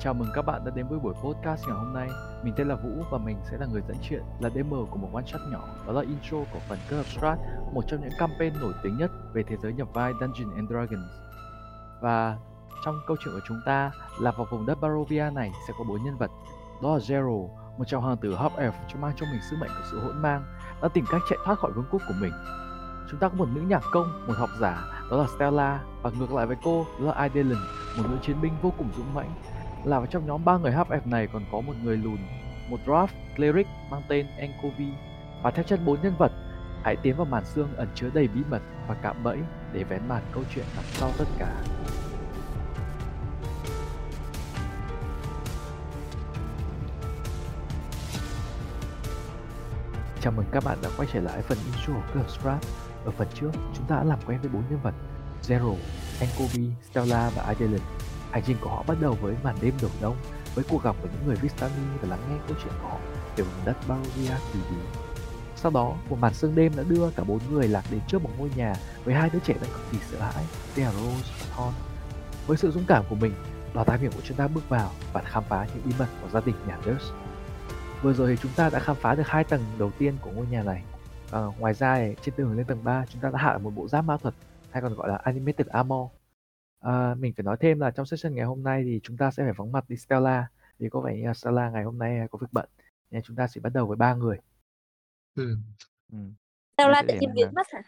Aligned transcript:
Chào 0.00 0.14
mừng 0.14 0.28
các 0.34 0.42
bạn 0.42 0.64
đã 0.64 0.70
đến 0.74 0.86
với 0.88 0.98
buổi 0.98 1.14
podcast 1.14 1.68
ngày 1.68 1.76
hôm 1.76 1.92
nay. 1.94 2.08
Mình 2.42 2.54
tên 2.56 2.68
là 2.68 2.74
Vũ 2.74 3.04
và 3.10 3.18
mình 3.18 3.36
sẽ 3.50 3.58
là 3.58 3.66
người 3.66 3.82
dẫn 3.88 3.96
chuyện, 4.02 4.22
là 4.40 4.50
DM 4.50 4.70
của 4.70 4.98
một 4.98 5.08
one 5.14 5.24
shot 5.26 5.40
nhỏ. 5.50 5.60
Đó 5.86 5.92
là 5.92 6.00
intro 6.00 6.36
của 6.52 6.58
phần 6.68 6.78
Curve 6.90 7.02
Strat, 7.02 7.38
một 7.72 7.82
trong 7.86 8.00
những 8.00 8.10
campaign 8.18 8.60
nổi 8.60 8.72
tiếng 8.82 8.98
nhất 8.98 9.10
về 9.32 9.42
thế 9.42 9.56
giới 9.56 9.72
nhập 9.72 9.88
vai 9.92 10.12
dungeon 10.20 10.56
and 10.56 10.70
Dragons. 10.70 11.10
Và 12.00 12.38
trong 12.84 13.00
câu 13.06 13.16
chuyện 13.24 13.34
của 13.34 13.40
chúng 13.48 13.60
ta 13.66 13.90
là 14.20 14.30
vào 14.30 14.46
vùng 14.50 14.66
đất 14.66 14.80
Barovia 14.80 15.30
này 15.34 15.52
sẽ 15.68 15.74
có 15.78 15.84
bốn 15.84 16.04
nhân 16.04 16.16
vật. 16.16 16.30
Đó 16.82 16.92
là 16.94 16.98
Zero, 16.98 17.48
một 17.78 17.84
chàng 17.86 18.00
hoàng 18.00 18.16
tử 18.16 18.34
half 18.34 18.50
elf 18.50 18.72
cho 18.88 18.98
mang 19.00 19.12
trong 19.16 19.30
mình 19.32 19.40
sứ 19.50 19.56
mệnh 19.60 19.70
của 19.70 19.84
sự 19.90 20.00
hỗn 20.00 20.22
mang, 20.22 20.44
đã 20.82 20.88
tìm 20.88 21.04
cách 21.10 21.22
chạy 21.30 21.38
thoát 21.44 21.58
khỏi 21.58 21.72
vương 21.72 21.86
quốc 21.90 22.02
của 22.08 22.14
mình. 22.20 22.32
Chúng 23.10 23.20
ta 23.20 23.28
có 23.28 23.34
một 23.34 23.48
nữ 23.54 23.60
nhạc 23.60 23.82
công, 23.92 24.26
một 24.26 24.34
học 24.36 24.50
giả, 24.58 25.02
đó 25.10 25.16
là 25.16 25.26
Stella, 25.36 25.84
và 26.02 26.10
ngược 26.18 26.32
lại 26.32 26.46
với 26.46 26.56
cô, 26.64 26.86
đó 27.00 27.06
là 27.06 27.22
Idelin, 27.22 27.58
một 27.96 28.04
nữ 28.10 28.16
chiến 28.22 28.40
binh 28.40 28.52
vô 28.62 28.72
cùng 28.78 28.88
dũng 28.96 29.14
mãnh, 29.14 29.30
là 29.86 29.98
vào 29.98 30.06
trong 30.06 30.26
nhóm 30.26 30.44
ba 30.44 30.58
người 30.58 30.72
half 30.72 30.84
elf 30.84 31.00
này 31.04 31.28
còn 31.32 31.44
có 31.52 31.60
một 31.60 31.72
người 31.82 31.96
lùn, 31.96 32.18
một 32.68 32.80
dwarf 32.86 33.06
cleric 33.36 33.66
mang 33.90 34.02
tên 34.08 34.26
Enkovi 34.36 34.88
và 35.42 35.50
theo 35.50 35.64
chân 35.64 35.84
bốn 35.84 36.02
nhân 36.02 36.14
vật, 36.18 36.32
hãy 36.82 36.96
tiến 36.96 37.16
vào 37.16 37.26
màn 37.26 37.44
xương 37.44 37.76
ẩn 37.76 37.88
chứa 37.94 38.10
đầy 38.14 38.28
bí 38.28 38.40
mật 38.50 38.62
và 38.88 38.94
cạm 39.02 39.22
bẫy 39.22 39.38
để 39.72 39.84
vén 39.84 40.08
màn 40.08 40.22
câu 40.32 40.42
chuyện 40.54 40.64
đằng 40.76 40.84
sau 40.92 41.10
tất 41.18 41.24
cả. 41.38 41.62
Chào 50.20 50.32
mừng 50.36 50.46
các 50.52 50.64
bạn 50.64 50.78
đã 50.82 50.88
quay 50.96 51.08
trở 51.12 51.20
lại 51.20 51.42
phần 51.42 51.58
intro 51.66 51.92
của 51.92 52.12
Curve 52.12 52.28
Strat. 52.28 52.58
Ở 53.04 53.10
phần 53.10 53.28
trước, 53.34 53.50
chúng 53.74 53.86
ta 53.86 53.96
đã 53.96 54.04
làm 54.04 54.18
quen 54.26 54.40
với 54.40 54.50
bốn 54.50 54.62
nhân 54.70 54.80
vật 54.82 54.94
Zero, 55.42 55.74
Enkovi, 56.20 56.70
Stella 56.90 57.30
và 57.36 57.42
Adelin 57.42 57.80
Hành 58.30 58.42
trình 58.46 58.56
của 58.60 58.70
họ 58.70 58.84
bắt 58.86 58.96
đầu 59.00 59.16
với 59.20 59.34
màn 59.42 59.56
đêm 59.60 59.74
đổ 59.82 59.88
đông, 60.00 60.16
với 60.54 60.64
cuộc 60.68 60.82
gặp 60.82 60.96
với 61.02 61.10
những 61.12 61.26
người 61.26 61.36
Vistani 61.36 61.74
và 62.02 62.08
lắng 62.08 62.20
nghe 62.30 62.36
câu 62.48 62.56
chuyện 62.62 62.72
của 62.82 62.88
họ 62.88 62.98
về 63.36 63.44
vùng 63.44 63.64
đất 63.64 63.76
Barovia 63.88 64.36
kỳ 64.52 64.58
bí. 64.70 64.76
Sau 65.56 65.70
đó, 65.70 65.94
một 66.08 66.16
màn 66.20 66.34
sương 66.34 66.54
đêm 66.54 66.72
đã 66.76 66.82
đưa 66.88 67.10
cả 67.10 67.24
bốn 67.24 67.38
người 67.50 67.68
lạc 67.68 67.84
đến 67.90 68.00
trước 68.08 68.22
một 68.22 68.30
ngôi 68.38 68.50
nhà 68.56 68.74
với 69.04 69.14
hai 69.14 69.30
đứa 69.30 69.38
trẻ 69.38 69.54
đang 69.54 69.70
cực 69.70 69.90
kỳ 69.92 69.98
sợ 70.10 70.18
hãi, 70.20 70.44
tên 70.74 70.86
Rose 70.86 71.32
và 71.40 71.56
Thorn. 71.56 71.72
Với 72.46 72.56
sự 72.56 72.70
dũng 72.70 72.84
cảm 72.88 73.04
của 73.08 73.14
mình, 73.14 73.32
đoàn 73.74 73.86
thám 73.86 74.00
hiểm 74.00 74.12
của 74.12 74.20
chúng 74.24 74.36
ta 74.36 74.48
bước 74.48 74.68
vào 74.68 74.90
và 75.12 75.22
khám 75.22 75.44
phá 75.48 75.66
những 75.74 75.82
bí 75.84 75.92
mật 75.98 76.08
của 76.22 76.28
gia 76.28 76.40
đình 76.40 76.54
nhà 76.68 76.78
Durst. 76.84 77.12
Vừa 78.02 78.12
rồi 78.12 78.30
thì 78.30 78.36
chúng 78.42 78.52
ta 78.56 78.70
đã 78.70 78.78
khám 78.78 78.96
phá 78.96 79.14
được 79.14 79.26
hai 79.26 79.44
tầng 79.44 79.64
đầu 79.78 79.90
tiên 79.98 80.16
của 80.20 80.30
ngôi 80.30 80.46
nhà 80.46 80.62
này. 80.62 80.82
À, 81.30 81.40
ngoài 81.58 81.74
ra 81.74 82.00
trên 82.22 82.34
tường 82.34 82.56
lên 82.56 82.66
tầng 82.66 82.84
3 82.84 83.04
chúng 83.08 83.22
ta 83.22 83.30
đã 83.30 83.38
hạ 83.38 83.58
một 83.58 83.70
bộ 83.70 83.88
giáp 83.88 84.04
ma 84.04 84.16
thuật 84.16 84.34
hay 84.70 84.82
còn 84.82 84.94
gọi 84.94 85.08
là 85.08 85.16
animated 85.16 85.66
armor 85.66 86.08
À, 86.86 87.14
mình 87.14 87.32
phải 87.36 87.44
nói 87.44 87.56
thêm 87.60 87.80
là 87.80 87.90
trong 87.90 88.06
session 88.06 88.34
ngày 88.34 88.44
hôm 88.44 88.62
nay 88.62 88.82
thì 88.84 89.00
chúng 89.02 89.16
ta 89.16 89.30
sẽ 89.30 89.42
phải 89.44 89.52
vắng 89.52 89.72
mặt 89.72 89.84
đi 89.88 89.96
Stella 89.96 90.48
vì 90.78 90.88
có 90.88 91.00
vẻ 91.00 91.16
như 91.16 91.26
là 91.26 91.34
Stella 91.34 91.70
ngày 91.70 91.84
hôm 91.84 91.98
nay 91.98 92.28
có 92.30 92.38
việc 92.38 92.52
bận 92.52 92.68
nên 93.10 93.22
chúng 93.22 93.36
ta 93.36 93.46
sẽ 93.46 93.60
bắt 93.60 93.70
đầu 93.74 93.86
với 93.86 93.96
ba 93.96 94.14
người. 94.14 94.38
Ừ. 95.34 95.56
Ừ. 96.12 96.18
Stella 96.76 97.02
tự 97.08 97.14
nhiên 97.20 97.30
biến 97.34 97.48
mất 97.54 97.66
hả? 97.72 97.82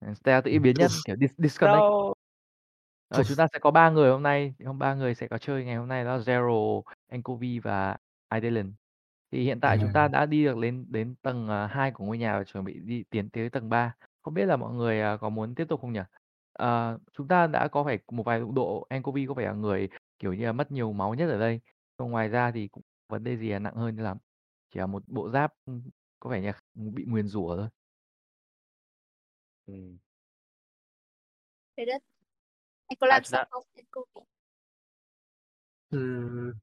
Ừ, 0.00 0.14
Stella 0.14 0.40
tự 0.40 0.50
nhiên 0.50 0.62
biến 0.62 0.74
nhất 0.78 0.90
kiểu 1.04 1.16
dis- 1.16 1.34
disconnect. 1.38 1.76
Đâu 1.76 2.14
Ờ, 3.08 3.24
chúng 3.24 3.36
ta 3.36 3.46
sẽ 3.52 3.58
có 3.58 3.70
ba 3.70 3.90
người 3.90 4.10
hôm 4.10 4.22
nay, 4.22 4.54
hôm 4.64 4.78
ba 4.78 4.94
người 4.94 5.14
sẽ 5.14 5.28
có 5.28 5.38
chơi 5.38 5.64
ngày 5.64 5.76
hôm 5.76 5.88
nay 5.88 6.04
đó 6.04 6.16
là 6.16 6.22
Zero, 6.22 6.82
Enkovi 7.08 7.58
và 7.58 7.96
Adeline. 8.28 8.70
Thì 9.30 9.44
hiện 9.44 9.60
tại 9.60 9.78
chúng 9.80 9.92
ta 9.92 10.00
À. 10.02 10.08
đã 10.08 10.26
đi 10.26 10.44
được 10.44 10.56
lên 10.56 10.86
đến 10.88 11.14
tầng 11.22 11.48
uh, 11.64 11.70
2 11.70 11.90
của 11.90 12.04
ngôi 12.04 12.18
nhà 12.18 12.38
và 12.38 12.44
chuẩn 12.44 12.64
bị 12.64 12.80
đi 12.80 13.04
tiến 13.10 13.30
tới 13.30 13.50
tầng 13.50 13.68
3. 13.68 13.94
Không 14.22 14.34
biết 14.34 14.46
là 14.46 14.56
mọi 14.56 14.74
người 14.74 15.00
à, 15.00 15.16
có 15.16 15.28
muốn 15.28 15.54
tiếp 15.54 15.64
tục 15.68 15.80
không 15.80 15.92
nhỉ? 15.92 16.00
Ờ, 16.58 16.98
chúng 17.12 17.28
ta 17.28 17.46
đã 17.46 17.68
có 17.68 17.84
phải 17.84 17.98
một 18.12 18.22
vài 18.22 18.40
đụng 18.40 18.54
độ, 18.54 18.86
Enkovi 18.90 19.26
có 19.26 19.34
vẻ 19.34 19.46
là 19.46 19.52
người 19.52 19.88
kiểu 20.18 20.34
như 20.34 20.46
là 20.46 20.52
mất 20.52 20.72
nhiều 20.72 20.92
máu 20.92 21.14
nhất 21.14 21.28
ở 21.30 21.38
đây. 21.38 21.60
Còn 21.96 22.10
ngoài 22.10 22.28
ra 22.28 22.50
thì 22.52 22.68
cũng 22.68 22.82
vấn 23.08 23.24
đề 23.24 23.36
gì 23.36 23.48
là 23.50 23.58
nặng 23.58 23.74
hơn 23.76 23.96
lắm. 23.96 24.18
Chỉ 24.74 24.80
là 24.80 24.86
một 24.86 25.02
bộ 25.06 25.28
giáp 25.30 25.52
ừ, 25.66 25.72
có 26.20 26.30
vẻ 26.30 26.40
như 26.40 26.46
là 26.46 26.54
bị 26.74 27.04
nguyền 27.08 27.28
rủa 27.28 27.56
thôi. 27.56 27.68
Ừm. 29.66 29.98
Trời 31.76 31.86
đất. 31.86 32.02
Anh 32.88 32.96
có 33.00 33.06
À, 33.06 33.08
làm 33.08 33.22
chúng 33.24 33.30
sao 33.30 33.44
ta 33.44 33.48
không? 33.50 33.64
Ừm. 35.92 36.58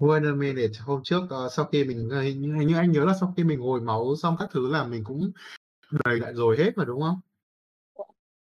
Wait 0.00 0.24
a 0.26 0.32
minute, 0.34 0.72
hôm 0.86 1.00
trước, 1.04 1.20
ờ, 1.30 1.48
sau 1.48 1.64
khi 1.72 1.84
mình 1.84 2.08
ờ, 2.10 2.20
hình 2.22 2.40
như 2.40 2.54
hình 2.54 2.68
như 2.68 2.74
anh 2.76 2.92
nhớ 2.92 3.04
là 3.04 3.12
sau 3.20 3.34
khi 3.36 3.44
mình 3.44 3.60
hồi 3.60 3.80
máu 3.80 4.16
xong 4.22 4.36
các 4.38 4.48
thứ 4.52 4.72
là 4.72 4.84
mình 4.84 5.04
cũng 5.04 5.30
đầy 6.04 6.20
lại 6.20 6.34
rồi 6.34 6.56
hết 6.58 6.70
mà, 6.76 6.84
đúng 6.84 7.00
không? 7.00 7.20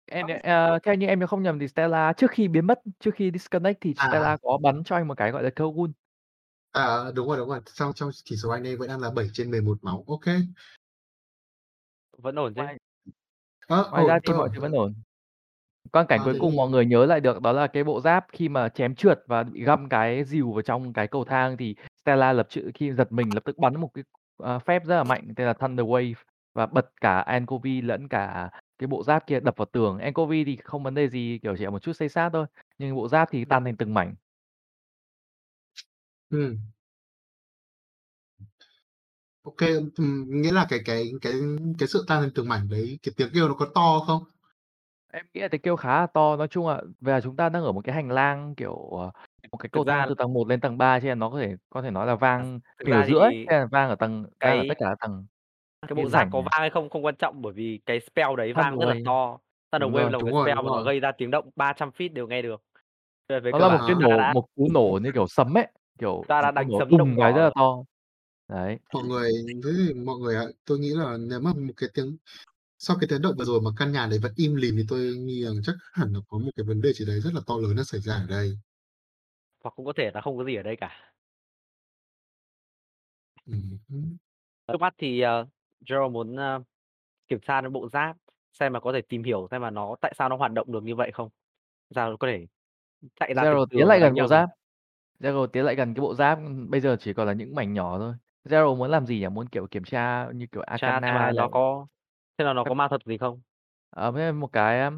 Em 0.07 0.27
ờ, 0.43 0.79
theo 0.83 0.95
như 0.95 1.07
em 1.07 1.27
không 1.27 1.43
nhầm 1.43 1.59
thì 1.59 1.69
Stella 1.69 2.13
trước 2.13 2.31
khi 2.31 2.49
biến 2.49 2.67
mất, 2.67 2.81
trước 3.01 3.11
khi 3.15 3.31
disconnect 3.31 3.81
thì 3.81 3.95
À, 3.97 4.09
Stella 4.09 4.29
à. 4.29 4.37
có 4.43 4.59
bắn 4.63 4.85
cho 4.85 4.97
anh 4.97 5.09
một 5.09 5.15
cái 5.17 5.31
gọi 5.31 5.43
là 5.43 5.51
Wound. 5.57 5.93
À, 6.73 7.11
đúng 7.15 7.29
rồi, 7.29 7.37
đúng 7.37 7.49
rồi. 7.49 7.61
Trong 7.75 7.93
trong 7.93 8.11
chỉ 8.25 8.37
số 8.37 8.51
anh 8.51 8.67
ấy 8.67 8.77
vẫn 8.77 8.89
đang 8.89 9.01
là 9.01 9.11
7/11 9.11 9.79
máu. 9.83 10.05
Ô 10.07 10.19
kê. 10.19 10.33
Vẫn 12.19 12.35
ổn 12.35 12.55
chứ? 12.55 12.63
Ngoài 12.63 12.77
Ơ, 13.67 13.89
ngoài 13.93 14.05
ra 14.07 14.15
ổn, 14.15 14.21
thì 14.25 14.27
tôi 14.27 14.37
mọi 14.39 14.49
thứ 14.55 14.61
vẫn 14.61 14.73
ổn. 14.73 14.95
Quang 15.93 16.07
cảnh 16.07 16.21
À, 16.21 16.25
cuối 16.25 16.35
cùng 16.41 16.51
thì 16.51 16.57
mọi 16.57 16.71
người 16.71 16.87
nhớ 16.87 17.07
lại 17.07 17.21
được 17.21 17.43
đó 17.43 17.53
là 17.53 17.67
cái 17.67 17.85
bộ 17.85 18.01
giáp 18.01 18.27
khi 18.33 18.49
mà 18.49 18.69
chém 18.69 18.95
trượt 18.95 19.23
và 19.27 19.43
bị 19.43 19.65
găm 19.65 19.89
cái 19.89 20.25
rìu 20.25 20.53
vào 20.53 20.63
trong 20.63 20.93
cái 20.93 21.07
cầu 21.07 21.25
thang 21.25 21.57
thì 21.57 21.75
Stella 22.03 22.33
lập 22.33 22.47
chự 22.51 22.71
khi 22.75 22.93
giật 22.93 23.13
mình 23.13 23.35
lập 23.35 23.43
tức 23.45 23.59
bắn 23.59 23.81
một 23.81 23.91
cái, 23.95 24.05
ờ, 24.37 24.59
phép 24.59 24.85
rất 24.85 24.97
là 24.97 25.05
mạnh 25.05 25.29
tên 25.37 25.47
là 25.47 25.53
Thunder 25.53 25.87
Wave 25.87 26.15
và 26.55 26.67
bật 26.67 26.93
cả 27.01 27.21
Enkovi 27.21 27.81
lẫn 27.83 28.09
cả 28.09 28.51
cái 28.79 28.87
bộ 28.87 29.03
giáp 29.05 29.27
kia 29.27 29.41
đập 29.41 29.55
vào 29.57 29.67
tường. 29.73 29.99
Enkovi 29.99 30.45
thì 30.45 30.57
không 30.57 30.83
vấn 30.83 30.95
đề 30.95 31.09
gì, 31.09 31.39
kiểu, 31.43 31.57
chỉ 31.57 31.65
là 31.65 31.71
một 31.71 31.83
chút 31.83 31.93
xây 31.93 32.09
xát 32.09 32.33
thôi, 32.33 32.47
nhưng 32.79 32.97
bộ 32.97 33.09
giáp 33.09 33.29
thì 33.33 33.45
tan 33.45 33.65
thành 33.65 33.77
từng 33.77 33.95
mảnh. 33.95 34.15
Kê, 39.59 39.75
ừm, 39.97 40.25
nghĩa 40.43 40.53
là 40.53 40.67
cái 40.71 40.81
cái 40.85 41.05
cái 41.23 41.33
cái 41.79 41.89
sự 41.89 42.05
tan 42.09 42.21
thành 42.23 42.31
từng 42.35 42.49
mảnh 42.49 42.69
đấy, 42.71 42.99
cái 43.03 43.12
tiếng 43.17 43.29
kêu 43.35 43.49
nó 43.49 43.55
có 43.55 43.67
to 43.75 44.01
không? 44.07 44.23
Em 45.12 45.27
nghĩ 45.35 45.41
là 45.41 45.49
tiếng 45.49 45.61
kêu 45.62 45.77
khá 45.77 46.01
là 46.01 46.07
to. 46.07 46.37
Nói 46.37 46.49
chung 46.49 46.69
là 46.69 46.83
về 47.01 47.21
chúng 47.23 47.37
ta 47.37 47.49
đang 47.49 47.62
ở 47.65 47.73
một 47.73 47.81
cái 47.85 47.95
hành 47.95 48.11
lang, 48.11 48.55
kiểu, 48.57 48.75
ờ, 48.91 49.11
một 49.53 49.59
cái 49.59 49.69
cầu 49.73 49.85
thang 49.85 50.07
từ 50.09 50.15
tầng 50.19 50.33
1 50.33 50.49
lên 50.49 50.61
tầng 50.61 50.79
3 50.79 51.01
cho 51.01 51.05
nên 51.09 51.19
nó 51.19 51.31
có 51.31 51.41
thể 51.41 51.57
có 51.71 51.83
thể 51.83 51.91
nói 51.91 52.07
là 52.07 52.15
vang 52.15 52.61
ra 52.89 53.03
giữa 53.03 53.31
thì 53.31 53.47
vang 53.71 53.89
ở 53.91 53.97
tầng 53.97 54.27
vang 54.43 54.59
ở 54.59 54.65
tất 54.69 54.75
cái 54.75 54.81
cả 54.81 54.87
các 54.91 54.97
tầng, 55.01 55.27
cái 55.88 55.94
bộ 55.97 56.09
thành 56.12 56.28
có 56.31 56.41
vang 56.41 56.60
hay 56.60 56.70
không 56.70 56.91
không 56.91 57.04
quan 57.04 57.16
trọng 57.16 57.43
bởi 57.43 57.53
vì 57.53 57.81
cái 57.87 58.00
spell 58.00 58.37
đấy 58.37 58.53
vang 58.53 58.78
rất 58.78 58.87
là 58.87 58.94
to. 59.04 59.38
Thunder 59.72 59.91
Đúng 59.91 59.93
Wave 59.93 60.03
rồi. 60.03 60.10
là 60.10 60.19
một 60.19 60.25
Đúng 60.25 60.26
cái 60.26 60.32
rồi, 60.32 60.43
spell 60.43 60.56
đúng 60.56 60.65
mà 60.65 60.70
nó 60.70 60.82
rồi. 60.82 60.84
gây 60.84 61.00
ra 61.00 61.12
tiếng 61.19 61.31
động 61.31 61.50
300 61.56 61.91
feet 61.91 62.12
đều 62.12 62.26
nghe 62.28 62.43
được. 62.43 62.62
Với 63.28 63.41
với 63.41 63.53
Nó 63.53 63.59
là 63.59 63.69
một 63.69 63.78
cái 63.87 63.94
ta 63.94 64.00
nổ 64.00 64.09
đã 64.19 64.34
một 64.34 64.47
cú 64.54 64.69
nổ 64.75 64.98
như 65.03 65.10
kiểu 65.15 65.26
sấm 65.28 65.54
ấy, 65.59 65.66
kiểu, 65.98 66.25
ta 66.28 66.43
đã 66.43 66.50
một 66.50 66.54
cú 66.56 66.62
đánh 66.62 66.69
nổ 66.69 66.78
sấm 66.78 66.88
động 66.91 66.98
đùng 66.98 67.16
cái 67.20 67.32
rất 67.32 67.43
là 67.44 67.50
to. 67.54 67.84
Đấy. 68.48 68.78
Mọi 68.93 69.04
người 69.04 69.31
thế 69.65 69.70
thì 69.88 69.94
mọi 69.94 70.19
người 70.19 70.37
ạ, 70.37 70.44
tôi 70.65 70.78
nghĩ 70.78 70.91
là 70.94 71.16
nếu 71.20 71.41
mà 71.41 71.53
một 71.54 71.72
cái 71.76 71.88
tiếng 71.94 72.16
sau 72.78 72.97
cái 73.00 73.09
tiếng 73.10 73.22
động 73.22 73.37
vừa 73.38 73.44
rồi 73.47 73.60
mà 73.62 73.70
căn 73.78 73.93
nhà 73.93 74.06
đấy 74.06 74.20
vẫn 74.22 74.32
im 74.37 74.56
lìm 74.56 74.76
thì 74.76 74.84
tôi 74.88 75.00
nghi 75.16 75.44
rằng 75.44 75.54
chắc 75.66 75.75
hẳn 75.93 76.12
là 76.14 76.20
có 76.28 76.38
một 76.38 76.50
cái 76.56 76.64
vấn 76.66 76.82
đề 76.82 76.93
gì 76.93 77.06
đấy 77.06 77.20
rất 77.20 77.34
là 77.34 77.41
to 77.47 77.59
lớn 77.59 77.76
đang 77.76 77.84
xảy 77.87 78.00
ra 78.00 78.14
ở 78.14 78.26
đây. 78.28 78.59
Hoặc 79.60 79.70
cũng 79.76 79.87
có 79.87 79.93
thể 79.97 80.10
là 80.14 80.20
không 80.20 80.37
có 80.38 80.44
gì 80.44 80.56
ở 80.56 80.62
đây 80.62 80.76
cả. 80.76 81.12
Ừm. 83.47 83.78
Trước 84.66 84.78
mắt 84.81 84.94
thì, 84.99 85.20
ờ, 85.20 85.47
Joe 85.87 86.10
muốn, 86.12 86.37
ơ, 86.37 86.62
kiểm 87.28 87.41
tra 87.41 87.60
cái 87.60 87.70
bộ 87.70 87.88
giáp, 87.88 88.16
xem 88.53 88.72
mà 88.72 88.81
có 88.81 88.93
thể 88.93 89.03
tìm 89.03 89.22
hiểu 89.25 89.48
xem 89.50 89.62
mà 89.62 89.70
nó 89.70 89.97
tại 90.03 90.15
sao 90.19 90.28
nó 90.28 90.37
hoạt 90.37 90.53
động 90.53 90.72
được 90.72 90.84
như 90.84 90.97
vậy 90.97 91.10
không? 91.15 91.31
Sao 91.94 92.10
nó 92.10 92.16
có 92.20 92.28
thể 92.28 92.47
chạy 93.20 93.34
ra 93.34 93.47
từ 93.50 93.56
Zero 93.56 93.66
tiến 93.75 93.87
tường 93.87 93.88
lại 93.88 94.00
đánh 94.00 94.15
gần 94.15 94.15
bộ 94.15 94.26
nhau 94.26 94.28
được. 94.28 94.43
giáp. 94.43 94.48
Zero 95.20 95.47
tiến 95.47 95.65
lại 95.65 95.75
gần 95.76 95.94
cái 95.94 96.03
bộ 96.03 96.15
giáp, 96.15 96.38
ừm, 96.38 96.70
bây 96.70 96.81
giờ 96.81 96.97
chỉ 97.00 97.12
còn 97.15 97.26
là 97.26 97.32
những 97.32 97.54
mảnh 97.54 97.72
nhỏ 97.72 97.98
thôi. 97.98 98.15
Zero 98.44 98.76
muốn 98.76 98.91
làm 98.91 99.06
gì 99.06 99.20
nhỉ? 99.20 99.28
Muốn, 99.28 99.48
kiểu, 99.48 99.66
kiểm 99.66 99.84
tra 99.84 100.28
như 100.34 100.47
kiểu 100.53 100.62
Tra 100.76 101.00
xem 101.03 101.12
Arcana 101.12 101.20
là 101.20 101.32
hay 101.32 101.34
là 101.34 101.47
nó 101.47 101.48
có 101.48 101.87
xem 102.38 102.47
là 102.47 102.53
nó 102.53 102.64
có 102.64 102.75
ma 102.75 102.88
thuật 102.88 103.03
gì 103.06 103.19
không? 103.19 103.43
Ờ, 103.91 104.10
với 104.10 104.32
một 104.32 104.47
cái, 104.53 104.81
a, 104.81 104.91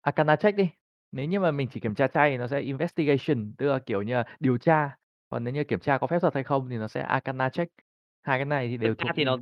Arcana 0.00 0.36
check 0.36 0.56
đi. 0.58 0.70
Nếu 1.12 1.26
như 1.26 1.40
mà 1.40 1.50
mình 1.50 1.68
chỉ 1.72 1.80
kiểm 1.80 1.94
tra 1.94 2.08
chay 2.08 2.30
thì 2.30 2.36
nó 2.38 2.46
sẽ 2.48 2.60
Investigation, 2.60 3.52
tức 3.58 3.66
là, 3.66 3.78
kiểu 3.86 4.02
như 4.02 4.14
là, 4.14 4.24
điều 4.40 4.58
tra, 4.58 4.96
còn 5.28 5.44
nếu 5.44 5.54
như 5.54 5.64
kiểm 5.64 5.80
tra 5.80 5.98
có 5.98 6.06
phép 6.06 6.18
thuật 6.20 6.34
hay 6.34 6.44
không 6.44 6.68
thì 6.70 6.76
nó 6.76 6.88
sẽ 6.88 7.02
Arcana 7.02 7.48
check. 7.50 7.72
Hai 8.22 8.38
cái 8.38 8.44
này 8.44 8.68
thì 8.68 8.76
Thực 8.80 8.86
đều 8.86 8.94
ra 8.98 9.04
thuộc 9.04 9.12
thì 9.16 9.24
nó 9.24 9.36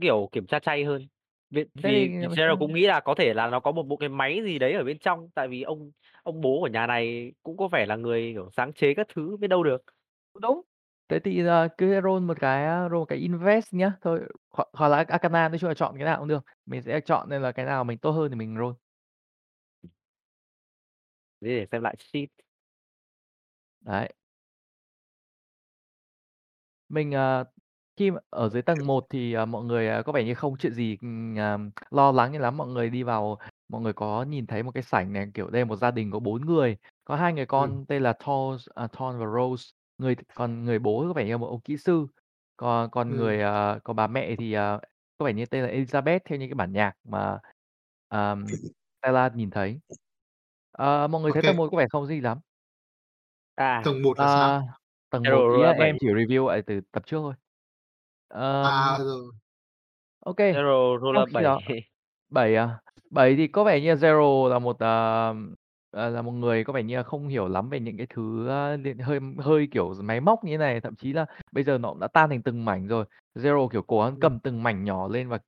kiểu 0.00 0.28
kiểm 0.32 0.46
tra 0.46 0.58
chay 0.58 0.84
hơn. 0.84 1.06
Vì 1.50 1.64
Thế 1.82 1.82
vì 1.82 2.08
Zero 2.08 2.56
cũng 2.58 2.74
nghĩ 2.74 2.86
là 2.86 3.00
có 3.00 3.14
thể 3.14 3.34
là 3.34 3.46
nó 3.46 3.60
có 3.60 3.72
một 3.72 3.82
bộ 3.82 3.96
cái 3.96 4.08
máy 4.08 4.40
gì 4.44 4.58
đấy 4.58 4.72
ở 4.72 4.84
bên 4.84 4.98
trong, 4.98 5.28
tại 5.34 5.48
vì 5.48 5.62
ông 5.62 5.90
ông 6.22 6.40
bố 6.40 6.60
của 6.60 6.68
nhà 6.68 6.86
này 6.86 7.32
cũng 7.42 7.56
có 7.56 7.68
vẻ 7.68 7.86
là 7.86 7.96
người, 7.96 8.30
kiểu, 8.34 8.50
sáng 8.56 8.72
chế 8.72 8.94
các 8.94 9.06
thứ, 9.14 9.36
biết 9.40 9.48
đâu 9.48 9.62
được. 9.64 9.82
Đúng. 10.42 10.62
Thế 11.08 11.18
thì, 11.18 11.46
ờ, 11.46 11.68
cứ 11.78 12.00
roll 12.04 12.20
một 12.26 12.36
cái, 12.40 12.66
roll 12.90 12.98
một 12.98 13.04
cái 13.04 13.18
Invest 13.18 13.74
nhá, 13.74 13.92
thôi 14.02 14.20
hoặc 14.50 14.68
hoặc 14.72 14.88
là 14.88 15.04
Arcana, 15.08 15.48
nói 15.48 15.58
chung 15.58 15.68
là 15.68 15.74
chọn 15.74 15.94
cái 15.96 16.04
nào 16.04 16.18
cũng 16.18 16.28
được. 16.28 16.44
Mình 16.66 16.82
sẽ 16.82 17.00
chọn 17.00 17.28
nên 17.30 17.42
là 17.42 17.52
cái 17.52 17.66
nào 17.66 17.84
mình 17.84 17.98
tốt 17.98 18.10
hơn 18.10 18.30
thì 18.30 18.36
mình 18.36 18.56
roll. 18.58 18.72
Thế 21.40 21.48
để 21.48 21.66
xem 21.72 21.82
lại 21.82 21.94
sheet. 21.98 22.28
Đấy. 23.80 24.12
Mình, 26.88 27.12
ờ, 27.12 27.44
khi 27.98 28.10
mà 28.10 28.20
ở 28.30 28.48
dưới 28.48 28.62
tầng 28.62 28.86
1 28.86 29.06
thì, 29.10 29.32
ờ, 29.32 29.46
mọi 29.46 29.64
người, 29.64 29.88
à, 29.88 30.02
có 30.02 30.12
vẻ 30.12 30.24
như 30.24 30.34
không 30.34 30.56
chuyện 30.58 30.72
gì, 30.74 30.98
ừm, 31.02 31.38
à, 31.38 31.58
lo 31.90 32.12
lắng 32.12 32.30
cho 32.32 32.38
lắm, 32.38 32.56
mọi 32.56 32.68
người 32.68 32.90
đi 32.90 33.02
vào 33.02 33.38
mọi 33.68 33.82
người 33.82 33.92
có 33.92 34.22
nhìn 34.22 34.46
thấy 34.46 34.62
một 34.62 34.70
cái 34.74 34.82
sảnh 34.82 35.12
này, 35.12 35.26
kiểu, 35.34 35.50
đây 35.50 35.62
là 35.62 35.66
một 35.66 35.76
gia 35.76 35.90
đình 35.90 36.10
có 36.10 36.18
4 36.20 36.46
người, 36.46 36.76
có 37.04 37.16
hai 37.16 37.32
người 37.32 37.46
Ừm. 37.56 37.78
con 37.78 37.86
tên 37.88 38.02
là 38.02 38.12
Thor 38.20 38.68
à, 38.74 38.86
Thorn 38.92 39.18
và 39.18 39.26
Rose, 39.26 39.64
người 39.98 40.16
còn 40.34 40.64
người 40.64 40.78
bố 40.78 41.04
có 41.08 41.12
vẻ 41.12 41.24
như 41.24 41.30
là 41.32 41.36
một 41.36 41.46
ông 41.48 41.60
kỹ 41.60 41.76
sư, 41.76 42.06
còn 42.56 42.90
còn 42.90 43.16
Ừm. 43.16 43.16
người, 43.16 43.40
ờ 43.42 43.78
còn 43.84 43.96
bà 43.96 44.06
mẹ 44.06 44.36
thì, 44.38 44.52
ờ, 44.52 44.80
có 45.18 45.26
vẻ 45.26 45.32
như 45.32 45.46
tên 45.46 45.62
là 45.64 45.68
Elizabeth 45.70 46.20
theo 46.24 46.38
như 46.38 46.46
cái 46.46 46.54
bản 46.54 46.72
nhạc 46.72 46.92
mà, 47.04 47.38
ờm, 48.08 48.56
Stella 49.02 49.28
nhìn 49.34 49.50
thấy. 49.50 49.80
Ờ, 50.72 51.08
mọi 51.08 51.22
người 51.22 51.32
Ô 51.32 51.34
thấy 51.34 51.42
kê. 51.42 51.48
tầng 51.48 51.56
1 51.56 51.68
có 51.72 51.78
vẻ 51.78 51.86
không 51.90 52.02
có 52.02 52.06
gì 52.06 52.20
lắm. 52.20 52.38
À. 53.56 53.82
Tầng 53.82 54.02
1 54.02 54.20
là 54.20 54.26
sao? 54.26 54.50
Ờ, 54.50 54.62
tầng 55.10 55.30
1 55.30 55.44
Zero 55.44 55.50
ý 55.50 55.62
là 55.62 55.72
em 55.72 55.96
7. 55.96 55.98
chỉ 56.00 56.06
review 56.08 56.48
lại 56.48 56.62
từ 56.66 56.80
tập 56.92 57.02
trước 57.06 57.18
thôi. 57.22 57.34
À, 58.62 58.98
Ờm. 58.98 59.04
rồi. 59.04 59.32
Kê. 60.36 60.54
Zero 60.54 60.98
Trong 61.12 61.24
Roller 61.24 61.28
khi 61.28 61.40
đó 61.42 61.60
7. 61.64 61.82
7 62.30 62.54
à? 62.56 62.80
7 63.10 63.36
thì 63.36 63.48
có 63.48 63.64
vẻ 63.64 63.80
như 63.80 63.94
Zero 63.94 64.48
là 64.48 64.58
một, 64.58 64.78
ờ, 64.80 65.34
ờ, 65.90 66.10
là 66.10 66.22
một 66.22 66.32
người 66.32 66.64
có 66.64 66.72
vẻ 66.72 66.82
như 66.82 66.96
là 66.96 67.02
không 67.02 67.28
hiểu 67.28 67.48
lắm 67.48 67.70
về 67.70 67.80
những 67.80 67.96
cái 67.96 68.06
thứ, 68.10 68.48
ơ, 68.48 68.76
liên 68.76 68.98
hơi 68.98 69.20
hơi, 69.38 69.68
kiểu, 69.72 69.94
máy 70.02 70.20
móc 70.20 70.44
như 70.44 70.52
thế 70.52 70.58
này, 70.58 70.80
thậm 70.80 70.96
chí 70.96 71.12
là 71.12 71.26
bây 71.52 71.64
giờ 71.64 71.78
nó 71.78 71.88
cũng 71.90 72.00
đã 72.00 72.08
tan 72.08 72.30
thành 72.30 72.42
từng 72.42 72.64
mảnh 72.64 72.88
rồi. 72.88 73.04
Zero, 73.34 73.68
kiểu, 73.68 73.82
cố 73.82 74.02
gắng 74.04 74.16
Ừm. 74.16 74.20
cầm 74.20 74.38
từng 74.40 74.62
mảnh 74.62 74.84
nhỏ 74.84 75.08
lên 75.08 75.28
và 75.28 75.38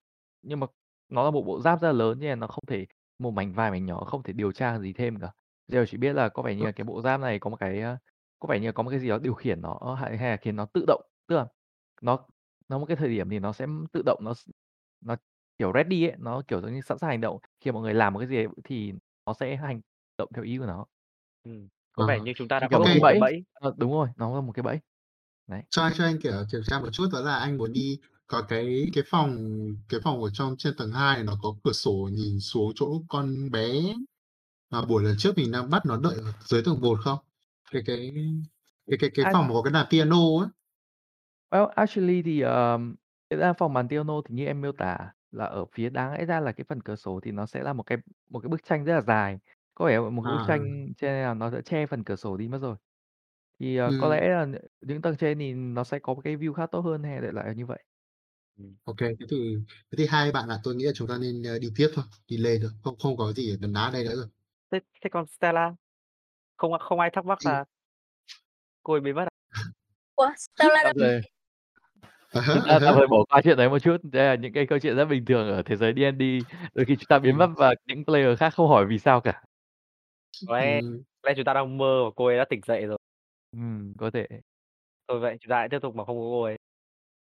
nhưng 0.43 0.61
mà 0.61 0.67
nó 1.09 1.25
là 1.25 1.31
một 1.31 1.43
bộ 1.47 1.61
giáp 1.61 1.81
rất 1.81 1.89
là 1.89 1.93
lớn 1.93 2.21
nên 2.21 2.31
là 2.31 2.35
nó 2.37 2.47
không 2.47 2.65
thể 2.67 2.87
một 3.19 3.31
mảnh 3.31 3.53
vài 3.55 3.71
mảnh 3.71 3.87
nhỏ 3.87 4.05
không 4.05 4.23
thể 4.23 4.33
điều 4.33 4.53
tra 4.53 4.79
gì 4.79 4.93
thêm 4.93 5.21
cả. 5.21 5.33
Zero 5.69 5.87
chỉ 5.87 5.97
biết 5.99 6.13
là 6.13 6.29
có 6.29 6.43
vẻ 6.43 6.55
như 6.55 6.65
là 6.67 6.73
cái 6.73 6.85
bộ 6.85 7.03
giáp 7.03 7.21
này 7.21 7.39
có 7.39 7.51
một 7.51 7.57
cái, 7.61 7.83
có 8.39 8.49
vẻ 8.49 8.61
như 8.61 8.67
là 8.69 8.73
có 8.73 8.83
một 8.83 8.91
cái 8.91 8.99
gì 9.01 9.09
đó 9.09 9.19
điều 9.19 9.35
khiển 9.35 9.63
nó 9.63 9.97
hay 10.01 10.17
hay 10.19 10.31
là 10.31 10.37
khiến 10.37 10.57
nó 10.57 10.67
tự 10.75 10.85
động, 10.89 11.03
tức 11.29 11.37
là 11.37 11.47
nó 12.03 12.27
nó 12.71 12.81
một 12.81 12.87
cái 12.87 12.97
thời 12.99 13.11
điểm 13.11 13.31
thì 13.31 13.41
nó 13.41 13.55
sẽ 13.55 13.67
tự 13.93 14.03
động 14.07 14.21
nó 14.25 14.35
s 14.35 14.51
nó, 15.03 15.17
kiểu, 15.59 15.73
ready 15.77 16.05
ấy, 16.07 16.17
nó, 16.21 16.43
kiểu, 16.49 16.63
giống 16.63 16.75
như 16.75 16.83
sẵn 16.83 16.99
sàng 16.99 17.11
hành 17.11 17.23
động. 17.23 17.39
Khi 17.61 17.73
mọi 17.73 17.83
người 17.83 17.95
làm 17.95 18.15
một 18.15 18.21
cái 18.21 18.29
gì 18.29 18.37
đấy 18.37 18.49
thì 18.65 18.93
nó 19.27 19.35
sẽ 19.35 19.57
hành 19.57 19.83
động 20.19 20.31
theo 20.37 20.45
ý 20.45 20.59
của 20.59 20.67
nó. 20.67 20.87
Ừm, 21.45 21.69
có 21.93 22.05
Ờ, 22.05 22.07
vẻ 22.07 22.21
như 22.21 22.33
chúng 22.37 22.49
ta 22.49 22.61
đã 22.61 22.69
kiểu 22.71 22.79
bước 22.79 22.91
một 22.93 23.05
cái 23.09 23.15
bẫy. 23.15 23.21
bẫy. 23.21 23.45
Ờ, 23.55 23.75
đúng 23.79 23.93
rồi, 23.93 24.09
nó 24.17 24.37
là 24.37 24.43
một 24.43 24.53
cái 24.53 24.65
bẫy. 24.65 24.81
Đấy. 25.49 25.63
Cho 25.71 25.91
cho 25.97 26.05
anh, 26.05 26.19
kiểu, 26.23 26.33
kiểm 26.53 26.61
tra 26.65 26.81
một 26.81 26.89
chút 26.93 27.09
đó 27.13 27.21
là 27.21 27.37
anh 27.37 27.57
muốn 27.59 27.73
đi 27.73 27.99
có 28.27 28.43
cái 28.49 28.87
cái 28.95 29.05
phòng 29.07 29.37
cái 29.89 30.01
phòng 30.05 30.23
ở 30.23 30.31
trong 30.33 30.57
trên 30.59 30.75
tầng 30.77 30.93
2 30.93 31.23
nó 31.25 31.39
có 31.43 31.55
cửa 31.65 31.73
sổ 31.73 32.09
nhìn 32.13 32.41
xuống 32.41 32.73
chỗ 32.75 33.03
con 33.09 33.51
bé 33.51 33.73
mà 34.71 34.87
buổi 34.87 35.05
lần 35.05 35.17
trước 35.19 35.39
mình 35.39 35.53
đang 35.53 35.71
bắt 35.71 35.87
nó 35.87 35.97
đợi 35.97 36.17
ở 36.17 36.33
dưới 36.47 36.63
tầng 36.65 36.81
1 36.81 37.01
không? 37.05 37.19
Cái 37.73 37.83
cái 37.87 38.13
cái 38.89 38.99
cái 39.01 39.11
cái 39.15 39.25
À. 39.25 39.33
phòng 39.33 39.49
mà 39.49 39.55
có 39.55 39.63
cái 39.63 39.73
đàn 39.75 39.87
piano 39.91 40.19
á. 40.43 40.49
Well, 41.51 41.67
actually 41.77 42.23
thì, 42.23 42.41
ờm, 42.41 42.97
cái 43.31 43.39
gian 43.39 43.55
phòng 43.59 43.73
bàn 43.75 43.89
piano 43.89 44.15
thì 44.29 44.35
như 44.35 44.45
em 44.47 44.61
miêu 44.61 44.73
tả 44.73 45.13
là 45.31 45.45
ở 45.45 45.65
phía 45.73 45.91
đáng 45.91 46.13
lẽ 46.13 46.25
ra 46.27 46.41
là 46.41 46.53
cái 46.53 46.65
phần 46.69 46.83
cửa 46.83 46.97
sổ 46.97 47.21
thì 47.23 47.31
nó 47.33 47.47
sẽ 47.47 47.63
là 47.63 47.73
một 47.73 47.83
cái 47.83 47.99
một 48.29 48.41
cái 48.41 48.49
bức 48.49 48.65
tranh 48.65 48.85
rất 48.85 48.95
là 48.95 49.01
dài, 49.01 49.39
có 49.75 49.87
vẻ 49.87 50.01
một 50.01 50.23
cái 50.23 50.31
bức 50.31 50.43
à. 50.43 50.47
tranh 50.47 50.93
cho 50.97 51.07
nên 51.09 51.23
là 51.25 51.35
nó 51.35 51.51
sẽ 51.51 51.63
che 51.63 51.87
phần 51.87 52.05
cửa 52.05 52.17
sổ 52.17 52.37
đi 52.37 52.49
mất 52.49 52.59
rồi. 52.63 52.77
Thì, 53.61 53.77
ờ, 53.77 53.93
có 53.99 54.09
Ừm. 54.09 54.17
lẽ 54.17 54.29
là 54.31 54.47
nh 54.47 54.55
những 54.81 55.03
tầng 55.03 55.17
trên 55.17 55.39
thì 55.39 55.55
nó 55.55 55.85
sẽ 55.85 55.99
có 55.99 56.15
một 56.15 56.21
cái 56.25 56.37
view 56.37 56.53
khác 56.55 56.69
tốt 56.73 56.81
hơn 56.81 57.03
hay 57.05 57.21
đại 57.21 57.33
loại 57.33 57.47
là 57.49 57.53
như 57.55 57.67
vậy. 57.67 57.85
Ừm. 58.59 58.77
Ô 58.85 58.95
kê, 58.95 59.07
thế 59.21 59.27
thì 59.31 59.37
thế 59.91 59.97
thì 59.99 60.07
hai 60.07 60.33
bạn 60.33 60.49
ạ, 60.49 60.61
tôi 60.65 60.75
nghĩ 60.75 60.85
là 60.85 60.93
chúng 60.95 61.09
ta 61.09 61.19
nên, 61.19 61.43
ơ, 61.43 61.59
đi 61.59 61.69
tiếp 61.77 61.89
thôi, 61.95 62.05
đi 62.29 62.37
lên 62.37 62.61
thôi, 62.63 62.71
không 62.83 62.99
không 62.99 63.17
có 63.17 63.33
gì 63.33 63.57
nấn 63.61 63.73
ná 63.73 63.91
đây 63.93 64.05
nữa 64.05 64.17
rồi. 64.17 64.27
Thế 64.71 64.81
thế 65.03 65.11
còn 65.13 65.27
Stella? 65.27 65.75
Không 66.57 66.73
không 66.81 67.01
ai 67.01 67.11
thắc 67.15 67.25
mắc 67.27 67.47
là 67.47 67.65
cô 68.83 68.93
ấy 68.95 69.01
biến 69.01 69.15
mất 69.15 69.23
à? 69.25 69.31
Ủa, 70.17 70.31
Stella 70.39 70.85
đang 70.85 70.95
thời 70.99 71.13
À 72.33 72.41
há, 72.41 72.55
chúng 72.55 72.63
à 72.69 72.79
ta 72.79 72.79
tạm 72.85 72.95
há. 72.95 72.99
thời 72.99 73.07
bỏ 73.07 73.25
qua 73.29 73.41
chuyện 73.45 73.57
đấy 73.57 73.69
một 73.69 73.79
chút, 73.79 73.97
đây 74.03 74.27
là 74.27 74.35
những 74.35 74.53
cái 74.53 74.67
câu 74.67 74.79
chuyện 74.79 74.97
rất 74.97 75.05
bình 75.05 75.25
thường 75.25 75.49
ở 75.51 75.63
thế 75.63 75.77
giới 75.77 75.93
D&D, 75.97 76.23
đôi 76.75 76.85
khi 76.85 76.97
chúng 76.97 77.07
ta 77.09 77.19
biến 77.19 77.37
mất 77.39 77.47
Ừm. 77.47 77.55
và 77.57 77.75
những 77.87 78.05
player 78.05 78.39
khác 78.39 78.55
không 78.55 78.69
hỏi 78.69 78.87
vì 78.89 78.99
sao 78.99 79.21
cả. 79.21 79.43
Có 80.47 80.59
lẽ 80.59 80.81
có 81.23 81.29
lẽ 81.31 81.35
chúng 81.37 81.45
ta 81.45 81.55
đang 81.55 81.79
mơ 81.79 82.05
và 82.05 82.11
cô 82.17 82.27
ấy 82.27 82.37
đã 82.39 82.45
tỉnh 82.51 82.61
dậy 82.67 82.87
rồi. 82.87 82.99
Ừm, 83.53 83.95
có 83.99 84.11
thể. 84.11 84.27
Thôi 85.09 85.21
vậy 85.21 85.37
chúng 85.41 85.51
ta 85.51 85.57
hãy 85.59 85.69
tiếp 85.71 85.79
tục 85.83 85.95
mà 85.95 86.05
không 86.05 86.17
có 86.17 86.23
cô 86.23 86.43
ấy. 86.43 86.57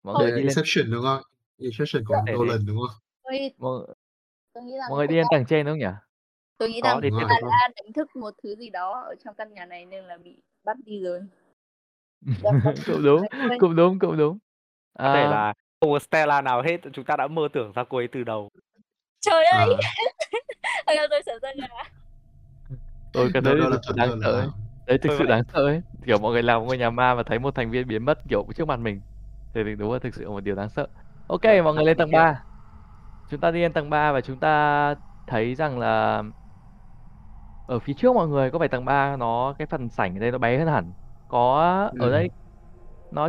Mọi 0.05 0.17
người 0.17 0.33
đi 0.33 0.43
lên 0.45 0.57
Inception, 0.57 0.91
đúng 0.91 1.03
không? 1.03 1.23
Inception 1.59 2.05
Có. 2.05 2.23
Nolan, 2.33 2.67
đúng 2.67 2.77
không? 2.79 2.97
Mọi 3.59 3.87
tôi 4.55 4.65
nghĩ 4.65 4.73
rằng 4.79 4.91
mọi 4.91 4.99
người 4.99 5.07
đi 5.09 5.17
lên 5.17 5.25
ta 5.25 5.29
tầng 5.31 5.47
trên 5.47 5.67
đúng 5.67 5.73
không 5.73 5.79
nhỉ? 5.79 5.97
tôi 6.59 6.69
nghĩ 6.69 6.81
rằng 6.83 7.01
rồi. 7.03 7.29
ta 7.29 7.35
đã 7.43 7.69
đánh 7.77 7.93
thức 7.93 8.17
một 8.17 8.35
thứ 8.43 8.57
gì 8.57 8.71
đó 8.71 9.03
ở 9.09 9.15
trong 9.25 9.35
căn 9.35 9.55
nhà 9.55 9.67
này 9.67 9.87
nên 9.87 10.05
là 10.05 10.19
bị 10.19 10.43
bắt 10.65 10.77
đi 10.85 11.03
rồi. 11.05 11.21
Cũng 12.87 13.03
đúng, 13.03 13.27
cũng 13.59 13.77
đúng, 13.77 13.99
cũng 13.99 14.17
đúng. 14.19 14.39
Có 14.99 15.13
thể 15.15 15.23
À. 15.23 15.31
là 15.31 15.53
không 15.81 15.93
có 15.93 15.99
Stella 15.99 16.41
nào 16.43 16.63
hết, 16.63 16.77
chúng 16.93 17.05
ta 17.05 17.17
đã 17.17 17.27
mơ 17.27 17.49
tưởng 17.53 17.73
ra 17.73 17.85
cô 17.89 17.99
ấy 17.99 18.09
từ 18.13 18.25
đầu. 18.25 18.49
Trời 19.21 19.45
ơi! 19.45 19.75
À. 19.83 19.91
Làm 20.95 21.07
tôi 21.11 21.23
sợ 21.27 21.39
da 21.43 21.49
gà. 21.57 21.67
Ôi, 23.15 23.31
cái 23.35 23.43
Đó 23.43 23.51
đấy 23.51 23.61
đó 23.61 23.69
là 23.69 23.77
thực 23.77 23.81
sự 23.87 23.93
đáng 23.97 24.11
sợ 24.25 24.33
ấy. 24.33 24.47
Đấy 24.87 24.99
thực 24.99 25.09
Thôi 25.09 25.17
sự 25.19 25.25
vậy. 25.29 25.37
đáng 25.37 25.43
sợ 25.53 25.61
ấy, 25.67 25.83
kiểu, 26.07 26.19
mọi 26.19 26.33
người 26.33 26.43
làm 26.43 26.63
ngôi 26.67 26.79
nhà 26.79 26.91
ma 26.91 27.15
và 27.15 27.23
thấy 27.23 27.39
một 27.39 27.55
thành 27.55 27.71
viên 27.71 27.89
biến 27.89 28.05
mất, 28.05 28.19
kiểu, 28.29 28.47
trước 28.57 28.69
mặt 28.69 28.79
mình, 28.81 29.01
thì 29.55 29.65
thì 29.65 29.75
đúng 29.75 29.93
là 29.93 29.99
thực 29.99 30.15
sự 30.15 30.25
là 30.25 30.31
một 30.31 30.41
điều 30.41 30.55
đáng 30.55 30.69
sợ. 30.69 30.87
Kê, 31.43 31.49
Vậy 31.53 31.63
mọi 31.63 31.75
người 31.75 31.85
lên 31.85 31.97
tầng 31.97 32.11
tiếp. 32.11 32.17
3. 32.19 32.43
Chúng 33.31 33.41
ta 33.41 33.51
đi 33.51 33.61
lên 33.61 33.73
tầng 33.73 33.91
3 33.91 34.13
và 34.13 34.21
chúng 34.21 34.37
ta 34.39 34.95
thấy 35.27 35.55
rằng 35.55 35.79
là 35.79 36.23
ở 37.69 37.79
phía 37.79 37.93
trước 37.95 38.15
mọi 38.15 38.29
người 38.29 38.51
có 38.51 38.59
vẻ 38.59 38.69
tầng 38.69 38.85
3 38.85 39.17
nó 39.17 39.55
cái 39.59 39.67
phần 39.67 39.89
sảnh 39.89 40.17
ở 40.17 40.21
đây 40.21 40.31
nó 40.33 40.39
bé 40.39 40.59
hơn 40.59 40.69
hẳn. 40.69 40.93
Có 41.29 41.61
ở 42.01 42.07
Ừm. 42.07 42.11
đây 42.13 42.31
nó 43.11 43.29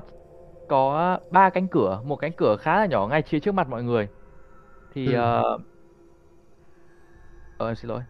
có 0.71 1.19
3 1.31 1.49
cánh 1.49 1.67
cửa, 1.69 2.01
một 2.05 2.15
cánh 2.17 2.31
cửa 2.37 2.57
khá 2.61 2.79
là 2.79 2.85
nhỏ 2.85 3.07
ngay 3.07 3.23
phía 3.27 3.39
trước 3.39 3.51
mặt 3.55 3.67
mọi 3.69 3.83
người. 3.83 4.09
Thì, 4.91 5.05
Ừm. 5.07 5.15
ờ 5.15 5.43
Ờ, 7.57 7.75
xin 7.75 7.87
lỗi. 7.89 8.01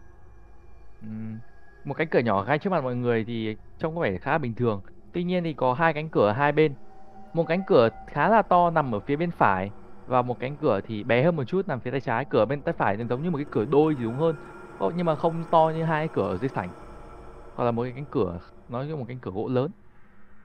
Một 1.84 1.94
cánh 1.94 2.08
cửa 2.10 2.18
nhỏ 2.18 2.44
ngay 2.46 2.58
trước 2.58 2.70
mặt 2.70 2.82
mọi 2.84 2.96
người 2.96 3.24
thì 3.24 3.56
trông 3.78 3.94
có 3.96 4.00
vẻ 4.02 4.18
khá 4.18 4.32
là 4.32 4.38
bình 4.38 4.54
thường. 4.54 4.82
Tuy 5.12 5.24
nhiên 5.24 5.44
thì 5.44 5.54
có 5.54 5.74
2 5.74 5.92
cánh 5.94 6.10
cửa 6.10 6.32
hai 6.32 6.52
bên. 6.52 6.74
Một 7.32 7.44
cánh 7.48 7.64
cửa 7.66 7.88
khá 8.06 8.28
là 8.28 8.42
to 8.42 8.70
nằm 8.70 8.94
ở 8.94 9.00
phía 9.00 9.16
bên 9.16 9.30
phải 9.30 9.70
và 10.06 10.22
một 10.22 10.38
cánh 10.40 10.56
cửa 10.56 10.80
thì 10.84 11.04
bé 11.04 11.22
hơn 11.24 11.36
một 11.36 11.44
chút 11.44 11.68
nằm 11.68 11.80
phía 11.80 11.90
tay 11.90 12.00
trái. 12.00 12.24
Cửa 12.30 12.44
bên 12.44 12.62
tay 12.62 12.74
phải 12.78 12.96
thì 12.96 13.04
giống 13.10 13.22
như 13.22 13.30
một 13.30 13.38
cái 13.38 13.46
cửa 13.50 13.64
đôi 13.64 13.94
thì 13.98 14.04
đúng 14.04 14.16
hơn, 14.16 14.36
nhưng 14.96 15.06
mà 15.06 15.16
không 15.16 15.44
to 15.50 15.72
như 15.76 15.84
hai 15.84 16.00
cái 16.08 16.14
cửa 16.14 16.28
ở 16.28 16.36
dưới 16.38 16.48
sảnh. 16.48 16.72
Hoặc 17.54 17.64
là 17.64 17.72
một 17.72 17.82
cái 17.82 17.92
cánh 17.96 18.06
cửa 18.10 18.40
nó 18.68 18.82
như 18.82 18.96
một 18.96 19.04
cánh 19.08 19.20
cửa 19.20 19.30
gỗ 19.30 19.48
lớn. 19.48 19.72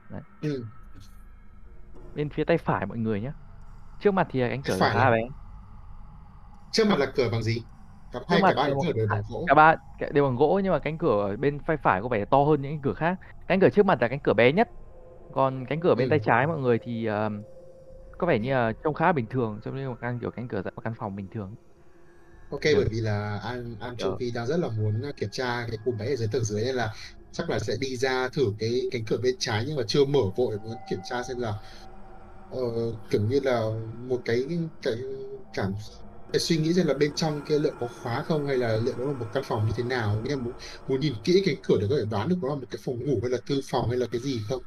Đấy. 0.08 0.22
Ừm. 0.40 0.77
Bên 2.18 2.30
phía 2.30 2.44
tay 2.44 2.58
phải 2.58 2.86
mọi 2.86 2.98
người 2.98 3.20
nhá. 3.20 3.32
Trước 4.00 4.14
mặt 4.14 4.26
thì 4.30 4.40
Tay 4.40 4.60
cửa 4.64 4.74
phải 4.78 4.94
là 4.96 5.04
là 5.04 5.10
bé. 5.10 5.18
Trước 6.70 6.84
mặt 6.86 6.98
là 6.98 7.12
cửa 7.14 7.28
bằng 7.32 7.42
gì? 7.42 7.66
Cả 8.10 8.20
mặt 8.28 8.40
cả 8.46 8.54
3 8.56 8.68
là 8.68 8.70
cánh 8.70 8.74
một 8.74 8.84
cửa 8.86 8.92
đều 8.92 9.06
bằng 9.10 9.22
gỗ? 9.28 9.46
cả 9.46 9.54
ba 9.54 9.76
đều 10.12 10.24
bằng 10.24 10.36
gỗ 10.36 10.60
nhưng 10.64 10.72
mà 10.72 10.78
cánh 10.78 10.98
cửa 10.98 11.36
bên 11.38 11.58
phay 11.66 11.76
phải 11.76 12.02
có 12.02 12.08
vẻ 12.08 12.24
to 12.24 12.44
hơn 12.44 12.62
những 12.62 12.72
cánh 12.72 12.80
cửa 12.82 12.94
khác. 12.94 13.16
Cánh 13.46 13.60
cửa 13.60 13.70
trước 13.70 13.86
mặt 13.86 13.98
là 14.02 14.08
cánh 14.08 14.20
cửa 14.20 14.34
bé 14.34 14.52
nhất, 14.52 14.68
còn 15.32 15.66
cánh 15.68 15.80
cửa 15.80 15.94
bên 15.94 16.08
tay 16.10 16.18
Ừm. 16.18 16.26
trái 16.26 16.46
mọi 16.46 16.58
người 16.60 16.78
thì, 16.82 17.06
ờm, 17.06 17.44
có 18.18 18.26
vẻ 18.26 18.38
như 18.38 18.52
là 18.54 18.72
trông 18.84 18.94
khá 18.94 19.12
bình 19.12 19.28
thường, 19.28 19.60
trông 19.64 19.76
như 19.76 19.90
một 19.90 19.96
căn, 20.00 20.20
kiểu, 20.20 20.32
cánh 20.32 20.48
cửa 20.48 20.62
dạng 20.62 20.74
một 20.76 20.82
căn 20.82 20.94
phòng 20.98 21.16
bình 21.16 21.28
thường. 21.30 21.54
Kê, 22.60 22.74
Kiểu 22.74 22.80
bởi 22.80 22.88
vì 22.90 23.00
là 23.00 23.38
An 23.38 23.76
Kiểu 23.98 24.20
Anchovy 24.20 24.30
đang 24.30 24.46
rất 24.46 24.56
là 24.56 24.68
muốn, 24.68 25.02
a, 25.02 25.12
kiểm 25.16 25.28
tra 25.32 25.66
cái 25.70 25.78
cô 25.84 25.92
bé 25.92 26.06
ở 26.06 26.16
dưới 26.16 26.28
tầng 26.32 26.44
dưới 26.44 26.64
nên 26.64 26.74
là 26.74 26.92
chắc 27.32 27.50
là 27.50 27.58
sẽ 27.58 27.74
đi 27.80 27.96
ra 27.96 28.28
thử 28.28 28.42
cái 28.58 28.80
cánh 28.90 29.04
cửa 29.06 29.18
bên 29.22 29.34
trái 29.38 29.64
nhưng 29.66 29.76
mà 29.76 29.82
chưa 29.88 30.04
mở 30.04 30.20
vội, 30.36 30.58
muốn 30.58 30.76
kiểm 30.86 30.98
tra 31.04 31.22
xem 31.22 31.38
là, 31.38 31.52
ờ, 32.48 32.58
kiểu 33.10 33.22
như 33.22 33.40
là, 33.42 33.62
một 34.08 34.22
cái 34.24 34.46
cái 34.82 34.94
cảm 35.52 35.74
cái 36.32 36.40
suy 36.40 36.58
nghĩ 36.58 36.74
xem 36.74 36.86
là 36.86 36.94
bên 36.94 37.12
trong 37.14 37.44
kia 37.44 37.58
liệu 37.58 37.76
có 37.80 37.88
khóa 38.02 38.22
không 38.22 38.46
hay 38.46 38.56
là 38.58 38.76
liệu 38.76 38.96
nó 38.98 39.04
là 39.06 39.12
một 39.12 39.28
căn 39.32 39.42
phòng 39.46 39.66
như 39.66 39.72
thế 39.76 39.82
nào. 39.82 40.20
Nghĩa 40.22 40.30
là 40.30 40.36
muốn 40.36 40.54
muốn 40.86 41.00
nhìn 41.00 41.12
kỹ 41.24 41.42
cánh 41.46 41.54
cửa 41.62 41.78
để 41.80 41.86
có 41.90 41.96
thể 41.98 42.04
đoán 42.10 42.28
được 42.28 42.36
nó 42.42 42.48
là 42.48 42.54
một 42.54 42.66
cái 42.70 42.80
phòng 42.84 42.98
ngủ 43.06 43.20
hay 43.22 43.30
là 43.30 43.38
thư 43.46 43.60
phòng 43.70 43.88
hay 43.90 43.98
là 43.98 44.06
cái 44.12 44.20
gì 44.20 44.44
không? 44.48 44.62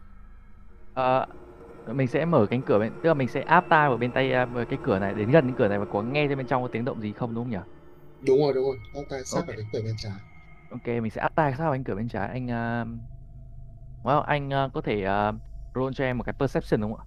Ờ, 0.94 1.26
mình 1.88 2.08
sẽ 2.08 2.26
mở 2.26 2.48
cánh 2.50 2.64
cửa 2.64 2.80
bên 2.80 2.94
tức 3.04 3.10
là 3.10 3.14
mình 3.14 3.28
sẽ 3.28 3.42
áp 3.42 3.66
tai 3.70 3.90
vào 3.90 3.98
bên 3.98 4.12
tay, 4.12 4.32
vào 4.48 4.66
cái 4.70 4.80
cửa 4.84 5.00
này, 5.00 5.14
đến 5.16 5.32
gần 5.32 5.46
cái 5.48 5.56
cửa 5.58 5.68
này 5.68 5.80
và 5.80 5.86
có 5.86 6.04
nghe 6.04 6.28
xem 6.30 6.38
bên 6.38 6.48
trong 6.48 6.62
có 6.64 6.68
tiếng 6.68 6.86
động 6.86 7.02
gì 7.02 7.14
không, 7.14 7.34
đúng 7.36 7.44
không 7.46 7.52
nhỉ? 7.52 7.58
Đúng 8.20 8.40
rồi, 8.40 8.54
đúng 8.54 8.64
rồi, 8.66 8.80
áp 8.94 9.02
tai 9.10 9.26
Ô 9.30 9.42
sát 9.42 9.44
vào 9.48 9.54
kê. 9.54 9.58
cánh 9.58 9.66
cửa 9.74 9.82
bên 9.84 9.96
trái. 9.98 10.20
Kê, 10.84 11.02
mình 11.02 11.12
sẽ 11.12 11.22
áp 11.22 11.36
tai 11.36 11.52
sát 11.52 11.64
vào 11.64 11.72
cánh 11.74 11.84
cửa 11.84 11.96
bên 11.96 12.08
trái. 12.10 12.28
Anh, 12.30 12.52
a 12.52 12.86
wow, 14.04 14.22
anh, 14.22 14.54
a, 14.54 14.68
có 14.74 14.82
thể, 14.82 15.04
ờ, 15.04 15.34
roll 15.76 15.94
cho 15.96 16.04
em 16.04 16.18
một 16.18 16.24
cái 16.24 16.34
perception 16.40 16.82
được 16.82 16.88
không 16.88 16.98
ạ? 17.00 17.06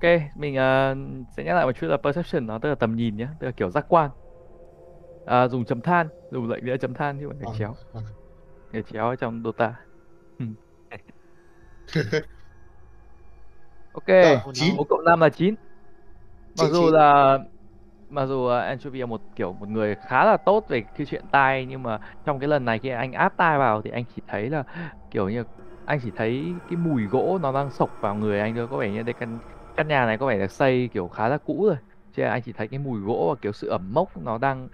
Kê, 0.00 0.22
mình, 0.34 0.56
ờ, 0.56 0.94
sẽ 1.36 1.44
nhắc 1.44 1.54
lại 1.54 1.66
một 1.66 1.72
chút 1.80 1.86
là 1.86 1.96
perception 1.96 2.46
nó 2.46 2.58
tức 2.58 2.68
là 2.68 2.74
tầm 2.74 2.96
nhìn 2.96 3.16
nhá, 3.16 3.34
tức 3.40 3.46
là 3.46 3.52
kiểu 3.56 3.70
giác 3.70 3.84
quan. 3.88 4.10
À, 5.24 5.48
dùng 5.48 5.64
chấm 5.64 5.82
than, 5.82 6.08
dùng 6.30 6.48
lệnh 6.48 6.64
nghĩa 6.64 6.76
chấm 6.76 6.94
than 6.94 7.18
chứ 7.20 7.26
không 7.28 7.38
phải 7.38 7.48
chéo. 7.58 7.74
Gạch 8.72 8.84
chéo 8.92 9.14
trong 9.20 9.42
Dota. 9.44 9.74
Rồi, 13.94 14.02
kê, 14.06 14.36
9. 14.54 14.76
4 14.76 14.88
cộng 14.88 15.04
5 15.04 15.20
là 15.20 15.28
9. 15.28 15.54
Mặc 16.54 16.64
9, 16.64 16.72
dù 16.72 16.84
9. 16.84 16.94
là 16.94 17.38
mặc 18.08 18.26
dù, 18.26 18.46
ờ, 18.46 18.58
Anchovy 18.60 19.00
là 19.00 19.06
một, 19.06 19.22
kiểu, 19.36 19.52
một 19.52 19.68
người 19.68 19.94
khá 19.94 20.24
là 20.24 20.36
tốt 20.36 20.64
về 20.68 20.82
cái 20.94 21.06
chuyện 21.06 21.28
tai 21.28 21.66
nhưng 21.66 21.82
mà 21.82 21.98
trong 22.24 22.38
cái 22.40 22.48
lần 22.48 22.64
này 22.64 22.78
khi 22.78 22.88
anh 22.88 23.12
áp 23.12 23.34
tai 23.36 23.58
vào 23.58 23.82
thì 23.82 23.90
anh 23.90 24.04
chỉ 24.06 24.22
thấy 24.26 24.50
là, 24.50 24.64
kiểu 25.10 25.28
như, 25.28 25.44
anh 25.84 25.98
chỉ 26.02 26.10
thấy 26.10 26.60
cái 26.68 26.76
mùi 26.76 27.06
gỗ 27.06 27.38
nó 27.42 27.52
đang 27.52 27.70
sộc 27.70 27.90
vào 28.00 28.14
người 28.14 28.40
anh 28.40 28.54
thôi. 28.54 28.68
Có 28.68 28.76
vẻ 28.78 28.90
như 28.92 29.02
đây 29.02 29.14
căn 29.14 29.40
căn 29.76 29.88
nhà 29.88 30.06
này 30.06 30.18
có 30.18 30.26
vẻ 30.26 30.38
được 30.38 30.52
xây 30.52 30.88
kiểu 30.92 31.08
khá 31.08 31.28
là 31.28 31.38
cũ 31.38 31.64
rồi. 31.68 31.76
Chứ 32.16 32.22
anh 32.22 32.42
chỉ 32.42 32.52
thấy 32.52 32.68
cái 32.68 32.78
mùi 32.78 33.00
gỗ 33.00 33.26
và 33.34 33.38
kiểu 33.42 33.52
sự 33.52 33.68
ẩm 33.68 33.94
mốc 33.94 34.16
nó 34.16 34.38
đang 34.38 34.68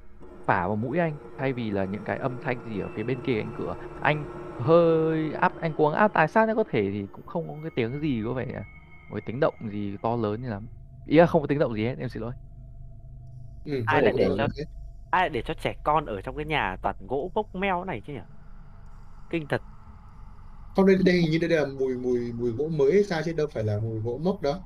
phả 0.46 0.66
vào 0.66 0.76
mũi 0.76 0.98
anh. 0.98 1.18
Thay 1.36 1.52
vì 1.52 1.70
là 1.70 1.84
những 1.84 2.04
cái 2.04 2.18
âm 2.18 2.38
thanh 2.38 2.60
gì 2.64 2.78
ở 2.80 2.88
phía 2.88 3.02
bên 3.02 3.20
kia 3.22 3.38
cánh 3.42 3.52
cửa 3.52 3.74
anh 4.00 4.26
hơi 4.58 5.32
áp 5.32 5.54
anh 5.56 5.74
cuống 5.74 5.92
áp 5.94 6.08
tai 6.14 6.28
sát 6.28 6.46
nếu 6.46 6.56
có 6.56 6.64
thể 6.68 6.90
thì 6.92 7.06
cũng 7.12 7.24
không 7.26 7.48
có 7.48 7.58
cái 7.62 7.70
tiếng 7.74 8.00
gì 8.00 8.22
có 8.26 8.32
vẻ 8.32 8.64
một 9.08 9.18
tiếng 9.24 9.40
động 9.40 9.54
gì 9.70 9.96
to 10.02 10.16
lớn 10.16 10.42
như 10.42 10.50
lắm. 10.50 10.68
Ý 11.04 11.16
là 11.18 11.26
không 11.26 11.40
có 11.42 11.46
tiếng 11.46 11.58
động 11.58 11.74
gì 11.74 11.84
hết 11.84 11.94
em 11.98 12.08
xin 12.08 12.22
lỗi 12.22 12.32
ừ, 13.64 13.84
ai 13.84 14.02
lại 14.02 14.12
để 14.16 14.30
cho 14.36 14.48
ai 15.10 15.22
lại 15.22 15.30
để 15.30 15.42
cho 15.46 15.54
trẻ 15.54 15.74
con 15.82 16.06
ở 16.06 16.20
trong 16.22 16.36
cái 16.36 16.44
nhà 16.46 16.76
toàn 16.82 16.96
gỗ 17.00 17.32
bốc 17.34 17.54
meo 17.54 17.84
này 17.84 18.02
chứ 18.06 18.12
nhỉ? 18.12 18.20
Kinh 19.30 19.48
thật. 19.48 19.62
Không 20.76 20.86
đây 20.86 20.96
đây 21.04 21.14
hình 21.20 21.30
như 21.30 21.38
đây 21.38 21.48
là 21.50 21.66
mùi 21.66 21.96
mùi 21.98 22.32
mùi 22.32 22.50
gỗ 22.52 22.68
mới 22.68 22.92
hay 22.92 23.04
sao 23.04 23.22
chứ 23.24 23.32
đâu 23.32 23.46
phải 23.54 23.64
là 23.64 23.80
mùi 23.82 24.00
gỗ 24.00 24.18
mốc 24.24 24.42
đó 24.42 24.64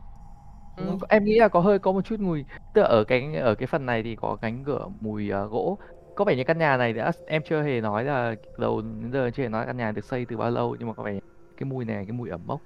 Ừ, 0.79 0.85
em 1.09 1.25
nghĩ 1.25 1.39
là 1.39 1.49
có 1.49 1.61
hơi 1.61 1.79
có 1.79 1.93
một 1.93 2.05
chút 2.05 2.21
mùi. 2.21 2.45
Tức 2.73 2.83
ở 2.83 3.05
cái 3.09 3.35
ở 3.37 3.55
cái 3.55 3.67
phần 3.67 3.87
này 3.87 4.03
thì 4.03 4.17
có 4.17 4.37
cánh 4.41 4.65
cửa 4.65 4.89
mùi 5.01 5.31
ờ, 5.31 5.47
gỗ. 5.49 5.79
Có 6.15 6.25
vẻ 6.25 6.37
như 6.37 6.43
căn 6.47 6.59
nhà 6.59 6.77
này 6.77 6.93
đã 6.93 7.13
em 7.27 7.43
chưa 7.45 7.63
hề 7.63 7.81
nói 7.81 8.05
là 8.05 8.35
đầu 8.59 8.83
đến 8.83 9.13
giờ 9.13 9.31
chưa 9.35 9.43
hề 9.43 9.49
nói 9.49 9.67
căn 9.67 9.77
nhà 9.77 9.93
được 9.93 10.05
xây 10.05 10.27
từ 10.27 10.37
bao 10.37 10.51
lâu 10.51 10.77
nhưng 10.79 10.89
mà 10.89 10.95
có 10.95 11.03
vẻ 11.03 11.21
cái 11.57 11.65
mùi 11.69 11.85
này 11.85 12.05
cái 12.07 12.13
mùi 12.13 12.29
ẩm 12.31 12.47
mốc. 12.47 12.65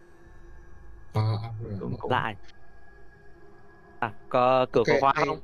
À, 1.15 1.21
à, 1.21 1.53
lại. 2.09 2.37
À 3.99 4.15
có 4.29 4.67
cửa 4.73 4.85
có 4.89 4.97
Ok, 4.97 5.01
khóa 5.01 5.13
không 5.17 5.39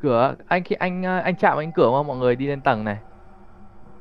cửa. 0.00 0.34
Anh 0.48 0.62
khi 0.62 0.76
anh 0.76 1.02
ờ, 1.02 1.18
anh 1.18 1.36
chạm 1.36 1.58
anh 1.58 1.72
cửa 1.72 1.90
mà 1.92 2.02
mọi 2.02 2.16
người 2.16 2.36
đi 2.36 2.46
lên 2.46 2.60
tầng 2.60 2.84
này. 2.84 2.98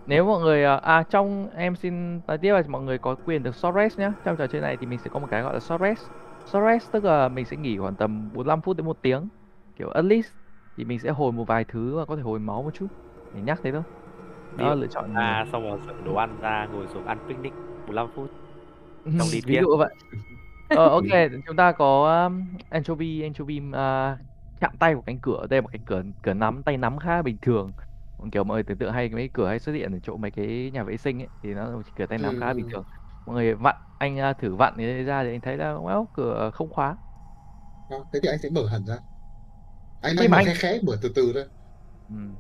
Nếu 0.08 0.26
mọi 0.26 0.42
người 0.42 0.64
ờ, 0.64 0.80
à 0.84 1.04
trong 1.04 1.50
em 1.56 1.76
xin 1.76 2.22
nói 2.28 2.38
tiếp 2.38 2.54
là 2.54 2.64
mọi 2.68 2.82
người 2.82 2.98
có 2.98 3.16
quyền 3.26 3.44
được 3.44 3.56
short 3.56 3.76
rest 3.76 4.00
nhé 4.00 4.12
trong 4.26 4.38
trò 4.38 4.48
chơi 4.48 4.62
này 4.62 4.78
thì 4.78 4.86
mình 4.86 5.00
sẽ 5.00 5.10
có 5.14 5.20
một 5.20 5.28
cái 5.32 5.42
gọi 5.42 5.54
là 5.54 5.60
short 5.60 5.82
rest. 5.82 6.06
Short 6.46 6.66
rest 6.66 6.92
tức 6.92 7.04
là 7.04 7.30
mình 7.30 7.46
sẽ 7.46 7.58
nghỉ 7.58 7.78
khoảng 7.78 7.96
tầm 7.96 8.30
45 8.34 8.62
phút 8.62 8.78
đến 8.78 8.86
một 8.86 8.98
tiếng. 9.02 9.28
Kiểu 9.76 9.90
at 9.90 10.06
least 10.06 10.28
thì 10.78 10.86
mình 10.86 11.00
sẽ 11.00 11.10
hồi 11.10 11.32
một 11.32 11.44
vài 11.48 11.64
thứ 11.64 11.98
và 11.98 12.06
có 12.06 12.16
thể 12.16 12.22
hồi 12.22 12.40
máu 12.40 12.64
một 12.64 12.72
chút. 12.74 12.88
Để 13.34 13.42
nhắc 13.42 13.60
thế 13.64 13.72
thôi. 13.72 13.84
Đó 14.58 14.76
lựa 14.76 14.88
chọn 14.88 15.14
à 15.14 15.46
xong 15.52 15.64
rồi 15.64 15.80
sở 15.88 15.94
đồ 16.06 16.16
ăn 16.16 16.38
ra 16.42 16.68
ngồi 16.74 16.88
xuống 16.88 17.06
ăn 17.06 17.18
picnic 17.28 17.54
15 17.86 18.08
phút. 18.16 18.32
Xong 19.06 19.28
đi 19.32 19.42
ví 19.46 19.58
dụ 19.62 19.78
vậy. 19.78 19.96
Ờ, 20.70 20.90
ok 20.90 21.32
chúng 21.48 21.56
ta 21.56 21.72
có 21.72 22.24
um, 22.26 22.46
anchovy 22.70 23.22
anchovy 23.22 23.62
uh, 23.70 24.20
chạm 24.60 24.78
tay 24.80 24.94
vào 24.96 25.02
cánh 25.04 25.20
cửa 25.22 25.48
đây 25.50 25.58
là 25.58 25.62
một 25.62 25.70
cánh 25.72 25.86
cửa 25.86 26.04
cửa 26.22 26.34
nắm 26.34 26.64
tay 26.64 26.78
nắm 26.78 27.00
khá 27.00 27.22
bình 27.22 27.38
thường. 27.42 27.74
Còn 28.18 28.32
kiểu 28.32 28.44
mọi 28.44 28.56
người 28.56 28.64
tưởng 28.64 28.78
tượng 28.78 28.94
hay 28.94 29.10
mấy 29.10 29.30
cửa 29.34 29.48
hay 29.48 29.60
xuất 29.60 29.74
hiện 29.74 29.92
ở 29.94 30.00
chỗ 30.04 30.18
mấy 30.18 30.32
cái 30.32 30.72
nhà 30.74 30.84
vệ 30.84 30.98
sinh 30.98 31.22
ấy 31.22 31.30
thì 31.42 31.54
nó 31.54 31.72
một 31.78 31.82
cửa 31.96 32.06
tay 32.06 32.20
nắm 32.20 32.36
khá 32.36 32.54
bình 32.54 32.66
Ừ. 32.66 32.72
thường. 32.72 32.84
Mọi 33.26 33.36
người 33.36 33.56
vặn 33.56 33.76
anh 33.98 34.18
uh, 34.32 34.38
thử 34.38 34.56
vặn 34.56 34.74
thì 34.78 35.04
ra 35.04 35.24
thì 35.24 35.30
anh 35.32 35.42
thấy 35.42 35.58
là 35.58 35.74
well, 35.74 36.06
cửa 36.14 36.52
không 36.54 36.70
khóa. 36.70 36.98
Đó, 37.88 38.06
thế 38.12 38.20
thì 38.24 38.30
anh 38.30 38.40
sẽ 38.40 38.50
mở 38.50 38.68
hẳn 38.68 38.86
ra. 38.86 39.00
Anh 40.02 40.16
anh 40.18 40.30
anh- 40.32 40.46
khẽ 40.46 40.54
khẽ 40.58 40.80
mở 40.84 40.98
từ 41.02 41.12
từ 41.16 41.32
thôi. 41.34 41.46
Ừ. 42.10 42.36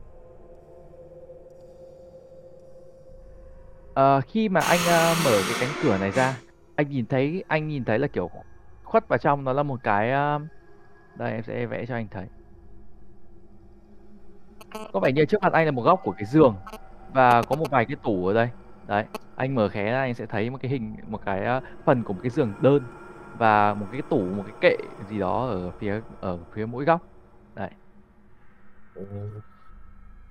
Ờ, 3.93 4.21
khi 4.21 4.49
mà 4.49 4.61
anh 4.61 4.85
ờ, 4.85 5.15
mở 5.15 5.43
cái 5.47 5.55
cánh 5.55 5.75
cửa 5.75 5.97
này 5.97 6.11
ra 6.11 6.41
anh 6.75 6.89
nhìn 6.89 7.07
thấy 7.07 7.43
anh 7.47 7.67
nhìn 7.67 7.85
thấy 7.85 7.99
là 7.99 8.07
kiểu 8.13 8.31
khuất 8.83 9.07
vào 9.09 9.17
trong 9.19 9.43
nó 9.43 9.53
là 9.53 9.63
một 9.63 9.79
cái 9.83 10.11
ờ, 10.11 10.39
đây 11.19 11.31
em 11.33 11.43
sẽ 11.43 11.65
vẽ 11.65 11.85
cho 11.85 11.95
anh 11.95 12.07
thấy. 12.11 12.25
Có 14.93 14.99
vẻ 14.99 15.11
như 15.11 15.25
trước 15.25 15.37
mặt 15.41 15.53
anh 15.53 15.65
là 15.65 15.71
một 15.71 15.81
góc 15.81 15.99
của 16.03 16.11
cái 16.11 16.25
giường 16.25 16.55
và 17.13 17.43
có 17.43 17.55
một 17.55 17.65
vài 17.71 17.85
cái 17.85 17.97
tủ 18.03 18.27
ở 18.27 18.33
đây. 18.33 18.49
Đấy 18.87 19.05
anh 19.35 19.55
mở 19.55 19.69
khé 19.69 19.91
ra 19.91 19.99
anh 20.01 20.13
sẽ 20.13 20.25
thấy 20.25 20.49
một 20.49 20.57
cái 20.61 20.71
hình 20.71 20.95
một 21.07 21.21
cái 21.25 21.45
ờ, 21.45 21.61
phần 21.85 22.03
của 22.03 22.13
một 22.13 22.19
cái 22.23 22.29
giường 22.29 22.53
đơn 22.61 22.83
và 23.37 23.73
một 23.73 23.87
cái 23.91 24.01
tủ 24.09 24.19
một 24.19 24.43
cái 24.47 24.53
kệ 24.61 24.77
gì 25.09 25.19
đó 25.19 25.47
ở 25.47 25.71
phía 25.79 26.01
ở 26.21 26.39
phía 26.53 26.65
mỗi 26.65 26.85
góc. 26.85 27.01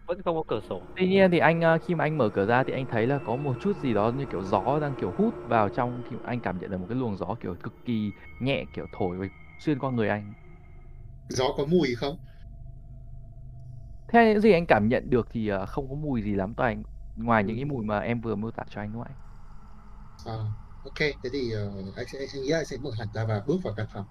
Vẫn 0.06 0.22
không 0.24 0.36
có 0.36 0.42
cửa 0.48 0.60
sổ. 0.68 0.82
Tuy 0.96 1.08
nhiên 1.08 1.30
thì 1.30 1.38
anh 1.38 1.60
ờ, 1.60 1.78
khi 1.86 1.94
mà 1.94 2.04
anh 2.04 2.18
mở 2.18 2.28
cửa 2.28 2.46
ra 2.46 2.62
thì 2.64 2.72
anh 2.72 2.86
thấy 2.86 3.06
là 3.06 3.18
có 3.18 3.36
một 3.36 3.54
chút 3.60 3.76
gì 3.82 3.94
đó 3.94 4.12
như 4.18 4.24
kiểu 4.26 4.42
gió 4.42 4.78
đang 4.80 4.94
kiểu 4.94 5.14
hút 5.16 5.34
vào 5.48 5.68
trong 5.68 6.02
mà 6.10 6.18
anh 6.24 6.40
cảm 6.40 6.58
nhận 6.60 6.70
được 6.70 6.78
một 6.78 6.86
cái 6.88 6.98
luồng 6.98 7.16
gió 7.16 7.36
kiểu 7.40 7.54
cực 7.62 7.72
kỳ 7.84 8.12
nhẹ 8.40 8.64
kiểu 8.72 8.86
thổi 8.92 9.30
xuyên 9.58 9.78
qua 9.78 9.90
người 9.90 10.08
anh. 10.08 10.32
Gió 11.28 11.52
có 11.56 11.64
mùi 11.66 11.94
không 11.94 12.18
Theo 14.08 14.24
những 14.26 14.40
gì 14.40 14.52
anh 14.52 14.66
cảm 14.66 14.88
nhận 14.88 15.10
được 15.10 15.26
thì 15.30 15.48
ờ, 15.48 15.66
không 15.66 15.88
có 15.88 15.94
mùi 15.94 16.22
gì 16.22 16.34
lắm 16.34 16.54
toàn 16.54 16.82
ngoài 17.14 17.44
những 17.44 17.56
cái 17.56 17.64
mùi 17.64 17.84
mà 17.84 17.98
em 18.00 18.20
vừa 18.20 18.34
mô 18.36 18.50
tả 18.50 18.62
cho 18.70 18.80
anh 18.80 18.92
đúng 18.92 19.02
không 19.02 19.08
anh? 19.12 19.16
à, 20.24 20.32
ok 20.82 20.94
thế 20.98 21.28
thì 21.32 21.50
ờ, 21.52 21.72
anh 21.96 22.06
sẽ 22.08 22.18
anh 22.18 22.42
nghĩ 22.42 22.48
là 22.50 22.58
anh 22.58 22.66
sẽ 22.66 22.76
mở 22.78 22.90
hẳn 22.98 23.08
ra 23.12 23.24
và 23.28 23.42
bước 23.46 23.56
vào 23.64 23.74
căn 23.76 23.86
phòng 23.92 24.06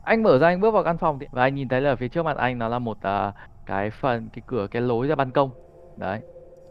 Anh 0.00 0.22
mở 0.22 0.38
ra 0.38 0.46
anh 0.48 0.60
bước 0.60 0.70
vào 0.70 0.84
căn 0.84 0.98
phòng 0.98 1.18
thì 1.18 1.26
và 1.30 1.42
anh 1.42 1.54
nhìn 1.54 1.68
thấy 1.68 1.80
là 1.80 1.96
phía 1.96 2.08
trước 2.08 2.22
mặt 2.22 2.36
anh 2.36 2.58
nó 2.58 2.68
là 2.68 2.78
một 2.78 2.98
ờ, 3.00 3.32
cái 3.66 3.90
phần 3.90 4.30
cái 4.30 4.42
cửa 4.46 4.66
cái 4.70 4.82
lối 4.82 5.06
ra 5.08 5.14
ban 5.14 5.32
công. 5.32 5.50
Đấy. 5.96 6.20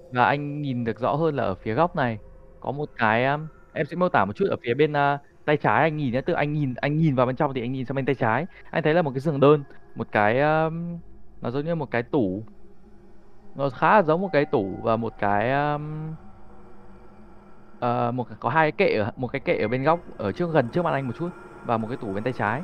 Và 0.09 0.25
anh 0.25 0.61
nhìn 0.61 0.83
được 0.83 0.99
rõ 0.99 1.15
hơn 1.15 1.35
là 1.35 1.43
ở 1.43 1.55
phía 1.55 1.73
góc 1.73 1.95
này 1.95 2.19
có 2.59 2.71
một 2.71 2.89
cái 2.95 3.25
um, 3.25 3.49
em 3.71 3.85
sẽ 3.87 3.95
mô 3.95 4.09
tả 4.09 4.25
một 4.25 4.33
chút 4.35 4.45
ở 4.49 4.57
phía 4.65 4.73
bên 4.73 4.93
ờ, 4.93 5.17
tay 5.45 5.57
trái 5.57 5.81
anh 5.81 5.97
nhìn 5.97 6.13
nhá 6.13 6.21
tức 6.21 6.33
anh 6.33 6.53
nhìn 6.53 6.73
anh 6.73 6.97
nhìn 6.97 7.15
vào 7.15 7.25
bên 7.25 7.35
trong 7.35 7.53
thì 7.53 7.61
anh 7.61 7.71
nhìn 7.71 7.85
sang 7.85 7.95
bên 7.95 8.05
tay 8.05 8.15
trái, 8.15 8.45
anh 8.71 8.83
thấy 8.83 8.93
là 8.93 9.01
một 9.01 9.11
cái 9.11 9.19
giường 9.19 9.39
đơn, 9.39 9.63
một 9.95 10.07
cái 10.11 10.41
um, 10.41 10.99
nó 11.41 11.51
giống 11.51 11.65
như 11.65 11.75
một 11.75 11.91
cái 11.91 12.03
tủ. 12.03 12.43
Nó 13.55 13.69
khá 13.69 13.95
là 13.95 14.01
giống 14.01 14.21
một 14.21 14.29
cái 14.33 14.45
tủ 14.45 14.79
và 14.81 14.95
một 14.95 15.13
cái 15.19 15.51
um, 15.51 16.13
uh, 17.77 18.13
một 18.13 18.27
có 18.39 18.49
hai 18.49 18.71
cái 18.71 18.87
kệ 18.87 18.95
ở 18.95 19.11
một 19.17 19.27
cái 19.27 19.39
kệ 19.39 19.57
ở 19.57 19.67
bên 19.67 19.83
góc 19.83 19.99
ở 20.17 20.31
trước 20.31 20.53
gần 20.53 20.69
trước 20.69 20.81
mặt 20.81 20.91
anh 20.91 21.07
một 21.07 21.13
chút 21.19 21.29
và 21.65 21.77
một 21.77 21.87
cái 21.87 21.97
tủ 21.97 22.13
bên 22.13 22.23
tay 22.23 22.33
trái. 22.33 22.61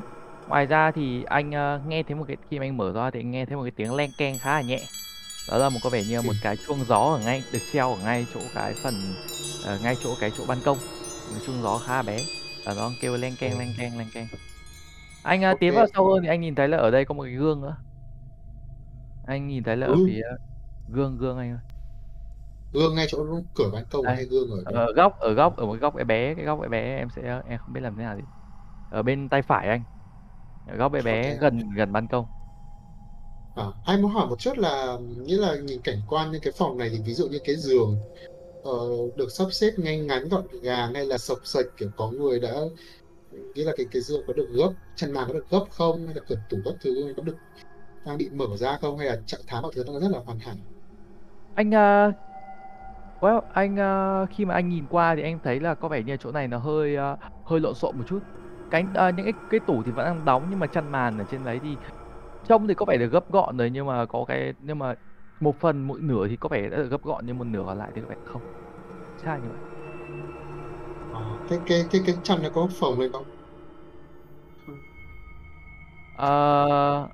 Ngoài 0.48 0.66
ra 0.66 0.90
thì 0.90 1.24
anh 1.24 1.48
uh, 1.48 1.86
nghe 1.86 2.02
thấy 2.02 2.16
một 2.16 2.24
cái 2.28 2.36
khi 2.50 2.58
mà 2.58 2.64
anh 2.64 2.76
mở 2.76 2.92
ra 2.92 3.10
thì 3.10 3.20
anh 3.20 3.30
nghe 3.30 3.44
thấy 3.46 3.56
một 3.56 3.62
cái 3.62 3.70
tiếng 3.70 3.94
len 3.94 4.10
keng 4.18 4.38
khá 4.38 4.52
là 4.52 4.62
nhẹ. 4.62 4.80
Đó 5.50 5.58
là 5.58 5.68
một 5.68 5.78
có 5.82 5.90
vẻ 5.90 6.02
như 6.08 6.22
một 6.22 6.32
cái 6.42 6.56
chuông 6.66 6.78
gió 6.84 6.98
ở 6.98 7.20
ngay 7.24 7.42
được 7.52 7.58
treo 7.72 7.88
ở 7.88 7.96
ngay 8.04 8.26
chỗ 8.34 8.40
cái 8.54 8.72
phần 8.82 8.94
ờ, 9.66 9.78
ngay 9.82 9.96
chỗ 10.04 10.10
cái 10.20 10.30
chỗ 10.38 10.44
ban 10.48 10.58
công. 10.64 10.76
Một 10.76 11.32
cái 11.32 11.46
chuông 11.46 11.62
gió 11.62 11.78
khá 11.86 12.02
bé 12.02 12.18
và 12.64 12.74
nó 12.74 12.90
kêu 13.00 13.16
len 13.16 13.36
keng 13.36 13.58
len 13.58 13.74
keng 13.78 13.98
len 13.98 14.08
keng. 14.14 14.28
Anh 15.22 15.42
ờ, 15.42 15.54
tiến 15.60 15.72
Ok. 15.72 15.76
vào 15.76 15.86
sâu 15.94 16.08
hơn 16.12 16.22
thì 16.22 16.28
anh 16.28 16.40
nhìn 16.40 16.54
thấy 16.54 16.68
là 16.68 16.76
ở 16.78 16.90
đây 16.90 17.04
có 17.04 17.14
một 17.14 17.22
cái 17.22 17.32
gương 17.32 17.60
nữa. 17.60 17.76
Anh 19.26 19.46
nhìn 19.48 19.62
thấy 19.64 19.76
là 19.76 19.86
ở 19.86 19.92
Ừ. 19.92 20.06
phía 20.06 20.22
gương 20.88 21.18
gương 21.18 21.38
anh 21.38 21.50
ơi. 21.50 21.58
gương 22.72 22.94
ngay 22.94 23.06
chỗ 23.08 23.26
cửa 23.54 23.70
ban 23.72 23.84
công 23.90 24.04
Đây. 24.04 24.14
hay 24.16 24.24
gương 24.24 24.50
ở 24.50 24.64
đâu? 24.64 24.74
ở 24.86 24.92
góc 24.92 25.18
ở 25.18 25.32
góc 25.32 25.56
ở 25.56 25.66
một 25.66 25.78
góc 25.80 25.94
bé 25.94 26.04
bé 26.04 26.34
cái 26.34 26.44
góc 26.44 26.60
bé 26.60 26.68
bé 26.68 26.96
em 26.98 27.08
sẽ 27.10 27.40
em 27.48 27.58
không 27.58 27.72
biết 27.72 27.80
làm 27.80 27.96
thế 27.96 28.02
nào 28.02 28.16
thì 28.16 28.22
ở 28.90 29.02
bên 29.02 29.28
tay 29.28 29.42
phải 29.42 29.68
anh 29.68 29.82
ở 30.66 30.76
góc 30.76 30.92
bé 30.92 31.02
bé 31.02 31.30
Ok. 31.32 31.40
gần 31.40 31.70
gần 31.76 31.92
ban 31.92 32.08
công 32.08 32.26
À, 33.54 33.64
anh 33.84 34.02
muốn 34.02 34.10
hỏi 34.12 34.26
một 34.26 34.38
chút 34.40 34.58
là 34.58 34.96
nghĩa 35.00 35.36
là 35.36 35.56
nhìn 35.56 35.82
cảnh 35.82 35.98
quan 36.08 36.32
như 36.32 36.38
cái 36.42 36.52
phòng 36.58 36.78
này 36.78 36.90
thì 36.90 36.98
ví 37.06 37.14
dụ 37.14 37.28
như 37.28 37.38
cái 37.44 37.56
giường 37.56 37.98
uh, 38.68 39.16
được 39.16 39.30
sắp 39.30 39.46
xếp 39.52 39.70
ngay 39.76 39.98
ngắn 39.98 40.28
gọn 40.28 40.44
gàng 40.62 40.94
hay 40.94 41.06
là 41.06 41.18
sập 41.18 41.38
sạch 41.44 41.66
kiểu 41.76 41.88
có 41.96 42.10
người 42.10 42.40
đã 42.40 42.52
nghĩa 43.54 43.64
là 43.64 43.72
cái 43.76 43.86
cái 43.90 44.02
giường 44.02 44.22
có 44.26 44.32
được 44.32 44.48
gấp 44.52 44.70
chân 44.96 45.12
màn 45.12 45.28
có 45.28 45.34
được 45.34 45.50
gấp 45.50 45.64
không 45.70 46.06
hay 46.06 46.14
là 46.14 46.22
cửa 46.28 46.36
tủ 46.50 46.56
các 46.64 46.74
thứ 46.82 47.14
có 47.16 47.22
được 47.22 47.36
đang 48.06 48.18
bị 48.18 48.28
mở 48.32 48.46
ra 48.56 48.78
không 48.80 48.98
hay 48.98 49.06
là 49.06 49.16
trạng 49.26 49.40
thái 49.46 49.62
mọi 49.62 49.72
thứ 49.74 49.84
nó 49.86 50.00
rất 50.00 50.08
là 50.10 50.18
hoàn 50.24 50.38
hảo? 50.38 50.54
Anh 51.54 51.68
uh, 51.68 52.14
well 53.20 53.40
anh 53.52 53.74
uh, 53.74 54.30
khi 54.30 54.44
mà 54.44 54.54
anh 54.54 54.68
nhìn 54.68 54.84
qua 54.90 55.14
thì 55.14 55.22
anh 55.22 55.38
thấy 55.44 55.60
là 55.60 55.74
có 55.74 55.88
vẻ 55.88 56.02
như 56.02 56.16
chỗ 56.16 56.32
này 56.32 56.48
nó 56.48 56.58
hơi 56.58 56.96
uh, 56.96 57.18
hơi 57.44 57.60
lộn 57.60 57.74
xộn 57.74 57.98
một 57.98 58.04
chút. 58.08 58.20
Cánh 58.70 58.94
uh, 59.08 59.14
những 59.16 59.26
cái 59.26 59.32
cái 59.50 59.60
tủ 59.60 59.82
thì 59.82 59.92
vẫn 59.92 60.06
đang 60.06 60.24
đóng 60.24 60.46
nhưng 60.50 60.58
mà 60.58 60.66
chăn 60.66 60.92
màn 60.92 61.18
ở 61.18 61.24
trên 61.30 61.44
đấy 61.44 61.60
thì 61.62 61.76
trông 62.48 62.68
thì 62.68 62.74
có 62.74 62.84
vẻ 62.84 62.96
được 62.96 63.12
gấp 63.12 63.32
gọn 63.32 63.56
rồi 63.56 63.70
nhưng 63.70 63.86
mà 63.86 64.06
có 64.06 64.24
cái 64.28 64.54
nhưng 64.60 64.78
mà 64.78 64.94
một 65.42 65.56
phần 65.60 65.82
mỗi 65.82 66.00
nửa 66.02 66.28
thì 66.28 66.36
có 66.36 66.48
vẻ 66.48 66.68
đã 66.70 66.76
được 66.76 66.88
gấp 66.90 67.02
gọn 67.02 67.26
nhưng 67.26 67.38
một 67.38 67.44
nửa 67.44 67.62
còn 67.66 67.78
lại 67.78 67.92
thì 67.94 68.00
có 68.00 68.06
vẻ 68.08 68.16
không. 68.24 68.42
Sai 69.16 69.42
như 69.42 69.50
vậy. 69.50 69.58
Cái 71.46 71.58
cái 71.66 71.88
cái 71.90 72.02
cái 72.06 72.14
chăn 72.24 72.42
nó 72.42 72.48
có 72.52 72.68
phồng 72.80 73.00
lên 73.00 73.12
không? 73.12 73.28
Ờ, 76.12 77.08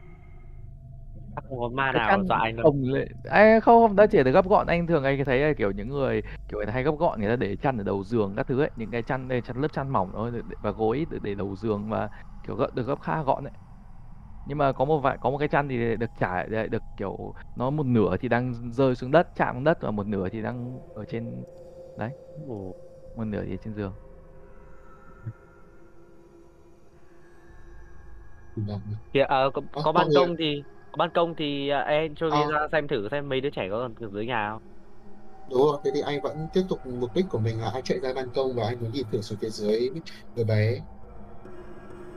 Chắc 1.35 1.45
không 1.49 1.59
có 1.61 1.69
ma 1.69 1.93
cái 1.93 2.01
nào 2.01 2.07
chăn 2.07 2.25
dọa 2.29 2.39
anh 2.39 2.57
lên 2.57 3.09
anh 3.25 3.61
không 3.61 3.83
không 3.83 3.97
đã 3.97 4.07
chỉ 4.07 4.23
được 4.23 4.31
gấp 4.33 4.47
gọn. 4.49 4.67
Anh 4.67 4.87
thường 4.87 5.05
anh 5.05 5.25
thấy 5.25 5.41
là 5.41 5.53
kiểu 5.59 5.71
những 5.71 5.89
người 5.89 6.23
kiểu 6.49 6.59
người 6.59 6.67
ta 6.67 6.73
hay 6.73 6.83
gấp 6.83 6.91
gọn 6.99 7.21
người 7.21 7.29
ta 7.31 7.37
để 7.37 7.57
chăn 7.57 7.79
ở 7.79 7.85
đầu 7.85 8.05
giường 8.05 8.35
các 8.37 8.47
thứ 8.47 8.61
ấy. 8.61 8.71
Những 8.77 8.91
cái 8.91 9.03
chăn 9.03 9.29
đây 9.29 9.43
chăn 9.43 9.57
lớp 9.61 9.69
chăn 9.73 9.89
mỏng 9.89 10.11
thôi 10.15 10.33
và 10.61 10.71
gối 10.71 11.07
để, 11.11 11.19
để 11.23 11.35
đầu 11.35 11.57
giường 11.57 11.89
và 11.91 12.09
kiểu 12.43 12.57
gấp 12.57 12.67
được 12.75 12.87
gấp 12.87 13.01
khá 13.01 13.23
gọn 13.23 13.45
đấy 13.45 13.53
nhưng 14.49 14.59
mà 14.59 14.73
có 14.73 14.87
một 14.87 15.01
vài 15.01 15.19
có 15.23 15.31
một 15.31 15.39
cái 15.39 15.49
chăn 15.49 15.69
thì 15.71 15.97
được 15.97 16.13
trải 16.21 16.49
để 16.51 16.69
được 16.69 16.85
kiểu 16.99 17.35
nó 17.57 17.71
một 17.71 17.87
nửa 17.87 18.19
thì 18.21 18.29
đang 18.29 18.73
rơi 18.73 18.97
xuống 18.97 19.13
đất 19.13 19.31
chạm 19.37 19.57
xuống 19.57 19.65
đất 19.65 19.79
và 19.83 19.93
một 19.93 20.09
nửa 20.09 20.31
thì 20.31 20.43
đang 20.43 20.81
ở 20.95 21.07
trên 21.07 21.45
Ồ, 22.47 22.75
một 23.15 23.25
nửa 23.25 23.45
thì 23.45 23.55
ở 23.55 23.57
trên 23.59 23.75
giường 23.75 23.97
Vâng. 28.55 28.83
kìa 29.13 29.21
ờ, 29.29 29.51
có, 29.55 29.63
có 29.83 29.93
ban 29.93 30.11
công 30.13 30.37
thì 30.39 30.65
có 30.93 30.97
ban 30.99 31.11
công 31.15 31.37
thì 31.37 31.69
à, 31.69 31.81
em 31.81 32.15
cho 32.15 32.31
đi 32.31 32.45
Ờ. 32.45 32.47
ra 32.47 32.59
xem 32.73 32.89
thử 32.89 33.09
xem 33.11 33.29
mấy 33.29 33.41
đứa 33.41 33.51
trẻ 33.51 33.69
có 33.71 33.79
còn 33.79 33.95
ở 34.07 34.11
dưới 34.15 34.27
nhà 34.27 34.49
không 34.51 34.63
Đúng 35.47 35.59
rồi, 35.63 35.81
thế 35.85 35.91
thì 35.95 36.01
anh 36.01 36.21
vẫn 36.23 36.49
tiếp 36.53 36.63
tục 36.69 36.81
mục 36.87 37.15
đích 37.15 37.27
của 37.29 37.39
mình 37.39 37.61
là 37.61 37.71
anh 37.71 37.83
chạy 37.85 38.01
ra 38.01 38.13
ban 38.15 38.33
công 38.33 38.55
và 38.57 38.67
anh 38.67 38.81
muốn 38.81 38.91
nhìn 38.93 39.07
thử 39.11 39.21
xuống 39.23 39.39
phía 39.41 39.49
dưới 39.51 39.91
đứa 40.35 40.45
bé. 40.45 40.81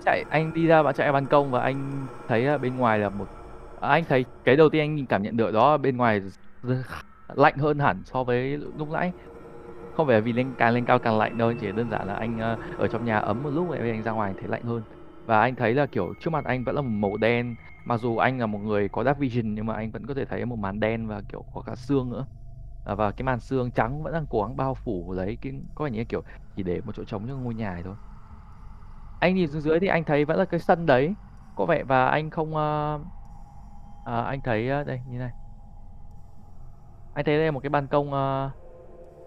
Chạy 0.06 0.26
anh 0.30 0.54
đi 0.54 0.68
ra 0.68 0.84
bạn 0.84 0.94
chạy 0.96 1.12
ban 1.12 1.28
công 1.28 1.52
và 1.52 1.62
anh 1.62 2.10
thấy 2.28 2.58
bên 2.58 2.76
ngoài 2.76 3.00
là 3.00 3.10
một 3.10 3.30
à, 3.76 3.90
anh 3.90 4.06
thấy 4.06 4.26
cái 4.44 4.56
đầu 4.56 4.70
tiên 4.70 4.82
anh 4.82 5.08
cảm 5.08 5.24
nhận 5.24 5.38
được 5.38 5.52
đó 5.52 5.72
là 5.72 5.78
bên 5.78 5.98
ngoài 5.98 6.22
lạnh 7.28 7.58
hơn 7.58 7.80
hẳn 7.80 8.04
so 8.06 8.24
với 8.24 8.58
lúc 8.58 8.90
nãy. 8.90 9.14
Không 9.94 10.08
phải 10.08 10.22
vì 10.22 10.34
lên 10.34 10.56
càng 10.56 10.74
lên 10.74 10.86
cao 10.86 11.00
càng 11.00 11.18
lạnh 11.18 11.38
đâu, 11.38 11.54
chỉ 11.56 11.72
đơn 11.72 11.90
giản 11.90 12.08
là 12.08 12.14
anh 12.16 12.38
ờ, 12.38 12.58
ở 12.78 12.88
trong 12.88 13.06
nhà 13.06 13.18
ấm 13.20 13.44
một 13.44 13.50
lúc 13.50 13.70
rồi 13.70 13.80
anh 13.92 14.04
ra 14.04 14.12
ngoài 14.12 14.34
thấy 14.38 14.50
lạnh 14.50 14.64
hơn. 14.64 14.86
Và 15.26 15.42
anh 15.42 15.56
thấy 15.56 15.74
là 15.76 15.88
kiểu 15.88 16.14
trước 16.20 16.30
mặt 16.32 16.46
anh 16.46 16.64
vẫn 16.64 16.76
là 16.76 16.82
một 16.82 16.90
màu 16.90 17.18
đen, 17.18 17.56
mặc 17.86 17.98
dù 17.98 18.18
anh 18.18 18.40
là 18.40 18.48
một 18.48 18.60
người 18.60 18.90
có 18.90 19.04
dark 19.04 19.20
vision 19.20 19.56
nhưng 19.56 19.66
mà 19.66 19.74
anh 19.76 19.92
vẫn 19.92 20.06
có 20.08 20.14
thể 20.14 20.26
thấy 20.26 20.46
một 20.46 20.56
màn 20.56 20.80
đen 20.80 21.08
và 21.08 21.22
kiểu 21.30 21.44
có 21.54 21.62
cả 21.62 21.76
xương 21.76 22.10
nữa. 22.10 22.28
À, 22.84 22.96
và 22.96 23.12
cái 23.12 23.24
màn 23.26 23.40
xương 23.40 23.72
trắng 23.72 24.04
vẫn 24.04 24.14
đang 24.14 24.28
cố 24.28 24.44
gắng 24.44 24.58
bao 24.58 24.76
phủ 24.76 25.14
lấy 25.14 25.38
cái 25.42 25.54
có 25.76 25.86
vẻ 25.86 25.92
như 25.92 26.06
kiểu 26.06 26.24
chỉ 26.56 26.64
để 26.64 26.82
một 26.82 26.96
chỗ 26.96 27.06
trống 27.06 27.28
cho 27.28 27.38
ngôi 27.38 27.56
nhà 27.56 27.74
này 27.74 27.84
thôi. 27.84 27.96
Anh 29.22 29.36
nhìn 29.36 29.48
xuống 29.48 29.62
dưới 29.62 29.80
thì 29.80 29.88
anh 29.88 30.04
thấy 30.04 30.26
vẫn 30.26 30.38
là 30.38 30.46
cái 30.46 30.60
sân 30.60 30.86
đấy, 30.86 31.14
có 31.56 31.66
vẻ 31.66 31.84
và 31.84 32.08
anh 32.08 32.30
không 32.30 32.50
uh, 32.50 33.02
à, 34.06 34.22
anh 34.22 34.42
thấy 34.42 34.70
uh, 34.82 34.88
đây 34.88 35.00
như 35.12 35.20
này. 35.20 35.32
Anh 37.14 37.26
thấy 37.26 37.36
đây 37.38 37.46
là 37.46 37.52
một 37.52 37.60
cái 37.60 37.70
ban 37.70 37.88
công 37.88 38.08
uh, 38.08 38.52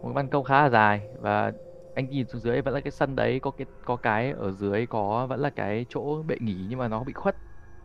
một 0.03 0.09
cái 0.09 0.13
ban 0.15 0.29
công 0.29 0.45
khá 0.45 0.63
là 0.63 0.69
dài 0.69 1.01
và 1.21 1.53
anh 1.95 2.11
nhìn 2.11 2.27
xuống 2.27 2.41
dưới 2.41 2.63
vẫn 2.63 2.75
là 2.75 2.81
cái 2.81 2.91
sân 2.91 3.17
đấy 3.17 3.41
có 3.41 3.51
cái 3.51 3.67
có 3.85 3.97
cái 3.97 4.33
ở 4.33 4.51
dưới 4.53 4.87
có 4.87 5.27
vẫn 5.27 5.41
là 5.41 5.51
cái 5.51 5.87
chỗ 5.89 6.23
bệ 6.23 6.37
nghỉ 6.41 6.67
nhưng 6.69 6.79
mà 6.79 6.89
nó 6.89 7.05
bị 7.05 7.13
khuất 7.13 7.37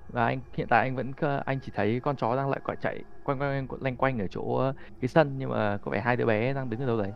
và 0.08 0.25
anh 0.25 0.39
hiện 0.54 0.68
tại 0.70 0.80
anh 0.80 0.96
vẫn 0.96 1.12
anh 1.46 1.60
chỉ 1.60 1.72
thấy 1.75 2.00
con 2.04 2.16
chó 2.16 2.36
đang 2.36 2.50
lại 2.50 2.60
quậy 2.63 2.78
chạy 2.82 3.04
quanh 3.24 3.39
quanh 3.39 3.68
quanh 3.68 3.82
lanh 3.82 3.96
quanh 3.98 4.20
ở 4.20 4.28
chỗ 4.32 4.72
cái 5.01 5.08
sân 5.08 5.36
nhưng 5.38 5.50
mà 5.50 5.78
có 5.78 5.92
vẻ 5.92 6.01
hai 6.01 6.16
đứa 6.16 6.25
bé 6.25 6.54
đang 6.54 6.70
đứng 6.70 6.80
ở 6.80 6.88
đâu 6.88 6.98
đấy 6.98 7.12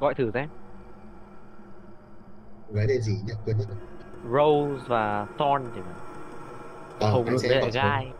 Gọi 0.00 0.14
thử 0.14 0.30
xem. 0.34 0.48
Bé 2.74 2.86
tên 2.88 3.00
gì 3.02 3.12
nhỉ? 3.26 3.32
Quên 3.44 3.58
mất 3.58 3.64
rồi. 3.68 3.78
Rose 4.22 4.84
và 4.88 5.26
Thorn 5.38 5.70
chẳng 5.74 5.84
hạn. 5.84 5.96
Ờ, 6.98 7.12
Hùng 7.12 7.38
sẽ 7.38 7.70
gai. 7.74 8.14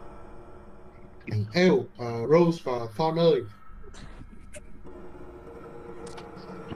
Êu, 1.55 1.89
ờ, 1.99 2.27
Rose 2.27 2.59
và 2.65 2.73
Thorn 2.97 3.19
ơi. 3.19 3.43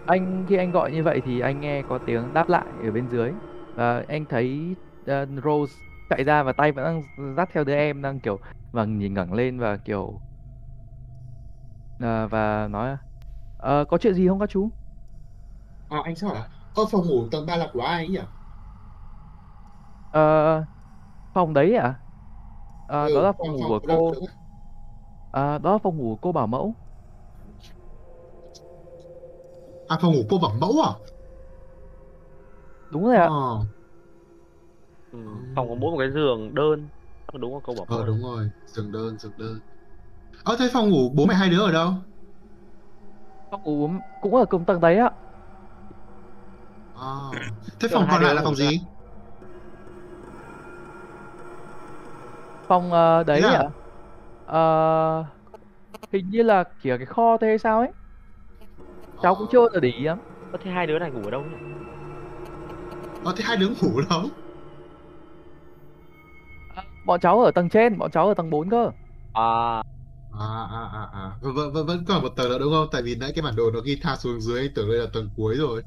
anh 0.06 0.46
khi 0.48 0.56
anh 0.56 0.70
gọi 0.70 0.92
như 0.92 1.02
vậy 1.02 1.20
thì 1.24 1.40
anh 1.40 1.60
nghe 1.60 1.82
có 1.82 1.98
tiếng 1.98 2.32
đáp 2.32 2.48
lại 2.48 2.74
ở 2.84 2.90
bên 2.90 3.08
dưới 3.08 3.32
và 3.74 4.04
anh 4.08 4.26
thấy 4.26 4.76
ờ, 5.06 5.26
Rose 5.44 5.74
chạy 6.08 6.24
ra 6.24 6.42
và 6.42 6.52
tay 6.52 6.72
vẫn 6.72 6.84
đang 6.84 7.34
dắt 7.36 7.48
theo 7.52 7.64
đứa 7.64 7.74
em 7.74 8.02
đang 8.02 8.20
kiểu 8.20 8.40
và 8.72 8.84
nhìn 8.84 9.14
ngẩng 9.14 9.32
lên 9.32 9.58
và 9.58 9.76
kiểu 9.76 10.20
ờ, 11.98 12.28
và 12.28 12.68
nói 12.70 12.96
"Ờ, 13.56 13.84
có 13.88 13.98
chuyện 13.98 14.14
gì 14.14 14.28
không 14.28 14.40
các 14.40 14.50
chú 14.50 14.70
À, 15.88 15.98
anh 16.04 16.14
hỏi 16.22 16.34
là, 16.34 16.48
ơ 16.76 16.86
phòng 16.90 17.06
ngủ 17.06 17.28
tầng 17.32 17.46
3 17.46 17.56
là 17.56 17.70
của 17.72 17.80
ai 17.82 17.94
ấy 18.04 18.08
nhỉ? 18.08 18.18
Ờ, 20.10 20.64
phòng 21.32 21.54
đấy 21.54 21.74
à? 21.76 22.04
Ờ, 22.86 23.10
đó 23.10 23.20
Ừ, 23.20 23.22
là 23.22 23.32
phòng 23.38 23.48
phòng 23.48 23.52
ngủ 23.52 23.64
phòng 23.64 23.74
của 23.80 23.80
cô. 23.86 24.18
À, 25.32 25.58
đó 25.58 25.72
là 25.72 25.78
phòng 25.78 25.96
ngủ 25.96 26.04
của 26.14 26.16
cô 26.22 26.32
bảo 26.32 26.46
mẫu. 26.46 26.74
À, 29.88 29.98
phòng 30.02 30.12
ngủ 30.14 30.26
cô 30.28 30.38
bảo 30.38 30.54
mẫu 30.60 30.80
à? 30.82 30.90
Đúng 32.90 33.04
rồi 33.04 33.16
ạ. 33.16 33.30
Ờ, 33.30 33.66
Ừm, 35.10 35.44
Phòng 35.54 35.68
có 35.68 35.74
mỗi 35.74 35.90
một 35.92 35.98
cái 35.98 36.10
giường 36.14 36.54
đơn. 36.54 36.88
Đúng 37.32 37.52
không 37.52 37.62
câu 37.62 37.74
bảo 37.74 37.86
ờ 37.86 38.04
mẫu 38.04 38.06
đúng 38.06 38.22
rồi, 38.22 38.50
giường 38.66 38.92
đơn, 38.92 39.18
giường 39.18 39.32
đơn. 39.36 39.60
Ờ, 40.44 40.56
thế 40.60 40.68
phòng 40.74 40.90
ngủ 40.90 41.12
bố 41.16 41.26
mẹ 41.26 41.34
hai 41.34 41.50
đứa 41.50 41.60
ở 41.62 41.72
đâu? 41.72 41.94
Phòng 43.50 43.60
ngủ 43.64 43.90
cũng 44.20 44.34
ở 44.34 44.46
cùng 44.46 44.64
tầng 44.66 44.80
đấy 44.80 44.96
ạ. 44.98 45.10
À, 46.96 47.06
thế 47.80 47.88
phòng 47.92 48.08
còn 48.10 48.22
lại 48.22 48.34
là 48.34 48.42
phòng 48.44 48.56
gì? 48.56 48.86
Phòng 52.68 52.92
ờ, 52.92 53.24
đấy 53.24 53.40
Thế 53.40 53.46
à? 53.46 53.62
Ờ, 54.44 55.24
hình 56.12 56.30
như 56.30 56.42
là 56.42 56.64
chỉ 56.78 56.90
ở 56.90 56.96
cái 56.98 57.06
kho 57.06 57.36
thôi 57.40 57.48
hay 57.50 57.58
sao 57.58 57.78
ấy. 57.80 57.92
Cháu 59.20 59.34
cũng 59.34 59.46
chưa 59.48 59.58
bao 59.60 59.80
để 59.80 59.88
ý 59.88 60.04
lắm. 60.04 60.18
Ơ, 60.50 60.58
thế 60.62 60.70
hai 60.70 60.86
đứa 60.86 60.98
này 60.98 61.10
ngủ 61.10 61.24
ở 61.24 61.30
đâu 61.30 61.42
nhỉ? 61.48 61.56
Ờ, 63.22 63.32
thế 63.36 63.44
hai 63.44 63.56
đứa 63.56 63.68
ngủ 63.68 63.96
ở 63.96 64.02
đâu? 64.10 64.30
Bọn 67.04 67.20
cháu 67.20 67.40
ở 67.40 67.50
tầng 67.50 67.68
trên, 67.68 67.98
bọn 67.98 68.10
cháu 68.10 68.28
ở 68.28 68.34
tầng 68.34 68.50
4 68.50 68.70
cơ. 68.70 68.90
À, 69.32 69.82
À, 70.30 70.38
à, 70.70 70.80
à, 70.92 71.08
à. 71.12 71.38
Vẫn, 71.40 71.72
vẫn, 71.72 71.86
vẫn- 71.86 72.04
còn 72.08 72.22
một 72.22 72.28
tầng 72.36 72.48
nữa 72.48 72.58
đúng 72.58 72.72
không? 72.72 72.88
Tại 72.92 73.02
vì 73.02 73.14
nãy 73.14 73.32
cái 73.34 73.42
bản 73.42 73.56
đồ 73.56 73.70
nó 73.70 73.80
ghi 73.80 73.98
tha 74.02 74.16
xuống 74.16 74.40
dưới, 74.40 74.68
tưởng 74.74 74.88
đây 74.88 74.98
là 74.98 75.06
tầng 75.12 75.30
cuối 75.36 75.56
rồi. 75.56 75.82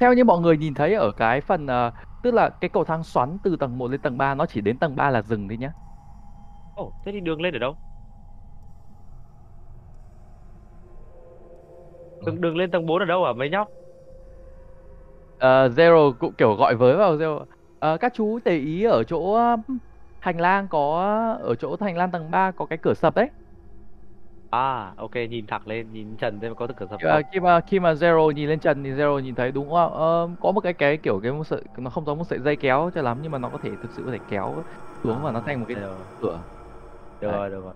Theo 0.00 0.12
như 0.14 0.24
mọi 0.24 0.40
người 0.40 0.56
nhìn 0.56 0.74
thấy 0.74 0.94
ở 0.94 1.12
cái 1.16 1.40
phần 1.40 1.66
ờ, 1.66 1.90
tức 2.22 2.34
là 2.34 2.50
cái 2.60 2.70
cầu 2.72 2.84
thang 2.84 3.04
xoắn 3.04 3.38
từ 3.42 3.56
tầng 3.56 3.78
1 3.78 3.90
lên 3.90 4.00
tầng 4.00 4.18
3 4.18 4.34
nó 4.34 4.46
chỉ 4.46 4.60
đến 4.60 4.78
tầng 4.78 4.96
3 4.96 5.10
là 5.10 5.22
dừng 5.22 5.48
thôi 5.48 5.58
nhá. 5.58 5.72
ồ, 6.74 6.92
thế 7.02 7.12
thì 7.12 7.20
đường 7.20 7.40
lên 7.42 7.54
ở 7.54 7.58
đâu? 7.58 7.76
Đường, 12.20 12.40
đường 12.40 12.56
lên 12.56 12.70
tầng 12.70 12.86
4 12.86 12.98
ở 13.02 13.04
đâu 13.04 13.24
à 13.24 13.32
mấy 13.32 13.50
nhóc? 13.50 13.68
Ờ, 15.36 15.68
Zero 15.68 16.12
cũng 16.18 16.34
kiểu 16.34 16.54
gọi 16.54 16.74
với 16.76 16.96
vào 16.96 17.16
Zero. 17.16 17.44
Ờ, 17.78 17.96
các 18.00 18.12
chú 18.14 18.38
để 18.44 18.56
ý 18.58 18.82
ở 18.84 19.04
chỗ 19.04 19.38
hành 20.20 20.40
lang 20.40 20.68
có 20.68 21.00
ở 21.42 21.54
chỗ 21.54 21.76
hành 21.80 21.96
lang 21.96 22.10
tầng 22.12 22.30
3 22.30 22.52
có 22.52 22.66
cái 22.66 22.78
cửa 22.82 22.94
sập 22.94 23.14
đấy. 23.14 23.30
À, 24.54 24.94
ok, 24.96 25.12
nhìn 25.30 25.46
thẳng 25.46 25.62
lên, 25.66 25.92
nhìn 25.92 26.16
trần 26.16 26.40
xem 26.40 26.54
có 26.54 26.68
cửa 26.76 26.86
sập 26.90 27.02
Ờ, 27.02 27.22
không? 27.22 27.24
khi 27.32 27.40
mà 27.40 27.60
khi 27.66 27.80
mà 27.80 27.92
Zero 27.94 28.30
nhìn 28.30 28.48
lên 28.48 28.60
trần 28.60 28.84
thì 28.84 28.90
Zero 28.90 29.18
nhìn 29.20 29.34
thấy 29.34 29.52
đúng 29.52 29.70
không? 29.70 29.92
Ờ, 29.92 30.28
có 30.40 30.52
một 30.52 30.60
cái 30.60 30.72
cái 30.74 30.96
kiểu 31.02 31.20
cái 31.22 31.32
một 31.32 31.44
sợi 31.44 31.62
nó 31.78 31.90
không 31.90 32.04
giống 32.06 32.18
một 32.18 32.24
sợi 32.24 32.38
dây 32.40 32.56
kéo 32.56 32.90
cho 32.94 33.02
lắm 33.02 33.18
nhưng 33.22 33.32
mà 33.32 33.38
nó 33.38 33.50
có 33.50 33.58
thể 33.58 33.76
thực 33.76 33.92
sự 33.92 34.02
có 34.06 34.12
thể 34.12 34.18
kéo 34.28 34.64
xuống 35.04 35.22
và 35.22 35.32
nó 35.32 35.40
thành 35.40 35.60
một 35.60 35.66
cái 35.66 35.76
Được, 35.76 36.08
cửa. 36.20 36.44
được 37.20 37.28
rồi, 37.28 37.50
được 37.50 37.60
rồi. 37.64 37.74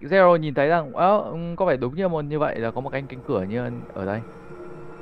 Zero 0.00 0.36
nhìn 0.36 0.54
thấy 0.54 0.68
rằng 0.68 0.92
ừm, 0.92 1.56
có 1.56 1.66
vẻ 1.66 1.76
đúng 1.76 1.94
như 1.96 2.08
một 2.08 2.24
như 2.24 2.38
vậy 2.38 2.58
là 2.58 2.70
có 2.70 2.80
một 2.80 2.90
cái 2.90 3.04
cánh 3.08 3.22
cửa 3.22 3.42
như 3.42 3.70
ở 3.88 4.04
đây. 4.06 4.22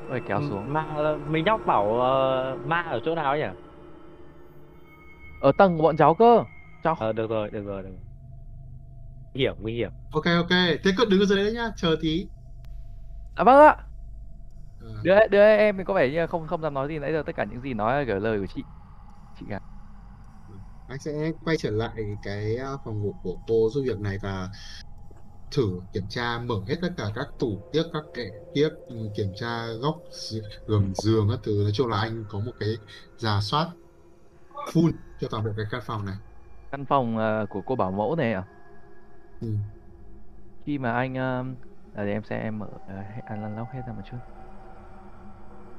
Có 0.06 0.14
thể 0.14 0.20
kéo 0.20 0.42
xuống. 0.42 0.72
Mà 0.72 1.16
mấy 1.18 1.42
nhóc 1.42 1.64
bảo 1.64 2.00
ờ, 2.00 2.58
ma 2.62 2.82
ở 2.82 3.00
chỗ 3.04 3.14
nào 3.14 3.30
ấy 3.30 3.38
nhỉ? 3.40 3.46
Ở 5.38 5.52
tầng 5.52 5.76
của 5.76 5.82
bọn 5.82 5.96
cháu 5.96 6.14
cơ. 6.14 6.44
Cháu 6.82 6.96
Ờ, 6.96 7.12
được 7.12 7.30
rồi, 7.30 7.50
được 7.50 7.62
rồi, 7.64 7.82
được 7.82 7.88
rồi. 7.90 8.00
Nguy 9.34 9.40
hiểm, 9.42 9.54
nguy 9.60 9.74
hiểm. 9.74 9.90
Ok, 10.12 10.24
ok. 10.24 10.50
Thế 10.84 10.90
cứ 10.96 11.04
đứng 11.04 11.20
ở 11.20 11.26
dưới 11.26 11.44
đấy 11.44 11.52
nhá, 11.52 11.68
chờ 11.76 11.96
tí. 12.00 12.26
À 13.36 13.44
vâng 13.44 13.56
ạ. 13.56 13.76
Ờ, 14.80 14.88
Đứa 15.04 15.18
đứa 15.30 15.42
em 15.42 15.78
thì 15.78 15.84
có 15.84 15.94
vẻ 15.94 16.10
như 16.10 16.26
không 16.26 16.46
không 16.46 16.62
dám 16.62 16.74
nói 16.74 16.88
gì 16.88 16.98
nãy 16.98 17.12
giờ 17.12 17.22
tất 17.26 17.32
cả 17.36 17.44
những 17.44 17.60
gì 17.60 17.74
nói 17.74 18.06
là 18.06 18.14
lời 18.18 18.38
của 18.40 18.46
chị. 18.54 18.62
Chị 19.40 19.46
cả. 19.50 19.60
anh 20.88 20.98
sẽ 20.98 21.32
quay 21.44 21.56
trở 21.56 21.70
lại 21.70 21.94
cái 22.22 22.56
uh, 22.74 22.80
phòng 22.84 23.02
ngủ 23.02 23.14
của 23.22 23.36
cô 23.46 23.70
giúp 23.72 23.82
việc 23.86 24.00
này 24.00 24.18
và 24.22 24.48
thử 25.50 25.80
kiểm 25.92 26.04
tra 26.08 26.38
mở 26.38 26.54
hết 26.68 26.76
tất 26.82 26.88
cả 26.96 27.04
các 27.14 27.26
tủ 27.38 27.58
tiếc 27.72 27.82
các 27.92 28.02
kệ 28.14 28.30
tiếc 28.54 28.68
ừ, 28.88 28.94
kiểm 29.16 29.32
tra 29.36 29.66
góc 29.80 29.94
gi- 30.10 30.42
gầm 30.66 30.94
giường 30.94 31.28
các 31.30 31.40
thứ 31.42 31.60
nói 31.62 31.72
chung 31.74 31.88
là 31.88 31.96
anh 32.00 32.24
có 32.28 32.38
một 32.40 32.52
cái 32.60 32.68
giả 33.18 33.40
soát 33.42 33.66
full 34.72 34.92
cho 35.20 35.28
toàn 35.30 35.44
bộ 35.44 35.50
cái 35.56 35.66
căn 35.70 35.80
phòng 35.86 36.04
này 36.06 36.16
Căn 36.72 36.84
phòng 36.86 37.18
ờ, 37.18 37.46
của 37.50 37.62
cô 37.66 37.76
bảo 37.76 37.90
mẫu 37.92 38.16
này 38.16 38.32
à? 38.32 38.44
Ừ. 39.40 39.46
khi 40.66 40.78
mà 40.78 40.92
anh 40.92 41.14
um, 41.14 41.56
à, 41.92 42.04
để 42.04 42.12
em 42.12 42.22
xem 42.24 42.40
em 42.40 42.58
mở 42.58 42.66
uh, 42.66 43.24
anh 43.24 43.42
unlock 43.42 43.72
hết 43.72 43.82
ra 43.86 43.92
một 43.92 44.02
chút 44.04 44.18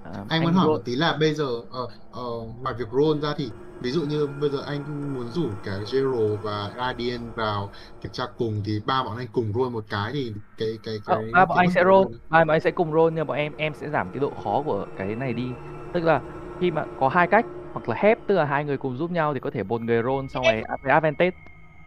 À, 0.04 0.26
anh 0.28 0.44
muốn 0.44 0.54
hỏi 0.54 0.68
roll- 0.68 0.70
một 0.70 0.82
tí 0.86 0.96
là 0.96 1.18
bây 1.20 1.34
giờ 1.36 1.46
ờ, 1.70 1.88
ờ, 2.10 2.22
ngoài 2.60 2.76
việc 2.80 2.86
roll 2.92 3.22
ra 3.24 3.34
thì 3.38 3.54
ví 3.80 3.92
dụ 3.92 4.02
như 4.04 4.28
bây 4.28 4.50
giờ 4.50 4.62
anh 4.66 5.14
muốn 5.14 5.28
rủ 5.28 5.60
cả 5.64 5.72
Zero 5.80 6.38
và 6.42 6.74
Radiant 6.78 7.36
vào 7.36 7.72
kiểm 8.02 8.12
tra 8.12 8.24
cùng 8.38 8.64
thì 8.66 8.80
ba 8.86 9.04
bọn 9.04 9.18
anh 9.18 9.28
cùng 9.32 9.54
roll 9.54 9.70
một 9.74 9.86
cái 9.90 10.12
thì 10.14 10.34
cái 10.58 10.80
cái 10.84 11.00
Ờ, 11.04 11.22
cái 11.32 11.32
ba 11.32 11.46
bọn 11.46 11.58
cái 11.58 11.66
anh 11.66 11.70
sẽ 11.70 11.84
roll 11.84 12.08
ba 12.30 12.40
bọn 12.46 12.50
anh 12.56 12.62
sẽ 12.62 12.72
cùng 12.72 12.92
roll 12.94 13.14
nhưng 13.16 13.28
bọn 13.28 13.38
em 13.38 13.54
em 13.58 13.74
sẽ 13.74 13.90
giảm 13.90 14.12
cái 14.12 14.20
độ 14.20 14.34
khó 14.44 14.64
của 14.64 14.86
cái 14.96 15.16
này 15.16 15.34
đi 15.34 15.58
tức 15.92 16.04
là 16.04 16.24
khi 16.60 16.72
mà 16.72 16.86
có 16.96 17.10
hai 17.10 17.28
cách 17.28 17.46
hoặc 17.74 17.90
là 17.90 17.96
hép 18.00 18.18
tức 18.28 18.36
là 18.36 18.46
hai 18.46 18.66
người 18.66 18.78
cùng 18.78 18.98
giúp 18.98 19.12
nhau 19.12 19.34
thì 19.34 19.40
có 19.40 19.52
thể 19.52 19.64
một 19.64 19.82
người 19.82 20.02
roll 20.04 20.28
xong 20.28 20.44
rồi 20.46 20.64
advantage 20.84 21.32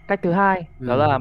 cách 0.08 0.20
thứ 0.22 0.32
hai 0.32 0.72
đó 0.84 0.96
Ừ. 0.96 0.96
là 0.96 1.18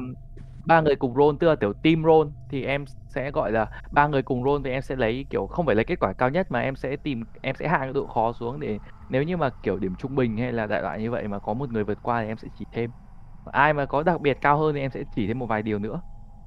ba 0.64 0.80
người 0.80 0.96
cùng 0.96 1.14
roll 1.16 1.36
tức 1.40 1.46
là 1.48 1.56
kiểu 1.60 1.72
team 1.72 2.04
roll 2.04 2.28
thì 2.48 2.64
em 2.64 2.84
sẽ 3.08 3.30
gọi 3.30 3.52
là 3.52 3.66
ba 3.90 4.06
người 4.06 4.22
cùng 4.22 4.44
roll 4.44 4.62
thì 4.64 4.70
em 4.70 4.82
sẽ 4.82 4.96
lấy 4.96 5.26
kiểu 5.30 5.46
không 5.46 5.66
phải 5.66 5.74
lấy 5.74 5.84
kết 5.84 5.98
quả 6.00 6.12
cao 6.12 6.30
nhất 6.30 6.46
mà 6.50 6.60
em 6.60 6.76
sẽ 6.76 6.96
tìm 6.96 7.24
em 7.42 7.54
sẽ 7.58 7.68
hạ 7.68 7.78
cái 7.78 7.92
độ 7.92 8.06
khó 8.06 8.32
xuống 8.32 8.60
để 8.60 8.78
nếu 9.08 9.22
như 9.22 9.36
mà 9.36 9.50
kiểu 9.62 9.78
điểm 9.78 9.94
trung 9.94 10.14
bình 10.14 10.36
hay 10.36 10.52
là 10.52 10.66
đại 10.66 10.82
loại 10.82 11.00
như 11.02 11.10
vậy 11.10 11.28
mà 11.28 11.38
có 11.40 11.54
một 11.54 11.70
người 11.72 11.84
vượt 11.84 12.02
qua 12.02 12.22
thì 12.22 12.28
em 12.28 12.38
sẽ 12.38 12.48
chỉ 12.54 12.64
thêm. 12.70 12.92
Ai 13.44 13.72
mà 13.74 13.86
có 13.86 14.02
đặc 14.02 14.20
biệt 14.20 14.38
cao 14.40 14.58
hơn 14.58 14.74
thì 14.74 14.80
em 14.80 14.90
sẽ 14.90 15.04
chỉ 15.12 15.26
thêm 15.26 15.38
một 15.38 15.46
vài 15.46 15.62
điều 15.62 15.78
nữa. 15.78 16.02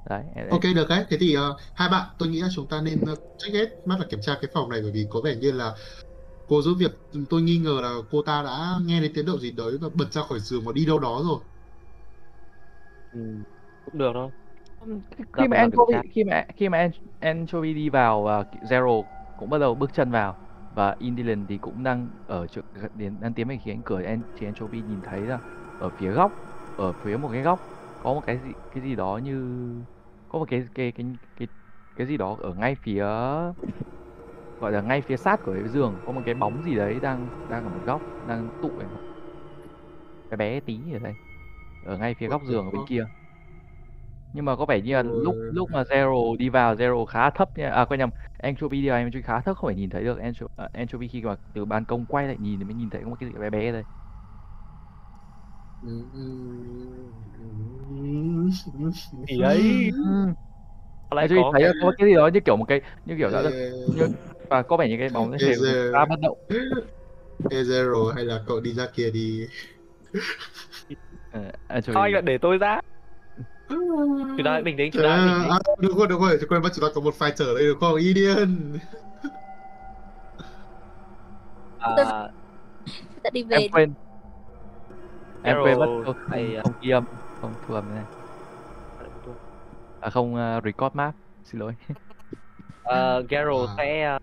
Đấy 0.05 0.23
em- 0.35 0.47
Ok 0.47 0.61
được 0.75 0.85
đấy, 0.89 1.05
thế 1.09 1.17
thì 1.19 1.33
ờ, 1.33 1.55
hai 1.73 1.89
bạn 1.89 2.09
tôi 2.19 2.29
nghĩ 2.29 2.41
là 2.41 2.47
chúng 2.55 2.67
ta 2.67 2.81
nên 2.81 3.03
uh, 3.13 3.19
check 3.37 3.53
hết 3.55 3.69
mắt 3.85 3.99
là 3.99 4.05
kiểm 4.09 4.21
tra 4.21 4.37
cái 4.41 4.51
phòng 4.53 4.69
này 4.69 4.81
bởi 4.81 4.91
vì 4.91 5.07
có 5.09 5.21
vẻ 5.21 5.35
như 5.35 5.51
là 5.51 5.75
cô 6.47 6.61
giúp 6.61 6.75
việc 6.79 6.91
tôi 7.29 7.41
nghi 7.41 7.59
ngờ 7.59 7.79
là 7.83 7.95
cô 8.11 8.23
ta 8.23 8.43
đã 8.43 8.79
nghe 8.85 9.01
đến 9.01 9.11
tiếng 9.15 9.25
động 9.25 9.39
gì 9.39 9.51
đấy 9.51 9.77
và 9.81 9.89
bật 9.95 10.13
ra 10.13 10.23
khỏi 10.23 10.39
giường 10.39 10.65
và 10.65 10.73
đi 10.73 10.85
đâu 10.85 10.99
đó 10.99 11.23
rồi. 11.27 11.39
Ừ, 13.11 13.43
cũng 13.91 13.97
được 13.97 14.11
thôi. 14.13 14.31
Khi 15.37 15.47
mà 15.47 15.57
Anchovy 15.57 15.93
khi 16.15 16.23
mà 16.23 16.45
khi 16.55 16.69
mà 16.69 16.77
An 16.77 16.91
Anchovy 17.19 17.73
đi 17.73 17.89
vào, 17.89 18.25
ờ, 18.25 18.43
Zero 18.61 19.05
cũng 19.37 19.49
bắt 19.49 19.57
đầu 19.57 19.75
bước 19.75 19.93
chân 19.93 20.11
vào 20.11 20.37
và 20.71 20.95
Indyland 20.99 21.49
thì 21.49 21.57
cũng 21.59 21.83
đang 21.83 22.09
ở 22.25 22.47
chỗ 22.47 22.61
gần 22.73 22.91
đến 22.93 23.19
đang 23.19 23.33
tiến 23.33 23.47
về 23.47 23.59
phía 23.63 23.71
cánh 23.71 23.83
cửa. 23.83 24.01
An 24.03 24.23
thì 24.35 24.45
Anchovy 24.47 24.83
nhìn 24.83 25.01
thấy 25.01 25.21
là 25.21 25.39
ở 25.77 25.89
phía 25.89 26.11
góc, 26.11 26.31
ở 26.75 26.93
phía 26.93 27.17
một 27.17 27.29
cái 27.33 27.41
góc 27.41 27.67
có 27.99 28.13
một 28.13 28.21
cái 28.21 28.39
gì 28.39 28.53
cái 28.71 28.83
gì 28.83 28.95
đó 28.95 29.17
như 29.23 29.35
có 30.27 30.39
một 30.39 30.45
cái 30.49 30.63
cái 30.75 30.91
cái 30.91 31.05
cái 31.35 31.47
cái 31.95 32.07
gì 32.07 32.17
đó 32.17 32.37
ở 32.41 32.53
ngay 32.53 32.75
phía 32.75 33.03
gọi 34.59 34.71
là 34.71 34.81
ngay 34.81 35.01
phía 35.01 35.17
sát 35.17 35.41
của 35.43 35.53
cái 35.53 35.69
giường. 35.69 35.99
Có 36.05 36.11
một 36.11 36.21
cái 36.25 36.33
bóng 36.35 36.63
gì 36.63 36.75
đấy 36.75 36.99
đang 36.99 37.29
đang 37.47 37.63
ở 37.63 37.69
một 37.69 37.83
góc 37.85 38.03
đang 38.23 38.51
tụ 38.61 38.79
cái 40.29 40.37
bé 40.37 40.59
tí 40.61 40.91
ở 40.93 40.99
đây 40.99 41.15
ở 41.81 41.97
ngay 41.97 42.15
phía 42.15 42.27
góc 42.27 42.43
giường 42.45 42.65
ở 42.65 42.71
bên 42.71 42.81
fuck? 42.81 42.85
kia 42.85 43.07
nhưng 44.33 44.45
mà 44.45 44.55
có 44.55 44.65
vẻ 44.65 44.81
như 44.81 44.93
là 44.93 45.03
lúc 45.03 45.35
Ôi. 45.35 45.47
lúc 45.49 45.71
mà 45.71 45.83
Zero 45.83 46.37
đi 46.37 46.49
vào 46.49 46.75
Zero 46.75 47.05
khá 47.05 47.29
thấp 47.29 47.49
nha 47.57 47.69
à 47.71 47.85
quên 47.85 47.99
nhầm 47.99 48.09
Anchovy 48.37 48.81
đi 48.81 48.89
vào 48.89 48.97
Anchovy 48.97 49.21
khá 49.21 49.41
thấp 49.41 49.57
không 49.57 49.67
phải 49.67 49.75
nhìn 49.75 49.89
thấy 49.89 50.03
được 50.03 50.19
Ancho, 50.19 50.47
à, 50.55 50.69
Anchovy 50.73 51.07
khi 51.07 51.21
mà 51.21 51.35
từ 51.53 51.65
ban 51.65 51.85
công 51.85 52.05
quay 52.05 52.27
lại 52.27 52.37
nhìn 52.39 52.59
thì 52.59 52.65
mới 52.65 52.73
nhìn 52.75 52.89
thấy 52.89 53.01
có 53.03 53.09
một 53.09 53.15
cái 53.19 53.29
gì 53.29 53.35
bé 53.39 53.49
bé 53.49 53.71
đây 53.71 53.83
Thì 59.27 59.37
đấy. 59.41 59.91
ừ. 60.01 60.09
Có 61.09 61.15
lẽ 61.17 61.21
Anchovy 61.21 61.35
có 61.35 61.53
thấy 61.53 61.61
cái 61.61 61.67
là 61.67 61.73
có 61.79 61.93
cái 61.97 62.07
gì 62.07 62.15
đó 62.15 62.29
như 62.33 62.39
kiểu 62.45 62.57
một 62.57 62.65
cái 62.67 62.81
như 63.05 63.15
kiểu 63.17 63.29
Ê, 63.31 63.41
như, 63.95 64.07
và 64.49 64.63
có 64.63 64.77
vẻ 64.77 64.89
như 64.89 64.95
cái 64.99 65.09
bóng 65.09 65.31
nó 65.31 65.37
giờ- 65.39 65.55
khá 65.91 66.05
bất 66.09 66.15
động 66.21 66.37
Ê 67.49 67.63
Zero 67.63 68.11
hay 68.15 68.25
là 68.25 68.43
cậu 68.47 68.59
đi 68.61 68.73
ra 68.73 68.87
kia 68.95 69.11
đi 69.11 69.47
Ờ, 71.29 71.51
anh 71.67 72.11
lại 72.11 72.21
để 72.21 72.37
tôi 72.41 72.57
ra? 72.57 72.79
Chúng 73.69 74.43
ta 74.45 74.61
bình 74.61 74.77
tĩnh, 74.77 74.91
chúng 74.93 75.03
ta 75.03 75.17
bình 75.17 75.43
tĩnh. 75.43 75.51
à, 75.51 75.59
đúng 75.79 75.97
rồi 75.97 76.07
đúng 76.07 76.21
rồi 76.21 76.39
quên 76.49 76.61
mất 76.61 76.69
chúng 76.75 76.85
ta 76.85 76.87
có 76.95 77.01
một 77.01 77.13
fighter 77.19 77.55
đây 77.55 77.63
được 77.63 77.77
không 77.79 77.95
Idian 77.95 78.77
À, 81.79 82.29
đi 83.31 83.43
về 83.43 83.57
em 83.57 83.71
quên 83.71 83.93
em 85.43 85.57
quên 85.63 85.79
mất 85.79 85.85
không, 86.05 86.15
à, 86.31 86.39
không 86.63 86.73
ghi 86.81 86.89
âm 86.89 87.03
không 87.41 87.53
thu 87.67 87.73
âm 87.73 87.95
này 87.95 88.03
à, 90.01 90.09
không 90.09 90.35
uh, 90.35 90.63
record 90.63 90.95
map 90.95 91.15
xin 91.43 91.59
lỗi 91.61 91.73
Ờ, 92.83 93.23
Garo 93.29 93.65
À. 93.67 93.73
sẽ 93.77 94.03
ờ, 94.03 94.19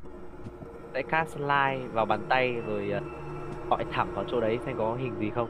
sẽ 0.95 1.03
cast 1.03 1.31
slide 1.31 1.89
vào 1.93 2.07
bàn 2.07 2.21
tay 2.29 2.53
rồi 2.67 2.91
ờ, 2.91 3.01
gọi 3.71 3.85
thẳng 3.93 4.13
vào 4.15 4.25
chỗ 4.31 4.41
đấy 4.41 4.59
xem 4.67 4.77
có 4.79 4.95
hình 4.95 5.13
gì 5.21 5.31
không. 5.35 5.49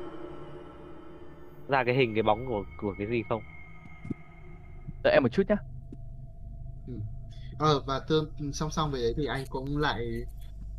Ra 1.69 1.85
cái 1.85 1.95
hình 1.95 2.15
cái 2.15 2.23
bóng 2.23 2.47
của 2.47 2.65
của 2.81 2.95
cái 2.99 3.07
gì 3.07 3.23
không? 3.29 3.43
Đợi 5.05 5.13
em 5.13 5.23
một 5.23 5.29
chút 5.33 5.43
nhá. 5.49 5.57
Ờ 7.59 7.81
và 7.87 8.01
tương 8.09 8.35
song 8.53 8.71
song 8.71 8.91
với 8.91 9.01
đấy 9.03 9.15
thì 9.17 9.27
anh 9.27 9.45
cũng 9.49 9.77
lại 9.79 10.07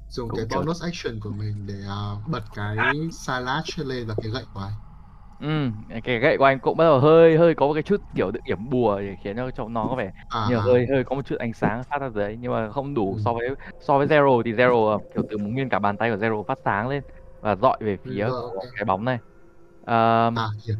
dùng 0.09 0.33
Cũng 0.33 0.37
cái 0.37 0.45
bonus 0.45 0.83
action 0.83 1.19
của 1.21 1.31
mình 1.31 1.67
để 1.67 1.75
à, 1.89 1.95
bật 2.27 2.43
cái 2.53 3.09
Silash 3.13 3.79
lên 3.79 4.07
và 4.07 4.15
cái 4.21 4.31
gậy 4.31 4.45
của 4.53 4.59
anh. 4.61 4.73
Ừ 5.39 5.47
cái 6.03 6.19
gậy 6.19 6.37
của 6.37 6.43
anh 6.45 6.59
cũng 6.59 6.77
bắt 6.77 6.83
đầu 6.83 6.99
hơi 6.99 7.37
hơi 7.37 7.55
có 7.55 7.67
một 7.67 7.73
cái 7.73 7.83
chút 7.83 8.01
kiểu 8.15 8.31
điểm 8.43 8.69
bùa 8.69 8.99
để 9.01 9.15
khiến 9.15 9.35
cho 9.37 9.51
trông 9.51 9.73
nó 9.73 9.89
có 9.89 9.95
vẻ 9.95 10.11
à, 10.29 10.39
nhiều 10.43 10.61
à, 10.61 10.61
hơi 10.61 10.85
hơi 10.89 11.03
có 11.03 11.15
một 11.15 11.25
chút 11.25 11.35
ánh 11.39 11.53
sáng 11.53 11.83
phát 11.89 11.97
ra 11.99 12.09
dưới 12.09 12.37
nhưng 12.37 12.51
mà 12.51 12.71
không 12.71 12.93
đủ 12.93 13.17
Ừ. 13.17 13.19
so 13.19 13.33
với 13.33 13.49
so 13.79 13.97
với 13.97 14.07
Zero 14.07 14.41
thì 14.45 14.53
Zero 14.53 14.87
ờ, 14.91 14.99
kiểu 15.13 15.23
từ 15.29 15.37
nguyên 15.37 15.69
cả 15.69 15.79
bàn 15.79 15.97
tay 15.97 16.09
của 16.11 16.15
Zero 16.17 16.43
phát 16.43 16.59
sáng 16.65 16.87
lên 16.87 17.03
và 17.39 17.55
dọi 17.55 17.77
về 17.81 17.97
phía 18.03 18.29
Rồi, 18.29 18.41
của 18.49 18.61
ok. 18.61 18.75
cái 18.75 18.85
bóng 18.85 19.05
này. 19.05 19.19
Ờm, 19.81 20.41
à 20.41 20.49
hiểu 20.65 20.75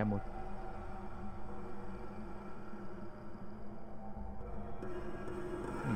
hiểu 0.00 0.06
một. 0.06 0.18
Ừ. 5.84 5.90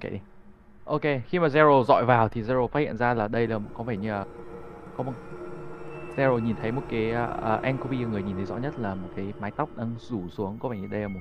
kệ 0.00 0.10
đi. 0.10 0.18
Ok 0.84 1.02
khi 1.28 1.38
mà 1.38 1.48
Zero 1.48 1.84
dọi 1.84 2.04
vào 2.06 2.28
thì 2.28 2.42
Zero 2.42 2.68
phát 2.68 2.80
hiện 2.80 2.96
ra 2.96 3.14
là 3.14 3.28
đây 3.28 3.46
là 3.48 3.58
có 3.74 3.84
vẻ 3.84 3.96
như 3.96 4.10
là 4.10 4.26
có 4.94 5.04
một 5.04 5.12
Zero 6.16 6.38
nhìn 6.38 6.56
thấy 6.56 6.72
một 6.72 6.82
cái 6.88 7.12
à, 7.12 7.26
à, 7.26 7.54
uh, 7.56 7.62
Anchovy 7.62 8.04
người 8.06 8.22
nhìn 8.22 8.36
thấy 8.36 8.46
rõ 8.46 8.56
nhất 8.58 8.78
là 8.78 8.94
một 8.94 9.08
cái 9.14 9.34
mái 9.38 9.52
tóc 9.52 9.76
đang 9.76 9.96
rủ 9.98 10.28
xuống 10.30 10.58
có 10.58 10.68
vẻ 10.68 10.78
như 10.78 10.86
đây 10.86 11.00
là 11.02 11.08
một 11.08 11.20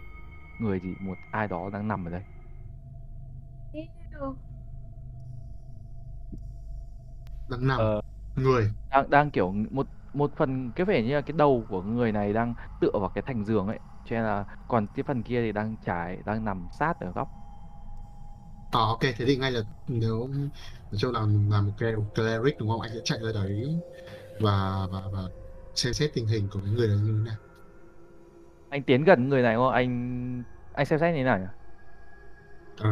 người 0.58 0.80
gì 0.80 0.96
một 1.02 1.16
ai 1.32 1.48
đó 1.48 1.70
đang 1.74 1.88
nằm 1.88 2.06
ở 2.08 2.12
đây 2.12 2.24
đang 7.48 7.68
nằm 7.68 7.82
Ờ. 7.82 8.02
người. 8.36 8.72
Đang 8.90 9.10
đang 9.10 9.32
kiểu 9.32 9.52
một 9.72 9.88
một 10.14 10.34
phần 10.38 10.72
cái 10.74 10.86
vẻ 10.86 11.04
như 11.04 11.16
là 11.16 11.22
cái 11.22 11.34
đầu 11.38 11.66
của 11.70 11.84
người 11.84 12.12
này 12.12 12.34
đang 12.34 12.56
tựa 12.80 12.92
vào 12.94 13.10
cái 13.10 13.22
thành 13.28 13.46
giường 13.46 13.68
ấy 13.68 13.80
cho 14.04 14.16
nên 14.16 14.24
là 14.26 14.46
còn 14.68 14.88
cái 14.88 15.04
phần 15.04 15.24
kia 15.24 15.42
thì 15.42 15.52
đang 15.52 15.78
trải 15.78 16.22
đang 16.26 16.46
nằm 16.46 16.70
sát 16.72 17.00
ở 17.00 17.12
góc. 17.12 17.32
À 18.72 18.80
ok 18.80 19.00
thế 19.02 19.26
thì 19.26 19.38
ngay 19.38 19.52
là 19.52 19.62
nếu 19.88 20.28
nói 20.28 21.00
chung 21.00 21.14
là 21.14 21.20
là 21.50 21.62
một 21.62 21.72
cái 21.78 21.94
cleric 22.16 22.58
đúng 22.58 22.70
không? 22.70 22.82
Anh 22.82 22.92
sẽ 22.94 23.00
chạy 23.04 23.20
ra 23.22 23.32
đấy 23.34 23.82
và 24.40 24.52
và 24.92 25.10
và 25.14 25.30
xem 25.76 25.94
xét 25.94 26.12
tình 26.14 26.28
hình 26.28 26.50
của 26.52 26.62
cái 26.62 26.72
người 26.72 26.88
đó 26.90 26.94
như 26.96 27.14
thế 27.14 27.24
nào. 27.32 27.38
Anh 28.70 28.84
tiến 28.84 29.04
gần 29.04 29.30
người 29.30 29.42
này 29.44 29.56
không? 29.56 29.72
Anh 29.74 30.44
anh 30.72 30.86
xem 30.86 31.00
xét 31.00 31.14
như 31.14 31.20
thế 31.20 31.24
nào 31.24 31.40
nhỉ? 31.40 31.46
Ờ, 32.76 32.90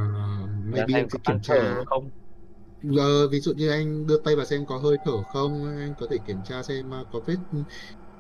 maybe 0.64 0.98
anh 0.98 1.08
có 1.10 1.20
kiểm 1.24 1.42
tra. 1.42 1.56
không? 1.86 2.10
Ờ, 2.98 3.28
ví 3.30 3.40
dụ 3.40 3.54
như 3.54 3.70
anh 3.70 4.06
đưa 4.08 4.18
tay 4.26 4.36
vào 4.36 4.46
xem 4.46 4.66
có 4.66 4.78
hơi 4.78 4.98
thở 5.04 5.12
không 5.24 5.66
anh 5.80 5.96
có 5.96 6.08
thể 6.12 6.18
kiểm 6.26 6.44
tra 6.44 6.64
xem 6.64 6.90
uh, 7.02 7.08
có 7.12 7.22
vết 7.28 7.36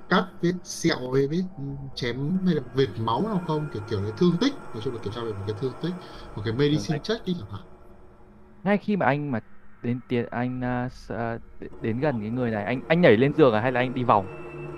cắt 0.09 0.27
vết 0.41 0.53
sẹo 0.63 1.11
hay 1.11 1.27
vết 1.27 1.43
chém 1.95 2.45
hay 2.45 2.55
là 2.55 2.61
vệt 2.73 2.89
máu 2.99 3.27
nào 3.29 3.43
không? 3.47 3.69
Kiểu 3.71 3.83
kiểu 3.87 4.03
cái 4.03 4.13
thương 4.17 4.39
tích. 4.41 4.53
Nói 4.73 4.83
chung 4.83 4.93
là 4.93 4.99
kiểm 5.03 5.13
tra 5.13 5.21
về 5.25 5.33
một 5.33 5.43
cái 5.47 5.55
thương 5.59 5.79
tích. 5.79 5.93
Một 6.35 6.41
cái 6.45 6.53
medicine 6.53 6.99
check 7.03 7.25
đi 7.25 7.35
chẳng 7.39 7.49
hạn. 7.51 7.61
Ngay 8.63 8.77
khi 8.77 8.95
mà 8.97 9.05
anh 9.05 9.31
mà 9.31 9.39
đến 9.81 10.01
tiến 10.07 10.25
anh 10.31 10.61
à, 10.63 10.89
à, 11.07 11.37
đ- 11.59 11.67
đến 11.79 11.99
gần 11.99 12.19
cái 12.21 12.29
người 12.29 12.51
này 12.51 12.63
anh 12.63 12.81
anh 12.87 13.01
nhảy 13.01 13.17
lên 13.17 13.33
giường 13.33 13.53
à 13.53 13.61
hay 13.61 13.71
là 13.71 13.79
anh 13.79 13.93
đi 13.93 14.03
vòng? 14.03 14.27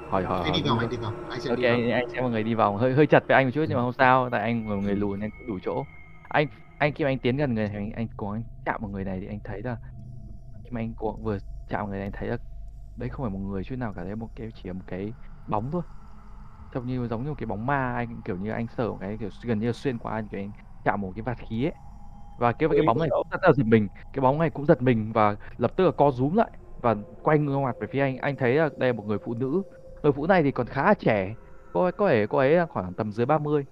Hỏi 0.08 0.24
hỏi 0.26 0.44
anh 0.44 0.54
đi 0.54 0.62
người- 0.64 0.78
anh 0.80 0.90
đi 0.90 0.98
vào 0.98 1.20
anh 1.28 1.42
sẽ 1.42 1.50
ok 1.50 1.58
đi 1.58 1.64
vào 1.66 1.82
anh, 1.96 2.06
xem 2.14 2.24
một 2.24 2.30
người 2.30 2.44
đi 2.44 2.54
vòng. 2.54 2.78
Hơi 2.78 2.94
hơi 2.94 3.08
chật 3.08 3.24
với 3.28 3.36
anh 3.36 3.46
một 3.48 3.52
chút 3.54 3.66
nhưng 3.70 3.78
mà 3.78 3.84
không 3.84 3.94
sao. 3.94 4.30
Tại 4.32 4.42
anh 4.42 4.70
là 4.70 4.76
người 4.76 4.96
lùn 4.96 5.20
nên 5.20 5.32
đủ 5.48 5.60
chỗ. 5.64 5.88
Anh 6.24 6.48
anh 6.78 6.94
khi 6.94 7.04
mà 7.04 7.10
anh 7.10 7.20
tiến 7.20 7.38
gần 7.38 7.54
người 7.56 7.68
này 7.68 7.76
anh, 7.78 7.92
anh 7.92 8.08
cố 8.18 8.32
gắng 8.32 8.44
chạm 8.66 8.82
vào 8.82 8.90
người 8.92 9.04
này 9.06 9.20
thì 9.22 9.28
anh 9.28 9.40
thấy 9.44 9.62
là 9.64 9.78
khi 10.64 10.70
mà 10.72 10.82
anh 10.82 10.96
cố 10.96 11.18
vừa 11.24 11.38
chạm 11.68 11.80
vào 11.82 11.88
người 11.88 11.98
này 12.00 12.08
anh 12.08 12.12
thấy 12.14 12.30
là 12.30 12.38
đấy 12.96 13.10
không 13.10 13.24
phải 13.26 13.32
một 13.32 13.40
người 13.40 13.64
chút 13.66 13.76
nào 13.78 13.94
cả 13.96 14.04
đấy 14.06 14.16
một 14.16 14.30
cái 14.36 14.50
chỉ 14.56 14.62
là 14.70 14.74
một 14.74 14.84
cái 14.88 15.16
bóng 15.48 15.72
thôi. 15.72 15.84
Trông 16.72 16.88
như 16.88 17.08
giống 17.08 17.24
như 17.24 17.30
một 17.30 17.36
cái 17.40 17.48
bóng 17.48 17.66
ma 17.66 17.94
anh 17.96 18.22
kiểu 18.24 18.38
như 18.38 18.52
anh 18.52 18.68
sờ 18.78 18.90
một 18.90 18.98
cái 19.02 19.18
kiểu 19.20 19.30
gần 19.44 19.60
như 19.60 19.72
xuyên 19.72 20.00
qua 20.00 20.14
anh 20.14 20.30
kiểu 20.30 20.40
anh 20.42 20.52
chạm 20.86 21.02
một 21.02 21.14
cái 21.16 21.24
vạt 21.24 21.38
khí 21.40 21.66
ấy. 21.66 21.76
Và 22.38 22.54
cái 22.54 22.70
cái 22.76 22.84
bóng 22.84 23.00
này 23.00 23.10
cũng 23.12 23.24
rất 23.32 23.38
là 23.44 23.54
giật 23.58 23.64
mình 23.68 23.90
cái 24.14 24.22
bóng 24.22 24.40
này 24.40 24.50
cũng 24.52 24.66
giật 24.66 24.82
mình 24.82 25.12
và 25.14 25.38
lập 25.58 25.72
tức 25.78 25.86
là 25.86 25.92
co 25.98 26.12
rúm 26.12 26.36
lại 26.36 26.52
và 26.84 26.96
quay 27.22 27.40
ngược 27.40 27.60
mặt 27.60 27.78
về 27.80 27.88
phía 27.92 28.02
anh. 28.02 28.18
Anh 28.18 28.38
thấy 28.38 28.56
là 28.56 28.70
đây 28.78 28.90
là 28.90 28.94
một 28.94 29.04
người 29.06 29.20
phụ 29.26 29.34
nữ 29.34 29.64
người 30.04 30.12
phụ 30.14 30.24
nữ 30.24 30.28
này 30.28 30.44
thì 30.44 30.52
còn 30.52 30.68
khá 30.68 30.84
là 30.86 30.94
trẻ 30.94 31.36
cô 31.72 31.84
ấy 31.84 31.92
có 31.92 32.10
thể 32.10 32.28
cô 32.30 32.38
ấy 32.38 32.52
là 32.52 32.66
khoảng 32.66 32.96
tầm 32.96 33.12
dưới 33.12 33.26
30 33.26 33.66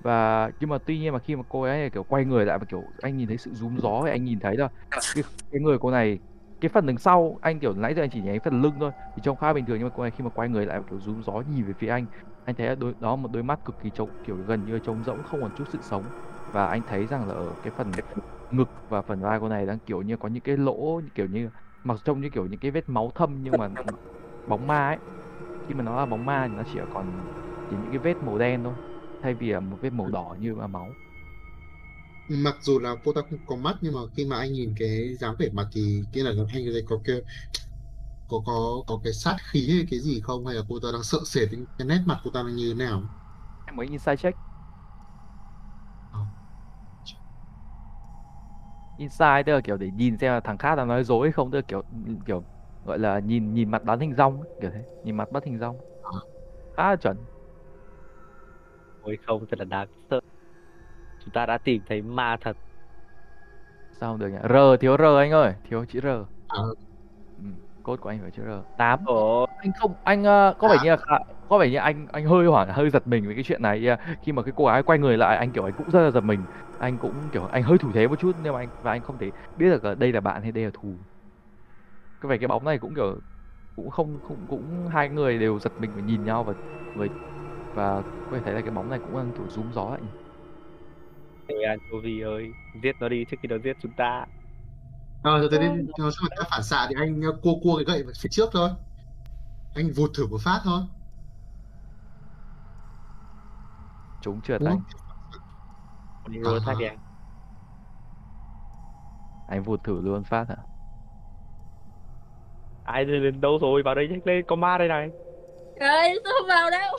và 0.00 0.50
nhưng 0.60 0.70
mà 0.70 0.78
tuy 0.86 0.98
nhiên 0.98 1.12
mà 1.12 1.18
khi 1.18 1.36
mà 1.36 1.42
cô 1.48 1.62
ấy 1.62 1.90
kiểu 1.90 2.04
quay 2.04 2.24
người 2.24 2.46
lại 2.46 2.58
và 2.58 2.64
kiểu 2.68 2.92
anh 3.02 3.16
nhìn 3.16 3.28
thấy 3.28 3.38
sự 3.38 3.54
rúm 3.54 3.76
gió 3.78 4.02
thì 4.04 4.10
anh 4.10 4.24
nhìn 4.24 4.40
thấy 4.40 4.56
là 4.56 4.68
cái, 5.14 5.24
cái 5.50 5.60
người 5.60 5.78
cô 5.80 5.90
này 5.90 6.20
cái 6.60 6.68
phần 6.68 6.86
đằng 6.86 6.98
sau 6.98 7.38
anh 7.42 7.60
kiểu 7.60 7.74
nãy 7.74 7.94
giờ 7.94 8.02
anh 8.02 8.10
chỉ 8.10 8.18
nhìn 8.20 8.26
thấy 8.32 8.40
phần 8.40 8.62
lưng 8.62 8.80
thôi 8.80 8.92
thì 9.14 9.22
trông 9.22 9.36
khá 9.36 9.52
bình 9.52 9.66
thường. 9.66 9.78
Nhưng 9.78 9.86
mà 9.86 9.90
cô 9.94 10.02
này 10.02 10.10
khi 10.10 10.24
mà 10.24 10.30
quay 10.30 10.48
người 10.48 10.66
lại 10.66 10.80
kiểu 10.90 11.00
rúm 11.00 11.20
gió 11.22 11.32
nhìn 11.46 11.66
về 11.66 11.72
phía 11.78 11.88
anh 11.88 12.06
anh 12.44 12.54
thấy 12.56 12.66
là 12.68 12.74
đôi 12.74 12.94
đó 12.98 13.16
một 13.16 13.28
đôi 13.32 13.42
mắt 13.42 13.64
cực 13.64 13.78
kỳ 13.78 13.90
trống 13.90 14.10
kiểu 14.24 14.36
gần 14.36 14.64
như 14.64 14.78
trống 14.78 15.04
rỗng 15.04 15.22
không 15.22 15.40
còn 15.42 15.52
chút 15.52 15.64
sự 15.68 15.78
sống. 15.82 16.10
Và 16.52 16.66
anh 16.66 16.82
thấy 16.84 17.06
rằng 17.06 17.28
là 17.28 17.34
ở 17.34 17.56
cái 17.62 17.70
phần 17.76 18.00
ngực 18.50 18.70
và 18.88 19.02
phần 19.02 19.20
vai 19.20 19.38
cô 19.40 19.48
này 19.48 19.66
đang 19.66 19.80
kiểu 19.80 20.02
như 20.02 20.16
có 20.16 20.28
những 20.28 20.42
cái 20.42 20.56
lỗ 20.56 21.00
kiểu 21.14 21.26
như 21.26 21.50
mặc 21.82 21.98
trông 22.04 22.20
như 22.20 22.30
kiểu 22.30 22.46
những 22.46 22.60
cái 22.60 22.70
vết 22.70 22.88
máu 22.88 23.10
thâm 23.14 23.42
nhưng 23.42 23.56
mà 23.56 23.68
bóng 24.46 24.66
ma 24.66 24.88
ấy. 24.88 24.98
Khi 25.68 25.74
mà 25.74 25.84
nó 25.84 25.96
là 26.00 26.06
bóng 26.06 26.26
ma 26.26 26.48
thì 26.48 26.54
nó 26.54 26.62
chỉ 26.66 26.78
còn 26.90 27.26
chỉ 27.68 27.76
những 27.76 27.90
cái 27.90 27.98
vết 27.98 28.22
màu 28.22 28.38
đen 28.38 28.64
thôi 28.64 28.76
thay 29.26 29.34
vì 29.34 29.48
là 29.48 29.60
một 29.60 29.76
vết 29.80 29.90
màu 29.92 30.08
đỏ 30.08 30.36
như 30.40 30.54
là 30.54 30.66
máu. 30.66 30.90
Mặc 32.28 32.56
dù 32.60 32.78
là 32.78 32.94
cô 33.04 33.12
ta 33.12 33.20
không 33.30 33.38
có 33.46 33.56
mắt 33.56 33.76
nhưng 33.80 33.94
mà 33.94 34.00
khi 34.14 34.24
mà 34.24 34.38
anh 34.38 34.52
nhìn 34.52 34.74
cái 34.78 35.14
dáng 35.14 35.34
vẻ 35.38 35.48
mặt 35.52 35.66
thì 35.72 36.02
kia 36.12 36.22
là 36.22 36.30
anh 36.30 36.64
thấy 36.72 36.84
có 36.88 36.98
cái 37.04 37.22
có 38.28 38.42
có 38.46 38.82
có 38.86 39.00
cái 39.04 39.12
sát 39.12 39.36
khí 39.50 39.70
hay 39.70 39.86
cái 39.90 40.00
gì 40.00 40.20
không? 40.20 40.46
Hay 40.46 40.54
là 40.54 40.62
cô 40.68 40.78
ta 40.82 40.88
đang 40.92 41.02
sợ 41.02 41.18
sệt 41.24 41.48
cái, 41.50 41.60
cái 41.78 41.88
nét 41.88 41.98
mặt 42.06 42.18
cô 42.24 42.30
ta 42.30 42.42
đang 42.42 42.56
như 42.56 42.68
thế 42.68 42.84
nào? 42.84 43.02
Em 43.66 43.76
mới 43.76 43.86
inside 43.86 44.16
check. 44.16 44.38
Ờ. 46.12 46.20
inside 48.98 49.42
tức 49.46 49.52
là 49.52 49.60
kiểu 49.60 49.76
để 49.76 49.90
nhìn 49.90 50.18
xem 50.18 50.32
là 50.32 50.40
thằng 50.40 50.58
khác 50.58 50.78
là 50.78 50.84
nói 50.84 51.04
dối 51.04 51.26
hay 51.26 51.32
không? 51.32 51.50
Tức 51.50 51.58
là 51.58 51.62
kiểu 51.68 51.82
kiểu 52.26 52.44
gọi 52.86 52.98
là 52.98 53.18
nhìn 53.18 53.54
nhìn 53.54 53.70
mặt 53.70 53.84
đoán 53.84 54.00
hình 54.00 54.14
rong 54.14 54.42
kiểu 54.60 54.70
thế. 54.74 54.84
Nhìn 55.04 55.16
mặt 55.16 55.32
bắt 55.32 55.44
hình 55.44 55.58
rong. 55.58 55.76
Ờ. 56.02 56.20
khá 56.76 56.90
là 56.90 56.96
chuẩn 56.96 57.16
Ôi 59.06 59.16
không, 59.26 59.46
thật 59.48 59.58
là 59.58 59.64
đáng 59.64 59.88
sợ. 60.10 60.20
chúng 61.18 61.32
ta 61.32 61.46
đã 61.46 61.58
tìm 61.58 61.82
thấy 61.86 62.02
ma 62.02 62.36
thật. 62.40 62.56
Sao 63.92 64.12
không 64.12 64.18
được 64.18 64.28
nhỉ? 64.28 64.38
R 64.48 64.76
thiếu 64.80 64.96
R 64.96 65.02
anh 65.18 65.30
ơi, 65.30 65.54
thiếu 65.64 65.84
chữ 65.88 66.00
R. 66.00 66.06
À, 66.48 66.60
Ừ, 67.36 67.44
code 67.82 68.00
của 68.00 68.08
anh 68.08 68.20
phải 68.22 68.30
chữ 68.30 68.42
R. 68.42 68.64
8. 68.76 69.00
Ồ, 69.04 69.46
Anh 69.56 69.72
không 69.80 69.94
anh 70.04 70.24
ờ, 70.24 70.54
có 70.58 70.68
vẻ 70.68 70.78
À. 70.78 70.82
như 70.82 70.90
là 70.90 70.96
có 71.48 71.58
vẻ 71.58 71.70
như 71.70 71.76
anh 71.78 72.06
anh 72.12 72.24
hơi 72.26 72.46
hoảng 72.46 72.68
hơi 72.72 72.90
giật 72.90 73.06
mình 73.06 73.26
với 73.26 73.34
cái 73.34 73.44
chuyện 73.44 73.62
này 73.62 73.86
khi 74.22 74.32
mà 74.32 74.42
cái 74.42 74.52
cô 74.56 74.66
gái 74.66 74.82
quay 74.82 74.98
người 74.98 75.16
lại 75.18 75.36
anh 75.36 75.52
kiểu 75.52 75.64
anh 75.64 75.74
cũng 75.74 75.90
rất 75.90 76.00
là 76.02 76.10
giật 76.10 76.20
mình. 76.20 76.46
Anh 76.78 76.98
cũng 76.98 77.30
kiểu 77.30 77.44
anh 77.46 77.62
hơi 77.62 77.78
thủ 77.78 77.92
thế 77.92 78.08
một 78.08 78.18
chút 78.18 78.32
nhưng 78.38 78.52
mà 78.54 78.58
anh 78.60 78.70
và 78.80 78.90
anh 78.92 79.02
không 79.02 79.18
thể 79.18 79.30
biết 79.56 79.70
được 79.70 79.84
là 79.84 79.94
đây 79.94 80.12
là 80.12 80.20
bạn 80.20 80.42
hay 80.42 80.52
đây 80.52 80.64
là 80.64 80.70
thù. 80.74 80.98
Có 82.20 82.28
vẻ 82.28 82.38
cái 82.38 82.48
bóng 82.48 82.64
này 82.64 82.78
cũng 82.78 82.94
kiểu 82.94 83.20
cũng 83.76 83.90
không 83.90 84.20
cũng 84.20 84.46
cũng 84.48 84.88
hai 84.88 85.08
người 85.10 85.38
đều 85.38 85.60
giật 85.60 85.72
mình 85.78 85.94
và 85.94 86.00
nhìn 86.02 86.24
nhau 86.24 86.44
và 86.44 86.54
và 86.94 87.06
và 87.74 88.02
có 88.30 88.36
thể 88.36 88.42
thấy 88.44 88.54
là 88.54 88.60
cái 88.60 88.70
bóng 88.70 88.90
này 88.90 88.98
cũng 88.98 89.16
đang 89.16 89.32
kiểu 89.32 89.46
rúm 89.50 89.72
gió 89.72 89.90
lại. 89.90 90.00
Ôi 91.48 91.62
Anchovy 91.64 92.20
ơi, 92.20 92.50
giết 92.82 92.96
nó 93.00 93.08
đi 93.08 93.24
trước 93.30 93.36
khi 93.42 93.48
nó 93.48 93.56
giết 93.64 93.76
chúng 93.82 93.92
ta. 93.92 94.26
Ờ, 95.22 95.38
rồi 95.38 95.48
thế 95.52 95.58
nên 95.58 95.86
cho 95.98 96.10
xong 96.10 96.28
rồi 96.28 96.36
ta 96.38 96.44
phản 96.50 96.62
xạ 96.62 96.86
thì 96.88 96.94
anh 96.98 97.20
ờ, 97.22 97.32
cua 97.42 97.54
cua 97.62 97.82
cái 97.86 97.96
gậy 97.96 98.12
phía 98.22 98.28
trước 98.32 98.48
thôi. 98.52 98.70
Anh 99.74 99.90
vụt 99.96 100.10
thử 100.16 100.26
một 100.26 100.38
phát 100.44 100.60
thôi. 100.64 100.80
Trúng 104.22 104.40
trượt 104.40 104.60
anh. 104.66 104.80
Đi 106.28 106.38
attack 106.44 106.66
À. 106.66 106.74
đi 106.80 106.86
anh. 106.86 106.98
Anh 109.48 109.62
vụt 109.62 109.84
thử 109.84 110.00
luôn 110.00 110.24
phát 110.24 110.48
hả? 110.48 110.56
Ai 112.84 113.04
lên 113.04 113.22
đến 113.22 113.40
đâu 113.40 113.58
rồi? 113.60 113.82
Vào 113.82 113.94
đây 113.94 114.08
nhanh 114.08 114.20
lên, 114.24 114.44
có 114.48 114.56
ma 114.56 114.78
đây 114.78 114.88
này. 114.88 115.10
Ơi, 115.80 116.20
tôi 116.24 116.32
không 116.38 116.48
vào 116.48 116.70
đâu. 116.70 116.96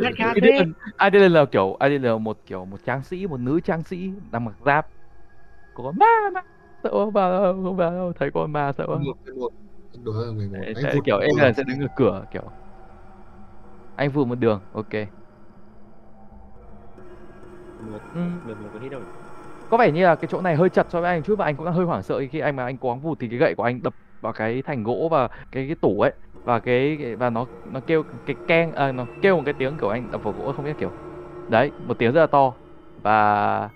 Nhát 0.00 0.14
gan 0.18 0.28
Ai 0.28 0.40
thế. 0.40 0.50
là, 0.58 0.64
ai 0.96 1.10
đây 1.10 1.30
là 1.30 1.44
kiểu 1.44 1.74
ai 1.74 1.90
đây 1.90 1.98
là 1.98 2.18
một 2.18 2.38
kiểu 2.46 2.64
một 2.64 2.84
tráng 2.84 3.02
sĩ 3.04 3.26
một 3.26 3.40
nữ 3.40 3.60
tráng 3.60 3.82
sĩ 3.82 4.10
đang 4.30 4.44
mặc 4.44 4.54
giáp. 4.64 4.86
Có 5.74 5.92
ma 6.00 6.06
ma 6.34 6.40
sợ 6.82 6.90
quá 6.92 7.06
vào 7.14 7.42
đâu 7.42 7.52
không 7.64 7.76
vào 7.76 7.90
đâu 7.90 8.12
thấy 8.18 8.30
con 8.34 8.52
ma 8.52 8.72
sợ 8.72 8.86
một 8.86 9.14
cái 9.24 9.34
một 9.34 9.50
anh 9.94 10.04
đùa 10.04 10.12
là 10.12 10.32
11 10.32 10.58
Đấy, 10.58 10.72
anh 10.76 10.82
sẽ, 10.82 10.94
kiểu 11.04 11.18
em 11.18 11.36
là 11.36 11.52
sẽ 11.52 11.62
đứng 11.66 11.80
ở 11.80 11.88
cửa 11.94 12.24
kiểu. 12.30 12.42
Anh 13.96 14.10
vừa 14.10 14.24
một 14.24 14.34
đường 14.34 14.60
ok. 14.72 14.94
Một, 17.90 17.98
ừ. 18.14 18.20
một 18.46 18.54
cái 18.72 18.82
hit 18.82 18.92
đâu. 18.92 19.00
có 19.70 19.76
vẻ 19.76 19.92
như 19.92 20.04
là 20.04 20.14
cái 20.14 20.28
chỗ 20.30 20.40
này 20.40 20.56
hơi 20.56 20.68
chật 20.68 20.86
so 20.90 21.00
với 21.00 21.10
anh 21.10 21.22
chút 21.22 21.36
và 21.38 21.44
anh 21.44 21.56
cũng 21.56 21.66
đang 21.66 21.74
hơi 21.74 21.86
hoảng 21.86 22.02
sợ 22.02 22.20
khi 22.30 22.38
anh 22.38 22.56
mà 22.56 22.64
anh 22.64 22.76
cố 22.78 22.88
gắng 22.88 23.00
vụt 23.00 23.18
thì 23.20 23.28
cái 23.28 23.38
gậy 23.38 23.54
của 23.54 23.62
anh 23.62 23.82
đập 23.82 23.94
vào 24.20 24.32
cái 24.32 24.62
thành 24.62 24.82
gỗ 24.84 25.08
và 25.10 25.28
cái 25.28 25.66
cái 25.66 25.76
tủ 25.80 26.00
ấy 26.00 26.12
và 26.44 26.60
cái, 26.60 26.98
và 27.16 27.30
nó 27.30 27.46
nó 27.64 27.80
kêu 27.86 28.02
cái 28.26 28.36
keng 28.46 28.72
à, 28.72 28.92
nó 28.92 29.06
kêu 29.20 29.36
một 29.36 29.42
cái 29.44 29.54
tiếng 29.54 29.78
kiểu 29.78 29.88
anh 29.90 30.10
đập 30.10 30.22
vào 30.22 30.34
gỗ 30.34 30.52
không 30.56 30.64
biết 30.64 30.78
kiểu. 30.78 30.94
Đấy 31.48 31.72
một 31.78 31.98
tiếng 31.98 32.12
rất 32.12 32.20
là 32.20 32.26
to. 32.26 32.54
Và 32.96 33.70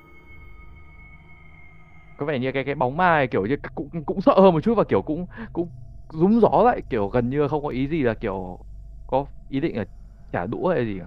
có 2.16 2.26
vẻ 2.26 2.38
như 2.38 2.52
cái 2.52 2.64
cái 2.64 2.74
bóng 2.74 2.96
ma 2.96 3.10
này 3.16 3.26
kiểu 3.28 3.46
như 3.46 3.56
cũng 3.74 4.04
cũng 4.04 4.20
sợ 4.20 4.34
hơn 4.40 4.54
một 4.54 4.60
chút 4.64 4.74
và 4.74 4.84
kiểu 4.88 5.02
cũng 5.02 5.26
cũng 5.52 5.70
rúm 6.12 6.40
gió 6.40 6.62
lại 6.64 6.82
kiểu 6.90 7.08
gần 7.08 7.30
như 7.30 7.48
không 7.48 7.62
có 7.62 7.68
ý 7.68 7.88
gì 7.88 8.02
là 8.02 8.14
kiểu 8.14 8.58
có 9.06 9.26
ý 9.48 9.60
định 9.60 9.76
là 9.76 9.84
trả 10.32 10.46
đũa 10.46 10.68
hay 10.68 10.84
gì 10.86 10.98
cả. 11.00 11.06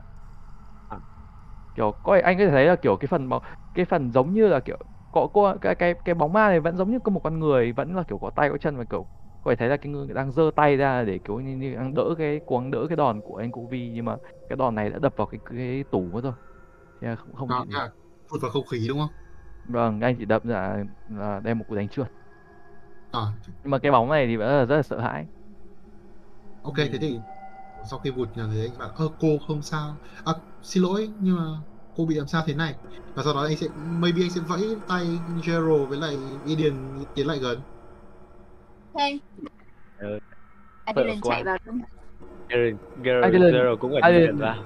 À. 0.88 1.00
kiểu 1.76 1.94
có 2.04 2.20
anh 2.24 2.38
có 2.39 2.46
thể 2.46 2.52
thấy 2.52 2.65
là 2.68 2.76
kiểu 2.78 2.98
cái 2.98 3.08
phần 3.08 3.30
bóng 3.30 3.44
cái 3.74 3.86
phần 3.86 4.12
giống 4.13 4.34
như 4.34 4.48
là 4.48 4.60
kiểu 4.60 4.78
có 5.12 5.28
cô 5.34 5.54
cái 5.62 5.76
cái 5.76 5.96
cái 6.06 6.15
bóng 6.15 6.34
ma 6.34 6.50
này 6.50 6.60
vẫn 6.60 6.78
giống 6.78 6.91
như 6.91 7.00
có 7.00 7.12
một 7.12 7.22
con 7.24 7.39
người 7.39 7.74
vẫn 7.74 7.96
là 7.96 8.04
kiểu 8.10 8.20
có 8.20 8.32
tay 8.32 8.50
có 8.50 8.58
chân 8.58 8.78
và 8.78 8.86
kiểu 8.86 9.10
có 9.45 9.51
thể 9.51 9.58
thấy 9.58 9.69
là 9.69 9.77
cái 9.77 9.93
người 9.93 10.08
đang 10.15 10.34
giơ 10.34 10.51
tay 10.58 10.77
ra 10.77 11.03
để 11.05 11.19
kiểu 11.25 11.41
như, 11.41 11.58
như 11.58 11.75
đang 11.75 11.95
đỡ 11.95 12.15
cái 12.19 12.41
cố 12.47 12.60
gắng 12.60 12.71
đỡ 12.71 12.88
cái 12.89 12.97
đòn 12.97 13.21
của 13.23 13.38
anh 13.38 13.53
cô 13.53 13.67
Vi 13.67 13.91
nhưng 13.95 14.05
mà 14.05 14.17
cái 14.49 14.58
đòn 14.58 14.75
này 14.75 14.91
đã 14.91 14.99
đập 14.99 15.13
vào 15.17 15.27
cái 15.27 15.41
cái 15.45 15.86
tủ 15.91 16.12
mất 16.13 16.21
rồi. 16.25 16.34
Thế 17.01 17.08
là 17.08 17.17
không 17.17 17.34
không 17.34 17.49
Đó, 17.49 17.65
thế 17.69 17.79
là 17.79 17.89
vụt 18.29 18.41
vào 18.41 18.51
không 18.51 18.65
khí 18.67 18.88
đúng 18.88 18.99
không? 18.99 19.15
vâng 19.63 20.01
anh 20.01 20.15
chỉ 20.19 20.25
đập 20.25 20.45
là 20.45 20.84
là 21.08 21.39
đem 21.43 21.60
một 21.60 21.65
cú 21.67 21.75
đánh 21.75 21.89
trượt. 21.89 22.08
À, 23.12 23.34
nhưng 23.63 23.71
mà 23.71 23.79
cái 23.79 23.91
bóng 23.91 24.10
này 24.10 24.27
thì 24.27 24.36
vẫn 24.38 24.47
là 24.47 24.65
rất 24.65 24.75
là 24.75 24.84
sợ 24.84 24.99
hãi. 24.99 25.27
Ok 26.62 26.75
thế 26.77 26.97
thì 27.01 27.19
sau 27.91 27.99
khi 27.99 28.12
vụt 28.12 28.29
nhà 28.38 28.47
thì 28.53 28.62
anh 28.62 28.77
bảo 28.77 28.89
ơ 28.89 29.10
cô 29.19 29.27
không 29.47 29.62
sao. 29.63 29.99
À 30.25 30.34
xin 30.62 30.84
lỗi 30.84 31.10
nhưng 31.19 31.36
mà 31.36 31.43
cô 31.95 32.05
bị 32.05 32.15
làm 32.15 32.27
sao 32.27 32.43
thế 32.47 32.53
này? 32.55 32.75
Và 33.15 33.23
sau 33.23 33.34
đó 33.34 33.43
anh 33.43 33.58
sẽ 33.58 33.67
maybe 33.75 34.21
anh 34.23 34.31
sẽ 34.31 34.41
vẫy 34.41 34.75
tay 34.88 35.05
Jero 35.27 35.88
với 35.88 35.97
lại 35.99 36.41
Eden 36.47 37.05
tiến 37.15 37.27
lại 37.27 37.39
gần 37.39 37.63
Hey. 38.97 39.21
Ừ. 39.97 40.19
Quá. 41.21 41.36
chạy 41.36 41.43
vào 41.43 41.58
Ai 42.47 43.31
lên- 43.31 43.53
Garen 43.53 43.77
cũng 43.79 43.91
lên- 43.93 44.25
điện 44.27 44.38
vào. 44.38 44.65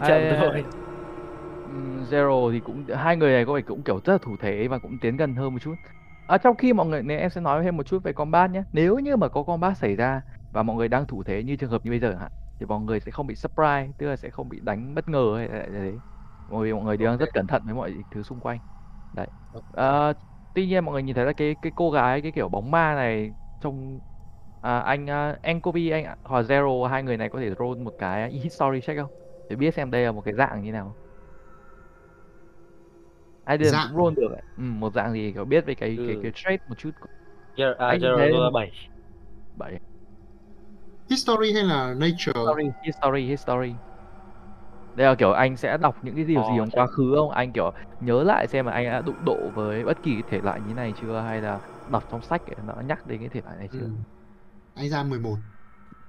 Ai- 0.00 0.08
chậm 0.08 0.38
thôi. 0.40 0.64
Ừm, 1.64 2.02
Zero 2.04 2.52
thì 2.52 2.60
cũng 2.60 2.86
hai 2.94 3.16
người 3.16 3.32
này 3.32 3.44
có 3.46 3.54
vẻ 3.54 3.60
cũng 3.60 3.82
kiểu 3.82 4.00
rất 4.04 4.12
là 4.12 4.18
thủ 4.22 4.36
thế 4.36 4.68
và 4.68 4.78
cũng 4.78 4.98
tiến 4.98 5.16
gần 5.16 5.34
hơn 5.34 5.52
một 5.52 5.58
chút. 5.62 5.74
À, 6.26 6.38
trong 6.38 6.56
khi 6.56 6.72
mọi 6.72 6.86
người 6.86 7.02
nếu 7.02 7.18
em 7.18 7.30
sẽ 7.30 7.40
nói 7.40 7.64
thêm 7.64 7.76
một 7.76 7.86
chút 7.86 8.02
về 8.04 8.12
combat 8.12 8.50
nhé. 8.50 8.62
Nếu 8.72 8.98
như 8.98 9.16
mà 9.16 9.28
có 9.28 9.42
combat 9.42 9.78
xảy 9.78 9.96
ra 9.96 10.22
và 10.52 10.62
mọi 10.62 10.76
người 10.76 10.88
đang 10.88 11.06
thủ 11.06 11.22
thế 11.22 11.42
như 11.42 11.56
trường 11.56 11.70
hợp 11.70 11.84
như 11.84 11.90
bây 11.90 12.00
giờ 12.00 12.10
chẳng 12.10 12.20
hạn 12.20 12.32
thì 12.60 12.66
mọi 12.66 12.80
người 12.80 13.00
sẽ 13.00 13.10
không 13.10 13.26
bị 13.26 13.34
surprise, 13.34 13.88
tức 13.98 14.06
là 14.06 14.16
sẽ 14.16 14.30
không 14.30 14.48
bị 14.48 14.60
đánh 14.60 14.94
bất 14.94 15.08
ngờ 15.08 15.34
hay 15.38 15.48
là 15.48 15.66
thế. 15.70 16.00
Bởi 16.48 16.64
vì 16.64 16.72
mọi 16.72 16.84
người 16.84 16.96
đang 16.96 17.18
rất 17.18 17.28
cẩn 17.32 17.46
thận 17.46 17.62
với 17.64 17.74
mọi 17.74 18.04
thứ 18.10 18.22
xung 18.22 18.40
quanh. 18.40 18.58
Đấy. 19.12 19.26
À, 19.72 20.12
tuy 20.58 20.66
nhiên 20.66 20.84
mọi 20.84 20.92
người 20.92 21.02
nhìn 21.02 21.14
thấy 21.14 21.24
là 21.26 21.32
cái 21.32 21.56
cái 21.62 21.72
cô 21.76 21.90
gái 21.90 22.22
cái 22.22 22.32
kiểu 22.32 22.48
bóng 22.48 22.70
ma 22.70 22.94
này 22.94 23.34
trong 23.60 24.00
à, 24.60 24.78
anh 24.80 25.04
uh, 25.04 25.42
anh 25.42 25.60
hoặc 26.24 26.42
Zero 26.46 26.84
hai 26.84 27.02
người 27.02 27.16
này 27.16 27.28
có 27.30 27.40
thể 27.40 27.50
roll 27.58 27.78
một 27.82 27.94
cái 27.98 28.30
history 28.30 28.80
check 28.80 28.98
không? 29.00 29.10
Để 29.48 29.56
biết 29.56 29.74
xem 29.74 29.90
đây 29.90 30.04
là 30.04 30.12
một 30.12 30.22
cái 30.24 30.34
dạng 30.34 30.62
như 30.62 30.72
nào. 30.72 30.96
Ai 33.44 33.58
Dạng 33.60 33.88
cũng 33.96 34.04
roll 34.04 34.14
được 34.16 34.28
ấy. 34.32 34.42
Ừ, 34.56 34.62
một 34.62 34.92
dạng 34.94 35.12
gì 35.12 35.32
kiểu 35.34 35.44
biết 35.44 35.64
về 35.66 35.74
cái 35.74 36.00
cái 36.06 36.16
Ừ. 36.16 36.22
cái 36.22 36.32
trait 36.34 36.60
một 36.68 36.78
chút 36.78 36.90
Ger- 37.56 37.74
à, 37.78 37.88
Anh 37.88 38.00
thấy- 38.00 38.30
roll 38.30 38.52
7. 38.54 38.70
bảy 39.56 39.78
history 41.08 41.52
hay 41.54 41.64
là 41.64 41.94
nature 41.94 42.32
history 42.32 42.72
history 42.82 43.26
history 43.28 43.78
đây 44.98 45.08
là 45.08 45.14
kiểu 45.14 45.32
anh 45.32 45.56
sẽ 45.56 45.78
đọc 45.78 45.96
những 46.02 46.14
cái 46.16 46.24
điều 46.24 46.42
gì 46.42 46.56
Ờ, 46.58 46.58
trong 46.58 46.70
quá 46.70 46.86
khứ 46.86 47.14
không? 47.16 47.30
Anh 47.30 47.52
kiểu 47.52 47.72
nhớ 48.00 48.22
lại 48.24 48.48
xem 48.48 48.66
là 48.66 48.72
anh 48.72 48.86
đã 48.86 49.02
đụng 49.02 49.24
độ 49.24 49.52
với 49.54 49.84
bất 49.84 50.02
kỳ 50.02 50.22
thể 50.22 50.40
loại 50.40 50.60
như 50.62 50.74
này 50.74 50.94
chưa? 50.96 51.20
Hay 51.20 51.42
là 51.42 51.60
đọc 51.86 52.04
trong 52.10 52.22
sách 52.22 52.42
ấy, 52.46 52.56
nó 52.64 52.74
nhắc 52.86 53.06
đến 53.06 53.20
cái 53.20 53.28
thể 53.28 53.40
loại 53.44 53.56
này 53.58 53.68
chưa? 53.68 53.80
Ừ. 53.80 53.96
anh 54.74 54.90
ra 54.90 55.02
11 55.04 55.40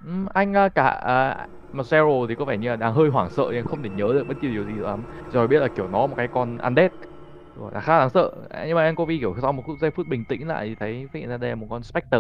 Ừm, 0.06 0.25
anh 0.34 0.54
à, 0.58 0.69
cả 0.69 0.88
à, 0.89 1.47
mà 1.71 1.84
Zero 1.84 2.28
thì 2.28 2.36
có 2.36 2.45
vẻ 2.45 2.58
như 2.58 2.69
là 2.69 2.75
đang 2.75 2.93
hơi 2.93 3.10
hoảng 3.10 3.30
sợ 3.30 3.43
nên 3.52 3.65
không 3.65 3.84
thể 3.84 3.89
nhớ 3.89 4.06
được 4.13 4.28
bất 4.28 4.39
kỳ 4.39 4.47
điều 4.47 4.65
gì 4.65 4.73
lắm. 4.73 5.06
Rồi 5.30 5.47
biết 5.47 5.60
là 5.60 5.67
kiểu 5.67 5.88
nó 5.88 6.08
một 6.08 6.15
cái 6.15 6.28
con 6.28 6.58
undead. 6.58 6.91
Rồi 7.56 7.71
là 7.73 7.82
khá 7.82 7.99
đáng 7.99 8.10
sợ. 8.10 8.32
Nhưng 8.67 8.75
mà 8.75 8.84
Ankovi 8.84 9.19
kiểu 9.19 9.36
sau 9.41 9.54
một 9.54 9.63
giây 9.82 9.91
phút 9.91 10.08
bình 10.08 10.25
tĩnh 10.25 10.47
lại 10.47 10.67
thì 10.69 10.75
thấy 10.75 11.08
phát 11.13 11.19
hiện 11.19 11.30
ra 11.30 11.38
đây 11.38 11.49
là 11.49 11.56
một 11.56 11.67
con 11.69 11.84
Spectre. 11.84 12.17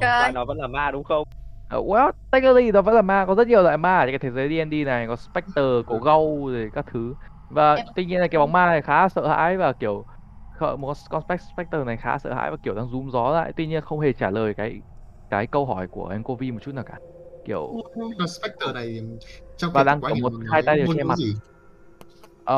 Trời. 0.00 0.10
Và 0.18 0.30
nó 0.30 0.44
vẫn 0.44 0.58
là 0.58 0.66
ma 0.66 0.90
đúng 0.90 1.04
không? 1.04 1.24
Uh, 1.72 1.80
well, 1.86 2.12
technically 2.30 2.70
nó 2.72 2.82
vẫn 2.82 2.94
là 2.94 3.02
ma, 3.02 3.24
có 3.26 3.34
rất 3.34 3.48
nhiều 3.48 3.62
loại 3.62 3.78
ma 3.78 3.98
ở 3.98 4.06
cái 4.06 4.18
thế 4.18 4.30
giới 4.30 4.48
D&D 4.48 4.84
này, 4.84 5.06
có 5.06 5.16
Spectre, 5.16 5.62
có 5.86 5.98
Ghoul 5.98 6.54
rồi 6.54 6.70
các 6.72 6.86
thứ. 6.86 7.14
Và 7.48 7.74
Em- 7.76 7.86
tuy 7.94 8.04
nhiên 8.06 8.20
là 8.20 8.28
cái 8.28 8.38
bóng 8.38 8.52
ma 8.52 8.66
này 8.66 8.82
khá 8.82 9.08
sợ 9.08 9.28
hãi 9.28 9.56
và 9.56 9.72
kiểu 9.72 10.06
một 10.60 10.76
con, 10.78 10.94
con 11.10 11.22
Spec- 11.22 11.36
Spectre 11.38 11.84
này 11.84 11.96
khá 11.96 12.18
sợ 12.18 12.34
hãi 12.34 12.50
và 12.50 12.56
kiểu 12.62 12.74
đang 12.74 12.88
rúm 12.88 13.08
gió 13.10 13.30
lại, 13.30 13.52
tuy 13.56 13.66
nhiên 13.66 13.82
không 13.82 14.00
hề 14.00 14.12
trả 14.12 14.30
lời 14.30 14.54
cái 14.54 14.82
cái 15.30 15.46
câu 15.46 15.66
hỏi 15.66 15.88
của 15.88 16.08
Enkovi 16.08 16.50
một 16.50 16.58
chút 16.62 16.72
nào 16.74 16.84
cả. 16.84 17.00
Kiểu 17.44 17.82
con 18.18 18.28
Spectre 18.28 18.72
này 18.74 18.98
trong 19.56 19.72
Và 19.74 19.84
đang 19.84 20.00
anh 20.02 20.22
một 20.22 20.32
hai 20.50 20.62
tay 20.62 20.76
đều 20.76 20.86
che 20.96 21.04
mặt. 21.04 21.16
gì? 21.18 21.34
Ờ, 22.44 22.54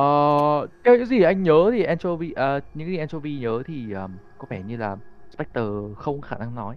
theo 0.85 0.97
những 0.97 1.07
gì 1.07 1.23
anh 1.23 1.43
nhớ 1.43 1.71
thì 1.73 1.83
Anchovy, 1.83 2.33
ờ, 2.33 2.61
những 2.75 2.89
gì 2.89 2.97
Anchovy 2.97 3.39
nhớ 3.39 3.63
thì 3.67 3.93
ờm, 3.93 4.19
có 4.39 4.47
vẻ 4.51 4.63
như 4.63 4.77
là 4.77 4.97
Spectre 5.31 5.61
không 5.97 6.21
khả 6.21 6.37
năng 6.39 6.55
nói. 6.55 6.77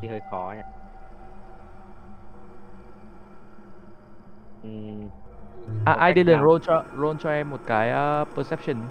Thì 0.00 0.08
hơi 0.08 0.20
khó 0.30 0.52
nhỉ. 0.56 0.62
Ừm, 4.62 5.10
À, 5.84 5.92
ai 5.92 6.12
đi 6.14 6.24
lên 6.24 6.38
nào? 6.38 6.44
roll 6.44 6.58
cho 6.62 6.84
roll 7.02 7.16
cho 7.20 7.30
em 7.30 7.50
một 7.50 7.60
cái 7.66 7.90
ờ, 7.90 8.24
perception. 8.36 8.88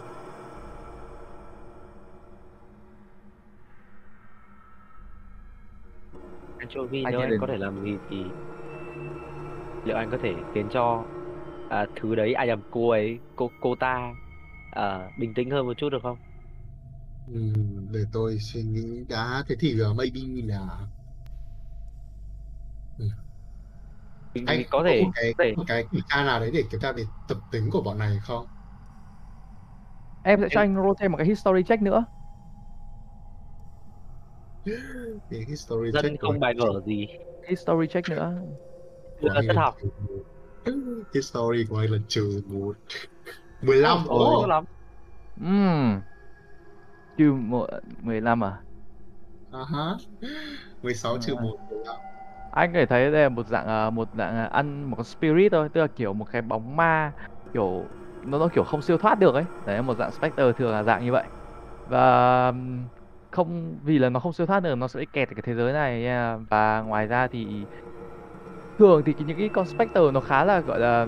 Anchovy 6.62 7.06
Anh 7.06 7.16
nếu 7.18 7.22
anh 7.22 7.36
có 7.38 7.48
thể 7.48 7.58
làm 7.58 7.80
gì 7.82 7.98
thì 8.10 8.34
liệu 9.84 9.96
anh 9.98 10.10
có 10.10 10.18
thể 10.18 10.44
khiến 10.54 10.70
cho 10.70 11.08
à, 11.68 11.86
thứ 11.96 12.16
đấy 12.16 12.34
ai 12.34 12.48
nhầm 12.48 12.62
cô 12.70 12.90
ấy 12.90 13.20
cô 13.36 13.52
cô 13.60 13.76
ta 13.76 14.16
à, 14.72 15.12
bình 15.18 15.34
tĩnh 15.34 15.50
hơn 15.50 15.66
một 15.66 15.74
chút 15.78 15.90
được 15.90 16.00
không? 16.04 16.18
Ừ, 17.30 17.34
để 17.92 18.00
tôi 18.12 18.38
suy 18.40 18.64
nghĩ 18.64 19.06
đã. 19.10 19.44
Thế 19.48 19.56
thì 19.60 19.82
uh, 19.92 19.96
maybe 19.98 20.20
là 20.46 20.88
Mình, 24.34 24.46
anh 24.46 24.64
có 24.70 24.84
thể 24.88 25.02
một 25.02 25.12
cái 25.14 25.36
có 25.38 25.44
thể 25.44 25.56
một 25.56 25.64
cái 25.68 25.88
kiểm 25.92 26.02
tra 26.10 26.24
nào 26.24 26.40
đấy 26.40 26.52
để 26.54 26.68
kiểm 26.72 26.80
tra 26.80 26.92
về 26.92 27.08
tập 27.28 27.38
tính 27.50 27.70
của 27.72 27.82
bọn 27.82 27.98
này 27.98 28.20
không? 28.24 28.48
Em 30.24 30.40
sẽ 30.42 30.50
cho 30.52 30.60
Em- 30.60 30.62
anh 30.62 30.76
roll 30.76 30.94
thêm 31.00 31.12
một 31.12 31.18
cái 31.18 31.28
history 31.28 31.64
check 31.64 31.82
nữa. 31.82 32.06
cái 35.30 35.46
history 35.48 35.92
dân 35.92 36.02
check 36.02 36.18
không 36.20 36.40
bài 36.40 36.54
vở 36.60 36.82
gì. 36.86 37.08
History 37.50 37.88
check 37.88 38.08
nữa. 38.10 38.42
dân 39.22 39.44
thất 39.48 39.56
học 39.58 39.76
Hiền- 39.78 40.24
cái 41.12 41.24
story 41.24 41.66
của 41.70 41.78
anh 41.78 41.92
là 41.92 41.98
trừ 42.08 42.42
một. 42.48 42.78
15 43.62 44.08
Ồ, 44.08 44.30
tốt 44.38 44.46
ồ 44.46 44.48
lắm. 44.48 44.64
Ừm. 45.42 46.02
Trừ 47.20 47.34
một 47.34 47.68
15 48.04 48.44
à? 48.44 48.64
à 49.52 49.64
ha 49.72 49.98
16 50.82 51.18
trừ 51.22 51.36
À. 51.36 51.44
1 51.44 51.58
15 51.70 51.96
Anh 52.52 52.74
có 52.74 52.80
thể 52.80 52.86
thấy 52.86 53.12
đây 53.12 53.24
là 53.24 53.30
một 53.30 53.48
dạng 53.48 53.68
à, 53.68 53.90
một 53.90 54.10
dạng 54.14 54.36
à, 54.36 54.46
ăn 54.46 54.84
một 54.84 54.96
con 54.98 55.04
spirit 55.06 55.52
thôi, 55.52 55.70
tức 55.74 55.82
là 55.82 55.88
kiểu 55.88 56.14
một 56.14 56.26
cái 56.32 56.42
bóng 56.42 56.76
ma 56.76 57.14
kiểu 57.54 57.90
nó 58.26 58.40
nó 58.40 58.50
kiểu 58.54 58.64
không 58.64 58.82
siêu 58.82 58.98
thoát 58.98 59.20
được 59.20 59.36
ấy. 59.36 59.46
Đấy 59.66 59.82
một 59.82 59.96
dạng 59.98 60.12
specter 60.12 60.56
thường 60.56 60.72
là 60.72 60.84
dạng 60.84 61.06
như 61.06 61.12
vậy. 61.12 61.30
Và 61.86 62.54
không 63.32 63.80
vì 63.84 63.98
là 64.00 64.10
nó 64.10 64.20
không 64.20 64.34
siêu 64.34 64.48
thoát 64.48 64.60
được 64.60 64.76
nó 64.76 64.88
sẽ 64.88 65.00
bị 65.00 65.06
kẹt 65.06 65.30
ở 65.30 65.36
cái 65.36 65.42
thế 65.46 65.56
giới 65.56 65.74
này 65.74 66.02
nha. 66.02 66.38
Và 66.50 66.82
ngoài 66.82 67.08
ra 67.08 67.28
thì 67.28 67.68
thường 68.78 69.04
thì 69.06 69.16
những 69.20 69.38
cái 69.38 69.50
con 69.50 69.66
specter 69.66 70.04
nó 70.14 70.22
khá 70.22 70.46
là 70.46 70.62
gọi 70.62 70.80
là 70.80 71.08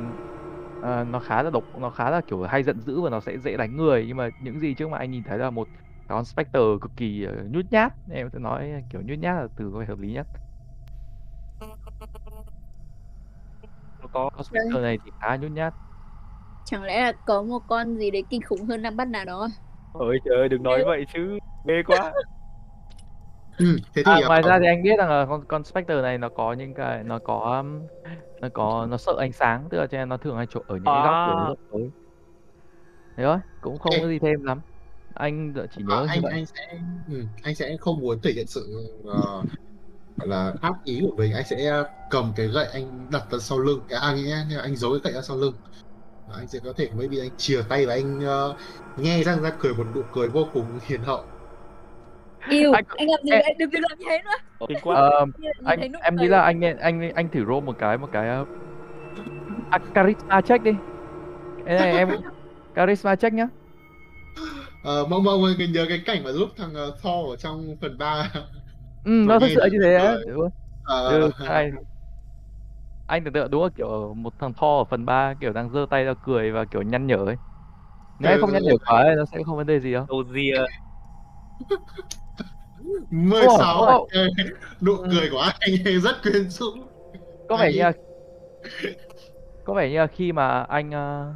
ờ, 0.80 1.04
nó 1.04 1.20
khá 1.20 1.44
là 1.44 1.50
độc 1.50 1.66
nó 1.80 1.90
khá 1.90 2.10
là 2.10 2.22
kiểu 2.28 2.42
hay 2.44 2.64
giận 2.64 2.82
dữ 2.82 3.02
và 3.02 3.10
nó 3.10 3.20
sẽ 3.20 3.38
dễ 3.40 3.58
đánh 3.58 3.76
người 3.78 4.06
nhưng 4.08 4.18
mà 4.18 4.30
những 4.40 4.60
gì 4.60 4.76
trước 4.76 4.90
mà 4.90 4.98
anh 4.98 5.12
nhìn 5.12 5.24
thấy 5.24 5.38
là 5.38 5.50
một 5.50 5.70
con 6.12 6.26
specter 6.26 6.62
cực 6.82 6.92
kỳ 6.96 7.24
ờ, 7.24 7.44
nhút 7.50 7.66
nhát 7.72 7.94
em 8.12 8.30
sẽ 8.34 8.40
nói 8.40 8.84
kiểu 8.90 9.02
nhút 9.02 9.20
nhát 9.20 9.36
là 9.36 9.48
từ 9.56 9.72
có 9.74 9.86
hợp 9.88 10.00
lý 10.00 10.14
nhất 10.14 10.28
có 14.12 14.30
con 14.34 14.44
specter 14.44 14.82
này 14.82 14.98
thì 15.04 15.12
khá 15.20 15.36
nhút 15.38 15.52
nhát 15.52 15.74
Chẳng 16.64 16.84
lẽ 16.84 17.02
là 17.02 17.14
có 17.26 17.44
một 17.44 17.60
con 17.68 17.98
gì 17.98 18.12
đấy 18.12 18.26
kinh 18.30 18.42
khủng 18.42 18.66
hơn 18.66 18.82
Nam 18.82 18.98
Bắt 18.98 19.08
nào 19.08 19.26
đó? 19.26 19.50
Ôi 19.92 20.20
trời 20.26 20.36
ơi, 20.38 20.50
đừng 20.50 20.64
nói 20.64 20.84
vậy 20.86 21.06
chứ. 21.14 21.40
Ghê 21.64 21.84
quá. 21.88 22.12
ừ, 23.58 23.66
thế 23.94 24.04
thì 24.06 24.12
à, 24.12 24.22
à, 24.22 24.28
ngoài 24.28 24.42
ra 24.44 24.60
thì 24.60 24.66
anh 24.68 24.84
biết 24.84 24.96
rằng 24.98 25.10
là 25.10 25.26
con 25.30 25.46
con 25.48 25.64
specter 25.64 26.02
này 26.04 26.18
nó 26.18 26.30
có 26.30 26.54
những 26.54 26.74
cái 26.74 27.04
nó 27.04 27.20
có 27.20 27.64
nó 28.42 28.50
có 28.54 28.88
nó 28.90 28.98
sợ 28.98 29.16
ánh 29.20 29.34
sáng 29.34 29.68
tức 29.72 29.78
là 29.78 29.88
cho 29.88 29.98
nên 29.98 30.10
nó 30.10 30.18
thường 30.18 30.38
hay 30.38 30.48
trộn 30.48 30.64
ở 30.68 30.76
những 30.78 30.94
cái 30.94 31.02
góc 31.02 31.18
À. 31.24 31.48
rất 31.48 31.56
tối 31.70 31.92
thế 33.16 33.24
thôi 33.24 33.38
cũng 33.62 33.80
không 33.80 34.00
có 34.00 34.08
gì 34.08 34.20
thêm 34.20 34.44
lắm 34.44 34.62
anh 35.14 35.54
chỉ 35.72 35.82
à, 35.82 35.86
nhớ 35.88 36.02
như 36.02 36.08
anh 36.10 36.22
vậy. 36.22 36.32
anh 36.34 36.46
sẽ 36.46 36.80
ừ, 37.10 37.24
anh 37.44 37.56
sẽ 37.56 37.78
không 37.80 38.00
muốn 38.00 38.22
thể 38.22 38.32
hiện 38.32 38.48
sự 38.48 38.90
ờ, 39.06 39.44
gọi 40.18 40.28
là 40.28 40.54
ác 40.62 40.74
ý 40.84 41.00
của 41.02 41.16
mình. 41.18 41.34
Anh 41.34 41.44
sẽ 41.50 41.84
cầm 42.10 42.34
cái 42.36 42.48
gậy 42.48 42.68
anh 42.74 43.08
đặt 43.12 43.24
vào 43.32 43.40
sau 43.40 43.60
lưng. 43.60 43.80
Cái 43.90 44.00
à 44.02 44.14
nghĩa 44.14 44.36
là 44.56 44.62
anh 44.62 44.76
giấu 44.76 44.92
cái 44.92 45.00
gậy 45.04 45.14
ra 45.14 45.22
sau 45.22 45.38
lưng. 45.38 45.54
Và 46.28 46.36
anh 46.38 46.48
sẽ 46.48 46.60
có 46.64 46.74
thể 46.78 46.90
maybe 46.98 47.18
anh 47.20 47.30
chìa 47.38 47.62
tay 47.70 47.86
và 47.86 47.94
anh 47.94 48.22
ờ, 48.26 48.56
nghe 48.98 49.24
răng 49.24 49.42
ra 49.42 49.52
cười 49.60 49.74
một 49.74 49.88
nụ 49.96 50.02
cười 50.14 50.28
vô 50.30 50.48
cùng 50.54 50.80
hiền 50.88 51.04
hậu. 51.04 51.24
Yêu, 52.50 52.74
Anh- 52.74 52.86
anh 52.88 53.08
làm 53.10 53.20
gì 53.24 53.32
em-? 53.32 53.58
Đừng 53.60 53.70
đừng 53.70 53.82
làm 53.90 54.00
như 54.00 54.06
thế 54.10 54.22
nữa. 54.26 54.38
Kinh 54.68 54.80
quá. 54.82 54.96
Ờ, 54.96 55.26
nhìn 55.38 55.52
anh 55.64 55.92
em 56.02 56.16
nghĩ 56.16 56.28
là 56.28 56.42
anh 56.42 56.62
anh 56.80 57.12
anh 57.14 57.30
thử 57.30 57.46
roll 57.46 57.66
một 57.66 57.76
cái 57.80 57.98
một 57.98 58.10
cái 58.12 58.42
uh, 58.42 58.48
à, 59.70 59.80
charisma 59.96 60.42
check 60.42 60.64
đi. 60.64 60.72
Cái 61.66 61.76
này 61.76 61.94
em 61.98 62.10
charisma 62.76 63.16
check 63.16 63.34
nhá 63.34 63.48
Ờ, 64.82 65.08
mong 65.10 65.24
mong 65.24 65.44
anh 65.60 65.72
nhớ 65.72 65.86
cái 65.90 66.02
cảnh 66.06 66.24
mà 66.24 66.32
lúc 66.32 66.50
thằng 66.58 66.74
ờ, 66.74 66.98
Thor 67.02 67.30
ở 67.34 67.36
trong 67.36 67.76
phần 67.82 67.98
3 67.98 68.34
ừ, 69.04 69.12
nó 69.28 69.40
thật 69.40 69.48
nghe 69.48 69.56
sự 69.56 69.60
như 69.72 69.78
thế 69.84 69.96
á 69.96 70.18
đúng 70.28 70.42
không? 70.42 70.52
Ờ, 70.84 71.28
Ừ, 71.28 71.32
anh 71.44 71.72
anh 73.06 73.24
tưởng 73.24 73.34
tượng 73.34 73.52
đúng 73.52 73.64
là 73.64 73.70
kiểu 73.76 74.14
một 74.14 74.34
thằng 74.40 74.54
Thor 74.54 74.82
ở 74.82 74.86
phần 74.90 75.06
3 75.06 75.34
kiểu 75.40 75.54
đang 75.54 75.70
giơ 75.70 75.86
tay 75.90 76.04
ra 76.04 76.14
cười 76.22 76.52
và 76.52 76.66
kiểu 76.66 76.82
nhăn 76.82 77.08
nhở 77.08 77.16
ấy 77.26 77.38
nếu 78.20 78.38
Ừ, 78.38 78.42
không 78.42 78.52
nhăn 78.54 78.64
nhở 78.64 78.74
quá 78.88 79.02
ấy, 79.04 79.16
nó 79.16 79.26
sẽ 79.26 79.40
không 79.46 79.58
vấn 79.58 79.68
đề 79.68 79.82
gì 79.82 79.94
đâu 79.94 80.08
Dozier. 80.08 80.68
16 83.10 83.84
Ồ, 83.84 83.86
à, 83.86 83.96
ồ. 83.96 84.12
chơi. 84.14 84.30
nụ 84.82 84.94
Ừ. 85.02 85.08
cười 85.12 85.30
của 85.32 85.40
anh 85.40 85.74
ấy 85.86 86.00
rất 86.02 86.22
quyến 86.24 86.50
rũ 86.50 86.66
có 87.48 87.58
vẻ 87.58 87.72
như 87.74 87.80
là 87.84 87.94
có 89.64 89.74
vẻ 89.74 89.90
như 89.90 89.98
là 89.98 90.08
khi 90.08 90.32
mà 90.32 90.62
anh 90.64 90.92
ờ, 90.92 91.34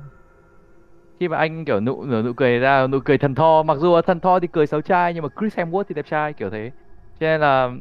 khi 1.19 1.27
mà 1.27 1.37
anh 1.37 1.65
kiểu 1.65 1.79
nụ 1.81 2.03
nở 2.05 2.21
nụ 2.25 2.33
cười 2.37 2.59
ra 2.59 2.87
nụ 2.87 2.99
cười 3.05 3.17
thần 3.17 3.35
Thor 3.35 3.65
mặc 3.65 3.77
dù 3.77 4.01
thần 4.01 4.19
Thor 4.19 4.41
thì 4.41 4.47
cười 4.47 4.67
xấu 4.67 4.81
trai 4.81 5.13
nhưng 5.13 5.23
mà 5.23 5.29
Chris 5.39 5.57
Hemsworth 5.59 5.83
thì 5.89 5.95
đẹp 5.95 6.05
trai 6.05 6.33
kiểu 6.33 6.49
thế. 6.49 6.71
Cho 7.19 7.25
nên 7.27 7.41
là 7.41 7.71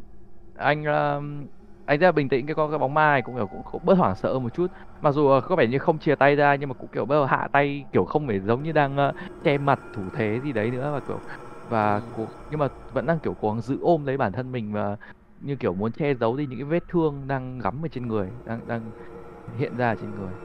anh 0.55 0.85
ờ, 0.85 1.20
anh 1.85 1.99
rất 2.01 2.07
là 2.07 2.12
bình 2.12 2.29
tĩnh 2.29 2.47
cái 2.47 2.55
con 2.55 2.70
cái 2.70 2.79
bóng 2.79 2.94
ma 2.94 3.11
này 3.12 3.23
cũng 3.23 3.37
kiểu 3.37 3.49
cũng, 3.49 3.62
cũng 3.64 3.85
bớt 3.85 3.94
hoảng 3.99 4.16
sợ 4.16 4.38
một 4.38 4.53
chút. 4.55 4.66
Mặc 5.01 5.12
dù 5.12 5.40
có 5.44 5.57
vẻ 5.57 5.66
như 5.66 5.79
không 5.79 5.99
chia 5.99 6.14
tay 6.16 6.37
ra 6.37 6.55
nhưng 6.55 6.68
mà 6.68 6.75
cũng 6.75 6.90
kiểu 6.90 7.07
bắt 7.07 7.14
đầu 7.16 7.25
hạ 7.27 7.49
tay 7.53 7.87
kiểu 7.92 8.05
không 8.05 8.27
phải 8.27 8.40
giống 8.40 8.62
như 8.62 8.73
đang 8.73 8.97
ờ, 8.97 9.12
che 9.44 9.59
mặt 9.59 9.81
thủ 9.92 10.11
thế 10.12 10.40
gì 10.42 10.53
đấy 10.53 10.70
nữa 10.70 10.92
và 10.92 11.01
kiểu 11.01 11.23
và 11.62 11.94
Ừ. 11.97 12.03
cố, 12.12 12.29
nhưng 12.49 12.59
mà 12.61 12.68
vẫn 12.90 13.07
đang 13.07 13.20
kiểu 13.20 13.35
cố 13.35 13.53
gắng 13.53 13.61
giữ 13.62 13.79
ôm 13.81 14.05
lấy 14.07 14.16
bản 14.16 14.33
thân 14.33 14.53
mình 14.53 14.73
và 14.73 14.97
như 15.37 15.57
kiểu 15.57 15.75
muốn 15.75 15.92
che 15.92 16.14
giấu 16.14 16.37
đi 16.37 16.47
những 16.47 16.59
cái 16.59 16.64
vết 16.64 16.85
thương 16.88 17.27
đang 17.27 17.59
gắm 17.59 17.85
ở 17.85 17.88
trên 17.88 18.09
người 18.09 18.33
đang 18.44 18.66
đang 18.66 18.92
hiện 19.55 19.77
ra 19.77 19.97
trên 19.97 20.14
người 20.14 20.37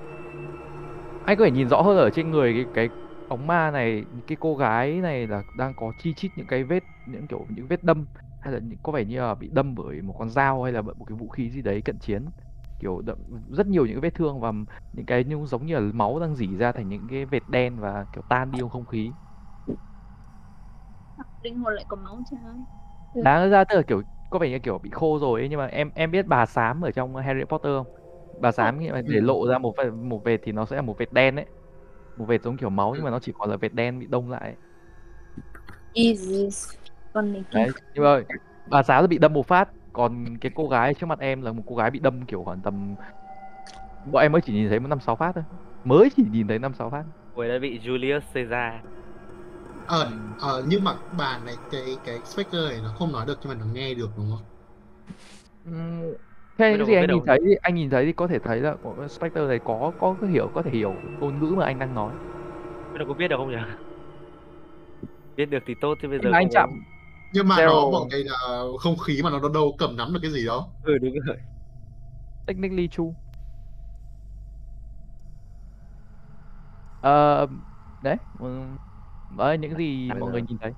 anh 1.21 1.38
có 1.38 1.45
thể 1.45 1.51
nhìn 1.51 1.69
rõ 1.69 1.82
hơn 1.82 1.97
ở 1.97 2.10
trên 2.12 2.32
người 2.32 2.53
cái 2.53 2.65
cái 2.73 2.89
bóng 3.27 3.47
ma 3.47 3.71
này 3.71 4.05
cái 4.27 4.38
cô 4.39 4.55
gái 4.55 4.91
này 5.01 5.27
là 5.27 5.43
đang 5.53 5.73
có 5.75 5.93
chi 5.97 6.13
chít 6.13 6.32
những 6.36 6.47
cái 6.47 6.63
vết 6.63 6.84
những 7.05 7.27
kiểu 7.27 7.47
những 7.49 7.67
vết 7.67 7.84
đâm 7.84 8.05
hay 8.39 8.53
là 8.53 8.60
những, 8.60 8.79
có 8.84 8.91
vẻ 8.91 9.05
như 9.05 9.19
là 9.19 9.36
bị 9.36 9.49
đâm 9.51 9.75
bởi 9.75 10.01
một 10.01 10.13
con 10.19 10.29
dao 10.29 10.63
hay 10.63 10.73
là 10.73 10.82
bởi 10.82 10.95
một 10.95 11.05
cái 11.05 11.17
vũ 11.17 11.29
khí 11.29 11.49
gì 11.51 11.62
đấy 11.62 11.82
cận 11.82 11.99
chiến 11.99 12.25
kiểu 12.79 13.01
đậm, 13.01 13.17
rất 13.49 13.67
nhiều 13.67 13.86
những 13.86 14.01
vết 14.01 14.13
thương 14.13 14.39
và 14.39 14.51
những 14.91 15.05
cái 15.05 15.23
như 15.23 15.45
giống 15.45 15.65
như 15.65 15.75
là 15.75 15.82
máu 15.93 16.19
đang 16.19 16.36
rỉ 16.36 16.55
ra 16.55 16.71
thành 16.71 16.89
những 16.89 17.08
cái 17.08 17.25
vệt 17.25 17.43
đen 17.47 17.79
và 17.79 18.05
kiểu 18.12 18.23
tan 18.27 18.51
đi 18.51 18.60
trong 18.60 18.69
không 18.69 18.86
khí 18.86 19.13
linh 21.41 21.58
hồn 21.60 21.73
lại 21.75 21.86
có 21.88 21.97
máu. 21.97 22.21
Ừ. 23.13 23.21
đáng 23.21 23.49
ra 23.51 23.63
tức 23.69 23.75
là 23.75 23.82
kiểu 23.88 24.03
có 24.29 24.39
vẻ 24.39 24.49
như 24.49 24.60
kiểu 24.60 24.77
bị 24.79 24.89
khô 24.89 25.19
rồi 25.19 25.41
ấy, 25.41 25.49
nhưng 25.49 25.60
mà 25.60 25.65
em 25.67 25.91
em 25.95 26.12
biết 26.12 26.25
bà 26.27 26.45
xám 26.45 26.82
ở 26.86 26.91
trong 26.91 27.15
Harry 27.15 27.43
Potter 27.49 27.69
không 27.71 27.88
bà 28.41 28.52
xám 28.52 28.80
khi 28.80 28.89
mà 28.91 29.02
để 29.02 29.21
Ừ. 29.21 29.21
lộ 29.21 29.47
ra 29.47 29.58
một 29.60 29.73
vệt, 29.78 29.93
một 29.93 30.21
vệt 30.25 30.39
thì 30.43 30.52
nó 30.52 30.65
sẽ 30.65 30.75
là 30.75 30.82
một 30.82 30.97
vệt 30.99 31.12
đen 31.13 31.36
ấy 31.36 31.45
một 32.15 32.25
vệt 32.25 32.43
giống 32.43 32.58
kiểu 32.58 32.69
máu 32.69 32.95
nhưng 32.95 33.06
mà 33.06 33.12
nó 33.12 33.19
chỉ 33.19 33.32
còn 33.36 33.49
là 33.52 33.58
vệt 33.58 33.73
đen 33.73 33.99
bị 33.99 34.08
đông 34.08 34.30
lại 34.32 34.41
ấy. 34.41 34.58
Jesus. 35.95 36.78
Con 37.13 37.32
này 37.34 37.45
đấy 37.52 37.73
nhưng 37.93 38.04
mà 38.04 38.21
bà 38.65 38.84
giáo 38.84 39.02
là 39.02 39.08
bị 39.08 39.17
đâm 39.17 39.34
một 39.34 39.47
phát 39.47 39.69
còn 39.93 40.38
cái 40.41 40.52
cô 40.56 40.67
gái 40.69 40.93
trước 40.93 41.08
mặt 41.08 41.19
em 41.19 41.41
là 41.41 41.52
một 41.52 41.63
cô 41.65 41.75
gái 41.75 41.91
bị 41.91 41.99
đâm 41.99 42.25
kiểu 42.25 42.43
khoảng 42.43 42.62
tầm 42.62 42.95
bọn 44.12 44.21
em 44.21 44.32
mới 44.32 44.41
chỉ 44.45 44.54
nhìn 44.54 44.69
thấy 44.69 44.80
một 44.80 44.88
năm 44.88 44.99
sáu 44.99 45.15
phát 45.15 45.32
thôi 45.36 45.43
mới 45.84 46.10
chỉ 46.15 46.23
nhìn 46.32 46.47
thấy 46.47 46.60
năm 46.60 46.73
sáu 46.73 46.89
phát 46.89 47.04
Người 47.36 47.49
đã 47.49 47.60
bị 47.60 47.80
Julius 47.80 48.21
Caesar. 48.34 48.84
ờ 49.88 50.12
ờ 50.39 50.63
nhưng 50.67 50.84
mà 50.84 50.95
bà 51.17 51.39
này 51.45 51.56
cái 51.71 51.97
cái 52.06 52.19
Spectre 52.25 52.60
này 52.69 52.80
nó 52.84 52.93
không 52.99 53.12
nói 53.12 53.25
được 53.25 53.38
nhưng 53.41 53.49
mà 53.49 53.56
nó 53.60 53.65
nghe 53.73 53.93
được 53.93 54.10
đúng 54.17 54.32
không 54.32 54.45
những 56.67 56.78
đâu, 56.80 56.88
gì 56.88 56.93
anh 56.95 57.08
nhìn 57.10 57.24
thấy 57.26 57.39
thì 57.45 57.56
anh 57.62 57.76
nhìn 57.76 57.89
thấy 57.89 58.06
thì 58.06 58.13
có 58.13 58.28
thể 58.28 58.39
thấy 58.39 58.60
là 58.62 58.76
Spectre 59.10 59.48
này 59.48 59.60
có 59.63 59.93
có 59.98 60.17
có 60.22 60.28
hiểu 60.28 60.50
có 60.54 60.63
thể 60.63 60.72
hiểu 60.72 61.02
ngôn 61.19 61.39
ngữ 61.39 61.56
mà 61.58 61.65
anh 61.65 61.80
đang 61.80 61.93
nói 61.93 62.15
Biết 62.93 62.98
đâu 63.00 63.08
có 63.08 63.13
biết 63.13 63.28
được 63.28 63.36
không 63.38 63.50
nhỉ? 63.52 63.58
Biết 65.36 65.45
được 65.45 65.60
thì 65.65 65.76
tốt 65.76 65.98
chứ 66.02 66.08
bây 66.08 66.19
giờ 66.19 66.30
anh 66.34 66.48
có- 66.54 66.54
chạm 66.54 66.69
nhưng 67.32 67.48
mà 67.48 67.56
Zero. 67.58 67.67
nó 67.67 67.74
một 67.91 68.08
cái 68.12 68.24
là 68.24 68.63
không 68.80 68.98
khí 68.98 69.22
mà 69.24 69.30
nó 69.30 69.50
đâu 69.50 69.76
cầm 69.80 69.98
nắm 69.98 70.13
được 70.13 70.19
cái 70.24 70.32
gì 70.32 70.45
đâu 70.45 70.74
Ừ 70.82 70.98
đúng 70.98 71.13
rồi. 71.28 71.38
technically 72.45 72.88
true 72.89 73.15
Ờ, 77.00 77.48
đấy 78.02 78.17
ừ, 78.39 78.62
đấy 79.30 79.58
những 79.58 79.78
gì 79.78 80.13
Bây 80.13 80.19
mọi 80.19 80.28
giờ- 80.28 80.32
người 80.32 80.41
nhìn 80.41 80.58
thấy 80.60 80.74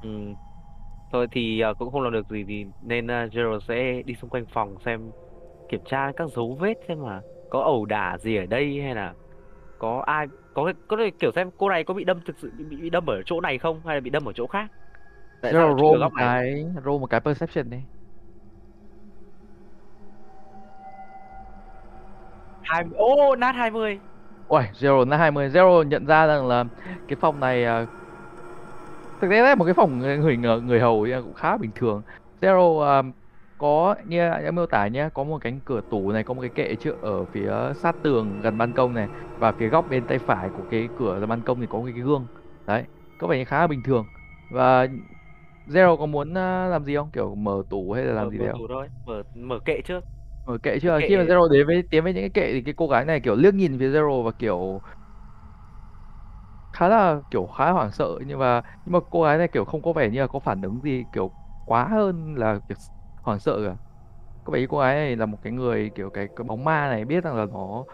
Ừ. 0.00 0.36
Thôi 1.16 1.28
thì 1.30 1.60
ờ, 1.60 1.74
cũng 1.74 1.92
không 1.92 2.02
làm 2.02 2.12
được 2.12 2.28
gì 2.30 2.44
thì 2.48 2.64
nên 2.80 3.06
uh, 3.06 3.32
Gerald 3.32 3.62
sẽ 3.68 4.02
đi 4.06 4.14
xung 4.14 4.30
quanh 4.30 4.44
phòng 4.52 4.76
xem 4.84 5.12
kiểm 5.68 5.80
tra 5.84 6.12
các 6.16 6.28
dấu 6.36 6.56
vết 6.60 6.74
xem 6.88 7.02
mà 7.02 7.22
có 7.50 7.62
ẩu 7.62 7.84
đả 7.86 8.18
gì 8.18 8.36
ở 8.36 8.46
đây 8.46 8.80
hay 8.82 8.94
là 8.94 9.14
có 9.78 10.04
ai 10.06 10.26
có 10.54 10.72
có 10.88 10.96
thể 10.96 11.10
kiểu 11.18 11.32
xem 11.36 11.50
cô 11.58 11.68
này 11.70 11.84
có 11.84 11.94
bị 11.94 12.04
đâm 12.04 12.20
thực 12.26 12.38
sự 12.40 12.52
bị, 12.56 12.64
bị 12.64 12.90
đâm 12.90 13.06
ở 13.10 13.22
chỗ 13.26 13.40
này 13.40 13.58
không 13.58 13.86
hay 13.86 13.96
là 13.96 14.00
bị 14.00 14.10
đâm 14.10 14.24
ở 14.28 14.32
chỗ 14.32 14.46
khác? 14.46 14.68
Tại 15.40 15.52
ở 15.52 15.60
roll 15.78 16.02
một 16.02 16.10
cái 16.16 16.64
roll 16.84 17.00
một 17.00 17.06
cái 17.10 17.20
perception 17.20 17.70
đi. 17.70 17.78
Hai 22.62 22.84
ô 22.96 23.36
nát 23.36 23.52
20 23.52 24.00
Ui, 24.48 24.62
Zero 24.74 25.04
là 25.08 25.16
20 25.16 25.48
Zero 25.48 25.82
nhận 25.82 26.06
ra 26.06 26.26
rằng 26.26 26.46
là 26.48 26.64
cái 27.08 27.16
phòng 27.20 27.40
này 27.40 27.64
à, 27.64 27.86
thực 29.20 29.30
tế 29.30 29.42
là 29.42 29.54
một 29.54 29.64
cái 29.64 29.74
phòng 29.74 29.98
người 29.98 30.18
người, 30.18 30.36
người 30.60 30.80
hầu 30.80 31.06
cũng 31.22 31.34
khá 31.34 31.56
bình 31.56 31.70
thường. 31.74 32.02
Zero 32.40 32.80
à, 32.80 33.02
có 33.58 33.94
như 34.06 34.18
em 34.30 34.54
miêu 34.54 34.66
tả 34.66 34.86
nhé, 34.88 35.08
có 35.14 35.24
một 35.24 35.38
cánh 35.42 35.60
cửa 35.64 35.80
tủ 35.90 36.12
này, 36.12 36.24
có 36.24 36.34
một 36.34 36.40
cái 36.40 36.50
kệ 36.54 36.74
trước 36.74 37.02
ở 37.02 37.24
phía 37.24 37.52
sát 37.74 37.96
tường 38.02 38.40
gần 38.42 38.58
ban 38.58 38.72
công 38.72 38.94
này 38.94 39.08
và 39.38 39.52
phía 39.52 39.68
góc 39.68 39.90
bên 39.90 40.04
tay 40.04 40.18
phải 40.18 40.48
của 40.56 40.62
cái 40.70 40.88
cửa 40.98 41.20
ra 41.20 41.26
ban 41.26 41.40
công 41.42 41.60
thì 41.60 41.66
có 41.70 41.78
một 41.78 41.84
cái 41.94 42.02
gương. 42.02 42.26
Đấy, 42.66 42.82
có 43.18 43.26
vẻ 43.26 43.38
như 43.38 43.44
khá 43.44 43.60
là 43.60 43.66
bình 43.66 43.82
thường. 43.82 44.06
Và 44.50 44.86
Zero 45.68 45.96
có 45.96 46.06
muốn 46.06 46.34
à, 46.38 46.66
làm 46.68 46.84
gì 46.84 46.96
không? 46.96 47.10
Kiểu 47.12 47.34
mở 47.34 47.62
tủ 47.70 47.92
hay 47.92 48.04
là 48.04 48.12
làm 48.12 48.24
mở, 48.24 48.30
gì 48.30 48.38
mở 48.38 48.44
đấy 48.44 48.52
không? 48.52 48.60
tủ 48.60 48.66
thôi 48.68 48.88
mở 49.06 49.22
mở 49.34 49.58
kệ 49.64 49.80
trước 49.80 50.04
Mở 50.46 50.58
kệ 50.62 50.78
chưa? 50.78 51.00
kệ- 51.00 51.08
Khi 51.08 51.16
mà 51.16 51.22
Zero 51.22 51.48
đến 51.52 51.66
với 51.66 51.82
tiến 51.90 52.04
với 52.04 52.12
những 52.12 52.22
cái 52.22 52.30
kệ 52.30 52.52
thì 52.52 52.60
cái 52.60 52.74
cô 52.76 52.88
gái 52.88 53.04
này 53.04 53.20
kiểu 53.20 53.34
liếc 53.36 53.54
nhìn 53.54 53.78
phía 53.78 53.88
Zero 53.88 54.22
và 54.22 54.30
kiểu 54.30 54.80
khá 56.76 56.88
là 56.88 57.20
kiểu 57.30 57.46
khá 57.46 57.70
hoảng 57.70 57.92
sợ. 57.92 58.18
Nhưng 58.26 58.38
mà 58.38 58.62
nhưng 58.84 58.92
mà 58.92 58.98
cô 59.10 59.22
gái 59.24 59.38
này 59.38 59.48
kiểu 59.52 59.64
không 59.64 59.82
có 59.82 59.92
vẻ 59.92 60.10
như 60.10 60.20
là 60.20 60.26
có 60.26 60.40
phản 60.40 60.62
ứng 60.62 60.80
gì 60.82 61.04
kiểu 61.12 61.34
quá 61.64 61.88
hơn 61.88 62.34
là 62.34 62.60
việc 62.68 62.78
hoảng 63.22 63.40
sợ 63.40 63.58
cả. 63.66 63.76
Có 64.44 64.52
vẻ 64.52 64.60
như 64.60 64.66
cô 64.70 64.78
gái 64.80 64.94
này 64.96 65.16
là 65.16 65.26
một 65.26 65.38
cái 65.42 65.52
người 65.52 65.92
kiểu 65.94 66.10
cái, 66.10 66.28
cái 66.36 66.44
bóng 66.44 66.64
ma 66.64 66.88
này 66.90 67.04
biết 67.04 67.24
rằng 67.24 67.36
là 67.36 67.46
nó 67.46 67.86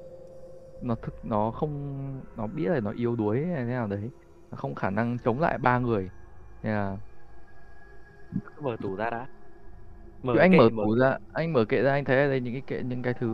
nó 0.81 0.97
thực 1.03 1.15
nó 1.23 1.53
không 1.53 2.25
nó 2.35 2.47
biết 2.47 2.69
là 2.71 2.81
nó 2.81 2.91
yếu 2.93 3.17
đuối 3.17 3.47
hay 3.47 3.57
thế 3.57 3.65
nào 3.65 3.87
đấy. 3.89 4.13
Nó 4.51 4.57
không 4.57 4.75
khả 4.75 4.91
năng 4.91 5.19
chống 5.19 5.41
lại 5.41 5.59
ba 5.59 5.79
người. 5.79 6.11
Nên 6.63 6.73
là 6.75 6.99
mở 8.63 8.77
tủ 8.81 8.97
ra 8.97 9.11
đã. 9.11 9.27
Mở 10.23 10.33
Kiểu 10.33 10.41
anh 10.41 10.57
mở 10.57 10.71
tủ 10.81 10.95
ra, 10.99 11.17
anh 11.29 11.53
mở 11.53 11.65
kệ 11.69 11.83
ra 11.83 11.93
anh 11.93 12.05
thấy 12.05 12.17
ở 12.23 12.29
đây 12.29 12.41
những 12.41 12.53
cái 12.55 12.63
kệ 12.67 12.83
những 12.85 13.03
cái 13.03 13.15
thứ 13.15 13.27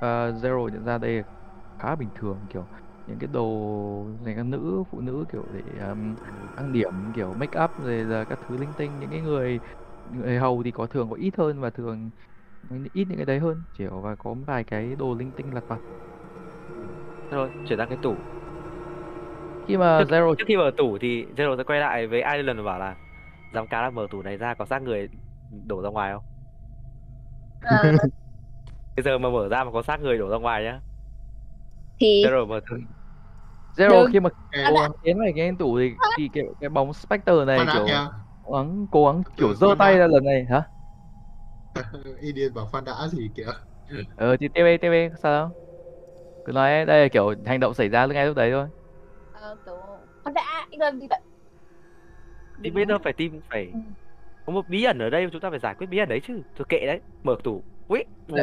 ờ, 0.00 0.32
Zero 0.32 0.68
nhận 0.68 0.84
ra 0.84 0.98
đây 0.98 1.22
khá 1.78 1.96
bình 1.96 2.10
thường 2.14 2.46
kiểu 2.50 2.68
những 3.06 3.18
cái 3.18 3.28
đồ 3.28 4.10
dành 4.24 4.36
cho 4.36 4.42
nữ 4.42 4.84
phụ 4.90 5.00
nữ 5.00 5.24
kiểu 5.32 5.46
để 5.52 5.62
um, 5.88 6.16
trang 6.56 6.72
điểm 6.72 7.12
kiểu 7.14 7.34
make 7.34 7.60
up 7.64 7.70
rồi 7.78 8.04
là 8.04 8.24
các 8.24 8.38
thứ 8.40 8.56
linh 8.56 8.74
tinh 8.74 8.98
những 9.00 9.10
cái 9.10 9.22
người 9.22 9.60
người 10.04 10.38
hầu 10.38 10.62
thì 10.62 10.72
có 10.72 10.86
thường 10.86 11.10
có 11.10 11.16
ít 11.16 11.36
hơn 11.36 11.60
và 11.60 11.70
thường 11.70 12.10
ít 12.92 13.04
những 13.08 13.16
cái 13.18 13.26
đấy 13.26 13.38
hơn 13.38 13.62
kiểu 13.74 14.00
và 14.00 14.16
có 14.16 14.34
vài 14.34 14.64
cái 14.64 14.96
đồ 14.96 15.14
linh 15.14 15.32
tinh 15.32 15.54
lặt 15.54 15.64
vặt. 15.68 15.80
Rồi 17.30 17.50
chuyển 17.64 17.78
sang 17.78 17.88
cái 17.88 17.98
tủ. 18.02 18.16
Khi 19.68 19.76
mà 19.76 19.98
trước, 19.98 20.08
Zero 20.08 20.34
trước 20.38 20.44
khi 20.48 20.56
mở 20.56 20.70
tủ 20.76 20.98
thì 20.98 21.24
Zero 21.36 21.56
sẽ 21.56 21.64
quay 21.64 21.80
lại 21.80 22.06
với 22.06 22.22
Island 22.36 22.58
và 22.58 22.62
bảo 22.64 22.78
là 22.78 22.96
giám 23.52 23.66
cá 23.68 23.82
đã 23.82 23.90
mở 23.90 24.06
tủ 24.10 24.22
này 24.22 24.36
ra 24.36 24.54
có 24.54 24.66
xác 24.66 24.82
người 24.82 25.08
đổ 25.66 25.82
ra 25.82 25.88
ngoài 25.90 26.12
không? 26.12 26.24
Ờ, 27.60 27.92
bây 28.96 29.04
giờ 29.04 29.18
mà 29.18 29.30
mở 29.30 29.48
ra 29.48 29.64
mà 29.64 29.70
có 29.72 29.82
xác 29.82 30.00
người 30.00 30.18
đổ 30.18 30.30
ra 30.30 30.36
ngoài 30.38 30.64
nhá 30.64 30.80
thì 32.02 32.08
Zero 32.22 32.46
mở 32.46 32.60
thử. 32.70 32.76
Zero 33.76 34.04
khi 34.04 34.20
mà 34.20 34.30
cố 34.62 34.80
gắng 34.80 34.92
tiến 35.02 35.18
vào 35.18 35.28
cái 35.36 35.50
tủ 35.58 35.78
thì 35.78 35.96
thì 36.14 36.28
cái, 36.32 36.44
cái 36.60 36.70
bóng 36.70 36.92
Spectre 36.94 37.44
này 37.46 37.68
kiểu 37.72 38.02
cố 38.42 38.52
gắng 38.54 38.86
cố 38.90 39.06
gắng 39.06 39.22
kiểu 39.36 39.54
giơ 39.54 39.66
tay 39.78 39.98
ra 39.98 40.06
lần 40.06 40.24
này 40.24 40.44
hả? 40.50 40.62
Indian 42.20 42.54
bảo 42.54 42.66
khoan 42.66 42.84
đã 42.84 43.08
gì 43.08 43.30
kìa. 43.36 43.46
Ờ 44.14 44.36
thì 44.40 44.48
TV 44.54 44.78
TV 44.78 45.08
sao? 45.22 45.32
Đâu? 45.32 45.50
Cứ 46.44 46.52
nói 46.52 46.72
ấy, 46.72 46.86
đây 46.86 47.02
là 47.02 47.08
kiểu 47.12 47.34
hành 47.46 47.60
động 47.60 47.74
xảy 47.74 47.88
ra 47.88 48.06
ngay 48.06 48.26
lúc 48.26 48.36
đấy 48.36 48.50
thôi. 48.52 48.68
ờ, 49.30 49.56
kiểu 49.64 50.08
đã 50.34 50.66
anh 50.70 50.80
làm 50.80 51.00
gì 51.00 51.06
vậy? 51.10 51.20
Thì 52.62 52.70
bây 52.70 52.84
giờ 52.88 52.98
phải 53.04 53.12
tìm 53.16 53.32
phải 53.50 53.72
Ừ. 53.72 53.78
có 54.46 54.52
một 54.52 54.68
bí 54.68 54.84
ẩn 54.84 54.98
ở 54.98 55.10
đây 55.10 55.28
chúng 55.32 55.40
ta 55.40 55.50
phải 55.50 55.58
giải 55.58 55.74
quyết 55.74 55.86
bí 55.86 55.98
ẩn 55.98 56.08
đấy 56.08 56.20
chứ. 56.24 56.42
Thôi 56.54 56.66
kệ 56.68 56.86
đấy 56.86 57.02
mở 57.22 57.36
tủ. 57.44 57.64
Quýt. 57.86 58.06
Dạ. 58.26 58.42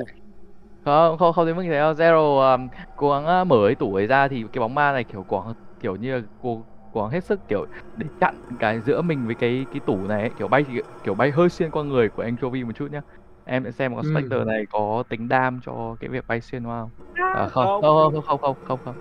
Không 0.89 1.17
không 1.17 1.33
không 1.33 1.45
đến 1.45 1.55
mức 1.55 1.63
như 1.63 1.69
thế 1.69 1.77
đâu. 1.77 1.93
Zero 1.93 2.53
um, 2.55 2.69
cố 2.95 3.11
gắng 3.11 3.41
uh, 3.41 3.47
mở 3.47 3.55
cái 3.67 3.75
tủ 3.75 3.95
ấy 3.95 4.07
ra 4.07 4.27
thì 4.27 4.43
cái 4.51 4.59
bóng 4.59 4.75
ma 4.75 4.91
này 4.91 5.03
kiểu 5.03 5.25
gắng 5.29 5.53
kiểu 5.79 5.95
như 5.95 6.15
là 6.15 6.21
cố 6.39 6.65
cố 6.91 7.01
gắng 7.01 7.09
hết 7.11 7.23
sức 7.23 7.47
kiểu 7.47 7.65
để 7.95 8.07
chặn 8.19 8.35
cái 8.59 8.81
giữa 8.81 9.01
mình 9.01 9.25
với 9.25 9.35
cái 9.35 9.67
cái 9.71 9.81
tủ 9.85 10.07
này 10.07 10.21
ấy, 10.21 10.33
kiểu 10.37 10.47
bay 10.47 10.65
kiểu 11.03 11.15
bay 11.15 11.31
hơi 11.31 11.49
xuyên 11.49 11.71
qua 11.71 11.83
người 11.83 12.09
của 12.09 12.21
Anchovy 12.21 12.63
một 12.63 12.71
chút 12.75 12.91
nhá. 12.91 13.01
Em 13.43 13.63
sẽ 13.63 13.71
xem 13.71 13.95
con 13.95 14.03
Ừ. 14.05 14.11
Spectre 14.11 14.43
này 14.45 14.63
có 14.69 15.03
tính 15.09 15.27
đam 15.27 15.59
cho 15.63 15.95
cái 15.99 16.09
việc 16.09 16.27
bay 16.27 16.41
xuyên 16.41 16.63
qua 16.65 16.81
không? 16.81 16.91
À, 17.13 17.47
không, 17.47 17.65
không. 17.67 17.81
không, 17.81 18.13
không, 18.13 18.23
không, 18.23 18.39
không, 18.41 18.57
không, 18.63 18.79
không. 18.85 18.95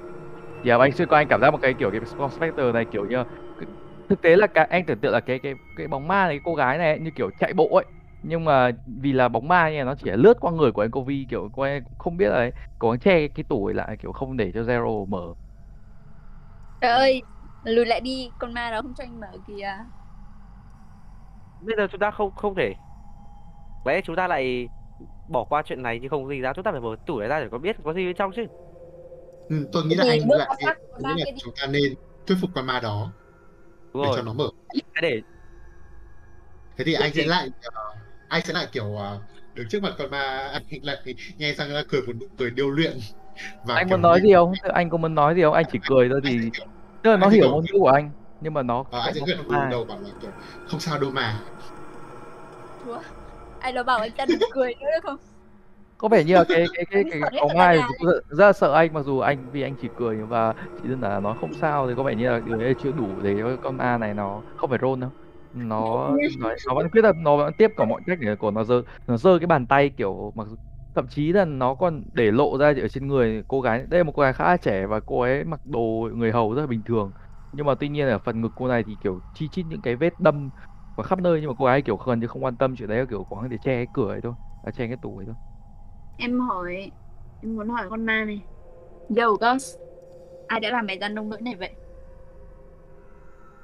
Giờ 0.62 0.78
anh 0.80 0.92
xuyên 0.92 1.08
qua 1.08 1.20
anh 1.20 1.28
cảm 1.28 1.40
giác 1.40 1.50
một 1.50 1.58
cái 1.62 1.74
kiểu 1.74 1.90
cái 1.90 2.00
con 2.16 2.30
Spectre 2.30 2.72
này 2.72 2.84
kiểu 2.84 3.06
như 3.06 3.24
thực 4.08 4.20
tế 4.20 4.36
là 4.36 4.46
cái 4.46 4.64
anh 4.64 4.86
tưởng 4.86 5.00
tượng 5.00 5.12
là 5.12 5.20
cái 5.20 5.38
cái 5.38 5.54
cái 5.76 5.88
bóng 5.88 6.08
ma 6.08 6.26
này 6.26 6.34
cái 6.34 6.40
cô 6.44 6.54
gái 6.54 6.78
này 6.78 6.88
ấy, 6.90 6.98
như 7.00 7.10
kiểu 7.10 7.30
chạy 7.30 7.52
bộ 7.52 7.74
ấy 7.76 7.84
nhưng 8.22 8.44
mà 8.44 8.70
vì 8.86 9.12
là 9.12 9.28
bóng 9.28 9.48
ma 9.48 9.70
mà 9.78 9.84
nó 9.84 9.94
chỉ 10.04 10.10
lướt 10.10 10.34
qua 10.40 10.52
người 10.52 10.72
của 10.72 10.82
anh 10.82 10.90
Kovi 10.90 11.26
kiểu 11.30 11.50
cũng 11.52 11.64
không 11.98 12.16
biết 12.16 12.28
là 12.28 12.34
ấy 12.36 12.52
cố 12.78 12.90
gắng 12.90 13.00
che 13.00 13.28
cái, 13.28 13.44
tủ 13.48 13.66
ấy 13.66 13.74
lại 13.74 13.96
kiểu 14.02 14.12
không 14.12 14.36
để 14.36 14.52
cho 14.54 14.60
Zero 14.62 15.06
mở. 15.06 15.34
Trời 16.80 16.90
ơi 16.90 17.22
lùi 17.62 17.86
lại 17.86 18.00
đi 18.00 18.30
con 18.38 18.54
ma 18.54 18.70
đó 18.70 18.82
không 18.82 18.94
cho 18.94 19.04
anh 19.04 19.20
mở 19.20 19.26
kìa. 19.46 19.72
Bây 21.60 21.76
giờ 21.76 21.86
chúng 21.90 22.00
ta 22.00 22.10
không 22.10 22.34
không 22.34 22.54
thể. 22.54 22.74
Lẽ 23.84 24.00
chúng 24.04 24.16
ta 24.16 24.28
lại 24.28 24.68
bỏ 25.28 25.44
qua 25.44 25.62
chuyện 25.66 25.82
này 25.82 25.98
chứ 26.02 26.08
không 26.10 26.28
gì 26.28 26.40
ra 26.40 26.52
chúng 26.54 26.64
ta 26.64 26.72
phải 26.72 26.80
mở 26.80 26.96
tủ 27.06 27.18
ra 27.20 27.40
để 27.40 27.48
có 27.52 27.58
biết 27.58 27.76
có 27.84 27.94
gì 27.94 28.06
bên 28.06 28.16
trong 28.16 28.32
chứ. 28.36 28.46
Ừ, 29.48 29.68
tôi 29.72 29.84
nghĩ 29.86 29.94
là 29.96 30.04
anh 30.08 30.20
lại 30.28 30.48
tôi 30.92 31.04
nghĩ 31.04 31.14
kia 31.14 31.20
là 31.20 31.26
đi. 31.32 31.40
chúng 31.42 31.52
ta 31.60 31.66
nên 31.66 31.82
thuyết 32.26 32.36
phục 32.40 32.50
con 32.54 32.66
ma 32.66 32.80
đó 32.80 33.14
đúng 33.92 34.02
để 34.02 34.08
rồi. 34.08 34.16
cho 34.16 34.22
nó 34.22 34.32
mở. 34.32 34.50
Để 35.02 35.22
thế 36.76 36.84
thì 36.86 36.94
anh 36.94 37.12
sẽ 37.14 37.24
lại 37.26 37.48
ờ, 37.62 37.70
anh 38.28 38.42
sẽ 38.44 38.52
lại 38.52 38.66
kiểu 38.72 38.96
ờ, 38.96 39.18
đứng 39.54 39.68
trước 39.68 39.82
mặt 39.82 39.94
con 39.98 40.10
ma 40.10 40.50
anh 40.52 40.62
lại 40.82 40.96
nghe 41.38 41.54
sang 41.54 41.72
ra 41.72 41.82
cười 41.88 42.02
một 42.02 42.12
nụ 42.20 42.26
cười 42.38 42.50
điêu 42.50 42.70
luyện 42.70 42.98
và 43.64 43.74
anh 43.74 43.88
muốn 43.88 44.02
nói 44.02 44.20
gì 44.20 44.34
không? 44.34 44.52
Anh 44.72 44.90
có 44.90 44.96
muốn 44.96 45.14
nói 45.14 45.34
gì 45.34 45.42
không? 45.42 45.54
Anh 45.54 45.64
chỉ 45.72 45.78
cười 45.88 46.08
thôi 46.08 46.20
anh 46.24 46.32
thì 46.40 46.50
kiểu 46.54 46.66
tức 47.02 47.10
là 47.10 47.16
nó 47.16 47.26
anh 47.26 47.32
hiểu 47.32 47.50
ngôn 47.50 47.64
ngữ 47.64 47.78
của 47.80 47.88
anh 47.88 48.10
nhưng 48.40 48.54
mà 48.54 48.62
nó 48.62 48.84
ờ, 48.90 49.00
anh 49.00 49.14
sẽ 49.14 49.20
nó 49.20 49.26
gật 49.26 49.36
không 49.36 49.70
đầu 49.70 49.80
ai. 49.80 49.84
bảo 49.88 49.98
là 50.00 50.10
kiểu 50.22 50.30
không 50.68 50.80
sao 50.80 50.98
đâu 50.98 51.10
mà. 51.10 51.40
Chúa 52.84 52.98
ai 53.60 53.72
đó 53.72 53.82
bảo 53.82 53.98
anh 53.98 54.10
ta 54.16 54.24
đừng 54.26 54.38
cười 54.54 54.74
nữa 54.74 54.86
được 54.94 55.00
không? 55.02 55.16
Có 55.98 56.08
vẻ 56.08 56.24
như 56.24 56.34
là 56.34 56.44
cái 56.48 56.66
cái 56.74 56.84
cái 56.90 57.04
cái, 57.10 57.40
bóng 57.40 57.56
là 57.56 57.64
ai 57.64 57.78
rất, 58.28 58.46
là 58.46 58.52
sợ 58.52 58.74
anh 58.74 58.94
mặc 58.94 59.02
dù 59.06 59.18
anh 59.18 59.38
vì 59.52 59.62
anh 59.62 59.74
chỉ 59.82 59.88
cười 59.98 60.16
và 60.16 60.54
chỉ 60.82 60.88
đơn 60.88 61.00
giản 61.00 61.10
là 61.10 61.20
nói 61.20 61.34
không 61.40 61.54
sao 61.60 61.88
thì 61.88 61.94
có 61.96 62.02
vẻ 62.02 62.14
như 62.14 62.30
là 62.30 62.40
điều 62.46 62.56
đấy 62.56 62.74
chưa 62.82 62.92
đủ 62.92 63.06
để 63.22 63.34
cho 63.38 63.56
con 63.62 63.76
ma 63.76 63.98
này 63.98 64.14
nó 64.14 64.42
không 64.56 64.70
phải 64.70 64.78
roll 64.82 65.00
đâu 65.00 65.10
nó 65.52 66.18
nó, 66.34 66.54
nó 66.66 66.74
vẫn 66.74 66.90
quyết 66.90 67.02
là 67.04 67.12
nó 67.16 67.36
vẫn 67.36 67.54
tiếp 67.54 67.68
cả 67.76 67.84
mọi 67.84 68.00
cách 68.06 68.18
để 68.20 68.36
của 68.36 68.50
nó 68.50 68.64
giơ 68.64 68.82
nó 69.06 69.16
giơ 69.16 69.38
cái 69.38 69.46
bàn 69.46 69.66
tay 69.66 69.90
kiểu 69.90 70.32
mặc 70.34 70.48
thậm 70.94 71.08
chí 71.08 71.32
là 71.32 71.44
nó 71.44 71.74
còn 71.74 72.04
để 72.12 72.30
lộ 72.32 72.58
ra 72.58 72.66
ở 72.82 72.88
trên 72.88 73.06
người 73.08 73.42
cô 73.48 73.60
gái. 73.60 73.86
Đây 73.88 74.00
là 74.00 74.04
một 74.04 74.12
cô 74.16 74.22
gái 74.22 74.32
khá 74.32 74.56
trẻ 74.56 74.86
và 74.86 75.00
cô 75.00 75.20
ấy 75.20 75.44
mặc 75.44 75.60
đồ 75.64 75.80
người 76.14 76.32
hầu 76.32 76.54
rất 76.54 76.60
là 76.60 76.66
bình 76.66 76.82
thường. 76.84 77.12
Nhưng 77.52 77.66
mà 77.66 77.74
tuy 77.80 77.88
nhiên 77.88 78.08
ở 78.08 78.18
phần 78.18 78.40
ngực 78.40 78.52
cô 78.54 78.68
này 78.68 78.84
thì 78.84 78.96
kiểu 79.00 79.20
chi 79.32 79.48
chít 79.48 79.66
những 79.66 79.82
cái 79.82 79.96
vết 79.96 80.20
đâm 80.20 80.50
và 80.96 81.04
khắp 81.04 81.18
nơi 81.20 81.40
nhưng 81.40 81.48
mà 81.50 81.54
cô 81.58 81.64
ấy 81.64 81.82
kiểu 81.82 81.96
gần 81.96 82.20
như 82.20 82.26
không 82.26 82.44
quan 82.44 82.56
tâm 82.56 82.76
chuyện 82.76 82.88
đấy 82.88 83.06
kiểu 83.10 83.24
có 83.24 83.46
để 83.50 83.58
che 83.58 83.74
cái 83.76 83.86
cửa 83.92 84.08
ấy 84.08 84.20
thôi 84.22 84.34
à, 84.62 84.70
che 84.72 84.86
cái 84.88 84.96
tủ 84.96 85.16
ấy 85.16 85.26
thôi. 85.26 85.34
Em 86.16 86.40
hỏi 86.40 86.92
em 87.40 87.54
muốn 87.56 87.68
hỏi 87.68 87.86
con 87.90 88.06
ma 88.06 88.24
này. 88.24 88.46
Yo 89.16 89.36
Ghost 89.40 89.78
ai 90.46 90.60
đã 90.60 90.70
làm 90.70 90.86
mày 90.86 90.98
ra 90.98 91.08
nông 91.08 91.30
nỗi 91.30 91.42
này 91.42 91.56
vậy? 91.56 91.76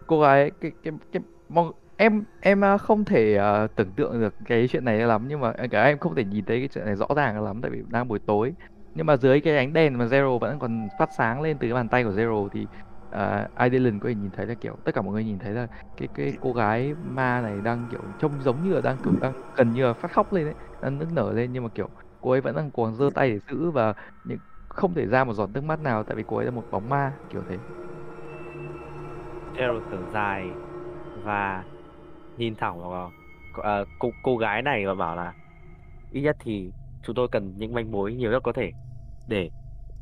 Cô 0.07 0.21
gái 0.21 0.51
cái 0.61 0.73
cái 0.83 0.93
cái 1.13 1.23
mong 1.49 1.73
em 1.97 2.25
em 2.41 2.65
à, 2.65 2.79
không 2.79 3.05
thể 3.05 3.39
uh, 3.65 3.75
tưởng 3.77 3.93
tượng 3.95 4.21
được 4.21 4.35
cái 4.45 4.67
chuyện 4.71 4.85
này 4.85 4.99
lắm 4.99 5.25
nhưng 5.29 5.41
mà 5.41 5.51
à, 5.53 5.67
cả 5.71 5.85
em 5.85 5.99
không 5.99 6.15
thể 6.15 6.25
nhìn 6.25 6.45
thấy 6.45 6.59
cái 6.61 6.69
chuyện 6.69 6.85
này 6.85 6.97
rõ 6.97 7.07
ràng 7.17 7.43
lắm 7.45 7.61
tại 7.63 7.71
vì 7.71 7.83
đang 7.89 8.09
buổi 8.09 8.19
tối. 8.19 8.55
Nhưng 8.95 9.07
mà 9.07 9.17
dưới 9.17 9.41
cái 9.41 9.57
ánh 9.57 9.73
đèn 9.73 9.99
mà 9.99 10.05
Zero 10.07 10.39
vẫn 10.39 10.59
còn 10.59 10.89
phát 10.99 11.13
sáng 11.13 11.41
lên 11.43 11.59
từ 11.59 11.67
cái 11.69 11.75
bàn 11.75 11.89
tay 11.89 12.05
của 12.05 12.11
Zero 12.11 12.49
thì 12.49 12.69
uh, 13.17 13.19
Adeline 13.55 13.99
có 14.01 14.09
thể 14.09 14.15
nhìn 14.15 14.31
thấy 14.31 14.47
là 14.47 14.55
kiểu 14.55 14.77
tất 14.85 14.93
cả 14.95 15.03
mọi 15.03 15.13
người 15.15 15.25
nhìn 15.25 15.39
thấy 15.39 15.53
là 15.53 15.67
cái 15.97 16.09
cái 16.15 16.33
cô 16.41 16.53
gái 16.53 16.95
ma 16.95 17.41
này 17.41 17.61
đang 17.61 17.89
kiểu 17.89 18.15
trông 18.19 18.41
giống 18.43 18.63
như 18.63 18.73
là 18.75 18.81
đang 18.81 18.99
kiểu 18.99 19.13
đang 19.21 19.33
gần 19.55 19.73
như 19.73 19.85
là 19.87 19.95
phát 19.95 20.13
khóc 20.13 20.33
lên 20.33 20.45
đấy 20.45 20.55
đang 20.81 20.99
nức 20.99 21.13
nở 21.13 21.33
lên 21.33 21.53
nhưng 21.53 21.63
mà 21.65 21.69
kiểu 21.75 21.91
cô 22.21 22.31
ấy 22.31 22.41
vẫn 22.41 22.57
đang 22.57 22.71
cuồng 22.71 22.95
giơ 22.97 23.11
tay 23.15 23.31
để 23.31 23.39
giữ 23.51 23.71
và 23.71 23.95
những 24.25 24.39
không 24.69 24.95
thể 24.95 25.07
ra 25.07 25.25
một 25.25 25.35
giọt 25.35 25.47
nước 25.47 25.65
mắt 25.65 25.81
nào 25.81 26.05
tại 26.05 26.17
vì 26.17 26.25
cô 26.27 26.37
ấy 26.37 26.45
là 26.45 26.51
một 26.51 26.67
bóng 26.71 26.89
ma 26.89 27.19
kiểu 27.29 27.45
thế. 27.49 27.61
Zero 29.55 29.81
thở 29.91 30.05
dài 30.13 30.57
và 31.25 31.65
nhìn 32.37 32.57
thẳng 32.57 32.81
vào 32.81 33.13
ờ, 33.53 33.85
cô, 33.99 34.11
cô 34.23 34.37
gái 34.37 34.63
này 34.63 34.87
và 34.87 34.95
bảo 34.95 35.17
là 35.17 35.35
ít 36.11 36.21
nhất 36.21 36.37
thì 36.41 36.71
chúng 37.07 37.17
tôi 37.17 37.29
cần 37.33 37.55
những 37.59 37.75
manh 37.75 37.91
mối 37.93 38.15
nhiều 38.15 38.31
nhất 38.33 38.41
có 38.45 38.53
thể 38.53 38.71
để 39.29 39.51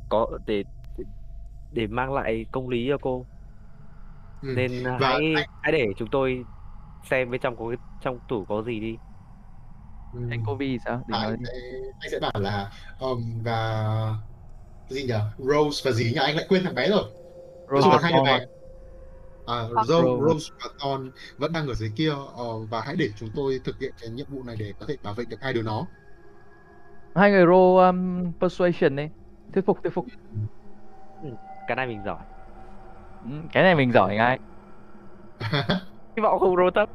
có 0.09 0.27
để 0.47 0.63
để 1.71 1.87
mang 1.87 2.13
lại 2.13 2.45
công 2.51 2.69
lý 2.69 2.85
cho 2.89 2.97
cô. 3.01 3.25
Ừ. 4.41 4.53
nên 4.57 4.83
Và 4.99 5.07
hãy 5.07 5.33
anh- 5.35 5.45
hãy 5.61 5.71
để 5.71 5.85
chúng 5.97 6.07
tôi 6.11 6.43
xem 7.09 7.31
bên 7.31 7.41
trong 7.41 7.55
có 7.57 7.69
cái 7.69 7.77
trong 8.01 8.19
tủ 8.27 8.45
có 8.45 8.63
gì 8.63 8.79
đi. 8.79 8.95
Ừ. 10.13 10.19
anh 10.31 10.39
Kobe 10.45 10.65
sao? 10.85 10.97
Định 10.97 11.05
Và 11.11 11.17
nói 11.17 11.31
anh 11.31 11.45
sẽ 11.45 11.51
anh 11.99 12.11
sẽ 12.11 12.19
bảo 12.19 12.41
là 12.41 12.71
um, 12.99 13.43
và 13.43 13.83
gì 14.89 15.03
nhỉ 15.03 15.13
Rose 15.37 15.81
và 15.85 15.91
gì 15.91 16.03
nhỉ 16.03 16.19
anh 16.19 16.35
lại 16.35 16.45
quên 16.49 16.63
thằng 16.63 16.75
bé 16.75 16.89
rồi. 16.89 17.03
Rose 17.71 17.89
và 17.89 17.99
hai 18.03 18.13
đứa 18.13 18.17
Thorn. 18.19 18.41
À, 19.45 19.63
Thorn. 19.87 20.21
Rose, 20.27 20.53
và 20.63 20.69
Thorn 20.79 21.11
vẫn 21.37 21.53
đang 21.53 21.67
ở 21.67 21.73
dưới 21.73 21.91
kia 21.95 22.09
ờ, 22.37 22.59
và 22.69 22.81
hãy 22.81 22.95
để 22.95 23.09
chúng 23.15 23.29
tôi 23.35 23.59
thực 23.63 23.79
hiện 23.79 23.93
cái 24.01 24.09
nhiệm 24.09 24.25
vụ 24.29 24.43
này 24.43 24.55
để 24.59 24.73
có 24.79 24.85
thể 24.89 24.97
bảo 25.03 25.13
vệ 25.13 25.25
được 25.25 25.37
hai 25.41 25.53
đứa 25.53 25.61
nó. 25.61 25.85
Hai 27.15 27.31
người 27.31 27.45
roll 27.45 27.85
um, 27.87 28.31
persuasion 28.39 28.95
đi. 28.95 29.09
Thuyết 29.53 29.65
phục 29.65 29.83
thuyết 29.83 29.93
phục. 29.93 30.05
Cái 31.67 31.75
này 31.75 31.87
mình 31.87 32.03
giỏi. 32.05 32.19
Ừ, 33.23 33.29
cái 33.51 33.63
này 33.63 33.75
mình 33.75 33.91
giỏi 33.91 34.15
ngay. 34.15 34.39
Hy 36.17 36.21
vọng 36.23 36.39
không 36.39 36.55
rô 36.55 36.69
thấp 36.75 36.89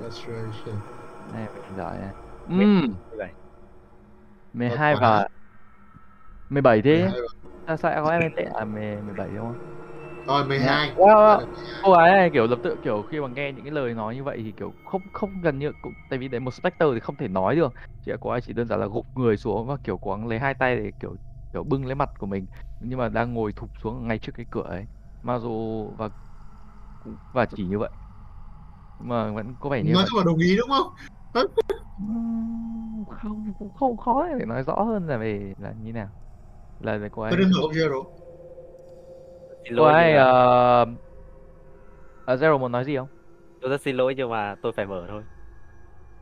Persuasion. 0.00 0.76
này 1.32 1.46
mình 1.54 1.76
giỏi 1.76 1.98
này 1.98 2.10
17. 2.46 3.32
12 4.52 4.94
Ờ, 4.94 5.00
và 5.00 5.28
17 6.50 6.82
thế 6.82 7.02
12 7.02 7.20
sao 7.66 7.76
sao 7.76 8.04
có 8.04 8.10
em 8.10 8.32
tệ 8.36 8.46
10 8.66 9.02
17 9.02 9.28
đúng 9.28 9.38
không 9.38 9.75
Rồi 10.26 10.44
12 10.48 10.92
Wow, 10.96 11.06
wow. 11.06 11.38
Rồi, 11.38 11.46
cô 11.82 11.92
gái 11.92 12.12
này 12.12 12.30
kiểu 12.32 12.46
lập 12.46 12.58
tức 12.62 12.78
kiểu 12.82 13.02
khi 13.02 13.20
mà 13.20 13.28
nghe 13.28 13.52
những 13.52 13.64
cái 13.64 13.72
lời 13.72 13.94
nói 13.94 14.14
như 14.14 14.24
vậy 14.24 14.38
thì 14.44 14.52
kiểu 14.52 14.74
không 14.84 15.02
không 15.12 15.40
gần 15.40 15.58
như 15.58 15.72
cũng 15.82 15.94
tại 16.08 16.18
vì 16.18 16.28
đấy 16.28 16.40
một 16.40 16.54
specter 16.54 16.88
thì 16.94 17.00
không 17.00 17.16
thể 17.16 17.28
nói 17.28 17.56
được. 17.56 17.74
Chỉ 18.04 18.10
là 18.10 18.16
cô 18.20 18.30
ấy 18.30 18.40
chỉ 18.40 18.52
đơn 18.52 18.68
giản 18.68 18.80
là 18.80 18.86
gục 18.86 19.06
người 19.14 19.36
xuống 19.36 19.66
và 19.66 19.76
kiểu 19.84 20.00
gắng 20.06 20.26
lấy 20.28 20.38
hai 20.38 20.54
tay 20.54 20.76
để 20.76 20.92
kiểu 21.00 21.16
kiểu 21.52 21.64
bưng 21.64 21.86
lấy 21.86 21.94
mặt 21.94 22.10
của 22.18 22.26
mình. 22.26 22.46
Nhưng 22.80 22.98
mà 22.98 23.08
đang 23.08 23.34
ngồi 23.34 23.52
thụp 23.52 23.70
xuống 23.82 24.08
ngay 24.08 24.18
trước 24.18 24.32
cái 24.34 24.46
cửa 24.50 24.62
ấy. 24.62 24.86
Mặc 25.22 25.38
dù 25.38 25.90
và 25.98 26.08
và 27.32 27.46
chỉ 27.46 27.66
như 27.66 27.78
vậy. 27.78 27.90
Mà 28.98 29.32
vẫn 29.32 29.54
có 29.60 29.70
vẻ 29.70 29.82
như 29.82 29.92
nói 29.92 30.04
chung 30.08 30.18
là 30.18 30.24
đồng 30.24 30.38
ý 30.38 30.56
đúng 30.56 30.68
không? 30.68 30.92
Không 33.20 33.54
cũng 33.58 33.70
không 33.74 33.96
khó 33.96 34.26
để 34.38 34.44
nói 34.44 34.62
rõ 34.62 34.82
hơn 34.82 35.06
là 35.06 35.16
về 35.16 35.54
là 35.58 35.72
như 35.82 35.92
nào. 35.92 36.08
Là, 36.80 36.96
là 36.96 37.08
cô 37.12 37.22
ấy. 37.22 37.32
Tôi 37.32 37.40
đừng 37.40 37.50
ông 37.62 37.70
Zero. 37.70 38.25
Xin 39.66 39.74
lỗi 39.74 39.94
mà 39.94 40.04
ờ 40.14 40.86
à, 42.26 42.36
Zero 42.36 42.58
muốn 42.58 42.72
nói 42.72 42.84
gì 42.84 42.96
không? 42.96 43.08
Tôi 43.60 43.70
rất 43.70 43.80
xin 43.82 43.96
lỗi 43.96 44.14
nhưng 44.16 44.30
mà 44.30 44.54
tôi 44.62 44.72
phải 44.76 44.86
mở 44.86 45.04
thôi. 45.08 45.24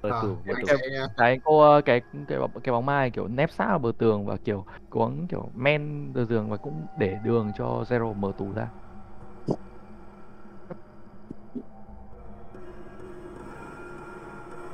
Mở 0.03 0.13
À, 0.13 0.15
mở 0.45 0.55
anh 0.55 0.63
tủ 0.63 0.69
sẽ 0.69 0.75
cái 1.17 1.39
cô 1.43 1.61
ờ, 1.61 1.81
cái 1.85 2.01
cái 2.29 2.39
cái 2.65 2.73
bóng 2.73 2.87
mai 2.87 3.11
kiểu 3.11 3.29
nép 3.29 3.51
sát 3.53 3.67
vào 3.69 3.79
bờ 3.79 3.93
tường 3.99 4.27
và 4.27 4.37
kiểu 4.37 4.65
cuống 4.89 5.29
kiểu 5.29 5.51
men 5.55 6.13
bờ 6.13 6.27
tường 6.29 6.51
và 6.51 6.57
cũng 6.57 6.87
để 6.95 7.19
đường 7.19 7.53
cho 7.55 7.85
Zero 7.89 8.15
mở 8.15 8.33
tủ 8.37 8.53
ra. 8.53 8.71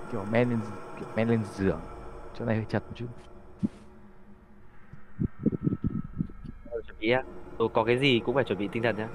Kiểu 0.08 0.24
men 0.24 0.48
lên 0.50 0.62
kiểu 0.96 1.08
men 1.14 1.28
lên 1.28 1.44
giường. 1.44 1.86
Chỗ 2.32 2.44
này 2.44 2.56
hơi 2.56 2.66
chật 2.66 2.84
một 2.88 2.94
chút. 2.96 3.08
Chuẩn 6.86 6.96
bị 6.98 7.10
á 7.10 7.22
tôi 7.60 7.68
có 7.74 7.84
cái 7.84 7.98
gì 7.98 8.20
cũng 8.24 8.34
phải 8.34 8.44
chuẩn 8.44 8.58
bị 8.58 8.68
tinh 8.72 8.82
thần 8.82 8.96
nhá. 8.96 9.08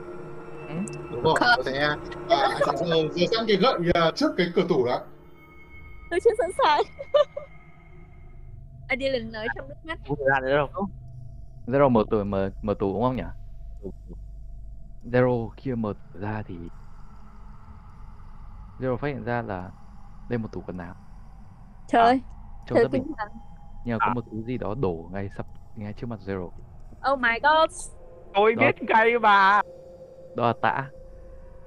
Đúng 1.11 1.23
rồi. 1.23 1.35
Tôi 1.39 1.63
sẽ 1.65 1.79
à, 1.79 1.97
anh 2.29 2.77
sẽ 2.77 2.85
giờ, 2.85 3.25
sẵn 3.31 3.45
cái 3.47 3.57
gậy 3.57 3.91
à, 3.93 4.11
trước 4.15 4.31
cái 4.37 4.47
cửa 4.55 4.65
tủ 4.69 4.85
đó. 4.85 4.99
tôi 6.09 6.19
chưa 6.23 6.31
sẵn 6.37 6.49
sàng. 6.63 6.81
Adeline 8.87 9.31
nói 9.31 9.47
trong 9.55 9.67
nước 9.67 9.75
mắt. 9.83 9.99
Không 10.07 10.17
có 10.17 10.25
gian 10.29 10.43
nữa 10.43 10.55
đâu. 10.55 10.87
Zero 11.67 11.89
mở 11.89 12.03
tủ 12.11 12.23
mở 12.23 12.49
mở 12.61 12.73
tủ 12.79 12.93
đúng 12.93 13.03
không 13.03 13.15
nhỉ? 13.15 13.23
Zero 15.11 15.49
khi 15.49 15.75
mở 15.75 15.93
ra 16.13 16.43
thì 16.47 16.55
Zero 18.79 18.97
phát 18.97 19.07
hiện 19.07 19.23
ra 19.23 19.41
là 19.41 19.71
đây 20.29 20.37
một 20.37 20.51
tủ 20.51 20.61
quần 20.67 20.77
áo. 20.77 20.95
Trời 21.87 22.01
ơi 22.03 22.21
trông 22.67 22.77
rất 22.79 22.91
bình 22.91 23.03
tinh 23.03 23.13
thần. 23.17 23.27
Nhưng 23.85 23.97
mà 23.97 24.05
có 24.05 24.11
À. 24.11 24.13
một 24.13 24.25
thứ 24.31 24.43
gì 24.43 24.57
đó 24.57 24.75
đổ 24.79 25.09
ngay 25.11 25.29
sắp 25.37 25.45
ngay 25.75 25.93
trước 25.93 26.07
mặt 26.07 26.19
Zero. 26.25 26.49
Oh 27.11 27.19
my 27.19 27.39
god 27.43 27.71
tôi 28.35 28.55
Đó. 28.55 28.61
biết 28.61 28.83
ngay 28.89 29.19
mà. 29.19 29.61
Đó 30.35 30.47
là 30.47 30.53
tã. 30.61 30.89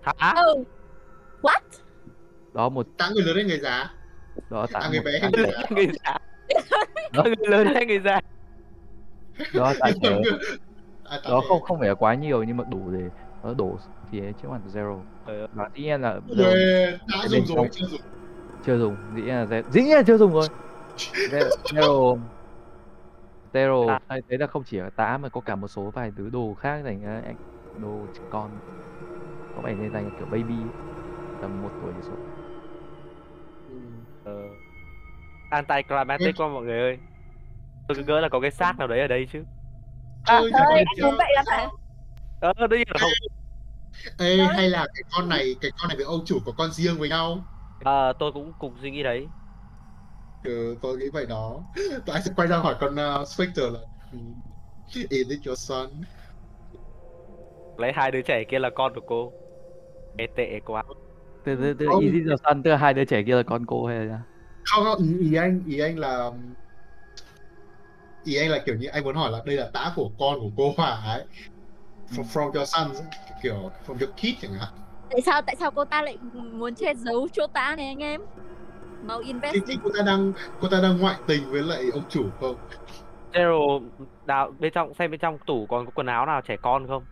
Hả 0.03 0.35
oh 0.53 0.67
what? 1.43 1.61
Đó 2.55 2.69
một 2.69 2.87
Tã 2.99 3.09
người 3.15 3.23
lớn 3.25 3.37
hay 3.37 3.45
người 3.45 3.59
già? 3.59 3.91
đó 4.51 4.67
tã 4.73 4.81
À, 4.81 4.89
người 4.91 5.01
bé 5.01 5.19
hay 5.23 5.31
người 5.33 5.45
già? 5.53 5.63
người 5.71 5.87
già. 6.05 6.19
Người 7.25 7.35
lớn 7.49 7.67
hay 7.75 7.87
người 7.87 7.99
già? 8.01 8.21
Đó 9.55 9.73
trẻ 10.03 10.19
À, 11.05 11.21
đó 11.29 11.43
không 11.49 11.63
không 11.63 11.79
phải 11.79 11.89
là 11.89 11.95
quá 11.95 12.15
nhiều 12.15 12.43
nhưng 12.43 12.57
mà 12.57 12.65
đủ 12.71 12.91
để 12.93 13.01
nó 13.43 13.55
đổ 13.55 13.79
phía 14.13 14.23
trước 14.43 14.49
mặt 14.51 14.61
Zero. 14.75 15.01
Ờ. 15.27 15.47
và 15.55 15.69
dĩ 15.75 15.83
nhiên 15.83 16.01
là 16.01 16.21
đã 16.39 17.27
dùng 17.29 17.45
rồi, 17.57 17.69
chưa 17.73 17.87
dùng. 17.87 18.01
chưa 18.67 18.79
dùng 18.79 18.97
dĩ 19.17 19.23
nhiên 19.23 19.35
là 19.51 19.63
dĩ 19.71 19.83
nhiên 19.83 19.97
là 19.97 20.03
chưa 20.03 20.17
dùng 20.19 20.33
rồi. 20.33 20.47
Ze- 20.97 21.49
Zero 21.73 22.19
Zero 23.59 23.89
À. 23.89 23.99
thấy 24.09 24.21
thấy 24.29 24.39
là 24.39 24.47
không 24.47 24.65
chỉ 24.67 24.77
là 24.79 24.91
tã 24.91 25.19
mà 25.19 25.29
có 25.29 25.41
cả 25.41 25.57
một 25.57 25.69
số 25.69 25.91
vài 25.95 26.11
thứ 26.17 26.31
đồ 26.31 26.55
khác 26.55 26.83
dành 26.85 27.03
cho 27.03 27.33
đồ 27.81 28.07
trẻ 28.13 28.21
con. 28.31 28.61
Có 29.55 29.63
vẻ 29.63 29.77
như 29.77 29.91
dành 29.91 30.13
kiểu 30.19 30.27
baby 30.27 30.55
tầm 31.41 31.63
một 31.63 31.73
tuổi 31.81 31.95
xuống 32.03 32.19
Ừ. 33.67 33.75
ờ. 34.23 34.57
anti 35.51 35.83
climatic 35.89 36.37
quá 36.37 36.49
mọi 36.49 36.65
người 36.65 36.79
ơi. 36.79 36.99
Tôi 37.87 37.97
cứ 37.97 38.05
ngỡ 38.05 38.21
là 38.21 38.29
có 38.29 38.41
cái 38.41 38.51
xác 38.51 38.79
nào 38.79 38.89
đấy 38.89 39.01
ở 39.01 39.07
đây 39.07 39.27
chứ. 39.33 39.45
À, 40.23 40.37
ơi 40.39 40.51
anh 40.87 41.03
muốn 41.03 41.15
vậy 41.19 41.33
lắm 41.35 41.45
hả 41.49 41.69
ờ 42.41 42.53
đương 42.71 42.79
nhiên 42.79 42.89
là 42.95 42.99
không. 43.01 43.11
Ê, 44.19 44.37
hay 44.57 44.71
là 44.71 44.87
cái 44.95 45.03
con 45.11 45.29
này 45.29 45.55
cái 45.61 45.71
con 45.77 45.89
này 45.89 45.97
với 45.97 46.05
ông 46.07 46.21
chủ 46.27 46.39
có 46.47 46.53
con 46.59 46.73
riêng 46.73 46.99
với 46.99 47.09
nhau? 47.09 47.45
Ờ, 47.79 48.13
tôi 48.19 48.33
cũng 48.33 48.55
cùng 48.59 48.77
suy 48.83 48.91
nghĩ 48.91 49.03
đấy 49.03 49.31
ừ, 50.45 50.77
tôi 50.83 50.97
nghĩ 50.97 51.09
vậy 51.13 51.27
đó. 51.27 51.61
Tôi 52.07 52.15
anh 52.15 52.23
sẽ 52.23 52.33
quay 52.37 52.49
ra 52.49 52.57
hỏi 52.57 52.75
con 52.81 52.95
uh, 52.95 53.29
Spectre 53.29 53.63
là 53.63 53.81
ừ, 54.13 54.19
Is 55.09 55.29
it 55.29 55.47
your 55.47 55.59
son? 55.59 55.91
lấy 57.79 57.93
hai 57.95 58.11
đứa 58.11 58.23
trẻ 58.23 58.45
kia 58.45 58.59
là 58.59 58.71
con 58.71 58.95
của 58.95 59.01
cô. 59.07 59.33
Ê 60.17 60.27
tệ 60.37 60.61
quá. 60.67 60.83
Từ 61.45 61.57
từ 61.57 61.75
từ 61.79 61.87
Không. 61.87 62.05
Easy 62.05 62.23
giờ 62.27 62.35
Sun 62.45 62.63
tức 62.63 62.71
là 62.71 62.77
hai 62.77 62.95
đứa 62.95 63.05
trẻ 63.05 63.23
kia 63.23 63.35
là 63.35 63.43
con 63.43 63.67
cô 63.67 63.87
hay 63.87 64.05
là 64.05 64.21
không 64.65 64.85
không 64.85 65.03
ý, 65.03 65.31
ý 65.31 65.37
anh 65.37 65.63
ý 65.67 65.79
anh 65.79 65.99
là 65.99 66.31
ý 68.25 68.37
anh 68.37 68.51
là 68.51 68.59
kiểu 68.67 68.75
như 68.75 68.87
anh 68.89 69.05
muốn 69.05 69.15
hỏi 69.15 69.31
là 69.33 69.39
đây 69.47 69.57
là 69.57 69.71
tã 69.73 69.93
của 69.97 70.11
con 70.19 70.41
của 70.41 70.51
cô 70.57 70.73
Hòa 70.77 71.01
ấy? 71.05 71.25
From, 72.11 72.25
from 72.25 72.53
your 72.53 72.69
son 72.69 72.91
kiểu 73.43 73.71
from 73.87 73.99
your 74.01 74.11
kid 74.17 74.35
chẳng 74.43 74.53
hạn. 74.53 74.69
Tại 75.11 75.21
sao 75.21 75.43
tại 75.43 75.57
sao 75.59 75.71
cô 75.71 75.85
ta 75.85 76.03
lại 76.03 76.17
muốn 76.53 76.75
che 76.75 76.95
giấu 76.95 77.29
chỗ 77.33 77.47
ta 77.47 77.77
này 77.77 77.87
anh 77.87 78.03
em 78.03 78.21
mau 79.01 79.19
invest 79.21 79.55
đi. 79.55 79.61
thì 79.67 79.75
cô 79.85 79.91
ta 79.99 80.03
đang 80.07 80.33
cô 80.61 80.69
ta 80.69 80.81
đang 80.83 80.99
ngoại 80.99 81.17
tình 81.27 81.43
với 81.51 81.63
lại 81.63 81.85
ông 81.93 82.03
chủ 82.09 82.25
không? 82.41 82.57
Zero 83.33 83.81
đào 84.25 84.51
bên 84.59 84.73
trong 84.75 84.95
xem 84.95 85.11
bên 85.11 85.21
trong 85.21 85.39
tủ 85.47 85.67
còn 85.67 85.87
có 85.87 85.91
quần 85.95 86.07
áo 86.07 86.27
nào 86.27 86.41
trẻ 86.45 86.57
con 86.63 86.87
không? 86.87 87.05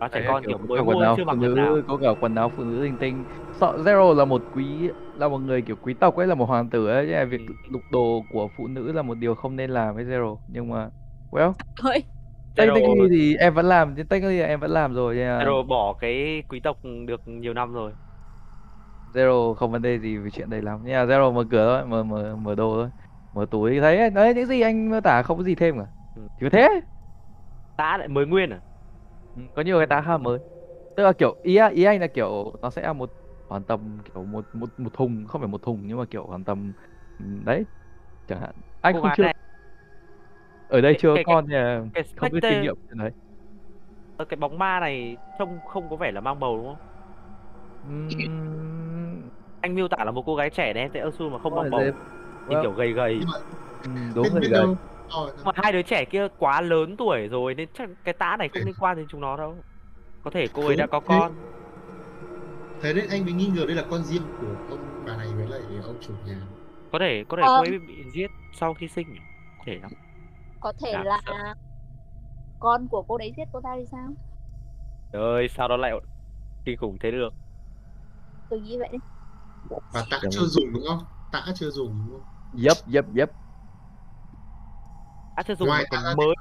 Nó 0.00 0.08
trẻ 0.08 0.20
Đấy, 0.20 0.28
con 0.28 0.44
kiểu 0.46 0.58
mới 0.58 0.82
quần 0.82 0.98
mua 0.98 1.04
áo 1.04 1.16
chưa 1.16 1.24
phụ 1.24 1.26
mặc 1.26 1.38
nào 1.54 1.74
nữ 1.74 1.82
có 1.88 1.96
cả 1.96 2.08
quần 2.20 2.34
áo 2.34 2.52
phụ 2.56 2.64
nữ 2.64 2.82
linh 2.82 2.96
tinh. 3.00 3.24
Sợ 3.60 3.76
Zero 3.84 4.14
là 4.14 4.24
một 4.24 4.42
quý 4.54 4.88
là 5.18 5.28
một 5.28 5.38
người 5.38 5.62
kiểu 5.62 5.76
quý 5.82 5.94
tộc 5.94 6.16
ấy 6.16 6.26
là 6.26 6.34
một 6.34 6.46
hoàng 6.46 6.70
tử 6.70 6.86
ấy 6.86 7.06
nên 7.06 7.12
là 7.14 7.24
việc 7.24 7.40
Ừ. 7.48 7.54
lục 7.70 7.82
đồ 7.92 8.24
của 8.30 8.48
phụ 8.56 8.66
nữ 8.66 8.92
là 8.92 9.02
một 9.02 9.14
điều 9.14 9.34
không 9.34 9.56
nên 9.56 9.70
làm 9.70 9.94
với 9.94 10.04
Zero. 10.04 10.36
Nhưng 10.46 10.70
mà 10.70 10.88
well. 11.30 11.52
Thôi. 11.82 12.02
Technically 12.54 13.08
thì 13.10 13.34
em 13.36 13.54
vẫn 13.54 13.66
làm 13.66 13.94
technically 13.96 14.40
em 14.40 14.60
vẫn 14.60 14.70
làm 14.70 14.94
rồi 14.94 15.14
là 15.14 15.38
Zero 15.44 15.66
bỏ 15.66 15.92
cái 15.92 16.42
quý 16.48 16.60
tộc 16.60 16.78
được 17.06 17.20
nhiều 17.26 17.54
năm 17.54 17.72
rồi 17.72 17.92
Zero 19.12 19.54
không 19.54 19.72
vấn 19.72 19.82
đề 19.82 19.98
gì 19.98 20.16
về 20.16 20.30
chuyện 20.30 20.50
đấy 20.50 20.62
lắm. 20.62 20.80
Nhưng 20.84 20.92
mà 20.94 21.04
Zero 21.04 21.32
mở 21.32 21.44
cửa 21.50 21.78
thôi 21.80 21.86
mở 21.88 22.04
mở 22.04 22.36
mở 22.36 22.54
đồ 22.54 22.74
thôi. 22.74 22.90
Mở 23.32 23.46
túi 23.50 23.80
thấy 23.80 24.10
đấy 24.10 24.34
những 24.34 24.46
gì 24.46 24.60
anh 24.60 24.90
mô 24.90 25.00
tả 25.00 25.22
không 25.22 25.38
có 25.38 25.44
gì 25.44 25.54
thêm 25.54 25.78
cả. 25.78 25.86
Ừ. 26.14 26.28
chỉ 26.36 26.46
có 26.46 26.50
thế. 26.52 26.68
Tá 27.76 27.96
lại 27.98 28.08
mới 28.08 28.26
nguyên 28.26 28.50
à? 28.50 28.60
Ừ, 29.34 29.42
có 29.54 29.62
nhiều 29.62 29.78
cái 29.78 29.86
tá 29.86 30.02
khá 30.06 30.18
mới. 30.18 30.38
Tức 30.94 31.02
là 31.04 31.12
kiểu 31.18 31.38
ý 31.42 31.58
ý 31.74 31.84
anh 31.84 32.00
là 32.00 32.06
kiểu 32.14 32.52
nó 32.62 32.70
sẽ 32.70 32.82
là 32.82 32.92
một 32.92 33.12
khoảng 33.48 33.64
tầm 33.64 33.98
kiểu 34.04 34.26
một 34.26 34.46
một 34.52 34.70
một 34.78 34.92
thùng 34.92 35.26
không 35.28 35.40
phải 35.40 35.48
một 35.48 35.62
thùng 35.62 35.86
nhưng 35.86 35.98
mà 35.98 36.04
kiểu 36.10 36.26
khoảng 36.26 36.44
tầm 36.44 36.72
ừ, 37.18 37.24
đấy 37.46 37.66
chẳng 38.26 38.40
hạn. 38.40 38.56
Anh 38.80 38.96
không 39.00 39.12
chưa 39.14 39.24
này 39.24 39.34
ở 40.66 40.80
đây 40.80 40.94
cái- 40.94 40.98
chưa 40.98 41.10
cái- 41.14 41.24
con 41.24 41.46
thì 41.48 41.54
là 41.54 41.84
cái 41.94 42.04
không 42.16 42.30
biết 42.30 42.40
kinh 42.46 42.60
nghiệm 42.60 42.74
đấy. 42.88 43.10
Ờ, 44.16 44.24
cái 44.24 44.36
bóng 44.36 44.58
ma 44.58 44.80
này 44.80 45.18
trông 45.38 45.60
không 45.64 45.88
có 45.88 45.96
vẻ 45.96 46.12
là 46.12 46.20
mang 46.20 46.38
bầu 46.40 46.56
đúng 46.56 46.66
không 46.66 46.78
anh 49.60 49.74
miêu 49.74 49.88
tả 49.88 50.04
là 50.04 50.10
một 50.10 50.22
cô 50.26 50.34
gái 50.36 50.50
trẻ 50.50 50.72
đen 50.72 50.90
tệ 50.92 51.00
su 51.18 51.28
mà 51.30 51.38
không 51.38 51.54
dễ- 51.70 51.70
nhìn 51.80 51.92
well, 52.46 52.62
kiểu 52.62 52.72
gầy 52.72 52.92
gầy. 52.92 53.20
Ừm, 53.84 54.12
đúng 54.14 54.28
rồi 54.32 54.40
đấy 54.40 54.50
đâu? 54.50 54.76
Ờ, 55.10 55.34
mà 55.44 55.52
hai 55.54 55.72
đứa 55.72 55.82
trẻ 55.82 56.04
kia 56.04 56.28
quá 56.38 56.60
lớn 56.60 56.96
tuổi 56.96 57.28
rồi 57.28 57.54
nên 57.54 57.68
chắc 57.74 57.88
cái 58.04 58.14
tá 58.14 58.36
này 58.38 58.48
không 58.48 58.64
liên 58.64 58.74
quan 58.80 58.96
đến 58.96 59.06
chúng 59.08 59.20
nó 59.20 59.36
đâu. 59.36 59.54
Có 60.24 60.30
thể 60.30 60.48
cô 60.54 60.66
ấy 60.66 60.76
đã 60.76 60.86
có 60.86 61.00
con. 61.00 61.32
Thế 62.82 62.94
nên 62.94 63.08
anh 63.10 63.24
mới 63.24 63.32
nghi 63.32 63.46
ngờ 63.46 63.64
đây 63.66 63.76
là 63.76 63.84
con 63.90 64.02
riêng. 64.02 64.22
Của 64.40 64.74
ông 64.76 65.04
bà 65.06 65.16
này 65.16 65.26
với 65.36 65.46
lại 65.48 65.60
ông 65.86 65.96
chủ 66.00 66.12
nhà. 66.26 66.36
Có 66.92 66.98
thể 66.98 67.24
có 67.28 67.36
thể 67.36 67.42
cô 67.46 67.60
ấy 67.60 67.78
bị 67.78 68.04
giết 68.14 68.30
sau 68.52 68.74
khi 68.74 68.88
sinh 68.88 69.06
có 69.58 69.64
thể 69.66 69.78
lắm 69.82 69.90
có 70.60 70.72
thể 70.84 70.92
Đáng 70.92 71.06
là 71.06 71.20
sợ. 71.26 71.54
con 72.60 72.88
của 72.88 73.02
cô 73.08 73.18
đấy 73.18 73.32
giết 73.36 73.44
cô 73.52 73.60
ta 73.64 73.70
thì 73.76 73.84
sao? 73.90 74.08
Ơi 75.12 75.48
sao 75.48 75.68
nó 75.68 75.76
lại 75.76 75.92
kinh 76.64 76.76
khủng 76.76 76.98
thế 77.00 77.10
được? 77.10 77.32
Tôi 78.50 78.60
nghĩ 78.60 78.78
vậy 78.78 78.88
đấy 78.92 79.00
và 79.92 80.04
tã 80.10 80.20
Đúng 80.22 80.32
chưa 80.32 80.44
dùng 80.46 80.72
đúng 80.72 80.82
không? 80.88 80.98
Tã 81.30 81.44
chưa 81.54 81.70
dùng 81.70 81.98
đúng 82.06 82.10
không? 82.14 82.22
Yep 82.64 82.76
yep 82.94 83.04
yep. 83.16 83.30
À 85.34 85.42
chưa 85.42 85.54
dùng 85.54 85.68
Ngoài 85.68 85.84
ra- 85.90 86.14
mới 86.16 86.34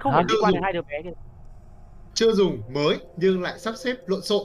không 0.00 0.12
Hả? 0.12 0.18
phải 0.18 0.24
liên 0.28 0.44
quan 0.44 0.52
đến 0.52 0.62
hai 0.62 0.72
đứa 0.72 0.82
bé 0.82 1.02
kia 1.04 1.10
chưa 2.14 2.32
dùng 2.32 2.62
mới 2.74 2.98
nhưng 3.16 3.42
lại 3.42 3.58
sắp 3.58 3.74
xếp 3.76 3.96
lộn 4.06 4.22
xộn. 4.22 4.44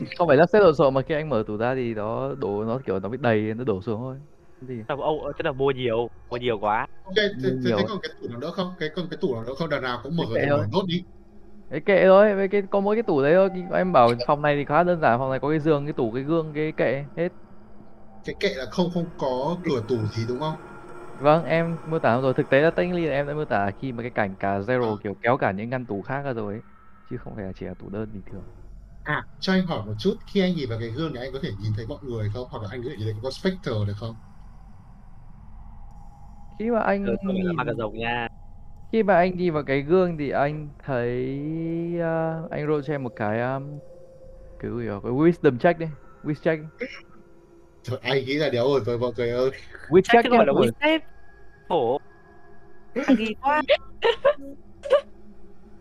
Không 0.18 0.28
phải 0.28 0.36
là 0.36 0.46
xếp 0.52 0.58
lộn 0.60 0.74
xộn 0.74 0.94
mà 0.94 1.02
khi 1.02 1.14
anh 1.14 1.28
mở 1.28 1.44
tủ 1.46 1.56
ra 1.56 1.74
thì 1.74 1.94
nó 1.94 2.34
đổ 2.34 2.64
nó 2.64 2.80
kiểu 2.86 3.00
nó 3.00 3.08
bị 3.08 3.18
đầy 3.20 3.54
nó 3.54 3.64
đổ 3.64 3.82
xuống 3.82 4.00
thôi. 4.00 4.16
Gì? 4.60 4.74
Là 4.88 4.96
ông 4.98 5.18
tức 5.38 5.44
là 5.44 5.52
mua 5.52 5.70
nhiều 5.70 6.08
mua 6.30 6.36
nhiều 6.36 6.58
quá. 6.60 6.86
Ok 7.02 7.14
thế, 7.16 7.50
thế, 7.64 7.70
còn 7.88 7.98
cái 8.02 8.10
tủ 8.20 8.28
nào 8.28 8.38
nữa 8.40 8.50
không? 8.54 8.74
Cái 8.78 8.88
còn 8.96 9.08
cái 9.10 9.18
tủ 9.20 9.34
nào 9.34 9.44
nữa 9.44 9.54
không? 9.58 9.68
Đằng 9.68 9.82
nào 9.82 10.00
cũng 10.02 10.16
mở 10.16 10.24
nốt 10.72 10.84
đi 10.88 11.02
cái 11.74 11.80
kệ 11.80 12.04
thôi 12.06 12.34
với 12.34 12.48
cái 12.48 12.62
có 12.70 12.80
mỗi 12.80 12.96
cái 12.96 13.02
tủ 13.02 13.22
đấy 13.22 13.34
thôi. 13.34 13.50
Em 13.72 13.92
bảo 13.92 14.14
phòng 14.26 14.42
này 14.42 14.56
thì 14.56 14.64
khá 14.64 14.84
đơn 14.84 15.00
giản 15.00 15.18
phòng 15.18 15.30
này 15.30 15.40
có 15.40 15.48
cái 15.50 15.60
giường 15.60 15.86
cái 15.86 15.92
tủ 15.92 16.12
cái 16.12 16.22
gương 16.22 16.52
cái 16.54 16.72
kệ 16.76 17.06
hết. 17.16 17.28
Cái 18.24 18.36
kệ 18.40 18.48
là 18.54 18.66
không 18.70 18.90
không 18.94 19.10
có 19.16 19.60
cửa 19.64 19.84
tủ 19.88 20.08
gì 20.08 20.26
đúng 20.26 20.40
không? 20.40 20.58
Vâng 21.18 21.44
em 21.44 21.78
mô 21.84 21.98
tả 21.98 22.20
rồi. 22.20 22.34
Thực 22.34 22.48
tế 22.48 22.60
là 22.60 22.70
technically 22.70 23.06
là 23.06 23.12
em 23.14 23.26
đã 23.26 23.34
mô 23.34 23.44
tả 23.44 23.70
khi 23.78 23.92
mà 23.92 24.02
cái 24.02 24.10
cảnh 24.10 24.36
cả 24.36 24.58
zero 24.60 24.96
kiểu 24.98 25.14
kéo 25.20 25.36
cả 25.36 25.52
những 25.52 25.70
ngăn 25.70 25.86
tủ 25.86 26.02
khác 26.02 26.22
ra 26.22 26.32
rồi 26.32 26.54
ấy. 26.54 26.62
chứ 27.10 27.16
không 27.18 27.34
phải 27.36 27.44
là 27.44 27.52
chỉ 27.52 27.66
là 27.66 27.74
tủ 27.74 27.90
đơn 27.90 28.12
bình 28.12 28.22
thường. 28.26 28.44
À 29.02 29.22
cho 29.38 29.52
anh 29.52 29.66
hỏi 29.66 29.86
một 29.86 29.94
chút 29.98 30.16
khi 30.26 30.40
anh 30.40 30.54
nhìn 30.54 30.68
vào 30.68 30.78
cái 30.78 30.88
gương 30.90 31.12
này 31.14 31.22
anh 31.24 31.32
có 31.32 31.38
thể 31.42 31.52
nhìn 31.58 31.72
thấy 31.76 31.86
mọi 31.86 31.98
người 32.02 32.30
không? 32.34 32.48
Hoặc 32.50 32.62
là 32.62 32.68
anh 32.70 32.82
có 32.82 32.88
thể 32.90 32.96
nhìn 32.96 33.06
thấy 33.06 33.20
có 33.22 33.30
spectre 33.30 33.72
được 33.86 33.94
không? 33.96 34.16
Khi 36.58 36.70
mà 36.70 36.80
anh 36.80 37.06
ừ, 37.06 37.16
tôi 37.22 37.34
là 37.44 37.52
ma 37.52 37.64
cà 37.64 37.72
rồng 37.78 37.94
nha 37.98 38.28
khi 38.92 39.02
mà 39.02 39.14
anh 39.16 39.36
nhìn 39.36 39.52
vào 39.52 39.62
cái 39.62 39.80
gương 39.82 40.16
thì 40.18 40.30
anh 40.30 40.68
thấy 40.84 41.36
uh, 41.96 42.50
anh 42.50 42.66
roll 42.66 42.82
cho 42.86 42.94
em 42.94 43.02
một 43.02 43.12
cái 43.16 43.40
um, 43.40 43.78
cái 44.58 44.70
gì 44.78 44.86
đó, 44.86 45.00
cái 45.02 45.12
wisdom 45.12 45.58
check 45.58 45.78
đi 45.78 45.86
wisdom 46.24 46.34
check 46.42 46.62
Trời, 47.82 47.98
anh 48.02 48.24
nghĩ 48.24 48.34
là 48.34 48.48
đéo 48.50 48.64
ổn 48.64 48.84
rồi 48.84 48.98
mọi 48.98 49.12
người 49.16 49.30
ơi. 49.30 49.50
Chắc 50.04 50.24
chứ 50.24 50.30
không 50.30 50.38
phải 50.38 50.46
là. 50.46 50.52
WeChat 50.52 51.00
khổ 51.68 51.98
nghi 53.18 53.34
quá? 53.40 53.62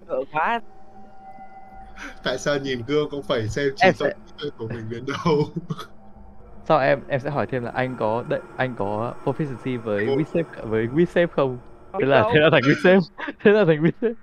Sợ 0.08 0.16
quá. 0.32 0.62
Tại 2.24 2.38
sao 2.38 2.58
nhìn 2.58 2.82
gương 2.88 3.10
cũng 3.10 3.24
phải 3.24 3.48
xem 3.48 3.70
chỉ 3.76 3.88
số 3.96 4.06
sẽ- 4.06 4.50
của 4.58 4.68
mình 4.68 4.90
đến 4.90 5.06
đâu? 5.06 5.46
Sau 6.66 6.80
em 6.80 7.00
em 7.08 7.20
sẽ 7.20 7.30
hỏi 7.30 7.48
thêm 7.48 7.64
là 7.64 7.72
anh 7.72 7.96
có 8.00 8.24
đậy, 8.30 8.40
anh 8.58 8.76
có 8.78 9.14
proficiency 9.24 9.82
với. 9.82 10.06
WeSafe 10.06 10.44
với 10.64 10.88
WeSafe 10.88 11.28
không? 11.28 11.58
Thế 12.00 12.06
là 12.06 12.24
thế 12.30 12.40
là 12.40 12.50
thành 12.52 12.64
WeSafe. 12.66 13.02
Thế 13.40 13.52
là 13.52 13.66
thành 13.66 13.82
WeSafe. 13.84 14.16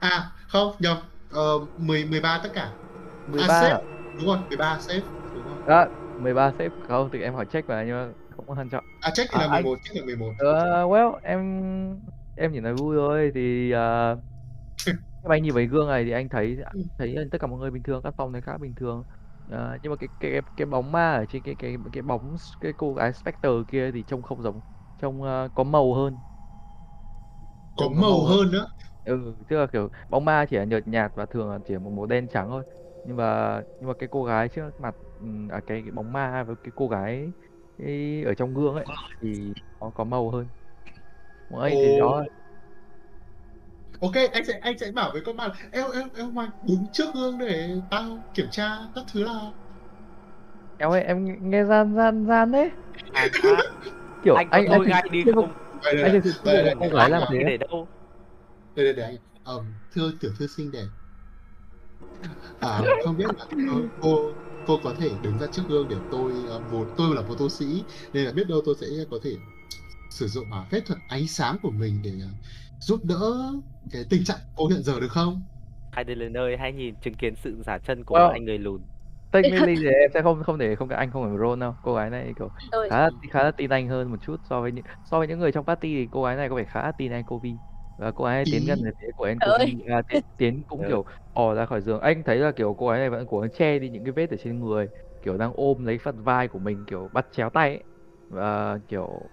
à 0.00 0.32
không 0.48 0.76
nhầm 0.80 0.96
ờ, 1.28 1.42
10 1.76 2.04
13 2.04 2.40
tất 2.42 2.50
cả 2.54 2.78
13 3.26 3.48
à, 3.48 3.54
à? 3.70 3.78
save. 3.78 3.80
đúng 4.16 4.26
rồi 4.26 4.38
13 4.50 4.78
save 4.88 5.02
đúng 5.32 5.46
rồi. 5.46 5.58
Đó, 5.64 5.86
13 6.16 6.52
save 6.58 6.70
không 6.80 7.08
thì 7.12 7.20
em 7.22 7.34
hỏi 7.34 7.46
check 7.46 7.68
mà 7.68 7.84
nhưng 7.86 7.92
mà 7.94 8.12
không 8.30 8.46
có 8.46 8.54
quan 8.54 8.68
trọng. 8.68 8.84
à 9.00 9.10
check 9.10 9.30
thì 9.32 9.38
À, 9.38 9.40
là 9.40 9.48
anh- 9.50 9.64
11 9.64 9.78
check 9.82 9.96
là 9.96 10.02
11 10.06 10.34
Ờ, 10.36 10.46
well, 10.88 11.20
em 11.22 11.40
em 12.34 12.52
chỉ 12.54 12.60
nói 12.60 12.74
vui 12.74 12.96
thôi 12.96 13.30
thì 13.34 13.72
uh, 13.74 14.24
mà 15.22 15.34
anh 15.34 15.42
nhìn 15.42 15.54
vào 15.54 15.64
gương 15.70 15.88
này 15.88 16.04
thì 16.04 16.10
anh 16.10 16.28
thấy 16.28 16.58
thấy 16.98 17.16
tất 17.30 17.38
cả 17.40 17.46
mọi 17.46 17.58
người 17.58 17.70
bình 17.70 17.82
thường, 17.82 18.02
các 18.04 18.14
phòng 18.16 18.32
này 18.32 18.42
khá 18.42 18.58
bình 18.58 18.74
thường. 18.74 19.04
Ờ, 19.50 19.78
nhưng 19.82 19.90
mà 19.90 19.96
cái 19.96 20.08
cái 20.20 20.30
cái, 20.32 20.40
cái 20.56 20.66
bóng 20.66 20.92
ma 20.92 21.12
ở 21.14 21.26
trên 21.26 21.42
cái 21.42 21.56
cái 21.56 21.76
cái 21.92 22.02
bóng 22.02 22.36
cái 22.60 22.72
cô 22.76 22.94
gái 22.94 23.12
Spectre 23.12 23.48
kia 23.68 23.90
thì 23.94 24.04
trông 24.04 24.22
không 24.22 24.42
giống, 24.42 24.60
trông 24.98 25.22
ờ, 25.22 25.48
có 25.54 25.64
màu 25.64 25.94
hơn. 25.94 26.20
Có 27.76 27.88
màu 27.88 28.24
hơn 28.24 28.50
nữa 28.52 28.66
Ừ, 29.06 29.36
tức 29.48 29.56
là 29.56 29.66
kiểu 29.72 29.90
bóng 30.08 30.24
ma 30.24 30.46
chỉ 30.50 30.56
là 30.56 30.64
nhợt 30.64 30.86
nhạt 30.86 31.12
và 31.14 31.26
thường 31.26 31.50
là 31.50 31.58
chỉ 31.64 31.74
là 31.74 31.80
một 31.80 31.90
màu 31.90 32.06
đen 32.06 32.28
trắng 32.28 32.48
thôi. 32.48 32.62
Nhưng 33.04 33.16
mà 33.16 33.62
nhưng 33.78 33.88
mà 33.88 33.94
cái 33.94 34.08
cô 34.12 34.24
gái 34.24 34.48
trước 34.48 34.80
mặt 34.80 34.96
ừm, 35.20 35.48
à, 35.48 35.60
cái, 35.66 35.82
cái 35.82 35.90
bóng 35.92 36.12
ma 36.12 36.44
với 36.44 36.56
cái 36.62 36.72
cô 36.74 36.88
gái 36.88 37.32
cái 37.78 38.22
ở 38.24 38.34
trong 38.34 38.54
gương 38.54 38.74
ấy 38.74 38.86
thì 39.20 39.54
nó 39.80 39.90
có 39.90 40.04
màu 40.04 40.30
hơn. 40.30 40.48
Mọi 41.48 41.70
anh 41.70 41.78
thì 41.80 41.96
đó 41.96 42.24
ok 44.00 44.12
anh 44.32 44.44
sẽ 44.46 44.58
anh 44.62 44.78
sẽ 44.78 44.92
bảo 44.92 45.10
với 45.12 45.22
con 45.26 45.36
bạn 45.36 45.50
em 45.72 45.90
em 45.94 46.08
em 46.16 46.34
ngoài 46.34 46.48
đứng 46.60 46.84
trước 46.92 47.14
gương 47.14 47.38
để 47.38 47.74
tao 47.90 48.22
kiểm 48.34 48.46
tra 48.50 48.78
các 48.94 49.04
thứ 49.12 49.24
nào 49.24 49.58
em 50.78 50.90
ơi 50.90 51.02
em 51.02 51.24
nghe 51.50 51.64
gian 51.64 51.94
gian 51.94 52.26
gian 52.26 52.50
đấy. 52.52 52.70
à, 53.14 53.22
à, 53.42 53.56
Kiểu 54.22 54.44
anh 54.50 54.50
anh 54.50 54.66
anh 54.70 54.70
lôi 54.70 54.86
gai 54.86 55.02
đi 55.12 55.24
không 55.34 55.52
đây 55.94 56.02
đây 56.02 56.10
anh 56.12 56.20
đây. 56.44 56.64
đây, 56.64 56.74
đây, 56.80 56.90
gái 56.90 57.10
làm 57.10 57.22
đây, 57.30 57.38
thế. 57.44 57.44
để 57.50 57.56
đâu? 57.56 57.88
Đây, 58.76 58.84
đây, 58.84 58.94
đây. 58.94 59.06
Anh 59.06 59.16
Ờm, 59.44 59.64
thưa 59.94 60.12
tiểu 60.20 60.30
thư 60.38 60.46
xinh 60.46 60.72
đẹp. 60.72 60.86
À 62.60 62.80
không 63.04 63.16
biết 63.16 63.24
là 63.38 63.44
cô 63.50 63.80
cô, 64.00 64.32
cô 64.66 64.80
có 64.84 64.94
thể 64.98 65.10
đứng 65.22 65.38
ra 65.38 65.46
trước 65.52 65.62
gương 65.68 65.88
để 65.88 65.96
tôi 66.10 66.32
ờ, 66.48 66.60
vốn 66.70 66.86
tôi 66.96 67.14
là 67.16 67.22
một 67.22 67.34
tu 67.38 67.48
sĩ 67.48 67.84
nên 68.12 68.24
là 68.24 68.32
biết 68.32 68.48
đâu 68.48 68.60
tôi 68.64 68.74
sẽ 68.80 68.86
có 69.10 69.18
thể 69.24 69.30
sử 70.10 70.28
dụng 70.28 70.52
à, 70.52 70.64
phép 70.70 70.80
thuật 70.86 70.98
ánh 71.08 71.26
sáng 71.26 71.56
của 71.62 71.70
mình 71.70 72.00
để 72.04 72.10
ờ, 72.22 72.28
giúp 72.80 73.00
đỡ 73.04 73.52
cái 73.92 74.04
tình 74.10 74.24
trạng 74.24 74.38
cô 74.56 74.66
hiện 74.66 74.82
giờ 74.82 75.00
được 75.00 75.10
không? 75.10 75.42
Hai 75.92 76.04
đứa 76.04 76.14
lên 76.14 76.36
ơi 76.36 76.56
hãy 76.60 76.72
nhìn 76.72 76.94
chứng 77.02 77.14
kiến 77.14 77.34
sự 77.44 77.62
giả 77.66 77.78
chân 77.78 78.04
của 78.04 78.18
Wow. 78.18 78.30
anh 78.30 78.44
người 78.44 78.58
lùn 78.58 78.80
Technically 79.42 79.76
thì 79.76 79.84
em 80.00 80.10
sẽ 80.14 80.22
không 80.22 80.42
không 80.44 80.58
để 80.58 80.76
không 80.76 80.88
anh 80.88 81.10
không 81.10 81.24
phải 81.24 81.38
role 81.38 81.60
đâu. 81.60 81.76
Cô 81.82 81.94
gái 81.94 82.10
này 82.10 82.32
kiểu 82.36 82.50
Rồi. 82.72 82.90
khá 82.90 83.00
là 83.00 83.10
khá 83.30 83.42
là 83.44 83.50
tin 83.50 83.70
anh 83.70 83.88
hơn 83.88 84.10
một 84.10 84.16
chút 84.20 84.36
so 84.44 84.60
với 84.60 84.72
những 84.72 84.84
so 85.04 85.18
với 85.18 85.28
những 85.28 85.38
người 85.38 85.52
trong 85.52 85.66
party 85.66 85.94
thì 85.94 86.08
cô 86.12 86.24
gái 86.24 86.36
này 86.36 86.48
có 86.48 86.54
vẻ 86.54 86.64
khá 86.64 86.82
là 86.82 86.92
tin 86.92 87.12
anh 87.12 87.24
Kobe 87.24 87.50
và 87.96 88.12
cô 88.12 88.24
gái 88.24 88.34
này 88.36 88.46
tiến 88.46 88.64
gần 88.64 88.82
về 88.84 88.90
phía 89.00 89.06
của 89.16 89.24
anh. 89.24 89.40
Kobe 89.40 89.64
à, 89.88 90.02
tiến, 90.08 90.20
tiến 90.36 90.64
cũng 90.66 90.84
kiểu 90.86 91.04
ò 91.32 91.54
ra 91.54 91.66
khỏi 91.66 91.80
giường 91.80 92.00
anh 92.00 92.22
thấy 92.24 92.36
là 92.38 92.52
kiểu 92.56 92.74
cô 92.78 92.88
gái 92.88 92.98
này 92.98 93.10
vẫn 93.10 93.26
cố 93.28 93.40
gắng 93.40 93.50
che 93.50 93.78
đi 93.78 93.90
những 93.90 94.04
cái 94.04 94.12
vết 94.12 94.30
ở 94.30 94.36
trên 94.36 94.60
người 94.60 94.88
kiểu 95.22 95.36
đang 95.38 95.52
ôm 95.54 95.84
lấy 95.84 95.98
phần 95.98 96.22
vai 96.22 96.48
của 96.48 96.58
mình 96.58 96.86
kiểu 96.86 97.08
bắt 97.12 97.26
chéo 97.32 97.50
tay 97.50 97.68
ấy. 97.70 97.84
và 98.28 98.78
kiểu 98.88 99.30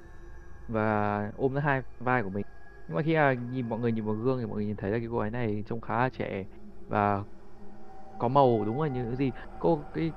và 0.68 1.32
ôm 1.36 1.54
lấy 1.54 1.64
hai 1.64 1.82
vai 2.00 2.24
của 2.24 2.30
mình 2.30 2.46
nhưng 2.88 2.96
mà 2.96 3.02
khi 3.04 3.16
mà 3.16 3.34
nhìn 3.34 3.70
mọi 3.70 3.80
người 3.80 3.92
nhìn 3.92 4.06
vào 4.06 4.16
gương 4.16 4.40
thì 4.40 4.46
mọi 4.46 4.56
người 4.56 4.66
nhìn 4.66 4.76
thấy 4.78 4.92
là 4.92 4.98
cái 5.00 5.08
cô 5.12 5.20
gái 5.20 5.32
này 5.32 5.64
trông 5.68 5.82
khá 5.82 5.98
là 5.98 6.10
trẻ 6.10 6.46
và 6.88 7.24
có 8.18 8.28
màu 8.28 8.66
đúng 8.66 8.82
là 8.82 8.88
như 8.88 9.06
cái 9.08 9.16
gì. 9.16 9.34
Cô 9.60 9.86
cái 9.94 10.14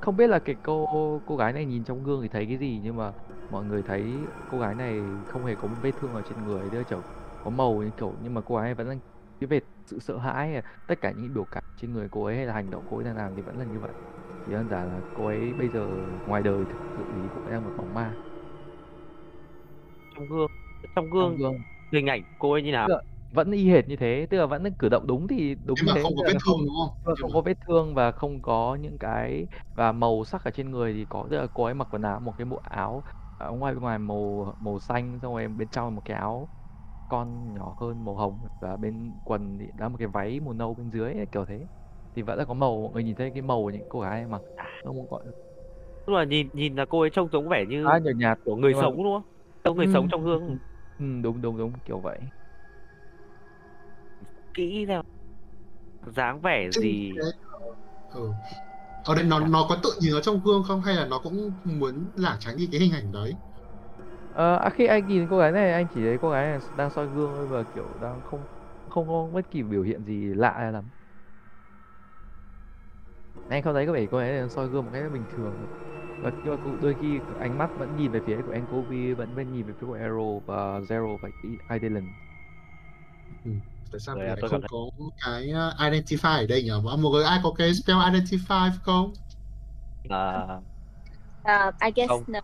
không 0.00 0.16
biết 0.16 0.26
là 0.28 0.38
cái 0.38 0.56
cô 0.62 0.86
cô 1.26 1.36
gái 1.36 1.52
này 1.52 1.66
nhìn 1.66 1.84
trong 1.84 2.02
gương 2.02 2.22
thì 2.22 2.28
thấy 2.28 2.46
cái 2.46 2.58
gì 2.58 2.80
nhưng 2.82 2.96
mà 2.96 3.12
mọi 3.48 3.64
người 3.64 3.82
thấy 3.82 4.28
cô 4.48 4.58
gái 4.58 4.74
này 4.74 5.24
không 5.28 5.44
hề 5.44 5.56
có 5.56 5.68
một 5.68 5.76
vết 5.82 5.92
thương 5.96 6.12
ở 6.14 6.22
trên 6.22 6.44
người 6.44 6.70
đưa 6.70 6.84
kiểu 6.84 7.04
có 7.40 7.50
màu 7.50 7.82
như 7.82 7.92
kiểu 7.96 8.16
nhưng 8.20 8.34
mà 8.34 8.42
cô 8.42 8.56
gái 8.56 8.74
vẫn 8.74 8.88
đang 8.88 9.00
cái 9.40 9.48
vệt 9.48 9.62
sự 9.86 9.98
sợ 10.00 10.18
hãi 10.18 10.54
à, 10.54 10.62
tất 10.86 11.00
cả 11.00 11.12
những 11.12 11.34
biểu 11.34 11.44
cảm 11.44 11.64
trên 11.76 11.92
người 11.92 12.08
cô 12.10 12.24
ấy 12.24 12.36
hay 12.36 12.46
là 12.46 12.54
hành 12.54 12.70
động 12.70 12.84
cô 12.86 12.96
ấy 12.96 13.04
đang 13.04 13.16
làm 13.16 13.36
thì 13.36 13.42
vẫn 13.42 13.56
là 13.58 13.64
như 13.64 13.80
vậy. 13.80 13.92
Chỉ 14.44 14.52
đơn 14.52 14.68
giản 14.68 14.88
là 14.88 15.02
cô 15.12 15.26
ấy 15.26 15.54
bây 15.54 15.68
giờ 15.70 15.88
ngoài 16.26 16.42
đời 16.42 16.66
thực 16.66 16.78
sự 16.96 17.08
thì 17.12 17.28
ấy 17.44 17.52
đang 17.52 17.64
một 17.64 17.76
bóng 17.76 17.94
ma. 17.94 18.18
Trong 20.14 20.28
gương 20.28 20.46
trong 20.94 21.10
trong 21.18 21.36
gương. 21.36 21.38
gương 21.38 21.62
hình 21.92 22.06
ảnh 22.06 22.22
cô 22.38 22.52
ấy 22.52 22.62
như 22.62 22.72
nào. 22.72 22.90
Vẫn 23.32 23.52
y 23.52 23.70
hệt 23.70 23.88
như 23.88 23.96
thế 23.96 24.26
tức 24.30 24.38
là 24.38 24.46
vẫn 24.46 24.74
cử 24.78 24.88
động 24.88 25.06
đúng 25.06 25.28
thì 25.28 25.56
đúng 25.64 25.84
mà 25.86 25.94
thế 25.94 26.02
không 26.02 26.16
có 26.16 26.22
vết 26.26 26.34
không 26.40 26.42
thương 26.44 26.66
đúng 26.66 26.74
không? 26.78 26.98
Vâng, 27.04 27.16
không 27.16 27.32
có 27.32 27.40
vết 27.42 27.58
thương 27.66 27.94
và 27.94 28.12
không 28.12 28.42
có 28.42 28.76
những 28.80 28.98
cái 28.98 29.46
và 29.76 29.92
màu 29.92 30.24
sắc 30.24 30.44
ở 30.44 30.50
trên 30.50 30.70
người 30.70 30.94
thì 30.94 31.06
có 31.10 31.28
tức 31.30 31.36
là 31.38 31.46
cô 31.54 31.64
ấy 31.64 31.74
mặc 31.74 31.88
quần 31.90 32.02
áo 32.02 32.20
một 32.20 32.32
cái 32.38 32.44
bộ 32.44 32.60
áo 32.64 33.04
ở 33.38 33.50
ngoài 33.52 33.74
bên 33.74 33.82
ngoài 33.82 33.98
màu 33.98 34.54
màu 34.60 34.80
xanh 34.80 35.20
xong 35.22 35.34
rồi 35.34 35.48
bên 35.48 35.68
trong 35.68 35.86
là 35.86 35.90
một 35.90 36.02
cái 36.04 36.16
áo 36.16 36.48
con 37.08 37.54
nhỏ 37.54 37.74
hơn 37.78 38.04
màu 38.04 38.16
hồng 38.16 38.40
và 38.60 38.76
bên 38.76 39.20
quần 39.24 39.58
thì 39.58 39.70
là 39.78 39.88
một 39.88 39.96
cái 39.98 40.08
váy 40.08 40.40
màu 40.40 40.52
nâu 40.54 40.74
bên 40.74 40.90
dưới 40.90 41.14
ấy, 41.14 41.26
kiểu 41.32 41.46
thế. 41.46 41.66
Thì 42.16 42.22
vẫn 42.22 42.38
là 42.38 42.44
có 42.44 42.54
màu 42.54 42.82
mọi 42.82 42.92
người 42.94 43.04
nhìn 43.04 43.16
thấy 43.16 43.32
cái 43.34 43.42
màu 43.42 43.62
của 43.62 43.70
những 43.70 43.84
cô 43.88 44.00
gái 44.00 44.26
mặc 44.26 44.42
nó 44.84 44.90
không 44.92 45.06
gọi 45.10 45.24
tức 46.06 46.12
là 46.12 46.24
nhìn 46.24 46.50
nhìn 46.52 46.76
là 46.76 46.86
cô 46.88 47.00
ấy 47.00 47.10
trông 47.10 47.30
giống 47.32 47.48
vẻ 47.48 47.64
như 47.68 47.98
nhợt 48.02 48.16
nhạt 48.16 48.38
kiểu 48.44 48.56
người 48.56 48.72
nhưng 48.72 48.78
mà- 48.78 48.82
sống 48.82 48.96
đúng 48.96 49.04
không? 49.14 49.22
Trông 49.64 49.76
người 49.76 49.86
Ừ. 49.86 49.92
sống 49.92 50.08
trong 50.10 50.24
gương. 50.24 50.58
Ừ, 50.98 51.04
đúng 51.22 51.40
đúng 51.42 51.56
đúng 51.58 51.72
kiểu 51.84 52.00
vậy 52.00 52.20
kỹ 54.54 54.86
theo 54.88 55.02
dáng 56.06 56.40
vẻ 56.40 56.70
gì? 56.70 57.12
đấy, 57.16 57.32
ừ. 58.14 58.30
ở 59.04 59.14
đây 59.14 59.24
nó 59.24 59.40
nó 59.40 59.66
có 59.68 59.76
tự 59.82 59.90
nhìn 60.00 60.12
nó 60.12 60.20
trong 60.20 60.40
gương 60.44 60.64
không? 60.68 60.80
Hay 60.80 60.94
là 60.94 61.06
nó 61.06 61.18
cũng 61.18 61.52
muốn 61.64 62.04
lảng 62.16 62.36
tránh 62.40 62.56
đi 62.56 62.68
cái 62.72 62.80
hình 62.80 62.92
ảnh 62.92 63.12
đấy? 63.12 63.34
Ờ, 64.34 64.56
à, 64.56 64.70
khi 64.70 64.86
anh 64.86 65.08
nhìn 65.08 65.26
cô 65.30 65.38
gái 65.38 65.52
này 65.52 65.72
anh 65.72 65.86
chỉ 65.94 66.00
thấy 66.00 66.18
cô 66.22 66.30
gái 66.30 66.46
này 66.46 66.58
đang 66.76 66.90
soi 66.90 67.06
gương 67.06 67.32
thôi 67.36 67.46
và 67.46 67.62
kiểu 67.74 67.86
đang 68.02 68.20
không 68.30 68.40
không 68.90 69.08
có 69.08 69.28
bất 69.32 69.50
kỳ 69.50 69.62
biểu 69.62 69.82
hiện 69.82 70.04
gì 70.04 70.24
lạ 70.24 70.54
hay 70.58 70.72
lắm. 70.72 70.84
Anh 73.48 73.62
không 73.62 73.74
thấy 73.74 73.86
có 73.86 73.92
vẻ 73.92 74.06
cô 74.10 74.20
này 74.20 74.38
đang 74.38 74.48
soi 74.48 74.68
gương 74.68 74.84
một 74.84 74.90
cách 74.92 75.12
bình 75.12 75.24
thường. 75.36 75.52
Và 76.22 76.30
nhưng 76.44 76.56
mà 76.56 76.62
cũng 76.64 76.78
đôi 76.82 76.94
khi 77.00 77.18
ánh 77.40 77.58
mắt 77.58 77.70
vẫn 77.78 77.96
nhìn 77.96 78.10
về 78.10 78.20
phía 78.26 78.38
của 78.46 78.52
Enkovi 78.52 79.12
vẫn 79.12 79.34
vẫn 79.34 79.52
nhìn 79.52 79.66
về 79.66 79.72
phía 79.80 79.86
của 79.86 79.96
Arrow 79.96 80.40
và 80.46 80.80
Zero 80.80 81.16
và 81.16 81.28
Idalan 81.70 82.04
tại 83.92 84.00
sao 84.00 84.16
mình 84.16 84.24
à, 84.24 84.28
lại 84.28 84.36
không 84.40 84.50
cảm 84.50 84.62
có 84.70 84.78
cái 85.24 85.50
uh, 85.50 85.80
identify 85.80 86.36
ở 86.38 86.46
đây 86.46 86.62
nhỉ? 86.62 86.70
Mọi 86.84 86.98
người 86.98 87.24
ai 87.24 87.40
có 87.42 87.52
cái 87.58 87.74
spell 87.74 87.98
identify 87.98 88.70
không? 88.82 89.12
À, 90.08 90.46
Uh, 91.42 91.74
I 91.80 91.90
guess 91.96 92.08
Không. 92.08 92.24
no. 92.26 92.40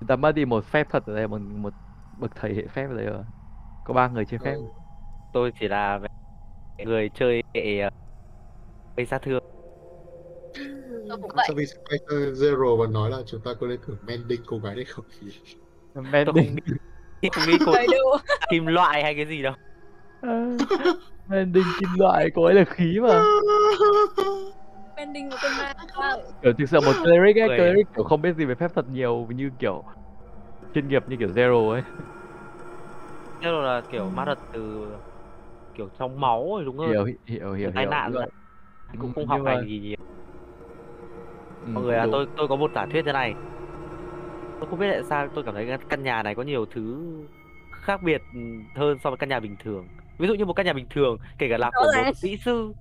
chúng 0.00 0.08
ta 0.08 0.16
mất 0.16 0.32
đi 0.32 0.44
một 0.44 0.64
phép 0.64 0.86
thuật 0.90 1.06
ở 1.06 1.14
đây 1.14 1.28
một 1.28 1.40
một 1.40 1.72
bậc 2.18 2.30
thầy 2.34 2.54
hệ 2.54 2.66
phép 2.66 2.86
ở 2.90 2.94
đây 2.96 3.06
rồi. 3.06 3.22
Có 3.84 3.94
ba 3.94 4.08
người 4.08 4.24
chơi 4.24 4.38
phép. 4.38 4.54
Ừ. 4.54 4.62
tôi 5.32 5.52
chỉ 5.60 5.68
là 5.68 6.00
người 6.78 7.10
chơi 7.14 7.42
hệ 7.54 7.80
ờ, 7.80 7.90
gây 8.96 9.06
sát 9.06 9.22
thương. 9.22 9.44
Tôi 11.08 11.18
cũng 11.22 11.30
vậy. 11.34 11.44
sao 11.48 11.56
vì 11.56 11.66
Spectre 11.66 12.16
Zero 12.16 12.76
và 12.76 12.86
nói 12.86 13.10
là 13.10 13.18
chúng 13.26 13.40
ta 13.40 13.50
có 13.60 13.66
nên 13.66 13.78
thử 13.86 13.96
mending 14.02 14.40
cô 14.46 14.58
gái 14.58 14.74
này 14.74 14.84
không? 14.84 15.04
Tôi 15.94 16.04
không 16.04 16.10
Mending 16.10 16.56
nghĩ 17.22 17.28
không 17.32 17.44
nghĩ 17.46 17.58
cô 17.66 17.72
kim 18.50 18.66
loại 18.66 19.02
hay 19.02 19.14
cái 19.14 19.26
gì 19.26 19.42
đâu 19.42 19.54
Mending 21.28 21.64
kim 21.80 21.88
loại 21.98 22.30
cô 22.34 22.44
ấy 22.44 22.54
là 22.54 22.64
khí 22.64 23.00
mà. 23.00 23.24
Bending 24.96 25.28
một 25.30 25.36
con 25.42 25.52
ma. 25.58 25.72
Kiểu 26.42 26.52
thực 26.58 26.68
sự 26.68 26.80
một 26.80 26.92
cleric 27.02 27.36
ấy 27.36 27.48
Người- 27.48 27.58
cleric 27.58 27.86
kiểu 27.96 28.04
không 28.04 28.22
biết 28.22 28.36
gì 28.36 28.44
về 28.44 28.54
phép 28.54 28.74
thuật 28.74 28.88
nhiều 28.88 29.28
như 29.34 29.50
kiểu 29.58 29.84
chuyên 30.74 30.88
nghiệp 30.88 31.02
như 31.08 31.16
kiểu 31.16 31.28
Zero 31.28 31.70
ấy. 31.70 31.82
Rồi 33.42 33.64
là 33.64 33.82
kiểu 33.90 34.10
ma 34.10 34.24
thuật 34.24 34.38
từ 34.52 34.92
kiểu 35.74 35.88
trong 35.98 36.20
máu 36.20 36.48
rồi 36.56 36.64
đúng 36.64 36.78
hơn 36.78 36.88
hiểu 36.88 37.04
hiểu 37.26 37.52
hiểu 37.52 37.70
tai 37.74 37.86
nạn 37.86 38.12
rồi. 38.12 38.26
Cũng 39.00 39.00
Ừ, 39.00 39.12
không 39.14 39.26
học 39.26 39.40
hành 39.44 39.66
gì 39.68 39.78
nhiều. 39.80 39.96
Ừ, 41.66 41.70
mọi 41.72 41.82
người 41.84 41.96
à 41.96 42.06
tôi 42.12 42.26
tôi 42.36 42.48
có 42.48 42.56
một 42.56 42.70
giả 42.74 42.86
thuyết 42.86 43.02
thế 43.02 43.12
này. 43.12 43.34
Tôi 44.60 44.68
không 44.70 44.78
biết 44.78 44.86
tại 44.92 45.02
sao 45.02 45.28
tôi 45.34 45.44
cảm 45.44 45.54
thấy 45.54 45.78
căn- 45.88 46.02
nhà 46.02 46.22
này 46.22 46.34
có 46.34 46.42
nhiều 46.42 46.66
thứ 46.66 47.04
khác 47.70 48.02
biệt 48.02 48.22
ừ, 48.34 48.40
hơn 48.74 48.98
so 48.98 49.10
với 49.10 49.16
căn 49.16 49.28
nhà 49.28 49.40
bình 49.40 49.56
thường 49.64 49.86
ví 50.18 50.28
dụ 50.28 50.34
như 50.34 50.44
một 50.44 50.52
căn 50.52 50.66
nhà 50.66 50.72
bình 50.72 50.86
thường 50.90 51.18
kể 51.38 51.46
cả 51.50 51.58
là 51.58 51.70
của 51.70 51.88
một 51.88 52.08
kỹ 52.20 52.36
sư 52.44 52.74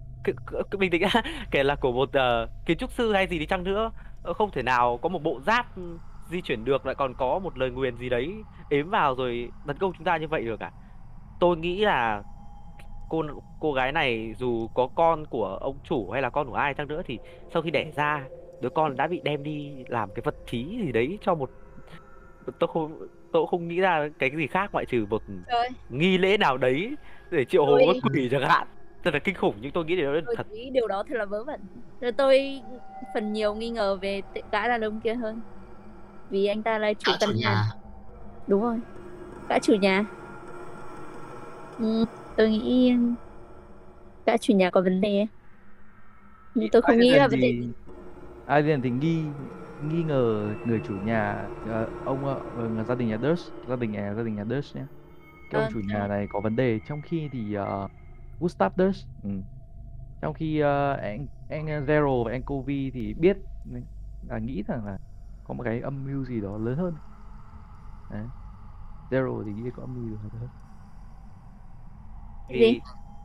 bình 0.80 0.92
tĩnh 0.92 1.02
kể 1.52 1.64
là 1.64 1.76
của 1.76 1.92
một 1.92 2.10
ờ, 2.14 2.48
kiến 2.66 2.78
trúc 2.78 2.92
sư 2.94 3.14
hay 3.14 3.28
gì 3.28 3.40
đi 3.40 3.46
chăng 3.46 3.64
nữa 3.64 3.92
ờ, 4.22 4.34
không 4.34 4.52
thể 4.52 4.64
nào 4.64 4.98
có 5.02 5.10
một 5.10 5.20
bộ 5.24 5.40
giáp 5.42 5.76
ừ, 5.76 6.00
di 6.26 6.42
chuyển 6.42 6.64
được 6.64 6.86
lại 6.86 6.96
còn 6.96 7.16
có 7.16 7.40
một 7.40 7.58
lời 7.58 7.72
nguyền 7.72 7.98
gì 7.98 8.10
đấy 8.10 8.46
ếm 8.70 8.90
vào 8.90 9.16
rồi 9.16 9.52
tấn 9.66 9.78
công 9.78 9.94
chúng 9.98 10.06
ta 10.06 10.18
như 10.18 10.28
vậy 10.28 10.46
được 10.46 10.60
à? 10.64 10.72
Tôi 11.40 11.58
nghĩ 11.58 11.86
là 11.86 12.24
cô 13.08 13.24
cô 13.60 13.74
gái 13.74 13.92
này 13.92 14.34
dù 14.38 14.68
có 14.74 14.88
con 14.96 15.28
của 15.28 15.46
ông 15.62 15.80
chủ 15.84 16.10
hay 16.12 16.22
là 16.22 16.30
con 16.30 16.48
của 16.48 16.54
ai 16.56 16.74
chăng 16.74 16.88
nữa 16.88 17.02
thì 17.06 17.20
sau 17.54 17.62
khi 17.62 17.72
đẻ 17.72 17.92
ra 17.96 18.30
đứa 18.60 18.70
con 18.70 18.96
đã 18.98 19.08
bị 19.08 19.22
đem 19.24 19.44
đi 19.44 19.84
làm 19.88 20.12
cái 20.12 20.22
vật 20.26 20.36
thí 20.46 20.80
gì 20.86 20.92
đấy 20.92 21.18
cho 21.22 21.36
một 21.36 21.52
tôi 22.60 22.68
không 22.74 23.00
tôi 23.32 23.48
không 23.48 23.68
nghĩ 23.68 23.80
ra 23.80 24.10
cái 24.20 24.32
gì 24.38 24.48
khác 24.48 24.70
ngoại 24.74 24.86
trừ 24.86 25.06
một 25.06 25.24
Trời, 25.48 25.70
nghi 25.90 26.18
lễ 26.18 26.38
nào 26.38 26.58
đấy 26.58 26.98
để 27.32 27.46
triệu 27.46 27.66
hồi 27.66 27.82
con 27.88 28.14
quỷ 28.14 28.28
chẳng 28.32 28.50
hạn 28.50 28.68
thật 29.04 29.14
là 29.14 29.20
kinh 29.20 29.36
khủng 29.36 29.56
nhưng 29.62 29.72
tôi 29.72 29.86
nghĩ 29.86 29.96
điều 29.96 30.14
đó 30.14 30.20
tôi 30.26 30.36
thật 30.36 30.48
nghĩ 30.52 30.70
điều 30.70 30.88
đó 30.88 31.04
thật 31.10 31.16
là 31.16 31.26
vớ 31.26 31.44
vẩn. 31.44 31.60
Rồi 32.02 32.12
tôi 32.12 32.62
phần 33.14 33.34
nhiều 33.34 33.56
nghi 33.56 33.70
ngờ 33.70 33.96
về 34.02 34.22
gã 34.52 34.68
đàn 34.68 34.82
ông 34.82 35.00
kia 35.00 35.14
hơn. 35.14 35.42
Vì 36.30 36.46
anh 36.46 36.64
ta 36.64 36.78
là 36.78 36.94
chủ 36.94 37.12
chủ 37.12 37.18
căn 37.20 37.30
nhà. 37.36 37.50
nhà. 37.50 37.64
Đúng 38.48 38.62
rồi. 38.62 38.80
Gã 39.50 39.60
chủ 39.60 39.76
nhà. 39.76 40.06
Ừ, 41.80 42.06
tôi 42.36 42.50
nghĩ 42.50 42.94
gã 44.26 44.38
chủ 44.38 44.54
nhà 44.54 44.70
có 44.70 44.82
vấn 44.82 45.02
đề. 45.02 45.28
Nhưng 46.56 46.70
tôi 46.70 46.82
không 46.82 47.00
nghĩ 47.00 47.12
là 47.12 47.28
vấn 47.28 47.40
đề 47.40 47.48
gì. 47.48 47.70
Alien 48.46 48.82
thì 48.82 48.90
nghi 48.90 49.24
nghi 49.82 50.04
ngờ 50.04 50.48
người 50.66 50.82
chủ 50.88 50.94
nhà 51.06 51.48
ờ, 51.68 51.88
ông 52.06 52.26
ờ, 52.58 52.84
gia 52.88 52.96
đình 52.96 53.08
nhà 53.08 53.18
Durst 53.22 53.52
gia 53.68 53.76
đình 53.76 53.92
nhà 53.92 54.14
gia 54.18 54.24
đình 54.24 54.36
nhà 54.36 54.46
Durst 54.50 54.76
nhé 54.76 54.82
cái 55.50 55.60
ông 55.60 55.68
Vâng, 55.68 55.74
chủ 55.74 55.80
nhà 55.80 56.08
này 56.08 56.28
có 56.30 56.42
vấn 56.42 56.56
đề 56.56 56.80
trong 56.86 57.02
khi 57.02 57.30
thì 57.32 57.56
uh, 57.58 57.92
Gustav 58.40 58.72
Durst 58.78 59.06
ừ. 59.24 59.30
trong 60.22 60.34
khi 60.34 60.60
ờ, 60.60 60.94
anh 60.94 61.28
anh 61.48 61.66
Zero 61.68 62.24
và 62.26 62.32
anh 62.32 62.44
Kovi 62.46 62.92
thì 62.92 63.14
biết 63.14 63.38
là 64.22 64.40
nghĩ 64.40 64.64
rằng 64.68 64.86
là 64.86 64.98
có 65.44 65.54
một 65.54 65.64
cái 65.64 65.82
âm 65.82 66.04
mưu 66.04 66.26
gì 66.26 66.42
đó 66.42 66.58
lớn 66.58 66.78
hơn 66.78 66.96
Đấy. 68.10 68.30
Zero 69.10 69.46
thì 69.46 69.54
nghĩ 69.54 69.72
có 69.74 69.84
âm 69.84 69.94
mưu 69.96 70.04
gì 70.06 70.10
lớn 70.12 70.30
hơn 70.42 70.50
Gì? 72.54 72.76
vì 72.76 72.82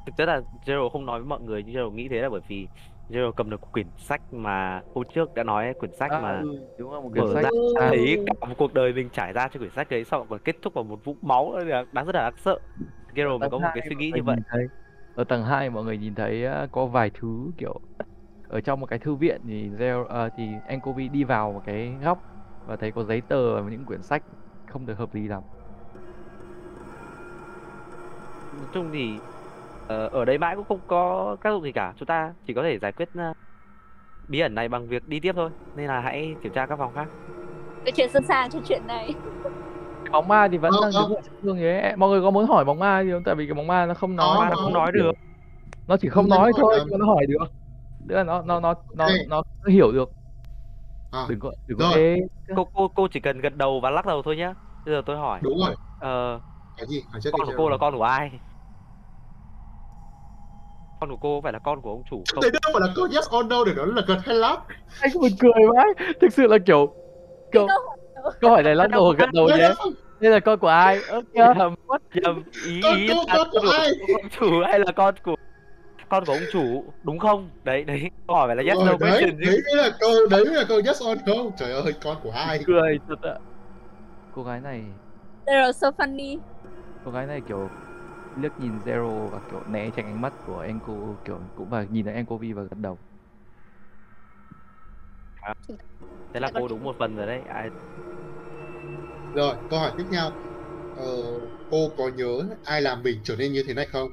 thực 0.07 0.17
chất 0.17 0.27
là 0.27 0.41
Zero 0.67 0.89
không 0.91 1.07
nói 1.07 1.21
với 1.21 1.27
mọi 1.29 1.41
người 1.43 1.63
nhưng 1.65 1.75
Zero 1.75 1.91
nghĩ 1.93 2.09
thế 2.09 2.21
là 2.23 2.29
bởi 2.31 2.41
vì 2.47 2.69
Zero 3.11 3.33
cầm 3.33 3.51
được 3.51 3.61
quyển 3.73 3.87
sách 3.97 4.23
mà 4.33 4.83
hôm 4.95 5.05
trước 5.15 5.35
đã 5.35 5.45
nói 5.45 5.75
quyển 5.79 5.93
sách 5.93 6.13
À, 6.13 6.19
mà 6.23 6.41
ừ, 6.43 6.67
đúng 6.79 6.93
là 6.93 7.01
một 7.01 7.09
quyển 7.13 7.25
mở 7.25 7.35
sách. 7.35 7.43
ra 7.45 7.51
à, 7.81 7.89
thấy 7.91 8.17
cả 8.27 8.49
một 8.49 8.55
cuộc 8.59 8.73
đời 8.75 8.93
mình 8.93 9.11
trải 9.13 9.33
ra 9.33 9.49
trên 9.49 9.61
quyển 9.63 9.71
sách 9.71 9.89
đấy 9.91 10.05
xong 10.05 10.27
còn 10.29 10.39
kết 10.45 10.57
thúc 10.63 10.75
bằng 10.75 10.89
một 10.89 11.01
vũng 11.05 11.19
máu 11.23 11.55
đáng 11.93 12.07
rất 12.07 12.15
là 12.15 12.23
đáng 12.23 12.35
sợ. 12.37 12.59
Zero 13.15 13.39
có 13.51 13.59
một 13.59 13.71
cái 13.75 13.83
suy 13.89 13.97
nghĩ 13.97 14.13
như 14.17 14.23
vậy. 14.23 14.37
thấy. 14.49 14.69
Ở 15.15 15.25
tầng 15.25 15.45
2 15.45 15.71
mọi 15.71 15.85
người 15.85 15.99
nhìn 15.99 16.15
thấy 16.15 16.45
ờ, 16.45 16.69
có 16.73 16.87
vài 16.87 17.11
thứ 17.15 17.51
kiểu 17.59 17.81
ở 18.49 18.61
trong 18.61 18.81
một 18.81 18.87
cái 18.87 18.99
thư 18.99 19.15
viện 19.15 19.41
thì 19.49 19.69
Zero 19.71 20.05
ờ, 20.05 20.31
thì 20.37 20.49
Ankovi 20.69 21.09
đi 21.09 21.25
vào 21.25 21.53
một 21.53 21.61
cái 21.65 21.99
góc 22.05 22.19
và 22.67 22.77
thấy 22.77 22.93
có 22.93 23.05
giấy 23.05 23.21
tờ 23.29 23.63
và 23.63 23.71
những 23.71 23.87
quyển 23.87 24.03
sách 24.03 24.23
không 24.67 24.87
được 24.87 24.99
hợp 24.99 25.15
lý 25.15 25.29
lắm. 25.29 25.43
Nói 28.53 28.67
chung 28.73 28.91
thì 28.93 29.21
ở 30.13 30.25
đây 30.25 30.39
mãi 30.39 30.57
cũng 30.57 30.65
không 30.69 30.81
có 30.87 31.37
tác 31.43 31.51
dụng 31.51 31.63
gì 31.63 31.73
cả. 31.73 31.93
Chúng 31.97 32.07
ta 32.07 32.33
chỉ 32.47 32.55
có 32.55 32.63
thể 32.63 32.79
giải 32.79 32.93
quyết 32.93 33.09
ờ, 33.15 33.33
bí 34.29 34.41
ẩn 34.41 34.55
này 34.55 34.69
bằng 34.69 34.89
việc 34.89 35.09
đi 35.09 35.21
tiếp 35.21 35.33
thôi. 35.37 35.51
Nên 35.77 35.87
là 35.87 36.01
hãy 36.01 36.35
kiểm 36.43 36.53
tra 36.53 36.67
các 36.67 36.77
phòng 36.79 36.93
khác. 36.95 37.09
Cái 37.85 37.93
chuyện 37.93 38.09
sẵn 38.11 38.25
sàng 38.25 38.51
cho 38.51 38.59
chuyện 38.69 38.83
này. 38.87 39.15
bóng 40.13 40.29
ma 40.29 40.49
thì 40.49 40.59
vẫn 40.59 40.73
Ờ, 40.73 40.81
đang 40.83 40.93
ờ. 40.93 41.03
đứng 41.09 41.17
ở 41.17 41.23
trên 41.25 41.33
gương 41.43 41.61
ấy. 41.63 41.97
Mọi 41.97 42.11
người 42.11 42.23
có 42.23 42.31
muốn 42.31 42.47
hỏi 42.47 42.65
bóng 42.65 42.79
ma 42.79 43.01
gì 43.01 43.11
không? 43.11 43.23
Tại 43.25 43.35
vì 43.35 43.47
cái 43.47 43.55
bóng 43.55 43.67
ma 43.67 43.87
nó 43.87 43.95
không 43.95 44.17
nói 44.17 44.47
nó 44.51 44.57
không 44.57 44.73
nói 44.73 44.93
được. 44.93 45.13
Nó 45.89 45.97
chỉ 45.97 46.09
không 46.09 46.29
nói 46.29 46.53
thôi 46.57 46.75
nhưng 46.79 46.89
mà 46.91 46.97
nó 47.07 47.07
hỏi 47.15 47.27
được. 47.27 47.45
Tức 48.09 48.15
là 48.15 48.25
nó 48.25 48.43
nó 48.43 48.61
nó 48.61 48.75
nó 48.97 49.07
Ê. 49.07 49.27
nó 49.29 49.43
hiểu 49.69 49.93
được. 49.93 50.11
À, 51.13 51.27
đừng 51.29 51.41
có 51.41 51.53
đừng 51.67 51.79
có 51.79 51.85
Rồi. 51.95 52.03
ê 52.03 52.17
cô 52.57 52.65
cô 52.75 52.89
cô 52.89 53.09
chỉ 53.09 53.21
cần 53.21 53.41
gật 53.41 53.57
đầu 53.57 53.81
và 53.81 53.91
lắc 53.91 54.07
đầu 54.07 54.23
thôi 54.23 54.37
nhá. 54.37 54.55
Bây 54.87 54.95
giờ 54.95 55.03
tôi 55.07 55.17
hỏi. 55.17 55.41
Đúng 55.43 55.59
rồi. 55.67 55.75
ờ, 56.01 56.41
Cái 56.77 56.87
gì? 56.87 57.03
Hỏi 57.13 57.21
trước 57.21 57.31
con 57.33 57.41
đi 57.47 57.53
của 57.53 57.59
cô 57.59 57.69
là 57.69 57.77
con 57.77 57.97
của 57.97 58.03
ai 58.03 58.31
con 61.01 61.11
của 61.11 61.17
cô 61.17 61.41
phải 61.41 61.53
là 61.53 61.59
con 61.59 61.81
của 61.81 61.91
ông 61.91 62.03
chủ 62.11 62.23
không? 62.33 62.41
Đấy 62.43 62.51
đâu 62.51 62.73
phải 62.73 62.89
là 62.89 62.93
câu 62.97 63.09
yes 63.15 63.27
or 63.37 63.47
no 63.47 63.65
để 63.65 63.73
nó 63.77 63.85
là 63.85 64.03
gật 64.07 64.19
hay 64.25 64.37
lắm. 64.37 64.57
anh 65.01 65.11
buồn 65.15 65.31
cười 65.41 65.67
vãi. 65.77 66.13
Thực 66.21 66.33
sự 66.33 66.47
là 66.47 66.59
kiểu 66.67 66.95
kiểu 67.53 67.67
câu 68.41 68.51
hỏi 68.51 68.63
này 68.63 68.75
lắc 68.75 68.91
đầu 68.91 69.15
gật 69.19 69.33
đầu 69.33 69.49
nhé. 69.49 69.71
đây 70.21 70.33
là 70.33 70.41
con 70.41 70.59
của 70.59 70.69
ai? 70.69 71.01
Ơ 71.09 71.23
kìa. 71.35 71.53
Nhầm 71.57 71.75
nhầm 72.15 72.43
ý 72.67 72.81
Con 72.83 72.97
ý 72.97 73.09
cô, 73.09 73.15
là 73.29 73.35
con 73.37 73.49
của 73.51 73.71
ai? 73.79 73.89
ông 74.23 74.31
chủ 74.41 74.47
hay 74.67 74.79
là 74.79 74.93
con 74.97 75.15
của 75.25 75.35
con 76.09 76.25
của 76.25 76.33
ông 76.33 76.43
chủ? 76.53 76.85
Đúng 77.03 77.19
không? 77.19 77.51
Đấy 77.65 77.85
đấy. 77.85 78.11
Câu 78.27 78.37
hỏi 78.37 78.49
phải 78.49 78.57
là 78.57 78.63
yes 78.63 78.79
no 78.79 78.87
đấy, 78.87 78.97
question. 78.99 79.41
đấy 79.41 79.59
mới 79.65 79.85
là 79.85 79.91
câu 80.01 80.11
đấy 80.31 80.45
mới 80.45 80.55
là 80.55 80.65
câu 80.69 80.81
yes 80.87 81.03
or 81.03 81.19
no. 81.27 81.35
Trời 81.59 81.73
ơi, 81.73 81.95
con 82.05 82.17
của 82.23 82.31
ai? 82.31 82.61
cười 82.67 82.99
thật 83.09 83.23
ạ. 83.23 83.35
Cô 84.35 84.43
gái 84.43 84.61
này. 84.61 84.83
They're 85.47 85.73
so 85.73 85.91
funny. 85.91 86.39
cô 87.05 87.11
gái 87.11 87.27
này 87.27 87.41
kiểu 87.49 87.69
liếc 88.41 88.59
nhìn 88.59 88.79
Zero 88.79 89.31
và 89.31 89.41
kiểu 89.49 89.63
né 89.67 89.91
tránh 89.91 90.07
ánh 90.07 90.21
mắt 90.21 90.35
của 90.43 90.59
Enko 90.59 90.93
kiểu 91.25 91.51
cũng 91.55 91.69
và 91.71 91.85
nhìn 91.85 92.05
thấy 92.05 92.15
Enkovi 92.15 92.53
và 92.53 92.63
gật 92.63 92.79
đầu 92.79 93.01
thế 96.33 96.41
là 96.41 96.51
cô 96.55 96.69
đúng 96.69 96.85
một 96.85 96.97
phần 96.99 97.17
rồi 97.17 97.27
đấy 97.27 97.43
ai 97.43 97.71
Rồi, 99.33 99.57
câu 99.69 99.79
hỏi 99.79 99.93
tiếp 99.97 100.05
theo. 100.11 100.31
Ờ, 100.93 101.03
cô 101.69 101.95
có 101.99 102.11
nhớ 102.15 102.27
ai 102.63 102.83
làm 102.83 103.03
mình 103.03 103.21
trở 103.25 103.37
nên 103.37 103.53
như 103.53 103.63
thế 103.67 103.75
này 103.75 103.87
không? 103.93 104.13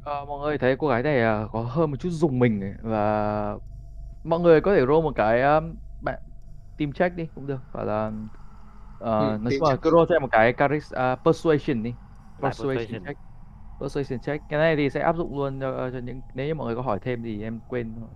Ờ, 0.00 0.24
mọi 0.24 0.40
người 0.40 0.58
thấy 0.58 0.76
cô 0.78 0.88
gái 0.88 1.02
này 1.02 1.20
à, 1.20 1.44
có 1.52 1.62
hơi 1.62 1.86
một 1.86 1.96
chút 2.00 2.10
rùng 2.10 2.38
mình 2.38 2.60
ấy, 2.60 2.72
và 2.82 3.56
mọi 4.24 4.40
người 4.40 4.60
có 4.60 4.74
thể 4.74 4.80
roll 4.80 5.02
một 5.04 5.12
cái 5.16 5.42
um, 5.42 5.76
bạn 6.00 6.22
team 6.76 6.92
check 6.92 7.16
đi 7.16 7.26
cũng 7.34 7.46
được 7.46 7.58
hoặc 7.72 7.84
là 7.84 8.12
ờ, 9.02 9.10
Ừ, 9.18 9.38
nói 9.38 9.52
chung 9.58 9.68
là 9.68 9.76
cứ 9.82 9.90
roll 9.90 10.04
cho 10.08 10.14
em 10.14 10.22
một 10.22 10.28
cái 10.30 10.54
charis 10.58 10.92
à, 10.92 11.16
persuasion 11.16 11.82
đi 11.82 11.96
persuasion 12.40 12.72
persuasion. 12.72 13.02
check 13.06 13.20
persuasion 13.80 14.20
check 14.20 14.48
cái 14.48 14.58
này 14.60 14.76
thì 14.76 14.90
sẽ 14.90 15.00
áp 15.00 15.16
dụng 15.16 15.36
luôn 15.38 15.60
cho, 15.60 15.90
cho 15.92 15.98
những 15.98 16.22
nếu 16.34 16.46
như 16.46 16.54
mọi 16.54 16.66
người 16.66 16.76
có 16.76 16.82
hỏi 16.82 16.98
thêm 17.02 17.22
thì 17.22 17.42
em 17.42 17.60
quên 17.68 17.94
thôi. 17.96 18.10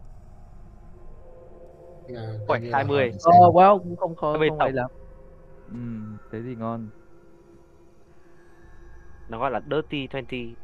À, 2.15 2.39
như 2.59 2.75
là 2.75 2.87
20. 2.87 3.11
hỏi 3.11 3.19
Ờ, 3.21 3.31
xem. 3.33 3.43
wow 3.53 3.79
cũng 3.83 3.97
không 3.97 4.17
khó 4.17 4.39
không 4.47 4.59
ấy 4.63 4.73
lắm 4.73 4.87
Ừm, 5.67 6.19
thế 6.31 6.43
thì 6.45 6.57
ngon 6.57 6.91
nó 9.29 9.39
gọi 9.39 9.51
là 9.51 9.61
dirty 9.71 10.09
20 10.13 10.55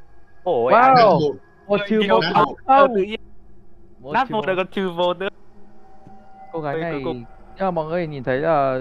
ôi 0.43 0.75
Wow. 0.75 0.95
một 0.95 1.15
một. 1.19 1.39
một 1.67 1.81
trừ 1.87 2.03
một 2.05 2.25
không 2.35 2.47
một. 2.47 2.57
Ờ, 2.65 2.75
không 2.77 2.91
tự 2.95 3.03
nhiên 3.03 3.21
nát 4.13 4.29
trừ 4.29 4.35
một 4.35 4.47
rồi 4.47 4.57
còn 4.57 4.67
trừ 4.71 4.91
một 4.91 5.17
nữa 5.19 5.29
cô 6.49 6.61
gái 6.61 6.77
này 6.77 7.27
nhưng 7.57 7.65
mà 7.67 7.71
mọi 7.71 7.87
người 7.91 8.07
nhìn 8.07 8.23
thấy 8.25 8.39
là 8.41 8.79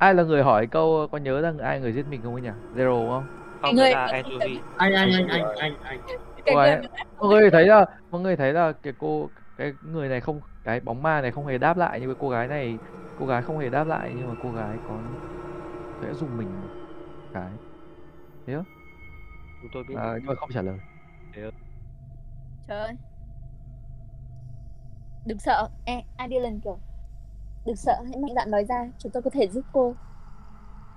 ai 0.00 0.14
là 0.14 0.22
người 0.22 0.42
hỏi 0.42 0.66
câu 0.66 1.08
có 1.12 1.18
nhớ 1.18 1.40
rằng 1.40 1.58
ai 1.58 1.80
người 1.80 1.92
giết 1.92 2.06
mình 2.10 2.20
không 2.22 2.34
ấy 2.34 2.42
nhỉ 2.42 2.50
zero 2.74 3.00
đúng 3.00 3.08
không 3.10 3.24
không 3.62 3.74
Người- 3.74 3.90
là 3.90 4.06
anchovy 4.06 4.58
Anh 4.76 4.92
anh 4.94 5.10
anh 5.12 5.28
anh 5.28 5.42
anh 5.58 5.74
anh. 5.82 6.00
Cái 6.44 6.54
người- 6.54 6.88
mọi 7.18 7.28
người 7.28 7.50
thấy 7.50 7.66
là 7.66 7.86
mọi 8.10 8.20
người 8.20 8.36
thấy 8.36 8.52
là 8.52 8.72
cái 8.72 8.92
cô 8.98 9.28
cái 9.56 9.72
người 9.82 10.08
này 10.08 10.20
không 10.20 10.40
cái 10.64 10.80
bóng 10.80 11.02
ma 11.02 11.20
này 11.20 11.30
không 11.30 11.46
hề 11.46 11.58
đáp 11.58 11.76
lại 11.76 11.98
nhưng 12.00 12.08
với 12.08 12.16
cô 12.20 12.28
gái 12.28 12.48
này 12.48 12.78
cô 13.18 13.26
gái 13.26 13.42
không 13.42 13.58
hề 13.58 13.68
đáp 13.70 13.84
lại 13.86 14.12
nhưng 14.16 14.28
mà 14.28 14.34
cô 14.42 14.52
gái 14.52 14.76
có 14.88 14.98
sẽ 16.02 16.14
dùng 16.14 16.36
mình 16.38 16.48
một 16.62 16.68
cái 17.34 17.50
chúng 19.62 19.70
tôi 19.74 19.84
biết 19.88 19.94
à, 19.98 20.12
nhưng 20.14 20.26
mà 20.26 20.34
không 20.34 20.50
trả 20.54 20.62
lời 20.62 20.78
Trời 22.68 22.78
ơi. 22.78 22.92
Đừng 25.26 25.38
sợ. 25.38 25.68
Ê, 25.84 26.02
Adeline 26.16 26.58
kiểu. 26.64 26.78
Đừng 27.64 27.76
sợ, 27.76 27.92
hãy 28.04 28.16
mạnh 28.22 28.34
dạn 28.36 28.50
nói 28.50 28.64
ra. 28.68 28.74
Chúng 28.98 29.12
tôi 29.12 29.22
có 29.22 29.30
thể 29.34 29.48
giúp 29.48 29.62
cô. 29.72 29.96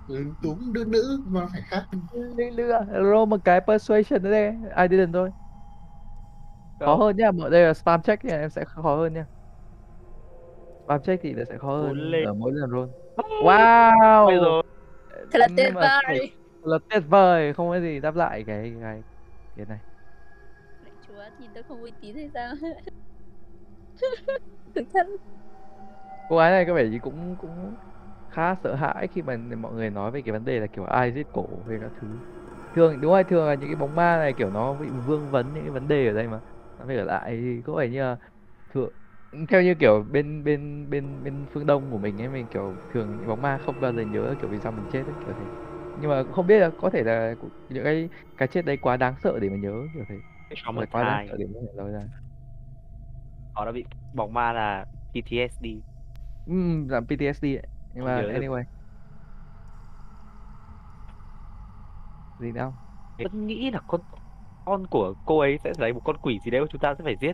Ừ, 0.08 0.34
đúng 0.42 0.74
đứa 0.74 0.86
nữ 0.86 1.24
mà 1.28 1.48
phải 1.52 1.62
khác. 1.68 1.86
Lừa 2.12 2.50
lừa 2.52 2.86
roll 2.94 3.30
một 3.30 3.40
cái 3.44 3.62
persuasion 3.68 4.24
nữa 4.24 4.32
đây 4.32 4.54
ai 4.76 4.88
didn't 4.88 5.14
thôi 5.14 5.32
khó 6.80 6.96
hơn 6.96 7.16
nhá 7.18 7.32
mọi 7.32 7.50
đây 7.50 7.64
là 7.68 7.74
spam 7.74 8.02
check 8.02 8.24
thì 8.24 8.30
em 8.30 8.50
sẽ 8.50 8.66
khó 8.66 8.96
hơn 8.98 9.14
nhá 9.14 9.26
spam 10.86 11.02
check 11.04 11.24
thì 11.24 11.34
nó 11.34 11.44
sẽ 11.50 11.58
khó 11.58 11.78
hơn 11.82 12.12
ở 12.26 12.34
mỗi 12.34 12.52
lần 12.54 12.70
roll 12.72 12.90
wow 13.40 14.28
Bây 14.28 14.36
giờ 14.40 14.62
Thật 15.32 15.40
là 15.40 15.48
tuyệt 15.56 15.74
mà 15.76 15.80
vời. 15.80 16.20
kiểu 16.62 16.72
là 16.72 16.78
tuyệt 16.90 17.04
vời 17.08 17.54
không 17.54 17.70
có 17.70 17.80
gì 17.80 18.00
đáp 18.00 18.16
lại 18.16 18.44
cái 18.48 18.76
cái 18.82 19.04
cái 19.56 19.66
này 19.66 19.80
Chúa, 21.02 21.24
nhìn 21.38 21.54
tôi 21.54 21.64
không 21.64 21.82
uy 21.82 21.92
tín 22.02 22.16
hay 22.16 22.30
sao? 22.34 22.54
Thực 24.76 24.84
thân. 24.94 25.08
Cô 26.28 26.38
gái 26.38 26.52
này 26.52 26.66
có 26.68 26.74
vẻ 26.74 26.86
gì 26.86 27.00
cũng 27.00 27.38
cũng 27.38 27.78
khá 28.30 28.56
sợ 28.64 28.76
hãi 28.76 29.08
khi 29.08 29.22
mà 29.22 29.38
mọi 29.38 29.74
người 29.74 29.90
nói 29.90 30.12
về 30.12 30.22
cái 30.22 30.32
vấn 30.34 30.46
đề 30.46 30.60
là 30.60 30.68
kiểu 30.68 30.84
ai 30.86 31.14
giết 31.14 31.32
cổ 31.32 31.64
về 31.68 31.78
các 31.82 31.92
thứ. 31.96 32.22
Thường 32.74 33.02
đúng 33.02 33.12
rồi 33.12 33.24
thường 33.24 33.48
là 33.48 33.56
những 33.56 33.70
cái 33.70 33.76
bóng 33.76 33.96
ma 33.96 34.18
này 34.18 34.34
kiểu 34.34 34.50
nó 34.52 34.76
bị 34.76 34.90
vương 34.90 35.32
vấn 35.32 35.54
những 35.54 35.64
cái 35.64 35.72
vấn 35.72 35.88
đề 35.88 36.08
ở 36.08 36.14
đây 36.14 36.28
mà. 36.28 36.42
Nó 36.78 36.86
phải 36.88 36.96
ở 36.98 37.04
lại 37.06 37.32
thì 37.42 37.62
có 37.66 37.74
vẻ 37.74 37.90
như 37.90 38.02
là 38.02 38.18
thường 38.70 38.90
theo 39.50 39.64
như 39.64 39.76
kiểu 39.76 40.04
bên 40.12 40.44
bên 40.44 40.90
bên 40.90 41.24
bên 41.24 41.48
phương 41.52 41.66
đông 41.66 41.92
của 41.92 42.00
mình 42.00 42.22
ấy 42.22 42.30
mình 42.30 42.48
kiểu 42.50 42.80
thường 42.90 43.18
những 43.18 43.28
bóng 43.28 43.42
ma 43.42 43.58
không 43.58 43.80
bao 43.80 43.94
giờ 43.94 44.02
nhớ 44.02 44.36
kiểu 44.40 44.50
vì 44.50 44.60
sao 44.60 44.72
mình 44.72 44.88
chết 44.88 45.08
ấy, 45.08 45.16
kiểu 45.26 45.34
thế. 45.34 45.50
Nhưng 45.96 46.10
mà 46.10 46.24
không 46.32 46.48
biết 46.48 46.60
là 46.60 46.72
có 46.78 46.90
thể 46.90 47.04
là 47.04 47.36
những 47.70 47.84
cái 47.84 48.10
cái 48.38 48.48
chết 48.48 48.66
đấy 48.66 48.78
quá 48.78 48.98
đáng 48.98 49.16
sợ 49.24 49.40
để 49.40 49.50
mà 49.50 49.58
nhớ 49.58 49.90
kiểu 49.94 50.06
thế. 50.10 50.22
Một 50.74 50.90
quá 50.90 51.04
đáng 51.04 51.20
sợ 51.28 51.36
để 51.40 51.46
mà 51.54 51.60
nói 51.76 51.92
ra. 51.92 52.08
Họ 53.52 53.66
đã 53.66 53.72
bị 53.72 53.86
bóng 54.14 54.34
ma 54.34 54.54
là 54.54 54.86
PTSD 55.14 55.82
Ừm, 56.46 56.88
giảm 56.90 57.08
PTSD 57.08 57.56
ấy. 57.56 57.68
nhưng 57.94 58.06
mà 58.06 58.24
anyway 58.24 58.64
gì 62.38 62.52
đâu 62.52 62.76
vẫn 63.22 63.48
nghĩ 63.48 63.72
là 63.72 63.82
con 63.88 64.02
con 64.66 64.88
của 64.88 65.16
cô 65.26 65.40
ấy 65.40 65.58
sẽ 65.64 65.74
lấy 65.78 65.94
một 65.94 66.02
con 66.04 66.18
quỷ 66.18 66.40
gì 66.40 66.52
đấy 66.52 66.62
mà 66.62 66.68
chúng 66.72 66.80
ta 66.82 66.96
sẽ 66.98 67.04
phải 67.04 67.18
giết 67.22 67.34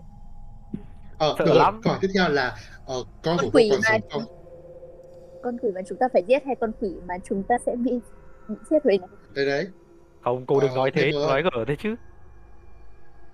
Ờ, 1.18 1.38
Sợ 1.38 1.46
được 1.46 1.54
rồi, 1.54 1.56
lắm. 1.56 1.82
câu 1.82 1.92
hỏi 1.94 2.00
tiếp 2.02 2.08
theo 2.14 2.30
là 2.30 2.56
ờ, 2.84 3.04
con 3.22 3.38
Con 3.38 3.46
của 3.46 3.52
cô 3.54 3.60
quỷ 3.60 3.70
còn 3.70 3.82
mà 3.84 3.98
không? 4.10 4.26
con 5.42 5.58
quỷ 5.62 5.70
mà 5.76 5.82
chúng 5.88 5.98
ta 5.98 6.08
phải 6.14 6.24
giết 6.28 6.44
hay 6.46 6.56
con 6.60 6.72
quỷ 6.80 7.00
mà 7.08 7.14
chúng 7.24 7.44
ta 7.44 7.56
sẽ 7.66 7.76
bị 7.76 7.92
bị 8.48 8.56
giết 8.70 8.78
Huỳnh 8.84 9.02
Đấy 9.30 9.46
đấy, 9.46 9.68
Không, 10.22 10.46
cô 10.46 10.60
đừng 10.60 10.74
Ờ, 10.74 10.74
nói 10.74 10.92
thế, 10.94 11.14
nói 11.24 11.44
gở 11.44 11.66
thế 11.68 11.76
chứ. 11.80 11.96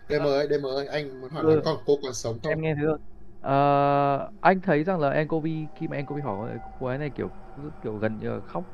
DM 0.09 0.28
ơi, 0.28 0.47
DM 0.49 0.65
ơi, 0.65 0.88
anh 0.88 1.21
muốn 1.21 1.32
hỏi 1.32 1.45
là 1.45 1.55
Ừ. 1.55 1.61
con 1.63 1.76
của 1.78 1.84
cô 1.86 1.99
còn 2.03 2.13
sống 2.13 2.39
không? 2.43 2.55
em 2.55 2.61
nghe 2.61 2.76
thấy 2.76 2.86
rồi 2.86 2.97
Ờ, 3.45 4.31
anh 4.39 4.61
thấy 4.61 4.83
rằng 4.83 4.99
là 4.99 5.09
Enkovi 5.09 5.69
khi 5.75 5.87
mà 5.87 5.95
Enkovi 5.97 6.21
hỏi 6.21 6.59
cô 6.79 6.85
ấy 6.85 6.97
này 6.97 7.11
kiểu 7.15 7.31
rất 7.55 7.69
kiểu 7.81 7.97
gần 7.97 8.17
như 8.17 8.29
là 8.29 8.41
khóc 8.41 8.65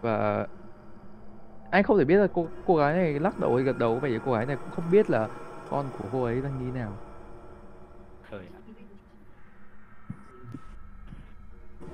và 0.00 0.46
anh 1.70 1.82
không 1.84 1.98
thể 1.98 2.04
biết 2.04 2.16
là 2.16 2.28
cô 2.32 2.52
cô 2.64 2.76
gái 2.76 2.94
này 2.94 3.20
lắc 3.20 3.38
đầu 3.38 3.56
hay 3.56 3.64
gật 3.64 3.76
đầu 3.76 4.00
vậy 4.00 4.18
cô 4.22 4.32
gái 4.32 4.46
này 4.46 4.56
cũng 4.56 4.70
không 4.70 4.90
biết 4.90 5.10
là 5.10 5.28
con 5.64 5.90
của 5.92 6.08
cô 6.12 6.22
ấy 6.24 6.42
đang 6.42 6.56
như 6.58 6.64
thế 6.66 6.70
nào 6.72 7.00
Trời 8.30 8.48
ạ. 8.52 8.60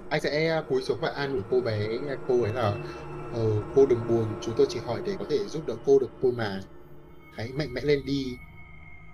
Anh 0.09 0.21
sẽ 0.21 0.63
cúi 0.69 0.83
xuống 0.83 0.99
và 1.01 1.09
an 1.09 1.33
ủi 1.33 1.43
cô 1.49 1.61
bé, 1.61 1.89
cô 2.27 2.43
ấy 2.43 2.53
là 2.53 2.79
ờ, 3.31 3.41
cô 3.73 3.87
đừng 3.87 4.07
buồn, 4.07 4.37
chúng 4.41 4.55
tôi 4.57 4.67
chỉ 4.71 4.81
hỏi 4.81 5.03
để 5.05 5.17
có 5.19 5.27
thể 5.29 5.49
giúp 5.49 5.65
đỡ 5.67 5.77
cô 5.85 5.99
được 5.99 6.11
thôi 6.21 6.33
mà. 6.37 6.61
Hãy 7.31 7.53
mạnh 7.53 7.75
mẽ 7.75 7.83
lên 7.83 8.05
đi. 8.07 8.39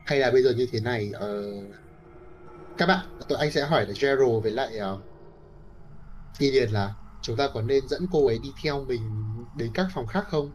Hay 0.04 0.18
là 0.20 0.30
bây 0.32 0.42
giờ 0.42 0.54
như 0.56 0.68
thế 0.72 0.80
này, 0.80 1.10
ờ, 1.14 1.42
các 2.76 2.86
bạn, 2.86 3.06
tụi 3.28 3.38
anh 3.38 3.50
sẽ 3.50 3.66
hỏi 3.66 3.86
là 3.86 3.92
Gerald 4.00 4.42
với 4.42 4.52
lại 4.52 4.72
uh, 4.94 5.00
Gideon 6.38 6.70
là 6.70 6.94
chúng 7.20 7.36
ta 7.36 7.48
có 7.54 7.62
nên 7.62 7.88
dẫn 7.88 8.06
cô 8.12 8.26
ấy 8.26 8.38
đi 8.38 8.54
theo 8.62 8.84
mình 8.84 9.00
đến 9.54 9.70
các 9.74 9.86
phòng 9.94 10.06
khác 10.06 10.24
không? 10.28 10.50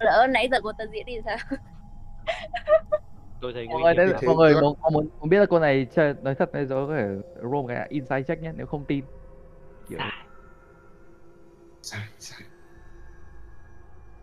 lỡ 0.00 0.26
nãy 0.30 0.48
giờ 0.50 0.58
cô 0.62 0.72
ta 0.78 0.84
diễn 0.92 1.06
đi 1.06 1.12
sao 1.24 1.36
Tôi 3.40 3.52
thấy 3.52 3.66
mọi 3.66 3.82
người 3.82 3.94
đấy 3.94 4.06
mọi 4.26 4.36
người 4.36 4.54
muốn, 4.62 4.74
muốn 4.92 5.08
muốn 5.20 5.28
biết 5.28 5.38
là 5.38 5.46
cô 5.50 5.58
này 5.58 5.86
chơi 5.94 6.14
nói 6.22 6.34
thật 6.34 6.50
hay 6.52 6.66
rồi 6.66 6.86
có 6.86 6.94
thể 6.96 7.06
roll 7.42 7.68
cái 7.68 7.86
inside 7.88 8.22
check 8.28 8.42
nhé 8.42 8.52
nếu 8.56 8.66
không 8.66 8.84
tin 8.86 9.04
kiểu 9.88 9.98
Sai. 9.98 10.10
Sai, 11.82 12.08
sai. 12.18 12.51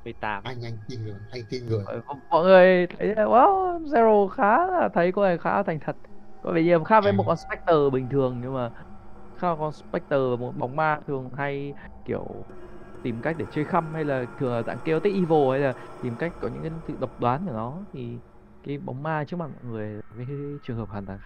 18. 0.03 0.43
Anh, 0.43 0.61
anh 0.65 0.77
tin 0.87 1.03
người, 1.03 1.19
anh 1.31 1.45
tin 1.49 1.65
người. 1.65 1.85
mọi, 2.29 2.43
người 2.43 2.87
thấy 2.99 3.07
wow 3.15 3.79
zero 3.83 4.27
khá 4.27 4.43
là 4.67 4.89
thấy 4.93 5.11
cô 5.11 5.23
này 5.23 5.37
khá 5.37 5.57
là 5.57 5.63
thành 5.63 5.79
thật 5.81 5.97
có 6.41 6.51
vẻ 6.53 6.63
như 6.63 6.77
khác 6.85 7.01
với 7.01 7.13
một 7.13 7.23
Ừ. 7.23 7.27
con 7.27 7.37
specter 7.37 7.75
bình 7.93 8.09
thường 8.09 8.39
nhưng 8.41 8.53
mà 8.53 8.69
khác 9.37 9.55
con 9.59 9.73
specter 9.73 10.19
và 10.31 10.35
một 10.37 10.53
bóng 10.57 10.75
ma 10.75 11.01
thường 11.07 11.31
hay 11.37 11.75
kiểu 12.05 12.45
tìm 13.01 13.21
cách 13.21 13.37
để 13.39 13.47
chơi 13.51 13.65
khăm 13.65 13.93
hay 13.93 14.05
là 14.05 14.25
thường 14.37 14.53
là 14.53 14.63
dạng 14.63 14.79
chaotic 14.85 15.13
evil 15.15 15.51
hay 15.51 15.59
là 15.61 15.73
tìm 16.01 16.17
cách 16.17 16.33
có 16.39 16.47
những 16.49 16.63
cái 16.63 16.71
sự 16.87 16.97
độc 16.99 17.19
đoán 17.19 17.45
của 17.45 17.53
nó 17.53 17.85
thì 17.93 18.21
cái 18.63 18.77
bóng 18.77 19.03
ma 19.03 19.25
trước 19.27 19.37
mặt 19.37 19.47
mọi 19.53 19.63
người 19.65 20.01
với 20.09 20.25
cái 20.27 20.59
trường 20.63 20.77
hợp 20.77 20.89
hoàn 20.89 21.05
toàn. 21.05 21.19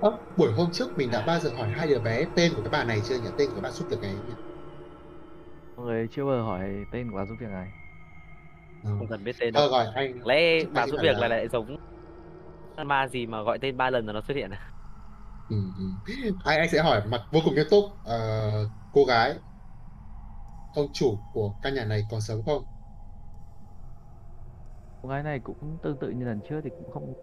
Ơ, 0.00 0.10
buổi 0.36 0.52
hôm 0.52 0.70
trước 0.72 0.96
mình 0.96 1.10
đã 1.10 1.24
bao 1.26 1.40
giờ 1.40 1.50
hỏi 1.56 1.68
hai 1.70 1.88
đứa 1.88 1.98
bé 1.98 2.24
tên 2.36 2.52
của 2.56 2.62
cái 2.62 2.70
bà 2.70 2.84
này 2.84 3.00
chưa 3.04 3.16
nhỉ? 3.16 3.28
Tên 3.36 3.50
của 3.54 3.60
bà 3.60 3.70
giúp 3.70 3.86
việc 3.90 4.00
này 4.02 4.14
nhỉ? 4.26 4.34
Mọi 5.82 5.88
người 5.90 6.08
chưa 6.10 6.24
bao 6.24 6.34
giờ 6.36 6.42
hỏi 6.42 6.86
tên 6.90 7.10
của 7.10 7.16
bà 7.16 7.24
giúp 7.26 7.36
việc 7.40 7.48
này 7.50 7.72
Ừ. 8.82 8.88
Không 8.98 9.08
cần 9.08 9.24
biết 9.24 9.32
tên 9.38 9.54
đâu. 9.54 9.64
rồi, 9.70 9.86
anh 9.94 10.12
Lẽ 10.22 10.66
anh 10.72 10.72
bà 10.74 10.86
giúp 10.88 10.98
việc 11.02 11.18
là- 11.18 11.28
lại 11.28 11.48
giống 11.48 11.76
ma 12.86 13.08
gì 13.08 13.26
mà 13.26 13.42
gọi 13.42 13.58
tên 13.60 13.76
ba 13.76 13.90
lần 13.90 14.06
là 14.06 14.12
nó 14.12 14.20
xuất 14.22 14.34
hiện 14.34 14.50
à? 14.50 14.72
Ừ, 15.48 15.56
ừ. 15.76 15.84
Anh, 16.44 16.58
anh 16.58 16.68
sẽ 16.72 16.82
hỏi 16.82 17.02
mặt 17.08 17.22
vô 17.30 17.40
cùng 17.44 17.54
nghiêm 17.54 17.66
túc 17.70 17.84
Ờ, 18.02 18.70
cô 18.92 19.04
gái 19.04 19.34
ông 20.72 20.86
chủ 20.92 21.24
của 21.32 21.54
căn 21.62 21.74
nhà 21.74 21.84
này 21.84 22.06
còn 22.10 22.20
sống 22.20 22.44
không 22.44 22.64
cô 25.02 25.08
gái 25.08 25.22
này 25.22 25.40
cũng 25.40 25.78
tương 25.82 25.98
tự 25.98 26.10
như 26.10 26.24
lần 26.24 26.42
trước 26.42 26.60
thì 26.64 26.70
cũng 26.70 26.90
không 26.90 27.14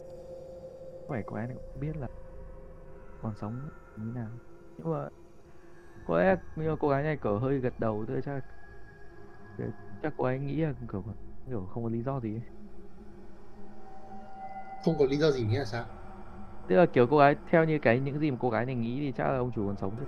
cô 1.26 1.36
gái 1.36 1.48
này 1.48 1.56
cũng 1.56 1.82
biết 1.82 1.98
là 1.98 2.08
còn 3.22 3.36
sống 3.36 3.70
như 3.96 4.12
nào 4.12 4.40
nhưng 4.78 4.92
mà 4.92 5.10
có 6.10 6.20
lẽ 6.20 6.36
nhưng 6.56 6.68
mà 6.70 6.76
cô 6.80 6.90
gái 6.90 7.04
này 7.04 7.18
cỡ 7.22 7.30
hơi 7.38 7.60
gật 7.60 7.80
đầu 7.80 8.06
thôi 8.08 8.22
chắc 8.26 8.44
chắc 10.02 10.14
cô 10.18 10.24
ấy 10.24 10.40
nghĩ 10.40 10.56
là 10.62 10.74
kiểu 10.92 11.04
kiểu 11.46 11.66
không 11.66 11.84
có 11.84 11.90
lý 11.90 12.04
do 12.04 12.20
gì 12.20 12.36
ấy. 12.36 12.42
không 14.82 14.98
có 14.98 15.06
lý 15.06 15.18
do 15.18 15.32
gì 15.32 15.46
nghĩa 15.46 15.60
là 15.60 15.66
sao 15.66 15.90
tức 16.68 16.76
là 16.76 16.86
kiểu 16.94 17.08
cô 17.10 17.18
gái 17.18 17.36
theo 17.46 17.66
như 17.66 17.80
cái 17.82 18.00
những 18.00 18.20
gì 18.20 18.32
mà 18.32 18.38
cô 18.40 18.50
gái 18.50 18.66
này 18.66 18.76
nghĩ 18.76 19.00
thì 19.00 19.14
chắc 19.16 19.24
là 19.28 19.38
ông 19.38 19.52
chủ 19.52 19.68
còn 19.68 19.78
sống 19.78 19.98
chứ 20.00 20.06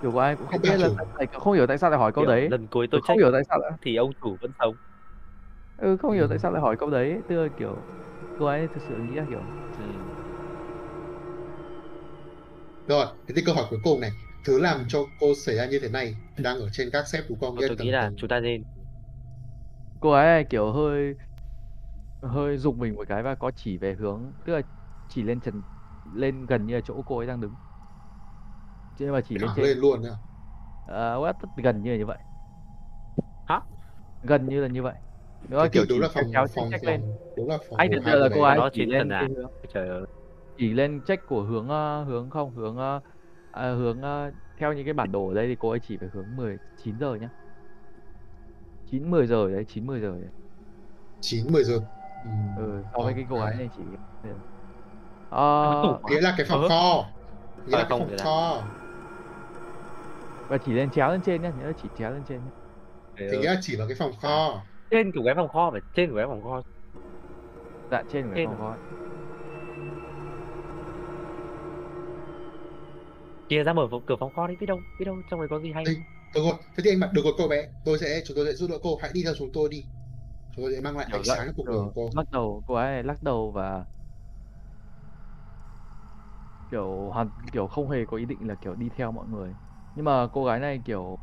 kiểu 0.00 0.12
cô 0.12 0.18
ấy 0.18 0.36
cũng 0.36 0.46
không 0.48 0.62
biết 0.62 0.76
là 0.76 0.88
tại- 0.96 1.06
tại- 1.14 1.28
không 1.40 1.52
hiểu 1.52 1.66
tại 1.66 1.78
sao 1.78 1.90
lại 1.90 1.98
hỏi 1.98 2.12
câu 2.14 2.24
Kiểu 2.24 2.26
đấy 2.26 2.50
Lần 2.50 2.68
cuối 2.68 2.86
tôi 2.90 3.00
không 3.02 3.18
hiểu 3.18 3.30
tại 3.32 3.42
sao 3.48 3.58
lại 3.58 3.70
thì 3.80 3.96
ông 3.96 4.10
chủ 4.20 4.38
vẫn 4.40 4.52
sống. 4.58 4.76
ừ, 5.76 5.96
không 5.96 6.12
hiểu 6.12 6.28
tại 6.28 6.38
Ừ. 6.38 6.42
sao 6.42 6.52
lại 6.52 6.60
hỏi 6.62 6.76
câu 6.78 6.90
đấy 6.90 7.22
tức 7.28 7.34
là 7.44 7.48
kiểu 7.56 7.86
cô 8.36 8.44
ấy 8.46 8.68
thực 8.68 8.82
sự 8.82 8.96
nghĩ 9.00 9.14
là 9.14 9.24
kiểu 9.28 9.52
Ừ. 9.76 9.84
rồi 12.90 13.06
thế 13.28 13.34
thì 13.36 13.42
câu 13.46 13.54
hỏi 13.54 13.66
cuối 13.70 13.80
cùng 13.82 14.00
này. 14.00 14.12
Thứ 14.44 14.60
làm 14.60 14.86
cho 14.88 15.06
cô 15.18 15.34
xảy 15.46 15.56
ra 15.56 15.66
như 15.66 15.78
thế 15.82 15.88
này 15.88 16.16
đang 16.36 16.58
ở 16.60 16.68
trên 16.72 16.90
các 16.92 17.04
xếp 17.12 17.22
đúng 17.28 17.40
không 17.40 17.56
Tôi, 17.56 17.64
tôi 17.66 17.76
nghĩ 17.76 17.90
là 17.90 18.10
tầng- 18.10 18.16
chúng 18.16 18.28
ta 18.28 18.40
nên 18.40 18.64
cô 20.00 20.10
ấy 20.12 20.44
kiểu 20.50 20.72
hơi 20.72 21.14
hơi 22.22 22.58
rụng 22.58 22.78
mình 22.78 22.94
một 22.94 23.04
cái 23.08 23.22
và 23.22 23.34
có 23.34 23.50
chỉ 23.56 23.78
về 23.78 23.94
hướng 23.94 24.32
tức 24.44 24.52
là 24.52 24.62
chỉ 25.08 25.22
lên 25.22 25.40
trần 25.40 25.62
lên 26.04 26.46
gần 26.46 26.66
như 26.66 26.74
là 26.74 26.80
chỗ 26.84 27.02
cô 27.06 27.18
ấy 27.18 27.26
đang 27.26 27.40
đứng. 27.40 27.56
Chứ 28.96 29.12
mà 29.12 29.20
chỉ 29.24 29.38
lên 29.38 29.52
trên 29.54 29.70
lên 29.70 29.78
luôn 29.78 30.02
Ờ, 30.84 31.18
what? 31.20 31.34
gần 31.56 31.82
như 31.82 31.90
là 31.92 31.96
như 31.98 32.06
vậy. 32.06 32.18
Hả? 33.44 33.60
gần 34.22 34.48
như 34.48 34.60
là 34.62 34.68
như 34.68 34.82
vậy. 34.82 34.94
Thì 35.60 35.68
kiểu 35.72 35.84
đúng 35.88 36.00
là 36.00 36.08
phòng 36.14 36.30
phòng 36.54 36.76
lên 36.84 36.84
phòng 36.84 37.16
đúng 37.36 37.48
là 37.48 37.58
phòng 37.68 37.80
anh 37.80 37.90
tượng 37.90 38.04
là 38.04 38.28
cô 38.32 38.42
ấy 38.42 38.56
Nó 38.56 38.70
chỉ 38.72 38.86
trên 38.86 38.86
lên 38.86 39.08
à? 39.08 39.28
trời 39.68 39.88
ơi. 39.88 40.06
Chỉ 40.60 40.72
lên 40.74 41.02
check 41.04 41.26
của 41.26 41.42
hướng 41.42 41.68
ờ, 41.68 42.04
hướng 42.04 42.30
không? 42.30 42.54
Hướng 42.54 42.78
à, 43.50 43.72
hướng 43.74 44.02
ờ, 44.02 44.30
theo 44.56 44.72
những 44.72 44.84
cái 44.84 44.94
bản 44.94 45.12
đồ 45.12 45.28
ở 45.28 45.34
đây 45.34 45.48
thì 45.48 45.56
cô 45.58 45.70
ấy 45.70 45.80
chỉ 45.82 45.96
về 45.96 46.08
hướng 46.12 46.36
19 46.36 46.98
giờ 46.98 47.14
nhá. 47.14 47.30
9 48.84 49.10
10 49.10 49.26
giờ 49.26 49.50
đấy 49.50 49.64
9 49.68 49.86
10 49.86 50.00
giờ 50.00 50.20
đấy. 50.20 50.30
Chín 51.20 51.52
mười 51.52 51.64
giờ. 51.64 51.80
Ừ. 52.24 52.30
ừ 52.54 52.82
so 52.92 53.02
với 53.04 53.14
cái 53.14 53.26
cô 53.30 53.40
gái 53.40 53.56
này 53.56 53.68
chỉ 53.76 53.82
ờ, 55.28 56.00
nghĩa 56.06 56.20
là 56.20 56.34
cái 56.36 56.46
phòng 56.48 56.64
kho. 56.68 57.04
Nghĩa 57.66 57.76
là 57.76 57.84
À, 57.84 57.88
phòng 57.90 58.10
kho. 58.22 58.62
Và 60.48 60.58
chỉ 60.58 60.72
lên 60.72 60.90
chéo 60.90 61.10
lên 61.12 61.22
trên 61.22 61.42
nhá 61.42 61.50
nhớ 61.50 61.66
là 61.66 61.72
chỉ 61.82 61.88
chéo 61.94 62.10
lên 62.12 62.24
trên 62.24 62.44
nhá. 62.44 62.50
Thì 63.30 63.38
nghĩa 63.38 63.46
là 63.54 63.58
chỉ 63.62 63.76
là 63.76 63.84
cái 63.88 63.96
phòng 63.98 64.12
kho. 64.22 64.66
Trên 64.90 65.12
của 65.14 65.22
cái 65.24 65.34
phòng 65.34 65.48
kho 65.48 65.70
phải 65.72 65.80
trên 65.92 66.10
của 66.10 66.16
cái 66.16 66.26
phòng 66.26 66.42
kho. 66.42 66.62
dạ 67.90 68.02
trên 68.08 68.24
của 68.24 68.30
cái 68.30 68.38
Trên 68.38 68.44
phòng 68.44 68.58
à? 68.60 68.76
Chia 73.50 73.64
ra 73.64 73.72
mở 73.72 73.88
phòng- 73.90 74.04
cửa 74.06 74.16
phòng 74.20 74.32
kho 74.32 74.46
đi, 74.46 74.56
biết 74.56 74.66
đâu, 74.66 74.84
biết 74.98 75.04
đâu 75.04 75.22
trong 75.26 75.40
này 75.40 75.48
có 75.50 75.60
gì 75.60 75.72
hay. 75.72 75.84
Ê, 75.84 75.92
được 76.34 76.40
rồi. 76.44 76.54
Thế 76.74 76.82
thì 76.84 76.90
anh 76.90 77.00
bạn 77.00 77.14
được 77.14 77.22
rồi 77.24 77.34
cô 77.38 77.48
bé. 77.48 77.68
Tôi 77.84 77.98
sẽ 77.98 78.22
chúng 78.26 78.36
tôi 78.36 78.46
sẽ 78.46 78.52
giúp 78.52 78.66
đỡ 78.70 78.78
cô. 78.82 78.96
Hãy 79.02 79.10
đi 79.14 79.22
theo 79.24 79.34
chúng 79.38 79.50
tôi 79.52 79.68
đi. 79.70 79.88
Chúng 80.52 80.64
tôi 80.66 80.72
sẽ 80.74 80.80
mang 80.82 80.98
lại 80.98 81.08
ánh 81.12 81.24
sáng 81.24 81.46
cho 81.48 81.54
cuộc 81.56 81.68
đời 81.70 81.80
của 81.80 81.92
cô. 81.94 82.10
Lắc 82.12 82.30
đầu 82.30 82.62
cô 82.66 82.74
ấy 82.74 82.90
này 82.92 83.02
lắc 83.04 83.22
đầu 83.22 83.52
và 83.52 83.84
kiểu 86.68 87.10
hoàn 87.14 87.30
kiểu 87.52 87.66
không 87.68 87.88
hề 87.90 88.04
có 88.06 88.16
ý 88.16 88.24
định 88.26 88.48
là 88.48 88.54
kiểu 88.60 88.74
đi 88.74 88.88
theo 88.96 89.12
mọi 89.12 89.28
người. 89.28 89.56
Nhưng 89.94 90.04
mà 90.04 90.28
cô 90.32 90.44
gái 90.44 90.60
này 90.60 90.82
kiểu 90.84 91.16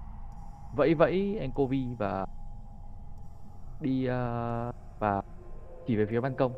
vẫy 0.72 0.96
vẫy 0.96 1.38
Encovi 1.40 1.96
và 1.96 2.26
đi 3.80 4.06
ờ, 4.06 4.72
và 5.00 5.22
chỉ 5.86 5.96
về 5.98 6.06
phía 6.10 6.22
ban 6.22 6.36
công. 6.36 6.56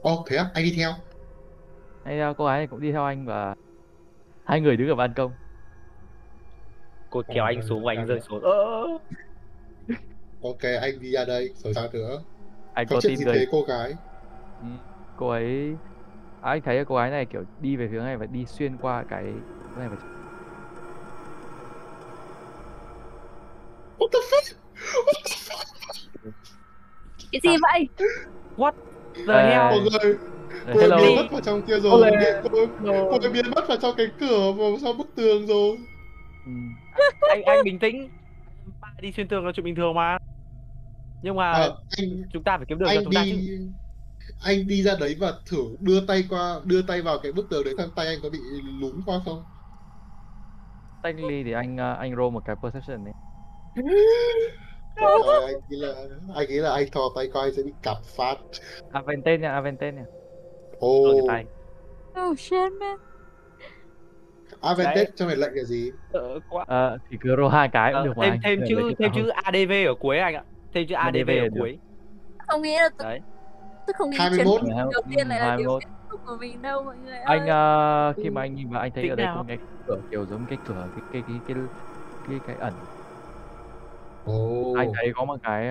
Ồ 0.00 0.24
thế 0.28 0.36
á? 0.36 0.50
Anh 0.54 0.64
đi 0.64 0.72
theo? 0.76 0.92
Hay 2.04 2.16
là 2.16 2.34
cô 2.38 2.46
gái 2.46 2.58
này 2.58 2.66
cũng 2.66 2.80
đi 2.80 2.92
theo 2.92 3.04
anh 3.04 3.26
và 3.26 3.54
hai 4.44 4.60
người 4.60 4.76
đứng 4.76 4.88
ở 4.88 4.94
ban 4.94 5.14
công. 5.14 5.32
Cô 7.10 7.22
kéo 7.34 7.44
anh 7.44 7.62
xuống 7.62 7.84
và 7.84 7.92
anh 7.96 8.06
rơi 8.06 8.20
xuống. 8.20 8.42
Ơ. 8.42 8.82
ok 10.42 10.62
anh 10.80 11.00
đi 11.00 11.10
ra 11.10 11.24
đây 11.24 11.50
rồi 11.56 11.74
sao 11.74 11.88
nữa? 11.92 12.22
Anh 12.74 12.86
có 12.86 12.96
có 12.96 13.00
tin 13.04 13.16
gì 13.16 13.24
người. 13.24 13.34
thế 13.38 13.46
cô 13.52 13.62
gái. 13.62 13.94
Ừ, 14.60 14.66
cô 15.16 15.28
ấy 15.28 15.76
à, 16.40 16.50
anh 16.50 16.62
thấy 16.62 16.84
cô 16.84 16.96
gái 16.96 17.10
này 17.10 17.26
kiểu 17.26 17.44
đi 17.60 17.76
về 17.76 17.88
hướng 17.88 18.04
này 18.04 18.16
và 18.16 18.26
đi 18.26 18.46
xuyên 18.46 18.76
qua 18.76 19.04
cái 19.08 19.24
này 19.76 19.88
và 19.88 19.96
What 23.98 24.08
the 24.12 24.18
fuck? 24.18 24.54
Cái 27.32 27.40
gì 27.42 27.56
vậy? 27.62 27.88
The 27.98 28.04
Ờ, 29.32 29.48
hell. 29.48 29.88
cô 29.92 29.98
ơi 30.02 30.16
cô 30.72 30.80
hello 30.80 30.96
biến 30.96 31.14
mất 31.14 31.28
vào 31.32 31.40
trong 31.40 31.62
kia 31.66 31.80
rồi 31.80 31.92
Olé. 31.96 32.42
Cô, 32.42 32.48
cô 33.10 33.18
ấy 33.22 33.30
biến 33.32 33.44
mất 33.56 33.64
vào 33.68 33.76
trong 33.82 33.94
cái 33.96 34.06
cửa 34.18 34.52
vào 34.52 34.78
sau 34.82 34.92
bức 34.92 35.06
tường 35.16 35.46
rồi 35.46 35.76
Ừ. 36.44 36.52
anh 37.28 37.42
anh 37.46 37.62
bình 37.64 37.78
tĩnh. 37.78 38.08
Ba 38.80 38.88
đi 39.02 39.12
xuyên 39.12 39.28
tường 39.28 39.46
là 39.46 39.52
chuyện 39.54 39.64
bình 39.64 39.74
thường 39.76 39.94
mà. 39.94 40.18
Nhưng 41.22 41.36
mà 41.36 41.52
Ờ, 41.52 41.76
anh 41.98 42.22
chúng 42.32 42.44
ta 42.44 42.56
phải 42.56 42.66
kiếm 42.68 42.78
đường 42.78 42.94
cho 42.94 43.00
anh 43.00 43.04
chúng 43.04 43.14
ta 43.14 43.26
chứ. 43.28 43.36
đi 43.36 43.50
anh 44.38 44.66
đi 44.68 44.82
ra 44.82 44.96
đấy 45.00 45.16
và 45.20 45.34
thử 45.46 45.58
đưa 45.80 46.06
tay 46.06 46.24
qua 46.30 46.60
đưa 46.64 46.82
tay 46.82 47.02
vào 47.02 47.18
cái 47.22 47.32
bức 47.32 47.46
tường 47.50 47.64
đấy 47.64 47.74
xem 47.78 47.90
tay 47.96 48.06
anh 48.06 48.18
có 48.22 48.30
bị 48.30 48.40
lún 48.62 49.02
qua 49.06 49.20
không 49.24 49.46
technically 51.02 51.44
thì 51.44 51.52
anh 51.52 51.76
ờ, 51.76 51.94
anh 51.94 52.16
roll 52.16 52.30
một 52.34 52.44
cái 52.44 52.56
perception 52.62 53.04
đấy 53.04 53.14
Trời, 55.00 55.40
anh 55.46 55.54
nghĩ 55.68 55.76
là 55.76 55.94
anh 56.34 56.48
nghĩ 56.48 56.54
là 56.58 56.70
anh 56.74 56.86
thò 56.92 57.00
tay 57.16 57.28
coi 57.32 57.52
sẽ 57.56 57.62
bị 57.62 57.74
cặp 57.82 57.96
phát. 58.04 58.36
Aventet 58.94 59.40
nha, 59.40 59.50
Aventet 59.58 59.94
nha. 59.94 60.06
Rồi 61.02 61.14
cái 61.16 61.22
tay. 61.26 61.46
Oh 62.16 62.34
shit 62.38 62.72
man. 62.80 62.98
Aventet 64.62 65.08
trong 65.16 65.28
này 65.28 65.36
lệnh 65.36 65.54
là 65.54 65.64
gì? 65.64 65.92
Sợ 66.12 66.40
quá. 66.46 66.64
Ờ, 66.68 66.98
thì 67.10 67.16
cứ 67.20 67.28
roll 67.36 67.52
hai 67.52 67.68
cái 67.72 67.92
cũng 67.92 68.02
Ờ, 68.02 68.04
được 68.04 68.12
mà 68.16 68.24
thêm 68.24 68.32
anh. 68.32 68.40
thêm 68.44 68.60
chữ 68.68 68.76
thêm 68.98 69.12
chữ 69.12 69.28
ADV 69.28 69.84
ở 69.84 69.94
cuối 70.00 70.18
anh 70.18 70.34
ạ. 70.34 70.44
Thêm 70.72 70.86
chữ 70.88 70.94
ADV 70.94 71.28
ADV 71.28 71.38
ở 71.38 71.46
cuối. 71.50 71.80
Không 72.38 72.62
nghĩ 72.62 72.76
là 72.76 72.88
tôi, 72.98 73.06
Đấy. 73.06 73.20
tôi 73.86 73.94
không 73.94 74.10
nghĩ 74.10 74.18
21. 74.18 74.60
chuyến 74.62 74.64
Hai- 74.76 74.84
đầu 74.92 75.02
tiên 75.10 75.28
lại 75.28 75.40
là 75.40 75.50
điều 75.56 75.68
21. 75.68 75.80
kết 75.80 75.86
thúc 76.10 76.20
của 76.24 76.36
mình 76.40 76.62
đâu 76.62 76.84
mọi 76.84 76.98
người 76.98 77.18
anh 77.18 77.40
ơi. 77.40 77.50
ờ, 77.50 78.12
khi 78.22 78.30
mà 78.30 78.40
anh 78.40 78.54
nhìn 78.54 78.70
vào 78.70 78.80
anh 78.80 78.92
thấy 78.92 79.02
Tính 79.04 79.10
ở 79.10 79.16
đây 79.16 79.26
nào? 79.26 79.34
có 79.34 79.44
cái 79.48 79.58
cửa 79.86 80.02
kiểu 80.10 80.26
giống 80.26 80.46
cái 80.46 80.58
cửa 80.64 80.88
cái 80.92 81.02
cái 81.10 81.22
cái 81.26 81.42
cái 81.46 81.56
cái, 82.24 82.40
cái 82.44 82.56
ẩn 82.56 82.74
Ồ, 84.24 84.32
anh 84.72 84.90
thấy 84.94 85.12
có 85.14 85.24
một 85.24 85.36
cái 85.42 85.70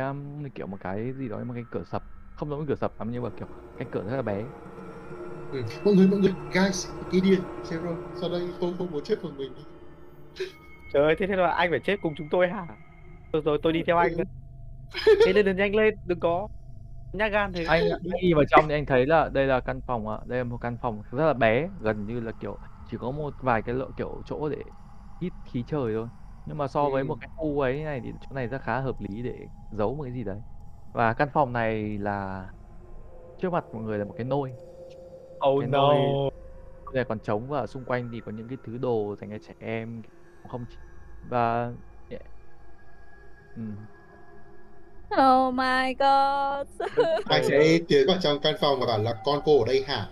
kiểu 0.56 0.68
một 0.68 0.78
cái 0.80 1.14
gì 1.14 1.30
đó 1.30 1.44
một 1.44 1.54
cái 1.54 1.66
cửa 1.72 1.84
sập 1.84 2.06
không 2.36 2.50
giống 2.50 2.60
cái 2.60 2.66
cửa 2.70 2.76
sập 2.76 3.00
lắm 3.00 3.12
nhưng 3.12 3.24
mà 3.24 3.30
kiểu 3.38 3.48
cái 3.76 3.88
cửa 3.92 4.04
rất 4.04 4.16
là 4.16 4.22
bé 4.22 4.52
ừ. 5.52 5.64
mọi 5.84 5.94
người 5.96 6.08
mọi 6.08 6.20
người, 6.20 6.36
guys, 6.52 6.88
idiot, 7.10 7.40
zero. 7.64 7.98
Sau 8.14 8.30
đây 8.30 8.54
tôi 8.60 8.76
không 8.78 8.92
muốn 8.92 9.04
chết 9.04 9.24
một 9.24 9.32
mình. 9.38 9.54
Trời 10.94 11.04
ơi, 11.04 11.16
thế 11.20 11.28
thế 11.28 11.36
là 11.36 11.52
anh 11.52 11.70
phải 11.72 11.80
chết 11.84 12.02
cùng 12.02 12.16
chúng 12.16 12.30
tôi 12.30 12.48
hả? 12.50 12.68
Rồi 13.34 13.42
rồi 13.46 13.60
tôi 13.64 13.74
đi 13.74 13.84
theo 13.88 13.98
anh. 13.98 14.12
Thế 15.24 15.34
lên 15.34 15.46
lên 15.46 15.56
nhanh 15.58 15.76
lên, 15.76 15.96
đừng 16.04 16.20
có 16.20 16.48
nhát 17.14 17.32
gan 17.32 17.54
thế. 17.54 17.64
anh 17.64 17.90
anh 17.90 18.22
nhìn 18.24 18.36
vào 18.36 18.46
trong 18.48 18.68
thì 18.68 18.74
anh 18.76 18.86
thấy 18.86 19.06
là 19.06 19.30
đây 19.30 19.48
là 19.48 19.60
căn 19.60 19.82
phòng 19.82 20.08
ạ 20.08 20.20
đây 20.26 20.38
là 20.38 20.44
một 20.44 20.58
căn 20.58 20.78
phòng 20.78 21.02
rất 21.12 21.26
là 21.28 21.34
bé 21.34 21.70
gần 21.80 22.06
như 22.06 22.20
là 22.20 22.32
kiểu 22.40 22.60
chỉ 22.86 22.98
có 23.00 23.12
một 23.12 23.36
vài 23.40 23.62
cái 23.62 23.76
lộ 23.76 23.92
kiểu 23.98 24.22
chỗ 24.26 24.50
để 24.50 24.64
hít 25.22 25.34
khí 25.46 25.64
trời 25.68 25.94
thôi 25.94 26.08
nhưng 26.46 26.58
mà 26.58 26.68
so 26.68 26.90
với 26.90 27.04
Ừ. 27.04 27.08
một 27.08 27.16
cái 27.20 27.30
khu 27.36 27.60
ấy 27.60 27.84
này 27.84 28.02
thì 28.04 28.12
chỗ 28.22 28.36
này 28.36 28.48
rất 28.48 28.62
khá 28.62 28.80
hợp 28.80 28.96
lý 29.00 29.24
để 29.24 29.48
giấu 29.72 29.96
một 29.96 30.04
cái 30.04 30.14
gì 30.14 30.24
đấy 30.24 30.42
và 30.92 31.14
căn 31.14 31.30
phòng 31.34 31.54
này 31.54 31.98
là 31.98 32.48
trước 33.38 33.52
mặt 33.54 33.66
mọi 33.72 33.84
người 33.84 34.00
là 34.00 34.06
một 34.06 34.14
cái 34.14 34.26
nôi 34.26 34.58
Oh 35.42 35.60
cái 35.60 35.68
no. 35.68 35.78
nôi- 35.78 36.18
Đây 36.94 37.02
là 37.02 37.06
còn 37.10 37.20
trống 37.22 37.50
và 37.50 37.68
xung 37.68 37.86
quanh 37.86 38.12
thì 38.12 38.22
có 38.22 38.32
những 38.32 38.48
cái 38.48 38.58
thứ 38.64 38.78
đồ 38.78 39.16
dành 39.22 39.30
cho 39.32 39.40
trẻ 39.40 39.54
em 39.60 40.02
không 40.50 40.66
và 41.22 41.72
ừ. 43.56 43.62
Oh 45.18 45.52
my 45.52 45.94
god. 45.94 46.68
Anh 47.28 47.44
sẽ 47.44 47.80
tiến 47.88 48.08
vào 48.08 48.18
trong 48.22 48.40
căn 48.42 48.56
phòng 48.62 48.80
và 48.80 48.86
bảo 48.86 48.98
là 49.00 49.14
con 49.24 49.40
cô 49.46 49.60
ở 49.62 49.66
đây 49.68 49.84
hả? 49.88 50.08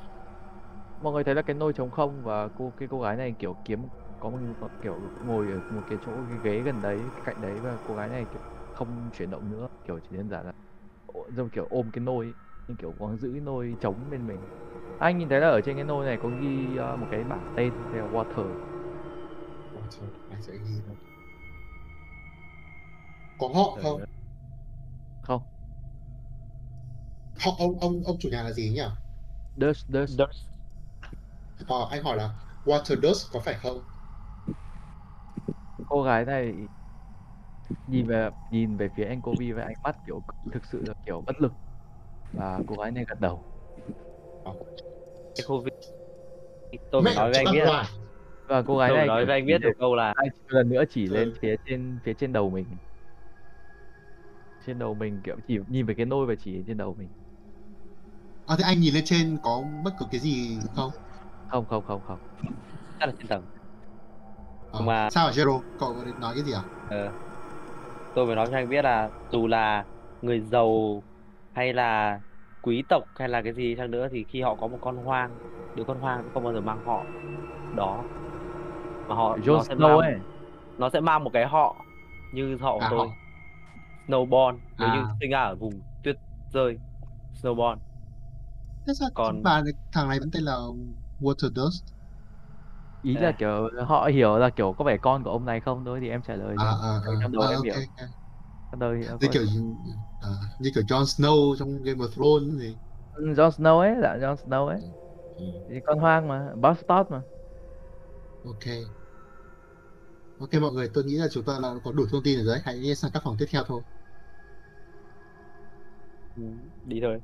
mọi 0.99 1.13
người 1.13 1.23
thấy 1.23 1.35
là 1.35 1.41
cái 1.41 1.53
nôi 1.53 1.73
trống 1.73 1.91
không 1.91 2.23
và 2.23 2.49
cô 2.49 2.73
cái 2.77 2.87
cô 2.89 3.01
gái 3.01 3.17
này 3.17 3.35
kiểu 3.39 3.57
kiếm 3.65 3.89
có 4.19 4.29
một 4.29 4.71
kiểu 4.81 5.11
ngồi 5.19 5.49
ở 5.51 5.61
một 5.69 5.83
cái 5.87 5.97
chỗ 6.01 6.25
cái 6.29 6.39
ghế 6.43 6.61
gần 6.61 6.81
đấy 6.81 7.11
cạnh 7.23 7.41
đấy 7.41 7.59
và 7.59 7.77
cô 7.83 7.95
gái 7.95 8.09
này 8.09 8.25
kiểu 8.31 8.41
không 8.71 9.09
chuyển 9.13 9.29
động 9.29 9.49
nữa 9.49 9.67
kiểu 9.83 9.99
chỉ 10.09 10.15
đơn 10.15 10.29
giản 10.29 10.45
là 10.45 10.51
giống 11.29 11.49
kiểu 11.51 11.67
ôm 11.69 11.91
cái 11.91 12.01
nôi 12.01 12.25
ấy, 12.25 12.35
nhưng 12.69 12.77
kiểu 12.77 12.95
có 12.99 13.17
giữ 13.17 13.31
cái 13.33 13.41
nôi 13.41 13.77
trống 13.81 14.09
bên 14.11 14.27
mình 14.27 14.47
anh 14.97 15.17
nhìn 15.19 15.29
thấy 15.29 15.41
là 15.41 15.49
ở 15.49 15.61
trên 15.65 15.77
cái 15.77 15.85
nôi 15.85 16.05
này 16.05 16.17
có 16.19 16.29
ghi 16.29 16.75
ờ, 16.75 16.97
một 16.97 17.07
cái 17.11 17.25
bảng 17.25 17.47
tên 17.55 17.87
là 17.91 18.01
water 18.03 18.55
trời, 19.89 20.09
anh 20.27 20.41
sẽ 20.43 20.53
ghi 20.57 20.81
vào. 20.85 20.97
Có 23.37 23.47
họ 23.55 23.77
không? 23.81 24.03
không 25.23 25.45
Họ 27.39 27.51
ông 27.59 27.79
ông 27.79 28.03
ông 28.03 28.17
chủ 28.19 28.29
nhà 28.29 28.43
là 28.43 28.51
gì 28.51 28.69
nhỉ? 28.69 28.81
Dust, 29.55 29.85
Dust. 29.89 30.17
Dust. 30.17 30.47
Ờ, 31.67 31.87
anh 31.91 32.03
hỏi 32.03 32.17
là 32.17 32.29
Water 32.63 33.01
Dust 33.01 33.31
có 33.33 33.39
phải 33.45 33.55
không? 33.63 33.85
cô 35.85 36.03
gái 36.03 36.25
này 36.25 36.67
nhìn 37.85 38.07
về 38.07 38.29
nhìn 38.49 38.77
về 38.77 38.89
phía 38.89 39.05
anh 39.05 39.21
Kobe 39.21 39.51
với 39.53 39.63
ánh 39.63 39.73
mắt 39.83 39.95
kiểu 40.05 40.21
thực 40.53 40.65
sự 40.65 40.83
là 40.87 40.93
kiểu 41.05 41.21
bất 41.27 41.41
lực 41.41 41.53
và 42.31 42.59
cô 42.67 42.75
gái 42.75 42.91
này 42.91 43.05
gật 43.07 43.19
đầu 43.19 43.43
Cái 45.35 45.43
khu 45.45 45.61
vi- 45.61 45.71
Tôi 46.89 47.01
Mẹ 47.03 47.11
phải 47.15 47.15
nói 47.15 47.31
với 47.31 47.43
cho 47.45 47.49
anh 47.51 47.55
biết. 47.55 47.65
hoài. 47.67 47.85
và 48.47 48.61
cô 48.67 48.77
gái 48.77 48.89
Tôi 48.89 48.97
này 48.97 49.07
nói 49.07 49.25
với 49.25 49.35
anh 49.35 49.45
biết 49.45 49.61
một 49.63 49.73
câu 49.79 49.95
là 49.95 50.13
lần 50.47 50.69
nữa 50.69 50.83
chỉ 50.89 51.07
lên 51.07 51.33
phía 51.41 51.55
trên 51.65 51.99
phía 52.03 52.13
trên 52.13 52.33
đầu 52.33 52.49
mình 52.49 52.65
trên 54.65 54.79
đầu 54.79 54.93
mình 54.93 55.21
kiểu 55.23 55.35
chỉ 55.47 55.57
nhìn 55.67 55.85
về 55.85 55.93
cái 55.97 56.05
nôi 56.05 56.25
và 56.25 56.33
chỉ 56.39 56.63
trên 56.67 56.77
đầu 56.77 56.95
mình 56.95 57.09
À, 58.45 58.55
thế 58.57 58.63
anh 58.63 58.79
nhìn 58.79 58.93
lên 58.93 59.03
trên 59.05 59.37
có 59.43 59.63
bất 59.83 59.91
cứ 59.99 60.05
cái 60.11 60.19
gì 60.19 60.59
không? 60.75 60.91
không 61.47 61.65
không 61.65 61.83
không 61.83 62.01
không 62.01 62.19
chắc 62.99 63.05
là 63.05 63.13
trên 63.17 63.27
tầng. 63.27 63.45
Ờ, 64.71 64.81
Mà- 64.81 65.09
Sao 65.11 65.25
hả 65.27 65.31
Zero? 65.31 65.61
Cậu 65.79 65.95
có 65.95 66.03
định 66.05 66.19
nói 66.19 66.35
cái 66.35 66.43
gì 66.43 66.51
à? 66.51 66.63
Ờ. 66.89 67.11
Tôi 68.13 68.27
phải 68.27 68.35
nói 68.35 68.47
cho 68.51 68.57
anh 68.57 68.69
biết 68.69 68.81
là 68.85 69.09
dù 69.31 69.47
là 69.47 69.85
người 70.21 70.41
giàu 70.41 71.03
hay 71.53 71.73
là 71.73 72.21
quý 72.61 72.83
tộc 72.89 73.03
hay 73.15 73.29
là 73.29 73.41
cái 73.43 73.53
gì 73.53 73.75
chăng 73.77 73.91
nữa 73.91 74.07
thì 74.11 74.25
khi 74.29 74.41
họ 74.41 74.55
có 74.55 74.67
một 74.67 74.77
con 74.81 74.97
hoang, 74.97 75.39
đứa 75.73 75.85
con 75.85 75.99
hoang 75.99 76.23
cũng 76.23 76.33
không 76.33 76.43
bao 76.43 76.53
giờ 76.53 76.61
mang 76.61 76.81
họ 76.85 77.09
đó. 77.71 78.07
Mà 79.07 79.15
họ 79.15 79.37
nó 79.37 79.63
sẽ 79.69 79.75
Snow 79.75 79.97
mang 79.97 79.99
ấy 79.99 80.13
nó 80.77 80.89
sẽ 80.93 80.99
mang 81.01 81.23
một 81.23 81.29
cái 81.33 81.45
họ 81.47 81.85
như 82.31 82.57
họ 82.57 82.79
của 82.79 82.85
À, 82.85 82.89
tôi. 82.89 83.07
họ. 83.07 83.17
Snowborn 84.07 84.61
nếu 84.77 84.89
như 84.89 85.05
À. 85.05 85.19
sinh 85.19 85.31
ra 85.31 85.41
ở 85.43 85.55
vùng 85.55 85.83
tuyết 86.01 86.15
rơi. 86.51 86.79
Snowborn. 87.41 87.79
Thế 88.87 88.93
sao 88.99 89.09
Còn- 89.13 89.43
bà 89.43 89.61
này, 89.61 89.73
thằng 89.91 90.09
này 90.09 90.19
vẫn 90.19 90.31
tên 90.31 90.43
là 90.43 90.57
Water 91.19 91.49
Dust? 91.55 91.83
ý 93.01 93.17
À. 93.17 93.19
là 93.19 93.31
kiểu 93.37 93.69
họ 93.87 94.05
hiểu 94.13 94.37
là 94.37 94.49
kiểu 94.49 94.73
có 94.73 94.85
phải 94.85 94.97
con 95.01 95.23
của 95.23 95.29
ông 95.29 95.45
này 95.45 95.61
không 95.61 95.85
thôi 95.85 95.99
thì 96.01 96.09
em 96.09 96.21
trả 96.21 96.35
lời 96.35 96.61
À, 96.63 96.65
à, 96.89 96.91
à, 97.05 97.11
trong 97.19 97.31
đầu 97.31 97.45
à, 97.45 97.47
em 97.47 97.61
ok, 97.61 97.61
hiểu. 97.61 97.83
ok. 97.97 98.09
Trong 98.71 98.79
đời 98.79 99.07
Như 99.19 99.27
kiểu 99.31 99.43
à, 100.19 100.29
như 100.59 100.71
kiểu 100.75 100.83
Jon 100.83 101.03
Snow 101.05 101.55
trong 101.59 101.83
Game 101.83 101.99
of 101.99 102.09
Thrones 102.11 102.59
gì. 102.61 102.79
Ừ, 103.11 103.23
Jon 103.33 103.49
Snow 103.51 103.79
ấy 103.79 103.95
là 103.97 104.17
Jon 104.17 104.35
Snow 104.35 104.67
ấy 104.67 104.79
thì 105.67 105.81
con 105.85 105.99
hoang 105.99 106.27
mà 106.27 106.53
Bastard 106.57 107.11
mà 107.11 107.23
Ok. 108.43 108.65
Ok 110.37 110.53
mọi 110.61 110.71
người, 110.73 110.89
tôi 110.93 111.03
nghĩ 111.03 111.15
là 111.17 111.27
chúng 111.31 111.45
ta 111.45 111.59
đã 111.63 111.69
có 111.83 111.91
đủ 111.91 112.05
thông 112.11 112.23
tin 112.23 112.37
rồi 112.37 112.45
đấy. 112.45 112.61
Hãy 112.65 112.79
đi 112.81 112.95
sang 112.95 113.11
các 113.13 113.21
phòng 113.23 113.35
tiếp 113.39 113.45
theo 113.51 113.63
thôi. 113.67 113.83
Ừ, 116.35 116.41
đi 116.83 116.99
thôi. 117.01 117.21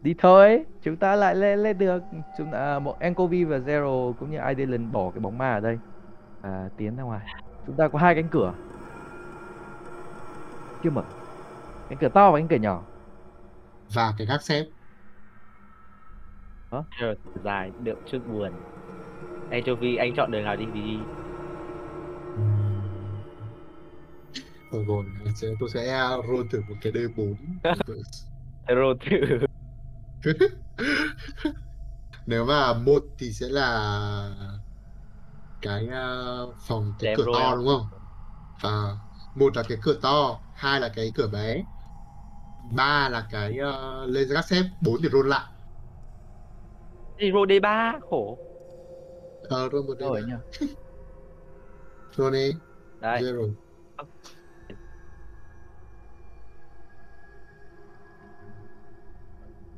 đi 0.00 0.14
thôi 0.18 0.66
chúng 0.82 0.98
ta 0.98 1.16
lại 1.16 1.36
lên 1.36 1.60
lên 1.62 1.78
được 1.78 2.04
chúng 2.34 2.50
ta 2.52 2.78
một 2.78 2.98
Enkovi 3.00 3.44
và 3.44 3.58
Zero 3.58 4.14
cũng 4.14 4.30
như 4.30 4.38
Idalan 4.48 4.92
bỏ 4.92 5.12
cái 5.12 5.20
bóng 5.20 5.38
ma 5.38 5.54
ở 5.54 5.60
đây 5.60 5.80
và 6.42 6.70
tiến 6.76 6.96
ra 6.96 7.02
ngoài 7.02 7.26
chúng 7.66 7.76
ta 7.76 7.88
có 7.88 7.98
hai 7.98 8.14
cánh 8.14 8.30
cửa 8.30 8.58
chưa 10.80 10.90
mở 10.90 11.04
cánh 11.94 12.00
cửa 12.00 12.14
to 12.14 12.30
và 12.30 12.38
cánh 12.38 12.48
cửa 12.48 12.56
nhỏ 12.56 12.82
Và 13.94 14.14
cái 14.18 14.26
gác 14.26 14.42
xếp. 14.42 14.64
Rồi, 17.00 17.16
dài 17.44 17.70
được 17.82 17.98
chút 18.06 18.18
buồn. 18.28 18.52
Anchovy 19.50 19.96
anh 19.96 20.14
chọn 20.16 20.30
đường 20.30 20.44
nào 20.44 20.56
đi 20.56 20.64
đi. 20.74 20.98
Rồi 24.70 24.84
rồi, 24.88 25.04
sẽ, 25.36 25.48
tôi 25.60 25.68
sẽ 25.74 26.08
roll 26.28 26.46
thử 26.50 26.60
một 26.68 26.74
cái 26.82 26.92
D4. 26.92 27.34
Hero 28.68 28.94
thử. 29.00 29.38
Nếu 32.26 32.44
mà 32.44 32.72
một 32.72 33.02
thì 33.18 33.32
sẽ 33.32 33.46
là 33.48 34.30
cái 35.62 35.84
uh, 35.84 36.54
phòng 36.68 36.92
cái 36.98 37.14
cửa 37.16 37.24
to 37.34 37.56
đúng 37.56 37.66
không? 37.66 37.86
À, 38.62 38.96
một 39.34 39.56
là 39.56 39.62
cái 39.68 39.78
cửa 39.82 39.98
to, 40.02 40.40
hai 40.54 40.80
là 40.80 40.88
cái 40.96 41.12
cửa 41.14 41.28
bé, 41.32 41.64
ba 42.72 43.08
là 43.08 43.26
cái 43.30 43.58
uh, 43.68 44.08
lên 44.10 44.28
gác 44.28 44.44
xếp, 44.44 44.62
bốn 44.82 44.96
thì 45.02 45.08
roll 45.08 45.28
lại. 45.28 45.44
Hero 47.18 47.38
D3 47.38 48.00
khổ. 48.10 48.38
Ờ, 49.48 49.68
roll 49.72 49.86
một 49.86 49.94
rồi 49.98 50.22
D4. 50.22 50.28
nhá 50.28 50.38
Roll 52.16 52.32
đi, 52.32 52.52
Đây, 53.00 53.22
zero. 53.22 53.54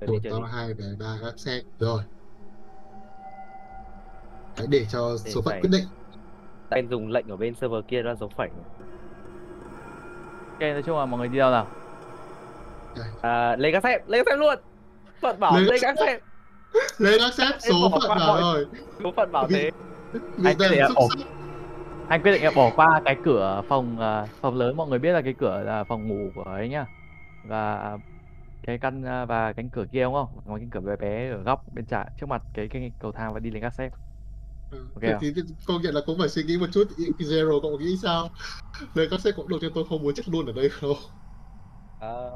Một 0.07 0.19
to, 0.31 0.41
hai 0.53 0.75
bé, 0.75 0.85
ba 1.01 1.17
gác 1.23 1.39
xếp. 1.39 1.63
Rồi. 1.79 2.03
Hãy 4.57 4.67
để 4.71 4.87
cho 4.89 5.17
Để 5.25 5.31
số 5.31 5.43
phận 5.43 5.53
phải. 5.53 5.61
quyết 5.61 5.71
định. 5.73 5.85
Anh 6.69 6.89
dùng 6.89 7.09
lệnh 7.09 7.29
ở 7.29 7.37
bên 7.37 7.55
server 7.55 7.85
kia 7.89 8.03
ra 8.03 8.15
dấu 8.15 8.29
phẩy. 8.29 8.49
ok 10.53 10.61
nói 10.61 10.83
chung 10.83 10.99
là 10.99 11.07
mọi 11.07 11.19
người 11.19 11.29
đi 11.29 11.39
đâu 11.39 11.51
nào 11.51 11.67
À, 13.23 13.57
lên 13.57 13.73
các 13.73 13.83
xếp, 13.83 13.99
lên 14.09 14.25
các 14.25 14.33
xếp 14.33 14.37
luôn. 14.37 14.55
Phận 15.21 15.41
bảo 15.41 15.57
Lên 15.57 15.65
lên 15.65 15.79
các 15.83 15.95
các 15.97 16.07
xếp. 16.07 16.21
Lên 16.99 17.19
gác 17.21 17.35
xếp, 17.35 17.59
số 17.61 17.89
bỏ 17.89 18.01
phận 18.01 18.19
bảo 18.19 18.41
rồi. 18.41 18.67
Số 19.05 19.13
phận 19.17 19.33
bảo 19.33 19.49
thế. 19.49 19.71
Vì 20.13 20.51
Anh 20.51 20.57
quyết 20.59 20.69
định 20.71 20.81
sắc. 21.09 21.27
anh 22.09 22.23
quyết 22.23 22.33
định 22.33 22.53
bỏ 22.57 22.71
qua 22.77 23.01
cái 23.05 23.17
cửa 23.25 23.63
phòng 23.69 24.01
à, 24.01 24.27
phòng 24.41 24.55
lớn 24.57 24.77
mọi 24.77 24.89
người 24.89 24.99
biết 24.99 25.13
là 25.13 25.23
cái 25.23 25.35
cửa 25.39 25.63
là 25.67 25.85
phòng 25.85 26.09
ngủ 26.09 26.31
của 26.35 26.43
ấy 26.43 26.69
nhá 26.69 26.87
và 27.49 27.97
cái 28.67 28.79
căn 28.79 29.03
à, 29.05 29.25
và 29.25 29.53
cánh 29.53 29.69
cửa 29.71 29.85
kia 29.93 30.03
đúng 30.03 30.15
không 30.15 30.29
còn 30.49 30.59
cánh 30.59 30.71
cửa 30.71 30.81
bé 30.81 30.97
bé 30.97 31.31
ở 31.31 31.43
góc 31.43 31.65
bên 31.75 31.85
trái 31.87 32.07
trước 32.21 32.27
mặt 32.29 32.43
cái 32.55 32.69
cái 32.69 32.93
cầu 33.01 33.13
thang 33.13 33.35
và 33.35 33.41
đi 33.41 33.51
lên 33.51 33.63
các 33.63 33.75
xếp 33.75 33.93
Ừ. 34.71 34.79
Ok 34.95 35.03
Thế 35.03 35.09
à? 35.09 35.19
thì 35.21 35.33
công 35.67 35.83
nhận 35.83 35.95
là 35.95 36.01
cũng 36.07 36.19
phải 36.19 36.29
suy 36.29 36.43
nghĩ 36.43 36.59
một 36.59 36.67
chút 36.73 36.85
Zero 37.19 37.61
cậu 37.63 37.79
nghĩ 37.79 37.97
sao 38.03 38.29
Lên 38.95 39.09
các 39.11 39.21
xếp 39.21 39.31
cũng 39.37 39.49
được 39.49 39.59
cho 39.61 39.69
tôi 39.75 39.85
không 39.89 40.03
muốn 40.03 40.15
chết 40.15 40.29
luôn 40.29 40.47
ở 40.47 40.53
đây 40.53 40.71
đâu 40.83 40.95
Ờ. 42.01 42.31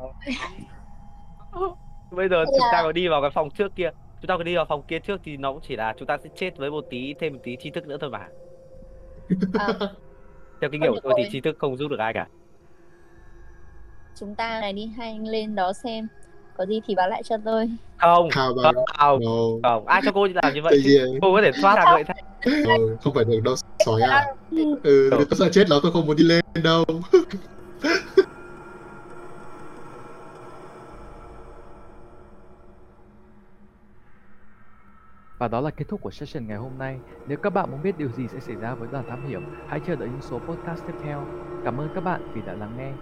Bây 2.11 2.29
giờ 2.29 2.45
chúng 2.45 2.69
ta 2.73 2.83
có 2.83 2.93
đi 2.93 3.09
vào 3.09 3.21
cái 3.21 3.31
phòng 3.31 3.51
trước 3.51 3.77
kia. 3.77 3.91
Chúng 4.21 4.29
ta 4.29 4.37
có 4.37 4.43
đi 4.43 4.57
vào 4.57 4.65
phòng 4.65 4.83
kia 4.83 4.99
trước 4.99 5.21
thì 5.25 5.37
nó 5.37 5.53
cũng 5.53 5.61
chỉ 5.69 5.77
là 5.77 5.95
chúng 5.99 6.07
ta 6.07 6.19
sẽ 6.25 6.31
chết 6.37 6.57
với 6.57 6.71
một 6.71 6.85
tí 6.91 7.15
thêm 7.21 7.33
một 7.33 7.41
tí 7.43 7.57
tri 7.57 7.71
thức 7.71 7.87
nữa 7.87 7.97
thôi 8.01 8.11
mà. 8.11 8.29
À, 9.55 9.69
Theo 10.61 10.71
kinh 10.71 10.81
nghiệm 10.81 10.93
của 10.93 11.01
tôi 11.03 11.13
thì 11.17 11.29
tri 11.33 11.41
thức 11.41 11.57
không 11.59 11.77
giúp 11.77 11.89
được 11.89 11.99
ai 11.99 12.13
cả. 12.13 12.27
Chúng 14.21 14.35
ta 14.35 14.61
này 14.61 14.73
đi 14.73 14.87
hai 14.87 15.09
anh 15.09 15.29
lên 15.29 15.55
đó 15.55 15.73
xem 15.73 16.09
có 16.57 16.67
gì 16.67 16.81
thì 16.87 16.95
báo 16.95 17.09
lại 17.09 17.23
cho 17.23 17.37
tôi. 17.45 17.71
Không, 17.97 18.31
không, 18.31 18.57
không, 18.99 19.21
no. 19.21 19.69
Không, 19.71 19.87
ai 19.87 20.01
cho 20.05 20.13
cô 20.13 20.29
làm 20.43 20.55
như 20.55 20.63
vậy? 20.63 20.83
Cô 21.23 21.35
có 21.35 21.43
thể 21.43 21.51
thoát 21.63 21.77
ra 21.77 21.85
vậy 21.93 22.05
Ờ, 22.67 22.97
không 23.03 23.15
phải 23.15 23.25
được 23.25 23.41
đâu 23.45 23.55
sói 23.87 24.03
à. 24.03 24.27
Ừ 24.83 25.11
tôi 25.11 25.39
sợ 25.39 25.49
chết 25.53 25.71
lắm 25.71 25.81
tôi 25.83 25.93
không 25.93 26.07
muốn 26.07 26.17
đi 26.17 26.25
lên 26.25 26.45
đâu 26.65 26.85
Và 35.41 35.49
đó 35.49 35.61
là 35.61 35.71
kết 35.71 35.89
thúc 35.89 36.01
của 36.01 36.11
session 36.11 36.47
ngày 36.47 36.59
hôm 36.59 36.79
nay. 36.79 37.03
Nếu 37.27 37.39
các 37.43 37.51
bạn 37.51 37.71
muốn 37.71 37.83
biết 37.83 37.97
điều 37.99 38.13
gì 38.13 38.29
sẽ 38.29 38.41
xảy 38.41 38.57
ra 38.57 38.77
với 38.77 38.89
đoàn 38.89 39.07
thám 39.07 39.23
hiểm, 39.23 39.45
hãy 39.67 39.81
chờ 39.81 39.97
đợi 39.97 40.11
những 40.11 40.23
số 40.23 40.41
podcast 40.41 40.87
tiếp 40.87 40.97
theo. 40.99 41.31
Cảm 41.63 41.81
ơn 41.81 41.91
các 41.91 42.01
bạn 42.01 42.23
vì 42.35 42.43
đã 42.43 42.55
lắng 42.57 42.77
nghe. 42.77 42.99